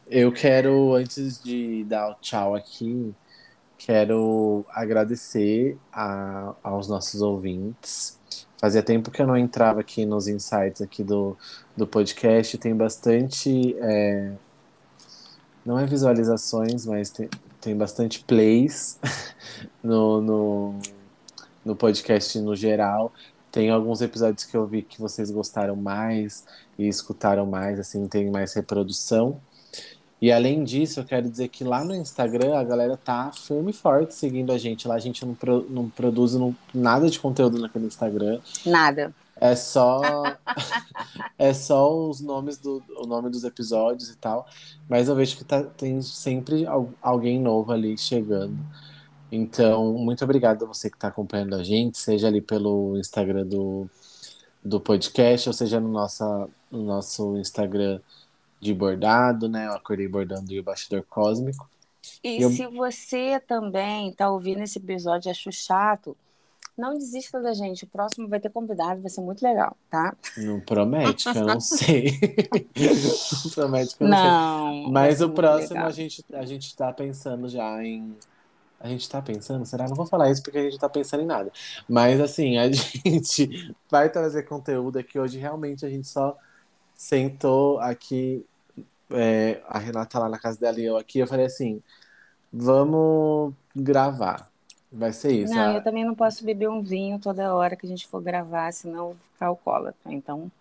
Eu 0.07 0.31
quero, 0.31 0.95
antes 0.95 1.43
de 1.43 1.83
dar 1.83 2.11
o 2.11 2.15
tchau 2.15 2.55
aqui, 2.55 3.13
quero 3.77 4.65
agradecer 4.69 5.77
a, 5.91 6.55
aos 6.63 6.87
nossos 6.87 7.21
ouvintes 7.21 8.19
Fazia 8.59 8.83
tempo 8.83 9.09
que 9.09 9.21
eu 9.21 9.27
não 9.27 9.37
entrava 9.37 9.79
aqui 9.79 10.05
nos 10.05 10.27
insights 10.27 10.81
aqui 10.81 11.01
do, 11.01 11.37
do 11.77 11.87
podcast. 11.87 12.57
Tem 12.57 12.75
bastante. 12.75 13.73
É, 13.79 14.33
não 15.65 15.79
é 15.79 15.85
visualizações, 15.85 16.85
mas 16.85 17.09
tem, 17.09 17.29
tem 17.61 17.75
bastante 17.75 18.21
plays 18.21 18.99
no, 19.81 20.21
no, 20.21 20.79
no 21.63 21.73
podcast 21.73 22.37
no 22.41 22.53
geral. 22.53 23.13
Tem 23.49 23.69
alguns 23.69 24.01
episódios 24.01 24.43
que 24.43 24.57
eu 24.57 24.67
vi 24.67 24.81
que 24.81 24.99
vocês 24.99 25.31
gostaram 25.31 25.77
mais 25.77 26.45
e 26.77 26.85
escutaram 26.85 27.45
mais, 27.45 27.79
assim, 27.79 28.07
tem 28.07 28.29
mais 28.29 28.53
reprodução. 28.53 29.39
E 30.21 30.31
além 30.31 30.63
disso, 30.63 30.99
eu 30.99 31.05
quero 31.05 31.29
dizer 31.29 31.47
que 31.47 31.63
lá 31.63 31.83
no 31.83 31.95
Instagram 31.95 32.57
a 32.57 32.63
galera 32.63 32.97
tá 32.97 33.31
firme 33.31 33.71
e 33.71 33.73
forte 33.73 34.13
seguindo 34.13 34.51
a 34.51 34.57
gente. 34.57 34.87
Lá 34.87 34.95
a 34.95 34.99
gente 34.99 35.25
não, 35.25 35.33
pro, 35.33 35.65
não 35.69 35.89
produz 35.89 36.33
não, 36.33 36.53
nada 36.73 37.09
de 37.09 37.19
conteúdo 37.19 37.57
naquele 37.57 37.85
Instagram. 37.85 38.39
Nada. 38.65 39.13
É 39.39 39.55
só 39.55 40.01
é 41.37 41.53
só 41.53 42.09
os 42.09 42.19
nomes 42.21 42.57
do 42.57 42.83
o 42.97 43.05
nome 43.05 43.29
dos 43.29 43.43
episódios 43.43 44.09
e 44.09 44.17
tal, 44.17 44.45
mas 44.87 45.07
eu 45.07 45.15
vejo 45.15 45.37
que 45.37 45.43
tá, 45.43 45.63
tem 45.63 46.01
sempre 46.01 46.65
alguém 47.01 47.39
novo 47.39 47.71
ali 47.71 47.97
chegando. 47.97 48.57
Então, 49.31 49.93
muito 49.93 50.23
obrigado 50.23 50.63
a 50.65 50.67
você 50.67 50.89
que 50.89 50.97
está 50.97 51.07
acompanhando 51.09 51.55
a 51.55 51.63
gente, 51.63 51.97
seja 51.97 52.27
ali 52.27 52.41
pelo 52.41 52.97
Instagram 52.97 53.45
do, 53.45 53.87
do 54.63 54.79
podcast, 54.79 55.47
ou 55.47 55.53
seja 55.53 55.79
no, 55.79 55.87
nossa, 55.87 56.49
no 56.71 56.83
nosso 56.83 57.37
Instagram 57.37 57.99
de 58.59 58.73
bordado, 58.73 59.47
né? 59.47 59.67
Eu 59.67 59.73
acordei 59.73 60.07
bordando 60.07 60.51
e 60.51 60.59
o 60.59 60.63
bastidor 60.63 61.03
cósmico. 61.09 61.69
E 62.23 62.41
eu... 62.41 62.49
se 62.49 62.65
você 62.67 63.39
também 63.39 64.09
está 64.09 64.29
ouvindo 64.29 64.61
esse 64.61 64.77
episódio 64.77 65.29
e 65.29 65.31
achou 65.31 65.51
chato, 65.51 66.15
não 66.79 66.97
desista 66.97 67.41
da 67.41 67.53
gente. 67.53 67.83
O 67.83 67.87
próximo 67.87 68.27
vai 68.27 68.39
ter 68.39 68.49
convidado, 68.49 69.01
vai 69.01 69.09
ser 69.09 69.21
muito 69.21 69.41
legal, 69.43 69.75
tá? 69.89 70.15
Não 70.37 70.59
promete, 70.61 71.31
que 71.31 71.37
eu 71.37 71.45
não 71.45 71.59
sei. 71.61 72.17
não 73.43 73.51
promete 73.51 73.97
que 73.97 74.03
eu 74.03 74.07
não, 74.07 74.65
não 74.65 74.83
sei. 74.83 74.91
Mas 74.91 75.21
o 75.21 75.29
próximo 75.29 75.83
a 75.83 75.91
gente, 75.91 76.25
a 76.33 76.45
gente 76.45 76.75
tá 76.75 76.91
pensando 76.93 77.47
já 77.49 77.83
em. 77.83 78.15
A 78.79 78.87
gente 78.87 79.09
tá 79.09 79.21
pensando, 79.21 79.65
será? 79.65 79.89
Não 79.89 79.95
vou 79.95 80.05
falar 80.05 80.31
isso 80.31 80.41
porque 80.41 80.57
a 80.57 80.63
gente 80.63 80.79
tá 80.79 80.87
pensando 80.87 81.21
em 81.21 81.25
nada. 81.25 81.51
Mas 81.87 82.21
assim, 82.21 82.57
a 82.57 82.71
gente 82.71 83.75
vai 83.91 84.09
trazer 84.09 84.43
conteúdo 84.43 84.97
aqui 84.97 85.19
hoje. 85.19 85.37
Realmente 85.37 85.85
a 85.85 85.89
gente 85.89 86.07
só 86.07 86.37
sentou 86.99 87.79
aqui 87.79 88.45
é, 89.11 89.61
a 89.69 89.79
Renata 89.79 90.19
lá 90.19 90.27
na 90.27 90.37
casa 90.37 90.59
dela 90.59 90.77
e 90.77 90.83
eu 90.83 90.97
aqui, 90.97 91.19
eu 91.19 91.27
falei 91.27 91.45
assim, 91.45 91.81
vamos 92.51 93.53
gravar. 93.73 94.51
Vai 94.91 95.13
ser 95.13 95.31
isso. 95.31 95.53
Não, 95.53 95.75
eu 95.75 95.81
também 95.81 96.03
não 96.03 96.13
posso 96.13 96.43
beber 96.43 96.67
um 96.67 96.81
vinho 96.81 97.17
toda 97.17 97.55
hora 97.55 97.77
que 97.77 97.85
a 97.85 97.89
gente 97.89 98.05
for 98.05 98.21
gravar, 98.21 98.73
senão 98.73 98.97
eu 98.97 99.05
vou 99.05 99.17
ficar 99.33 99.45
alcoólatra. 99.45 100.11
Então. 100.11 100.51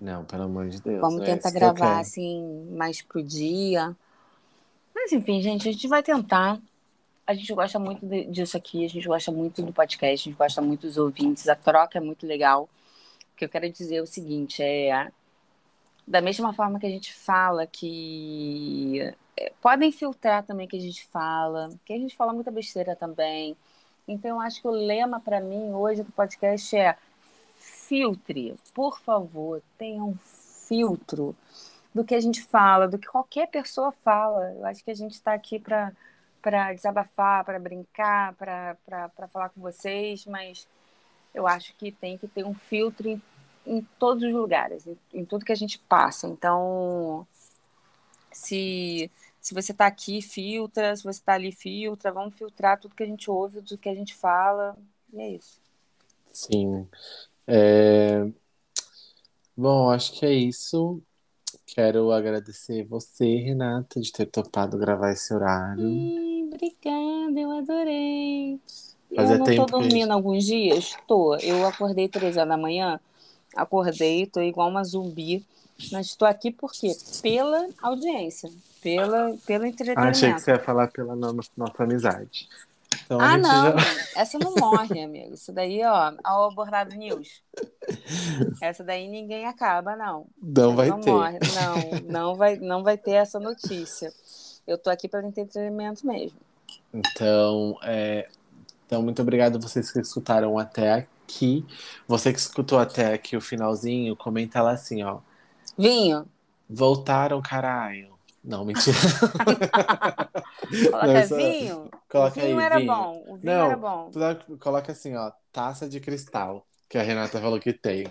Não, 0.00 0.24
pelo 0.24 0.44
amor 0.44 0.68
de 0.68 0.80
Deus. 0.80 1.00
Vamos 1.00 1.22
é 1.22 1.24
tentar 1.24 1.50
gravar 1.50 1.98
assim 1.98 2.68
mais 2.70 3.02
pro 3.02 3.20
dia. 3.20 3.96
Mas 4.94 5.10
enfim, 5.10 5.42
gente, 5.42 5.68
a 5.68 5.72
gente 5.72 5.88
vai 5.88 6.04
tentar. 6.04 6.60
A 7.26 7.34
gente 7.34 7.52
gosta 7.52 7.80
muito 7.80 8.06
disso 8.30 8.56
aqui, 8.56 8.84
a 8.84 8.88
gente 8.88 9.08
gosta 9.08 9.32
muito 9.32 9.60
do 9.60 9.72
podcast, 9.72 10.28
a 10.28 10.30
gente 10.30 10.38
gosta 10.38 10.62
muito 10.62 10.86
dos 10.86 10.96
ouvintes, 10.96 11.48
a 11.48 11.56
troca 11.56 11.98
é 11.98 12.00
muito 12.00 12.26
legal. 12.26 12.68
O 13.32 13.36
que 13.36 13.44
eu 13.44 13.48
quero 13.48 13.70
dizer 13.72 13.96
é 13.96 14.02
o 14.02 14.06
seguinte, 14.06 14.62
é 14.62 15.10
da 16.10 16.20
mesma 16.20 16.52
forma 16.52 16.80
que 16.80 16.86
a 16.86 16.90
gente 16.90 17.14
fala 17.14 17.68
que 17.68 19.14
é, 19.36 19.52
podem 19.62 19.92
filtrar 19.92 20.44
também 20.44 20.66
que 20.66 20.76
a 20.76 20.80
gente 20.80 21.06
fala, 21.06 21.70
que 21.84 21.92
a 21.92 21.96
gente 21.96 22.16
fala 22.16 22.32
muita 22.32 22.50
besteira 22.50 22.96
também. 22.96 23.56
Então, 24.08 24.30
eu 24.32 24.40
acho 24.40 24.60
que 24.60 24.66
o 24.66 24.72
lema 24.72 25.20
para 25.20 25.40
mim 25.40 25.72
hoje 25.72 26.02
do 26.02 26.10
podcast 26.10 26.76
é 26.76 26.96
filtre, 27.60 28.56
por 28.74 28.98
favor, 28.98 29.62
tenha 29.78 30.02
um 30.02 30.16
filtro 30.66 31.36
do 31.94 32.04
que 32.04 32.16
a 32.16 32.20
gente 32.20 32.42
fala, 32.42 32.88
do 32.88 32.98
que 32.98 33.06
qualquer 33.06 33.46
pessoa 33.46 33.92
fala. 33.92 34.52
Eu 34.54 34.66
acho 34.66 34.82
que 34.82 34.90
a 34.90 34.96
gente 34.96 35.12
está 35.12 35.32
aqui 35.32 35.60
para 35.60 35.92
para 36.42 36.72
desabafar, 36.72 37.44
para 37.44 37.58
brincar, 37.60 38.34
para 38.34 39.28
falar 39.30 39.50
com 39.50 39.60
vocês, 39.60 40.24
mas 40.24 40.66
eu 41.34 41.46
acho 41.46 41.74
que 41.76 41.92
tem 41.92 42.16
que 42.16 42.26
ter 42.26 42.44
um 42.44 42.54
filtro 42.54 43.06
em 43.06 43.22
todos 43.98 44.22
os 44.22 44.32
lugares, 44.32 44.86
em, 44.86 44.98
em 45.12 45.24
tudo 45.24 45.44
que 45.44 45.52
a 45.52 45.56
gente 45.56 45.78
passa. 45.78 46.26
Então, 46.26 47.26
se, 48.32 49.10
se 49.40 49.54
você 49.54 49.72
está 49.72 49.86
aqui, 49.86 50.20
filtra, 50.22 50.94
se 50.96 51.02
você 51.02 51.20
está 51.20 51.34
ali, 51.34 51.52
filtra, 51.52 52.12
vamos 52.12 52.36
filtrar 52.36 52.78
tudo 52.78 52.94
que 52.94 53.02
a 53.02 53.06
gente 53.06 53.30
ouve, 53.30 53.62
tudo 53.62 53.78
que 53.78 53.88
a 53.88 53.94
gente 53.94 54.14
fala, 54.14 54.76
e 55.12 55.20
é 55.20 55.28
isso. 55.30 55.60
Sim. 56.32 56.86
É... 57.46 58.26
Bom, 59.56 59.90
acho 59.90 60.12
que 60.12 60.24
é 60.24 60.32
isso. 60.32 61.02
Quero 61.66 62.10
agradecer 62.10 62.84
você, 62.84 63.36
Renata, 63.36 64.00
de 64.00 64.12
ter 64.12 64.26
topado 64.26 64.78
gravar 64.78 65.12
esse 65.12 65.32
horário. 65.32 65.86
Ih, 65.86 66.44
obrigada, 66.44 67.40
eu 67.40 67.50
adorei. 67.50 68.60
Fazia 69.14 69.36
eu 69.36 69.38
não 69.38 69.56
tô 69.56 69.66
dormindo 69.66 70.06
que... 70.06 70.12
alguns 70.12 70.44
dias? 70.44 70.96
Tô. 71.06 71.36
Eu 71.36 71.66
acordei 71.66 72.08
três 72.08 72.36
horas 72.36 72.48
da 72.48 72.56
manhã, 72.56 73.00
acordei, 73.54 74.26
tô 74.26 74.40
igual 74.40 74.68
uma 74.68 74.84
zumbi. 74.84 75.44
Mas 75.90 76.08
estou 76.08 76.28
aqui 76.28 76.50
por 76.50 76.72
quê? 76.72 76.94
Pela 77.22 77.68
audiência, 77.80 78.50
pela, 78.82 79.34
pelo 79.46 79.64
entretenimento. 79.64 80.10
achei 80.10 80.34
que 80.34 80.40
você 80.40 80.50
ia 80.50 80.58
falar 80.58 80.88
pela 80.88 81.16
nossa, 81.16 81.48
nossa 81.56 81.82
amizade. 81.82 82.48
Então, 83.04 83.20
a 83.20 83.32
ah, 83.32 83.38
não. 83.38 83.78
já- 83.78 83.96
Essa 84.16 84.38
não 84.38 84.54
morre, 84.54 85.02
amigo. 85.02 85.34
Isso 85.34 85.52
daí, 85.52 85.82
ó, 85.84 86.12
ao 86.22 86.50
abordado 86.50 86.94
news. 86.94 87.42
Essa 88.60 88.84
daí 88.84 89.08
ninguém 89.08 89.46
acaba, 89.46 89.96
não. 89.96 90.26
não 90.40 90.76
vai 90.76 90.88
não 90.88 91.00
ter. 91.00 91.10
morre. 91.10 91.38
Não, 91.54 92.00
não 92.08 92.34
vai, 92.34 92.56
não 92.56 92.82
vai 92.82 92.98
ter 92.98 93.12
essa 93.12 93.40
notícia. 93.40 94.12
Eu 94.66 94.76
tô 94.76 94.90
aqui 94.90 95.08
para 95.08 95.26
entretenimento 95.26 96.06
mesmo. 96.06 96.38
Então, 96.92 97.78
é, 97.82 98.28
então, 98.86 99.02
muito 99.02 99.22
obrigado 99.22 99.60
vocês 99.60 99.90
que 99.90 100.00
escutaram 100.00 100.58
até 100.58 100.92
aqui. 100.92 101.08
Você 102.08 102.32
que 102.32 102.38
escutou 102.38 102.78
até 102.78 103.14
aqui 103.14 103.36
o 103.36 103.40
finalzinho, 103.40 104.16
comenta 104.16 104.62
lá 104.62 104.72
assim, 104.72 105.02
ó. 105.02 105.20
Vinho, 105.76 106.28
Voltaram, 106.68 107.40
caralho. 107.42 108.10
Não, 108.44 108.64
mentira. 108.64 108.96
coloca 110.90 111.06
Não, 111.06 111.26
só- 111.26 111.36
vinho. 111.36 111.90
Coloca 112.08 112.38
o 112.38 112.42
vinho 112.42 112.58
aí, 112.58 112.64
era 112.64 112.78
vinho. 112.78 112.86
bom. 112.86 113.24
O 113.28 113.36
vinho 113.36 113.52
Não, 113.54 113.64
era 113.66 113.76
bom. 113.76 114.10
Coloca 114.60 114.92
assim, 114.92 115.14
ó, 115.16 115.30
taça 115.52 115.88
de 115.88 116.00
cristal, 116.00 116.66
que 116.88 116.98
a 116.98 117.02
Renata 117.02 117.40
falou 117.40 117.60
que 117.60 117.72
tem. 117.72 118.06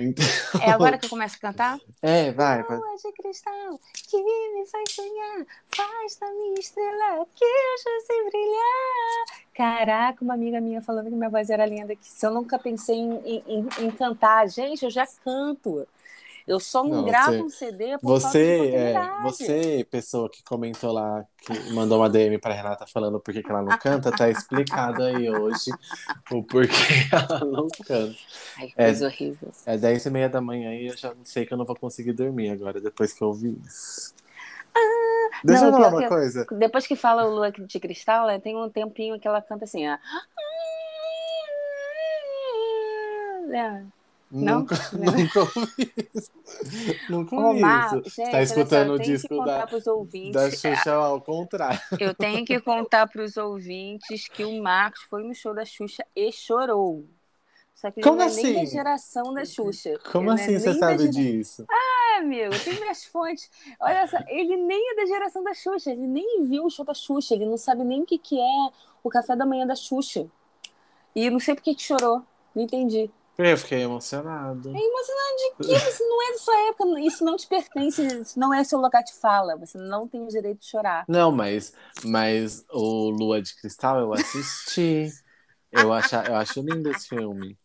Então- 0.00 0.24
É 0.62 0.70
agora 0.70 0.96
que 0.98 1.06
eu 1.06 1.10
começo 1.10 1.36
a 1.36 1.38
cantar? 1.40 1.78
É, 2.02 2.32
vai. 2.32 2.62
vai. 2.62 2.78
Lua 2.78 2.96
de 2.96 3.12
cristal 3.12 3.80
que 4.08 4.16
me 4.16 4.66
faz 4.66 4.90
sonhar, 4.92 5.46
faz 5.74 6.16
da 6.16 6.30
minha 6.30 6.54
estrela 6.58 7.26
que 7.34 7.44
eu 7.44 8.00
sem 8.06 8.24
brilhar. 8.30 9.24
Caraca, 9.54 10.24
uma 10.24 10.34
amiga 10.34 10.60
minha 10.60 10.80
falando 10.80 11.06
que 11.10 11.14
minha 11.16 11.28
voz 11.30 11.50
era 11.50 11.66
linda, 11.66 11.94
que 11.94 12.06
se 12.08 12.26
eu 12.26 12.30
nunca 12.30 12.58
pensei 12.58 12.96
em- 12.96 13.42
em- 13.46 13.68
em 13.86 13.90
cantar, 13.90 14.48
gente, 14.48 14.84
eu 14.84 14.90
já 14.90 15.06
canto. 15.24 15.86
Eu 16.50 16.58
só 16.58 16.82
não, 16.82 16.96
Não, 16.96 17.04
gravo 17.04 17.30
você- 17.32 17.42
um 17.42 17.48
CD 17.48 17.98
por 17.98 18.08
Você, 18.20 18.72
é, 18.74 18.94
você, 19.22 19.86
pessoa 19.88 20.28
que 20.28 20.42
comentou 20.42 20.90
lá, 20.90 21.24
que 21.38 21.72
mandou 21.72 21.98
uma 22.00 22.10
DM 22.10 22.38
pra 22.38 22.52
Renata 22.52 22.86
falando 22.88 23.20
por 23.20 23.32
que 23.32 23.40
que 23.40 23.48
ela 23.50 23.62
não 23.62 23.78
canta, 23.78 24.10
tá 24.10 24.28
explicado 24.28 25.04
aí 25.04 25.30
hoje 25.30 25.70
o 26.32 26.42
porquê 26.42 26.72
ela 27.12 27.44
não 27.44 27.68
canta. 27.86 28.16
Ai, 28.58 28.66
que 28.66 28.74
É. 28.76 28.86
coisa 28.86 29.06
horrível. 29.06 29.52
É 29.64 29.78
10 29.78 30.04
e 30.06 30.10
meia 30.10 30.28
da 30.28 30.40
manhã 30.40 30.74
e 30.74 30.88
eu 30.88 30.96
já 30.96 31.14
sei 31.24 31.46
que 31.46 31.54
eu 31.54 31.58
não 31.58 31.64
vou 31.64 31.76
conseguir 31.76 32.14
dormir 32.14 32.50
agora, 32.50 32.80
depois 32.80 33.12
que 33.12 33.22
eu 33.22 33.28
ouvi 33.28 33.56
isso. 33.64 34.12
Deixa 35.44 35.62
não, 35.62 35.68
eu 35.68 35.74
falar 35.74 35.88
uma 35.90 36.02
que- 36.02 36.08
coisa. 36.08 36.46
Depois 36.58 36.84
que 36.84 36.96
fala 36.96 37.26
o 37.26 37.30
Lua 37.34 37.52
de 37.52 37.78
Cristal, 37.78 38.28
ela 38.28 38.40
tem 38.40 38.56
um 38.56 38.68
tempinho 38.68 39.20
que 39.20 39.28
ela 39.28 39.40
canta 39.40 39.64
assim, 39.66 39.88
ó. 39.88 39.96
É. 43.52 43.82
Não? 44.30 44.60
Nunca, 44.60 44.76
nunca 44.94 45.40
ouvi 45.40 45.92
isso. 46.14 46.30
Nunca 47.08 47.36
ouvi 47.36 47.58
Omar, 47.58 47.98
isso. 47.98 48.10
gente, 48.14 48.30
tá 48.30 48.42
escutando 48.42 48.92
o 48.92 48.98
disco 48.98 49.44
da, 49.44 49.64
da 50.32 50.50
Xuxa 50.50 50.92
ao 50.92 51.20
contrário. 51.20 51.80
Eu 51.98 52.14
tenho 52.14 52.44
que 52.44 52.60
contar 52.60 53.08
para 53.08 53.24
os 53.24 53.36
ouvintes 53.36 54.28
que 54.28 54.44
o 54.44 54.62
Marcos 54.62 55.02
foi 55.02 55.24
no 55.24 55.34
show 55.34 55.52
da 55.52 55.64
Xuxa 55.64 56.06
e 56.14 56.30
chorou. 56.30 57.08
Só 57.74 57.90
que 57.90 58.00
ele 58.00 58.06
Como 58.06 58.18
não 58.18 58.26
é 58.26 58.30
nem 58.30 58.52
da 58.54 58.60
assim? 58.60 58.66
geração 58.70 59.34
da 59.34 59.44
Xuxa. 59.44 59.98
Como 60.12 60.30
Ele 60.30 60.36
não 60.36 60.38
é 60.38 60.44
assim 60.44 60.58
você 60.58 60.70
nem 60.70 60.80
da 60.80 60.86
sabe 60.86 61.08
disso? 61.08 61.66
É, 61.68 62.18
amigo, 62.18 62.54
tem 62.62 62.74
minhas 62.78 63.04
fontes. 63.06 63.50
Olha 63.80 64.06
só, 64.06 64.18
ele 64.28 64.56
nem 64.58 64.92
é 64.92 64.96
da 64.96 65.06
geração 65.06 65.42
da 65.42 65.54
Xuxa, 65.54 65.90
ele 65.90 66.06
nem 66.06 66.46
viu 66.46 66.66
o 66.66 66.70
show 66.70 66.84
da 66.84 66.94
Xuxa, 66.94 67.34
ele 67.34 67.46
não 67.46 67.56
sabe 67.56 67.82
nem 67.82 68.02
o 68.02 68.06
que, 68.06 68.18
que 68.18 68.38
é 68.38 68.70
o 69.02 69.08
café 69.08 69.34
da 69.34 69.46
manhã 69.46 69.66
da 69.66 69.74
Xuxa. 69.74 70.26
E 71.16 71.28
não 71.30 71.40
sei 71.40 71.54
por 71.56 71.62
que 71.62 71.74
que 71.74 71.82
chorou, 71.82 72.22
não 72.54 72.62
entendi. 72.62 73.10
Eu 73.42 73.56
fiquei 73.56 73.82
emocionado. 73.82 74.68
É 74.68 74.78
emocionante 74.78 75.56
de 75.58 75.66
quê? 75.66 75.88
Isso 75.88 76.02
não 76.02 76.22
é 76.22 76.32
da 76.32 76.38
sua 76.38 76.68
época, 76.68 77.00
isso 77.00 77.24
não 77.24 77.36
te 77.36 77.46
pertence, 77.46 78.06
isso 78.06 78.38
não 78.38 78.52
é 78.52 78.62
seu 78.64 78.78
lugar 78.78 79.02
de 79.02 79.14
fala, 79.14 79.56
você 79.56 79.78
não 79.78 80.06
tem 80.06 80.22
o 80.22 80.28
direito 80.28 80.60
de 80.60 80.66
chorar. 80.66 81.04
Não, 81.08 81.32
mas, 81.32 81.72
mas 82.04 82.64
o 82.70 83.10
Lua 83.10 83.40
de 83.40 83.54
Cristal 83.56 83.98
eu 84.00 84.12
assisti. 84.12 85.10
Eu, 85.72 85.92
acha, 85.92 86.24
eu 86.26 86.34
acho 86.34 86.60
lindo 86.60 86.90
esse 86.90 87.08
filme. 87.08 87.56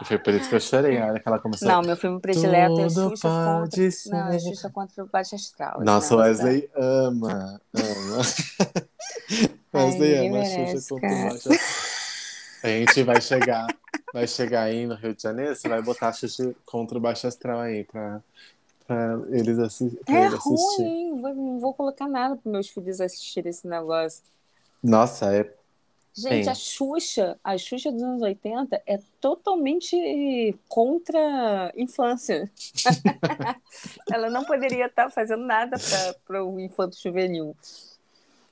E 0.00 0.04
foi 0.04 0.18
por 0.18 0.32
isso 0.32 0.48
que 0.48 0.54
eu 0.54 0.60
chorei 0.60 0.98
na 0.98 1.06
hora 1.06 1.20
que 1.20 1.28
ela 1.28 1.38
começou. 1.40 1.66
Não, 1.66 1.82
meu 1.82 1.96
filme 1.96 2.20
predileto 2.20 2.80
é 2.80 2.88
Xuxa 2.88 3.28
contra. 3.28 3.90
ser. 3.90 4.10
Não, 4.10 4.28
é 4.28 4.38
Xuxa 4.38 4.70
contra 4.70 5.04
o 5.04 5.08
Baixo 5.08 5.34
Astral. 5.34 5.76
esse 5.76 5.84
Nossa, 5.84 6.14
o 6.14 6.18
Wesley 6.18 6.70
ama. 6.76 7.60
Ama. 7.74 8.22
Ai, 9.72 9.84
Wesley 9.84 10.28
ama 10.28 10.38
merece, 10.38 10.72
Xuxa 10.78 10.88
contra 10.94 11.08
o. 11.08 11.22
Baixo 11.30 11.52
Astral. 11.52 11.58
A 12.62 12.68
gente 12.68 13.02
vai 13.04 13.20
chegar, 13.20 13.66
vai 14.12 14.26
chegar 14.26 14.62
aí 14.64 14.86
no 14.86 14.94
Rio 14.94 15.14
de 15.14 15.22
Janeiro, 15.22 15.54
você 15.54 15.68
vai 15.68 15.82
botar 15.82 16.08
a 16.08 16.12
Xuxa 16.12 16.54
contra 16.66 16.96
o 16.98 17.00
Baixo 17.00 17.26
Astral 17.26 17.60
aí 17.60 17.84
pra, 17.84 18.20
pra 18.86 19.18
eles 19.30 19.58
assi 19.58 19.90
pra 20.04 20.14
É 20.14 20.26
ele 20.26 20.34
assistir. 20.36 20.82
ruim, 20.82 20.84
hein? 20.88 21.10
Não 21.10 21.20
vou, 21.22 21.34
não 21.34 21.60
vou 21.60 21.74
colocar 21.74 22.08
nada 22.08 22.36
para 22.36 22.50
meus 22.52 22.68
filhos 22.68 23.00
assistirem 23.00 23.50
esse 23.50 23.66
negócio. 23.66 24.22
Nossa, 24.82 25.34
é. 25.34 25.52
Gente, 26.14 26.44
Tem. 26.44 26.48
a 26.48 26.54
Xuxa, 26.54 27.38
a 27.44 27.56
Xuxa 27.56 27.92
dos 27.92 28.02
anos 28.02 28.22
80 28.22 28.82
é 28.86 28.98
totalmente 29.20 30.56
contra 30.68 31.18
a 31.18 31.72
infância. 31.76 32.50
Ela 34.10 34.28
não 34.30 34.44
poderia 34.44 34.86
estar 34.86 35.10
fazendo 35.10 35.44
nada 35.44 35.76
para 36.26 36.44
o 36.44 36.58
infanto 36.58 36.96
juvenil. 37.00 37.54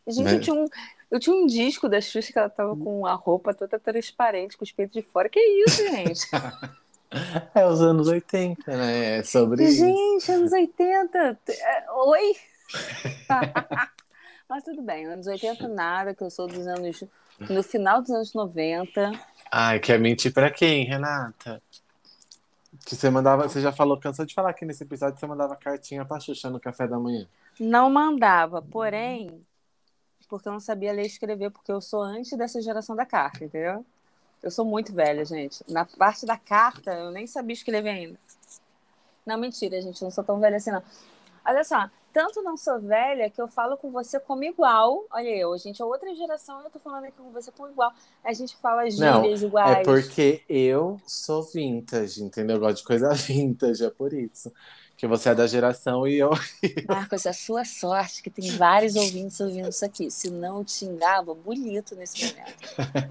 Gente, 0.06 0.24
Mas- 0.34 0.44
tinha 0.44 0.54
um, 0.54 0.68
eu 1.10 1.20
tinha 1.20 1.34
um 1.34 1.46
disco 1.46 1.88
da 1.88 2.00
Xuxa 2.00 2.32
que 2.32 2.38
ela 2.38 2.50
tava 2.50 2.76
com 2.76 3.06
a 3.06 3.14
roupa 3.14 3.54
toda 3.54 3.78
transparente, 3.78 4.56
com 4.56 4.64
os 4.64 4.72
peitos 4.72 4.94
de 4.94 5.02
fora. 5.02 5.28
Que 5.28 5.40
isso, 5.40 5.82
gente? 5.88 6.26
É 7.54 7.64
os 7.64 7.80
anos 7.80 8.08
80, 8.08 8.76
né? 8.76 9.18
É 9.18 9.22
sobre 9.22 9.64
isso. 9.64 9.78
Gente, 9.78 10.32
anos 10.32 10.52
80. 10.52 11.38
é, 11.48 11.86
Oi? 11.92 12.32
Mas 14.48 14.64
tudo 14.64 14.82
bem, 14.82 15.06
anos 15.06 15.26
80 15.26 15.68
nada, 15.68 16.14
que 16.14 16.22
eu 16.22 16.30
sou 16.30 16.46
dos 16.46 16.66
anos. 16.66 17.04
No 17.48 17.62
final 17.62 18.02
dos 18.02 18.10
anos 18.10 18.34
90. 18.34 19.12
Ai, 19.50 19.78
quer 19.78 19.98
mentir 19.98 20.32
pra 20.32 20.50
quem, 20.50 20.84
Renata? 20.84 21.62
Que 22.84 22.94
você 22.94 23.08
mandava, 23.08 23.48
você 23.48 23.60
já 23.60 23.72
falou, 23.72 23.98
cansou 23.98 24.26
de 24.26 24.34
falar 24.34 24.50
aqui 24.50 24.64
nesse 24.64 24.82
episódio 24.82 25.14
que 25.14 25.20
você 25.20 25.26
mandava 25.26 25.56
cartinha 25.56 26.04
pra 26.04 26.20
Xuxa 26.20 26.50
no 26.50 26.60
café 26.60 26.86
da 26.86 26.98
manhã. 26.98 27.26
Não 27.58 27.88
mandava, 27.88 28.60
porém, 28.60 29.40
porque 30.28 30.48
eu 30.48 30.52
não 30.52 30.60
sabia 30.60 30.92
ler 30.92 31.04
e 31.04 31.06
escrever, 31.06 31.50
porque 31.50 31.72
eu 31.72 31.80
sou 31.80 32.02
antes 32.02 32.36
dessa 32.36 32.60
geração 32.60 32.94
da 32.96 33.06
carta, 33.06 33.44
entendeu? 33.44 33.84
Eu 34.42 34.50
sou 34.50 34.64
muito 34.64 34.92
velha, 34.92 35.24
gente. 35.24 35.64
Na 35.68 35.84
parte 35.84 36.26
da 36.26 36.36
carta, 36.36 36.92
eu 36.92 37.10
nem 37.10 37.26
sabia 37.26 37.54
escrever 37.54 37.90
ainda. 37.90 38.18
Não, 39.24 39.36
mentira, 39.36 39.80
gente, 39.80 40.02
não 40.02 40.10
sou 40.10 40.22
tão 40.22 40.38
velha 40.38 40.56
assim, 40.56 40.70
não. 40.70 40.82
Olha 41.44 41.64
só, 41.64 41.88
tanto 42.12 42.42
não 42.42 42.56
sou 42.56 42.80
velha 42.80 43.28
que 43.28 43.40
eu 43.40 43.46
falo 43.46 43.76
com 43.76 43.90
você 43.90 44.18
como 44.18 44.42
igual. 44.42 45.04
Olha 45.10 45.28
eu, 45.28 45.52
a 45.52 45.58
gente 45.58 45.82
é 45.82 45.84
outra 45.84 46.14
geração 46.14 46.62
e 46.62 46.64
eu 46.64 46.70
tô 46.70 46.78
falando 46.78 47.04
aqui 47.04 47.16
com 47.18 47.30
você 47.30 47.52
como 47.52 47.68
igual. 47.68 47.92
A 48.24 48.32
gente 48.32 48.56
fala 48.56 48.84
Não, 48.84 49.22
gírias 49.22 49.42
iguais. 49.42 49.78
É 49.78 49.82
porque 49.84 50.42
eu 50.48 51.00
sou 51.06 51.42
vintage, 51.42 52.22
entendeu? 52.22 52.56
Eu 52.56 52.60
gosto 52.60 52.78
de 52.78 52.84
coisa 52.84 53.10
vintage, 53.14 53.84
é 53.84 53.90
por 53.90 54.12
isso. 54.12 54.50
Que 54.96 55.06
você 55.06 55.28
é 55.28 55.34
da 55.34 55.46
geração 55.46 56.08
e 56.08 56.18
eu. 56.18 56.30
Marcos, 56.88 57.26
a 57.26 57.32
sua 57.32 57.66
sorte 57.66 58.22
que 58.22 58.30
tem 58.30 58.50
vários 58.56 58.96
ouvintes 58.96 59.38
ouvindo 59.40 59.68
isso 59.68 59.84
aqui. 59.84 60.10
Senão 60.10 60.58
eu 60.58 60.64
te 60.64 60.72
xingava 60.72 61.34
bonito 61.34 61.94
nesse 61.94 62.24
momento. 62.24 62.56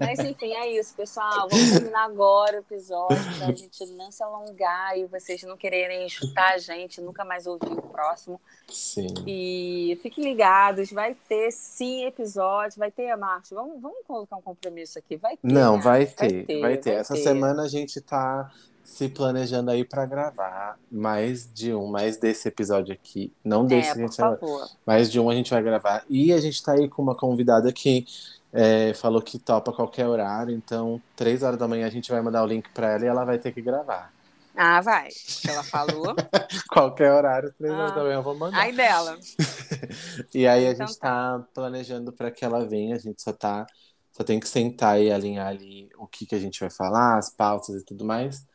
Mas 0.00 0.18
enfim, 0.18 0.52
é 0.52 0.72
isso, 0.72 0.94
pessoal. 0.96 1.48
Vamos 1.48 1.70
terminar 1.70 2.04
agora 2.04 2.56
o 2.56 2.60
episódio 2.60 3.16
pra 3.38 3.52
gente 3.52 3.86
não 3.92 4.10
se 4.10 4.20
alongar 4.22 4.98
e 4.98 5.06
vocês 5.06 5.42
não 5.44 5.56
quererem 5.56 6.04
escutar 6.06 6.54
a 6.54 6.58
gente, 6.58 7.00
nunca 7.00 7.24
mais 7.24 7.46
ouvir 7.46 7.72
o 7.72 7.82
próximo. 7.82 8.40
Sim. 8.68 9.14
E 9.24 9.96
fiquem 10.02 10.24
ligados, 10.24 10.90
vai 10.90 11.14
ter 11.28 11.52
sim 11.52 12.04
episódio, 12.04 12.78
vai 12.78 12.90
ter, 12.90 13.14
Marcos. 13.16 13.50
Vamos, 13.50 13.80
vamos 13.80 13.98
colocar 14.06 14.36
um 14.36 14.42
compromisso 14.42 14.98
aqui. 14.98 15.16
Vai 15.16 15.36
ter. 15.36 15.46
Não, 15.46 15.76
né? 15.76 15.82
vai 15.82 16.06
ter, 16.06 16.60
vai 16.60 16.76
ter. 16.76 16.90
vai 16.90 17.00
Essa 17.00 17.14
ter. 17.14 17.22
semana 17.22 17.62
a 17.62 17.68
gente 17.68 18.00
tá 18.00 18.50
se 18.86 19.08
planejando 19.08 19.70
aí 19.70 19.84
pra 19.84 20.06
gravar 20.06 20.78
mais 20.90 21.52
de 21.52 21.74
um, 21.74 21.86
mais 21.88 22.16
desse 22.16 22.48
episódio 22.48 22.94
aqui. 22.94 23.32
Não 23.44 23.66
desse 23.66 23.88
É, 23.88 23.92
a 23.92 23.94
por 23.94 24.00
gente 24.02 24.16
vai 24.20 24.36
favor. 24.38 24.68
Mais 24.86 25.10
de 25.10 25.20
um 25.20 25.28
a 25.28 25.34
gente 25.34 25.50
vai 25.50 25.62
gravar. 25.62 26.04
E 26.08 26.32
a 26.32 26.40
gente 26.40 26.62
tá 26.62 26.72
aí 26.72 26.88
com 26.88 27.02
uma 27.02 27.16
convidada 27.16 27.72
que 27.72 28.06
é, 28.52 28.94
falou 28.94 29.20
que 29.20 29.38
topa 29.38 29.72
qualquer 29.72 30.06
horário. 30.06 30.54
Então, 30.54 31.02
três 31.16 31.42
horas 31.42 31.58
da 31.58 31.68
manhã 31.68 31.86
a 31.86 31.90
gente 31.90 32.10
vai 32.10 32.22
mandar 32.22 32.42
o 32.44 32.46
link 32.46 32.68
pra 32.72 32.92
ela 32.92 33.04
e 33.04 33.08
ela 33.08 33.24
vai 33.24 33.38
ter 33.38 33.52
que 33.52 33.60
gravar. 33.60 34.14
Ah, 34.54 34.80
vai. 34.80 35.08
Ela 35.46 35.62
falou. 35.64 36.14
Qualquer 36.72 37.12
horário, 37.12 37.52
três 37.58 37.74
horas 37.74 37.92
Ah. 37.92 37.94
da 37.94 38.02
manhã 38.04 38.14
eu 38.14 38.22
vou 38.22 38.34
mandar. 38.34 38.58
Ai 38.58 38.72
dela. 38.72 39.18
E 40.34 40.46
aí 40.46 40.66
a 40.66 40.70
Então 40.72 40.86
gente 40.86 40.98
tá 40.98 41.44
planejando 41.54 42.12
pra 42.12 42.30
que 42.30 42.44
ela 42.44 42.66
venha. 42.66 42.96
A 42.96 42.98
gente 42.98 43.20
só 43.20 43.32
tá. 43.32 43.66
Só 44.12 44.24
tem 44.24 44.40
que 44.40 44.48
sentar 44.48 44.98
e 45.00 45.12
alinhar 45.12 45.48
ali 45.48 45.90
o 45.98 46.06
que, 46.06 46.24
que 46.24 46.34
a 46.34 46.38
gente 46.38 46.58
vai 46.60 46.70
falar, 46.70 47.18
as 47.18 47.28
pautas 47.28 47.82
e 47.82 47.84
tudo 47.84 48.04
mais. 48.04 48.46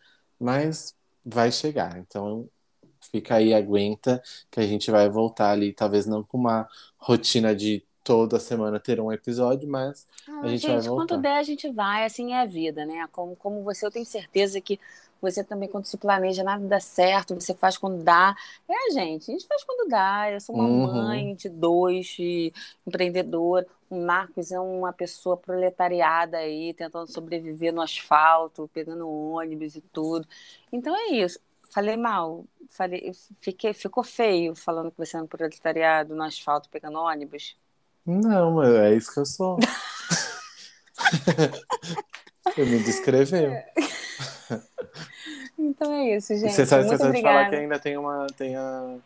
Mas 0.41 0.95
vai 1.25 1.51
chegar. 1.51 1.97
Então 1.99 2.49
fica 3.11 3.35
aí, 3.35 3.53
aguenta, 3.53 4.21
que 4.51 4.59
a 4.59 4.67
gente 4.67 4.91
vai 4.91 5.09
voltar 5.09 5.51
ali, 5.51 5.73
talvez 5.73 6.05
não 6.05 6.23
com 6.23 6.37
uma 6.37 6.67
rotina 6.97 7.55
de 7.55 7.83
toda 8.03 8.39
semana 8.39 8.79
ter 8.79 8.99
um 8.99 9.11
episódio, 9.11 9.69
mas 9.69 10.07
Ah, 10.27 10.41
A 10.41 10.47
gente 10.47 10.67
gente, 10.67 10.69
vai 10.69 10.81
voltar. 10.81 11.05
quando 11.05 11.17
der, 11.17 11.37
a 11.37 11.43
gente 11.43 11.69
vai, 11.71 12.05
assim 12.05 12.33
é 12.33 12.41
a 12.41 12.45
vida, 12.45 12.85
né? 12.85 13.07
Como, 13.11 13.35
como 13.35 13.63
você, 13.63 13.85
eu 13.85 13.91
tenho 13.91 14.05
certeza 14.05 14.61
que 14.61 14.79
Você 15.21 15.43
também, 15.43 15.69
quando 15.69 15.85
se 15.85 15.97
planeja, 15.97 16.43
nada 16.43 16.65
dá 16.67 16.79
certo, 16.79 17.35
você 17.35 17.53
faz 17.53 17.77
quando 17.77 18.03
dá. 18.03 18.35
É, 18.67 18.91
gente, 18.93 19.29
a 19.29 19.33
gente 19.33 19.47
faz 19.47 19.63
quando 19.63 19.87
dá. 19.89 20.31
Eu 20.31 20.39
sou 20.41 20.55
uma 20.55 20.63
Uhum. 20.65 20.91
mãe 20.93 21.35
de 21.35 21.47
dois, 21.49 22.07
de 22.07 22.51
empreendedora. 22.87 23.67
O 23.89 24.03
Marcos 24.03 24.51
é 24.51 24.59
uma 24.59 24.91
pessoa 24.91 25.37
proletariada 25.37 26.37
aí, 26.37 26.73
tentando 26.73 27.11
sobreviver 27.11 27.73
no 27.73 27.81
asfalto, 27.81 28.69
pegando 28.73 29.07
ônibus 29.09 29.75
e 29.75 29.81
tudo. 29.81 30.27
Então 30.71 30.95
é 30.95 31.09
isso. 31.09 31.39
Falei 31.69 31.95
mal, 31.95 32.43
falei, 32.69 33.11
fiquei, 33.39 33.73
ficou 33.73 34.03
feio 34.03 34.55
falando 34.55 34.91
que 34.91 34.97
você 34.97 35.15
é 35.17 35.21
um 35.21 35.27
proletariado 35.27 36.15
no 36.15 36.23
asfalto 36.23 36.67
pegando 36.69 36.97
ônibus. 36.99 37.55
Não, 38.05 38.51
mas 38.55 38.73
é 38.73 38.95
isso 38.95 39.13
que 39.13 39.19
eu 39.19 39.25
sou. 39.25 39.57
Você 42.43 42.65
me 42.65 42.79
descreveu. 42.83 43.53
Então 45.57 45.93
é 45.93 46.15
isso, 46.15 46.35
gente. 46.35 46.51
Você 46.51 46.65
sabe 46.65 46.85
Muito 46.85 46.95
esqueceu 46.95 47.13
de 47.13 47.21
falar 47.21 47.33
obrigada. 47.33 47.49
que 47.49 47.61
ainda 47.61 47.79
tem 47.79 47.97
uma. 47.97 48.27
Tem 48.35 48.55
a, 48.55 48.97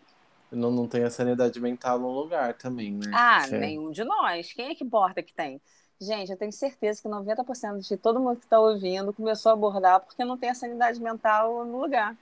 não, 0.51 0.71
não 0.71 0.87
tem 0.87 1.03
a 1.03 1.09
sanidade 1.09 1.59
mental 1.59 1.99
no 1.99 2.09
lugar 2.09 2.53
também, 2.53 2.93
né? 2.93 3.11
Ah, 3.13 3.45
é- 3.49 3.57
nenhum 3.57 3.91
de 3.91 4.03
nós. 4.03 4.53
Quem 4.53 4.71
é 4.71 4.75
que 4.75 4.83
importa 4.83 5.21
que 5.21 5.33
tem? 5.33 5.59
Gente, 5.99 6.31
eu 6.31 6.37
tenho 6.37 6.51
certeza 6.51 7.01
que 7.01 7.07
90% 7.07 7.79
de 7.87 7.97
todo 7.97 8.19
mundo 8.19 8.37
que 8.37 8.45
está 8.45 8.59
ouvindo 8.59 9.13
começou 9.13 9.49
a 9.49 9.53
abordar 9.53 10.01
porque 10.01 10.25
não 10.25 10.37
tem 10.37 10.49
a 10.49 10.55
sanidade 10.55 11.01
mental 11.01 11.65
no 11.65 11.79
lugar. 11.79 12.15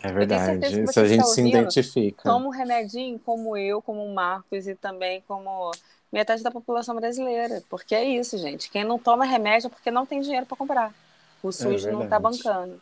É 0.00 0.12
verdade. 0.12 0.60
você 0.60 0.92
Se 0.92 1.00
a 1.00 1.04
gente 1.04 1.18
tá 1.18 1.24
se 1.24 1.40
ouvindo, 1.40 1.58
identifica. 1.58 2.22
Toma 2.22 2.46
um 2.46 2.50
remedinho 2.50 3.18
como 3.18 3.56
eu, 3.56 3.82
como 3.82 4.04
o 4.04 4.14
Marcos 4.14 4.68
e 4.68 4.74
também 4.76 5.22
como 5.26 5.72
metade 6.12 6.42
da 6.42 6.50
população 6.50 6.94
brasileira. 6.94 7.62
Porque 7.68 7.94
é 7.94 8.04
isso, 8.04 8.38
gente. 8.38 8.70
Quem 8.70 8.84
não 8.84 8.98
toma 8.98 9.24
remédio 9.24 9.66
é 9.66 9.70
porque 9.70 9.90
não 9.90 10.06
tem 10.06 10.20
dinheiro 10.20 10.46
para 10.46 10.56
comprar. 10.56 10.94
O 11.42 11.52
SUS 11.52 11.84
não 11.86 12.04
está 12.04 12.18
bancando. 12.18 12.80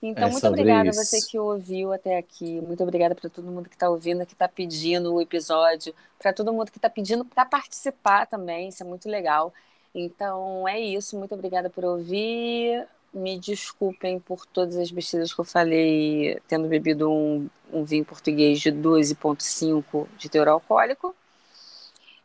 Então, 0.00 0.28
É 0.28 0.30
muito 0.30 0.46
obrigada 0.46 0.90
a 0.90 0.92
você 0.92 1.20
que 1.20 1.38
ouviu 1.38 1.92
até 1.92 2.18
aqui. 2.18 2.60
Muito 2.60 2.82
obrigada 2.82 3.14
para 3.16 3.28
todo 3.28 3.50
mundo 3.50 3.68
que 3.68 3.74
está 3.74 3.90
ouvindo, 3.90 4.24
que 4.24 4.32
está 4.32 4.48
pedindo 4.48 5.12
o 5.12 5.20
episódio. 5.20 5.92
Para 6.18 6.32
todo 6.32 6.52
mundo 6.52 6.70
que 6.70 6.78
está 6.78 6.88
pedindo 6.88 7.24
para 7.24 7.44
participar 7.44 8.26
também. 8.26 8.68
Isso 8.68 8.82
é 8.82 8.86
muito 8.86 9.08
legal. 9.08 9.52
Então, 9.92 10.68
é 10.68 10.78
isso. 10.78 11.18
Muito 11.18 11.34
obrigada 11.34 11.68
por 11.68 11.84
ouvir. 11.84 12.86
Me 13.12 13.38
desculpem 13.38 14.20
por 14.20 14.46
todas 14.46 14.76
as 14.76 14.90
besteiras 14.90 15.32
que 15.32 15.40
eu 15.40 15.44
falei, 15.44 16.40
tendo 16.46 16.68
bebido 16.68 17.10
um, 17.10 17.48
um 17.72 17.84
vinho 17.84 18.04
português 18.04 18.60
de 18.60 18.70
12,5 18.70 20.06
de 20.16 20.28
teor 20.28 20.46
alcoólico. 20.46 21.14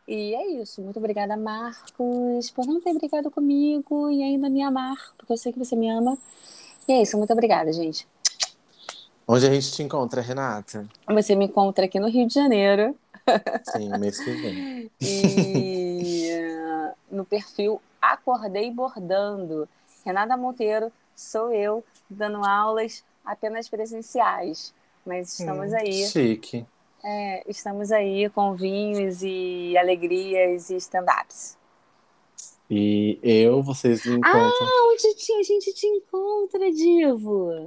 E 0.06 0.34
é 0.34 0.46
isso. 0.60 0.82
Muito 0.82 0.98
obrigada, 0.98 1.36
Marcos, 1.36 2.50
por 2.50 2.66
não 2.66 2.80
ter 2.80 2.92
brigado 2.94 3.30
comigo 3.30 4.10
e 4.10 4.22
ainda 4.22 4.50
me 4.50 4.62
amar, 4.62 4.96
porque 5.16 5.32
eu 5.32 5.36
sei 5.36 5.52
que 5.52 5.58
você 5.58 5.74
me 5.74 5.90
ama. 5.90 6.18
E 6.86 6.92
é 6.92 7.02
isso. 7.02 7.16
Muito 7.16 7.32
obrigada, 7.32 7.72
gente. 7.72 8.06
Onde 9.26 9.46
a 9.46 9.52
gente 9.52 9.72
te 9.72 9.82
encontra, 9.82 10.20
Renata? 10.20 10.86
Você 11.08 11.34
me 11.34 11.46
encontra 11.46 11.86
aqui 11.86 11.98
no 11.98 12.08
Rio 12.08 12.26
de 12.26 12.34
Janeiro 12.34 12.94
Sim, 13.64 13.88
mês 13.98 14.20
que 14.20 14.30
vem. 14.30 14.90
e 15.00 16.28
eh, 16.30 16.92
no 17.10 17.24
perfil 17.24 17.80
Acordei 18.00 18.70
Bordando. 18.70 19.68
Renata 20.04 20.36
Monteiro, 20.36 20.92
sou 21.16 21.52
eu, 21.52 21.82
dando 22.08 22.44
aulas 22.44 23.02
apenas 23.24 23.68
presenciais. 23.68 24.74
Mas 25.06 25.38
estamos 25.38 25.72
Hum, 25.72 25.76
aí, 25.76 26.06
Chique. 26.06 26.66
É, 27.04 27.48
estamos 27.50 27.92
aí 27.92 28.28
com 28.30 28.54
vinhos 28.54 29.22
e 29.22 29.76
alegrias 29.78 30.70
e 30.70 30.76
stand-ups. 30.76 31.56
E 32.70 33.18
eu, 33.22 33.62
vocês 33.62 34.04
me 34.04 34.16
encontram 34.16 34.44
Ah, 34.66 34.88
onde 34.90 35.14
te- 35.14 35.32
a 35.34 35.42
gente 35.42 35.72
te 35.74 35.86
encontra, 35.86 36.70
Divo? 36.72 37.66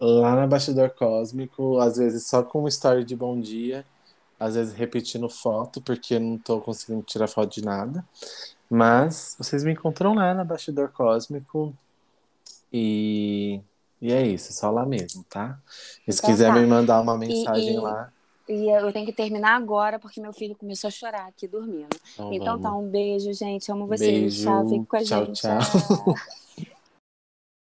lá 0.00 0.34
na 0.34 0.46
Bastidor 0.46 0.90
Cósmico, 0.90 1.78
às 1.78 1.96
vezes 1.98 2.26
só 2.26 2.42
com 2.42 2.66
story 2.68 3.04
de 3.04 3.14
bom 3.14 3.38
dia, 3.38 3.84
às 4.38 4.54
vezes 4.54 4.72
repetindo 4.72 5.28
foto, 5.28 5.80
porque 5.82 6.14
eu 6.14 6.20
não 6.20 6.38
tô 6.38 6.60
conseguindo 6.60 7.02
tirar 7.02 7.28
foto 7.28 7.52
de 7.52 7.62
nada. 7.64 8.04
Mas 8.70 9.34
vocês 9.38 9.62
me 9.64 9.72
encontram 9.72 10.14
lá 10.14 10.32
na 10.32 10.44
Bastidor 10.44 10.90
Cósmico. 10.92 11.74
E, 12.72 13.60
e 14.00 14.12
é 14.12 14.26
isso, 14.26 14.52
só 14.52 14.70
lá 14.70 14.86
mesmo, 14.86 15.24
tá? 15.28 15.58
E 16.06 16.12
se 16.12 16.18
Então 16.18 16.30
quiser 16.30 16.52
tá. 16.52 16.60
me 16.60 16.66
mandar 16.66 17.00
uma 17.00 17.18
mensagem 17.18 17.74
e- 17.74 17.78
lá, 17.78 18.12
E 18.50 18.68
eu 18.68 18.92
tenho 18.92 19.06
que 19.06 19.12
terminar 19.12 19.54
agora 19.56 19.98
porque 19.98 20.20
meu 20.20 20.32
filho 20.32 20.56
começou 20.56 20.88
a 20.88 20.90
chorar 20.90 21.28
aqui 21.28 21.46
dormindo. 21.46 21.96
então 22.14 22.32
Então 22.32 22.60
tá, 22.60 22.74
um 22.74 22.88
beijo, 22.88 23.32
gente. 23.32 23.70
Amo 23.70 23.86
vocês. 23.86 24.10
Beijo. 24.10 24.42
Tchau, 24.42 24.68
fique 24.68 24.86
com 24.86 24.96
a 24.96 25.04
Tchau, 25.04 25.26
gente. 25.26 25.40
tchau. 25.40 25.58
Tchau. 25.60 26.14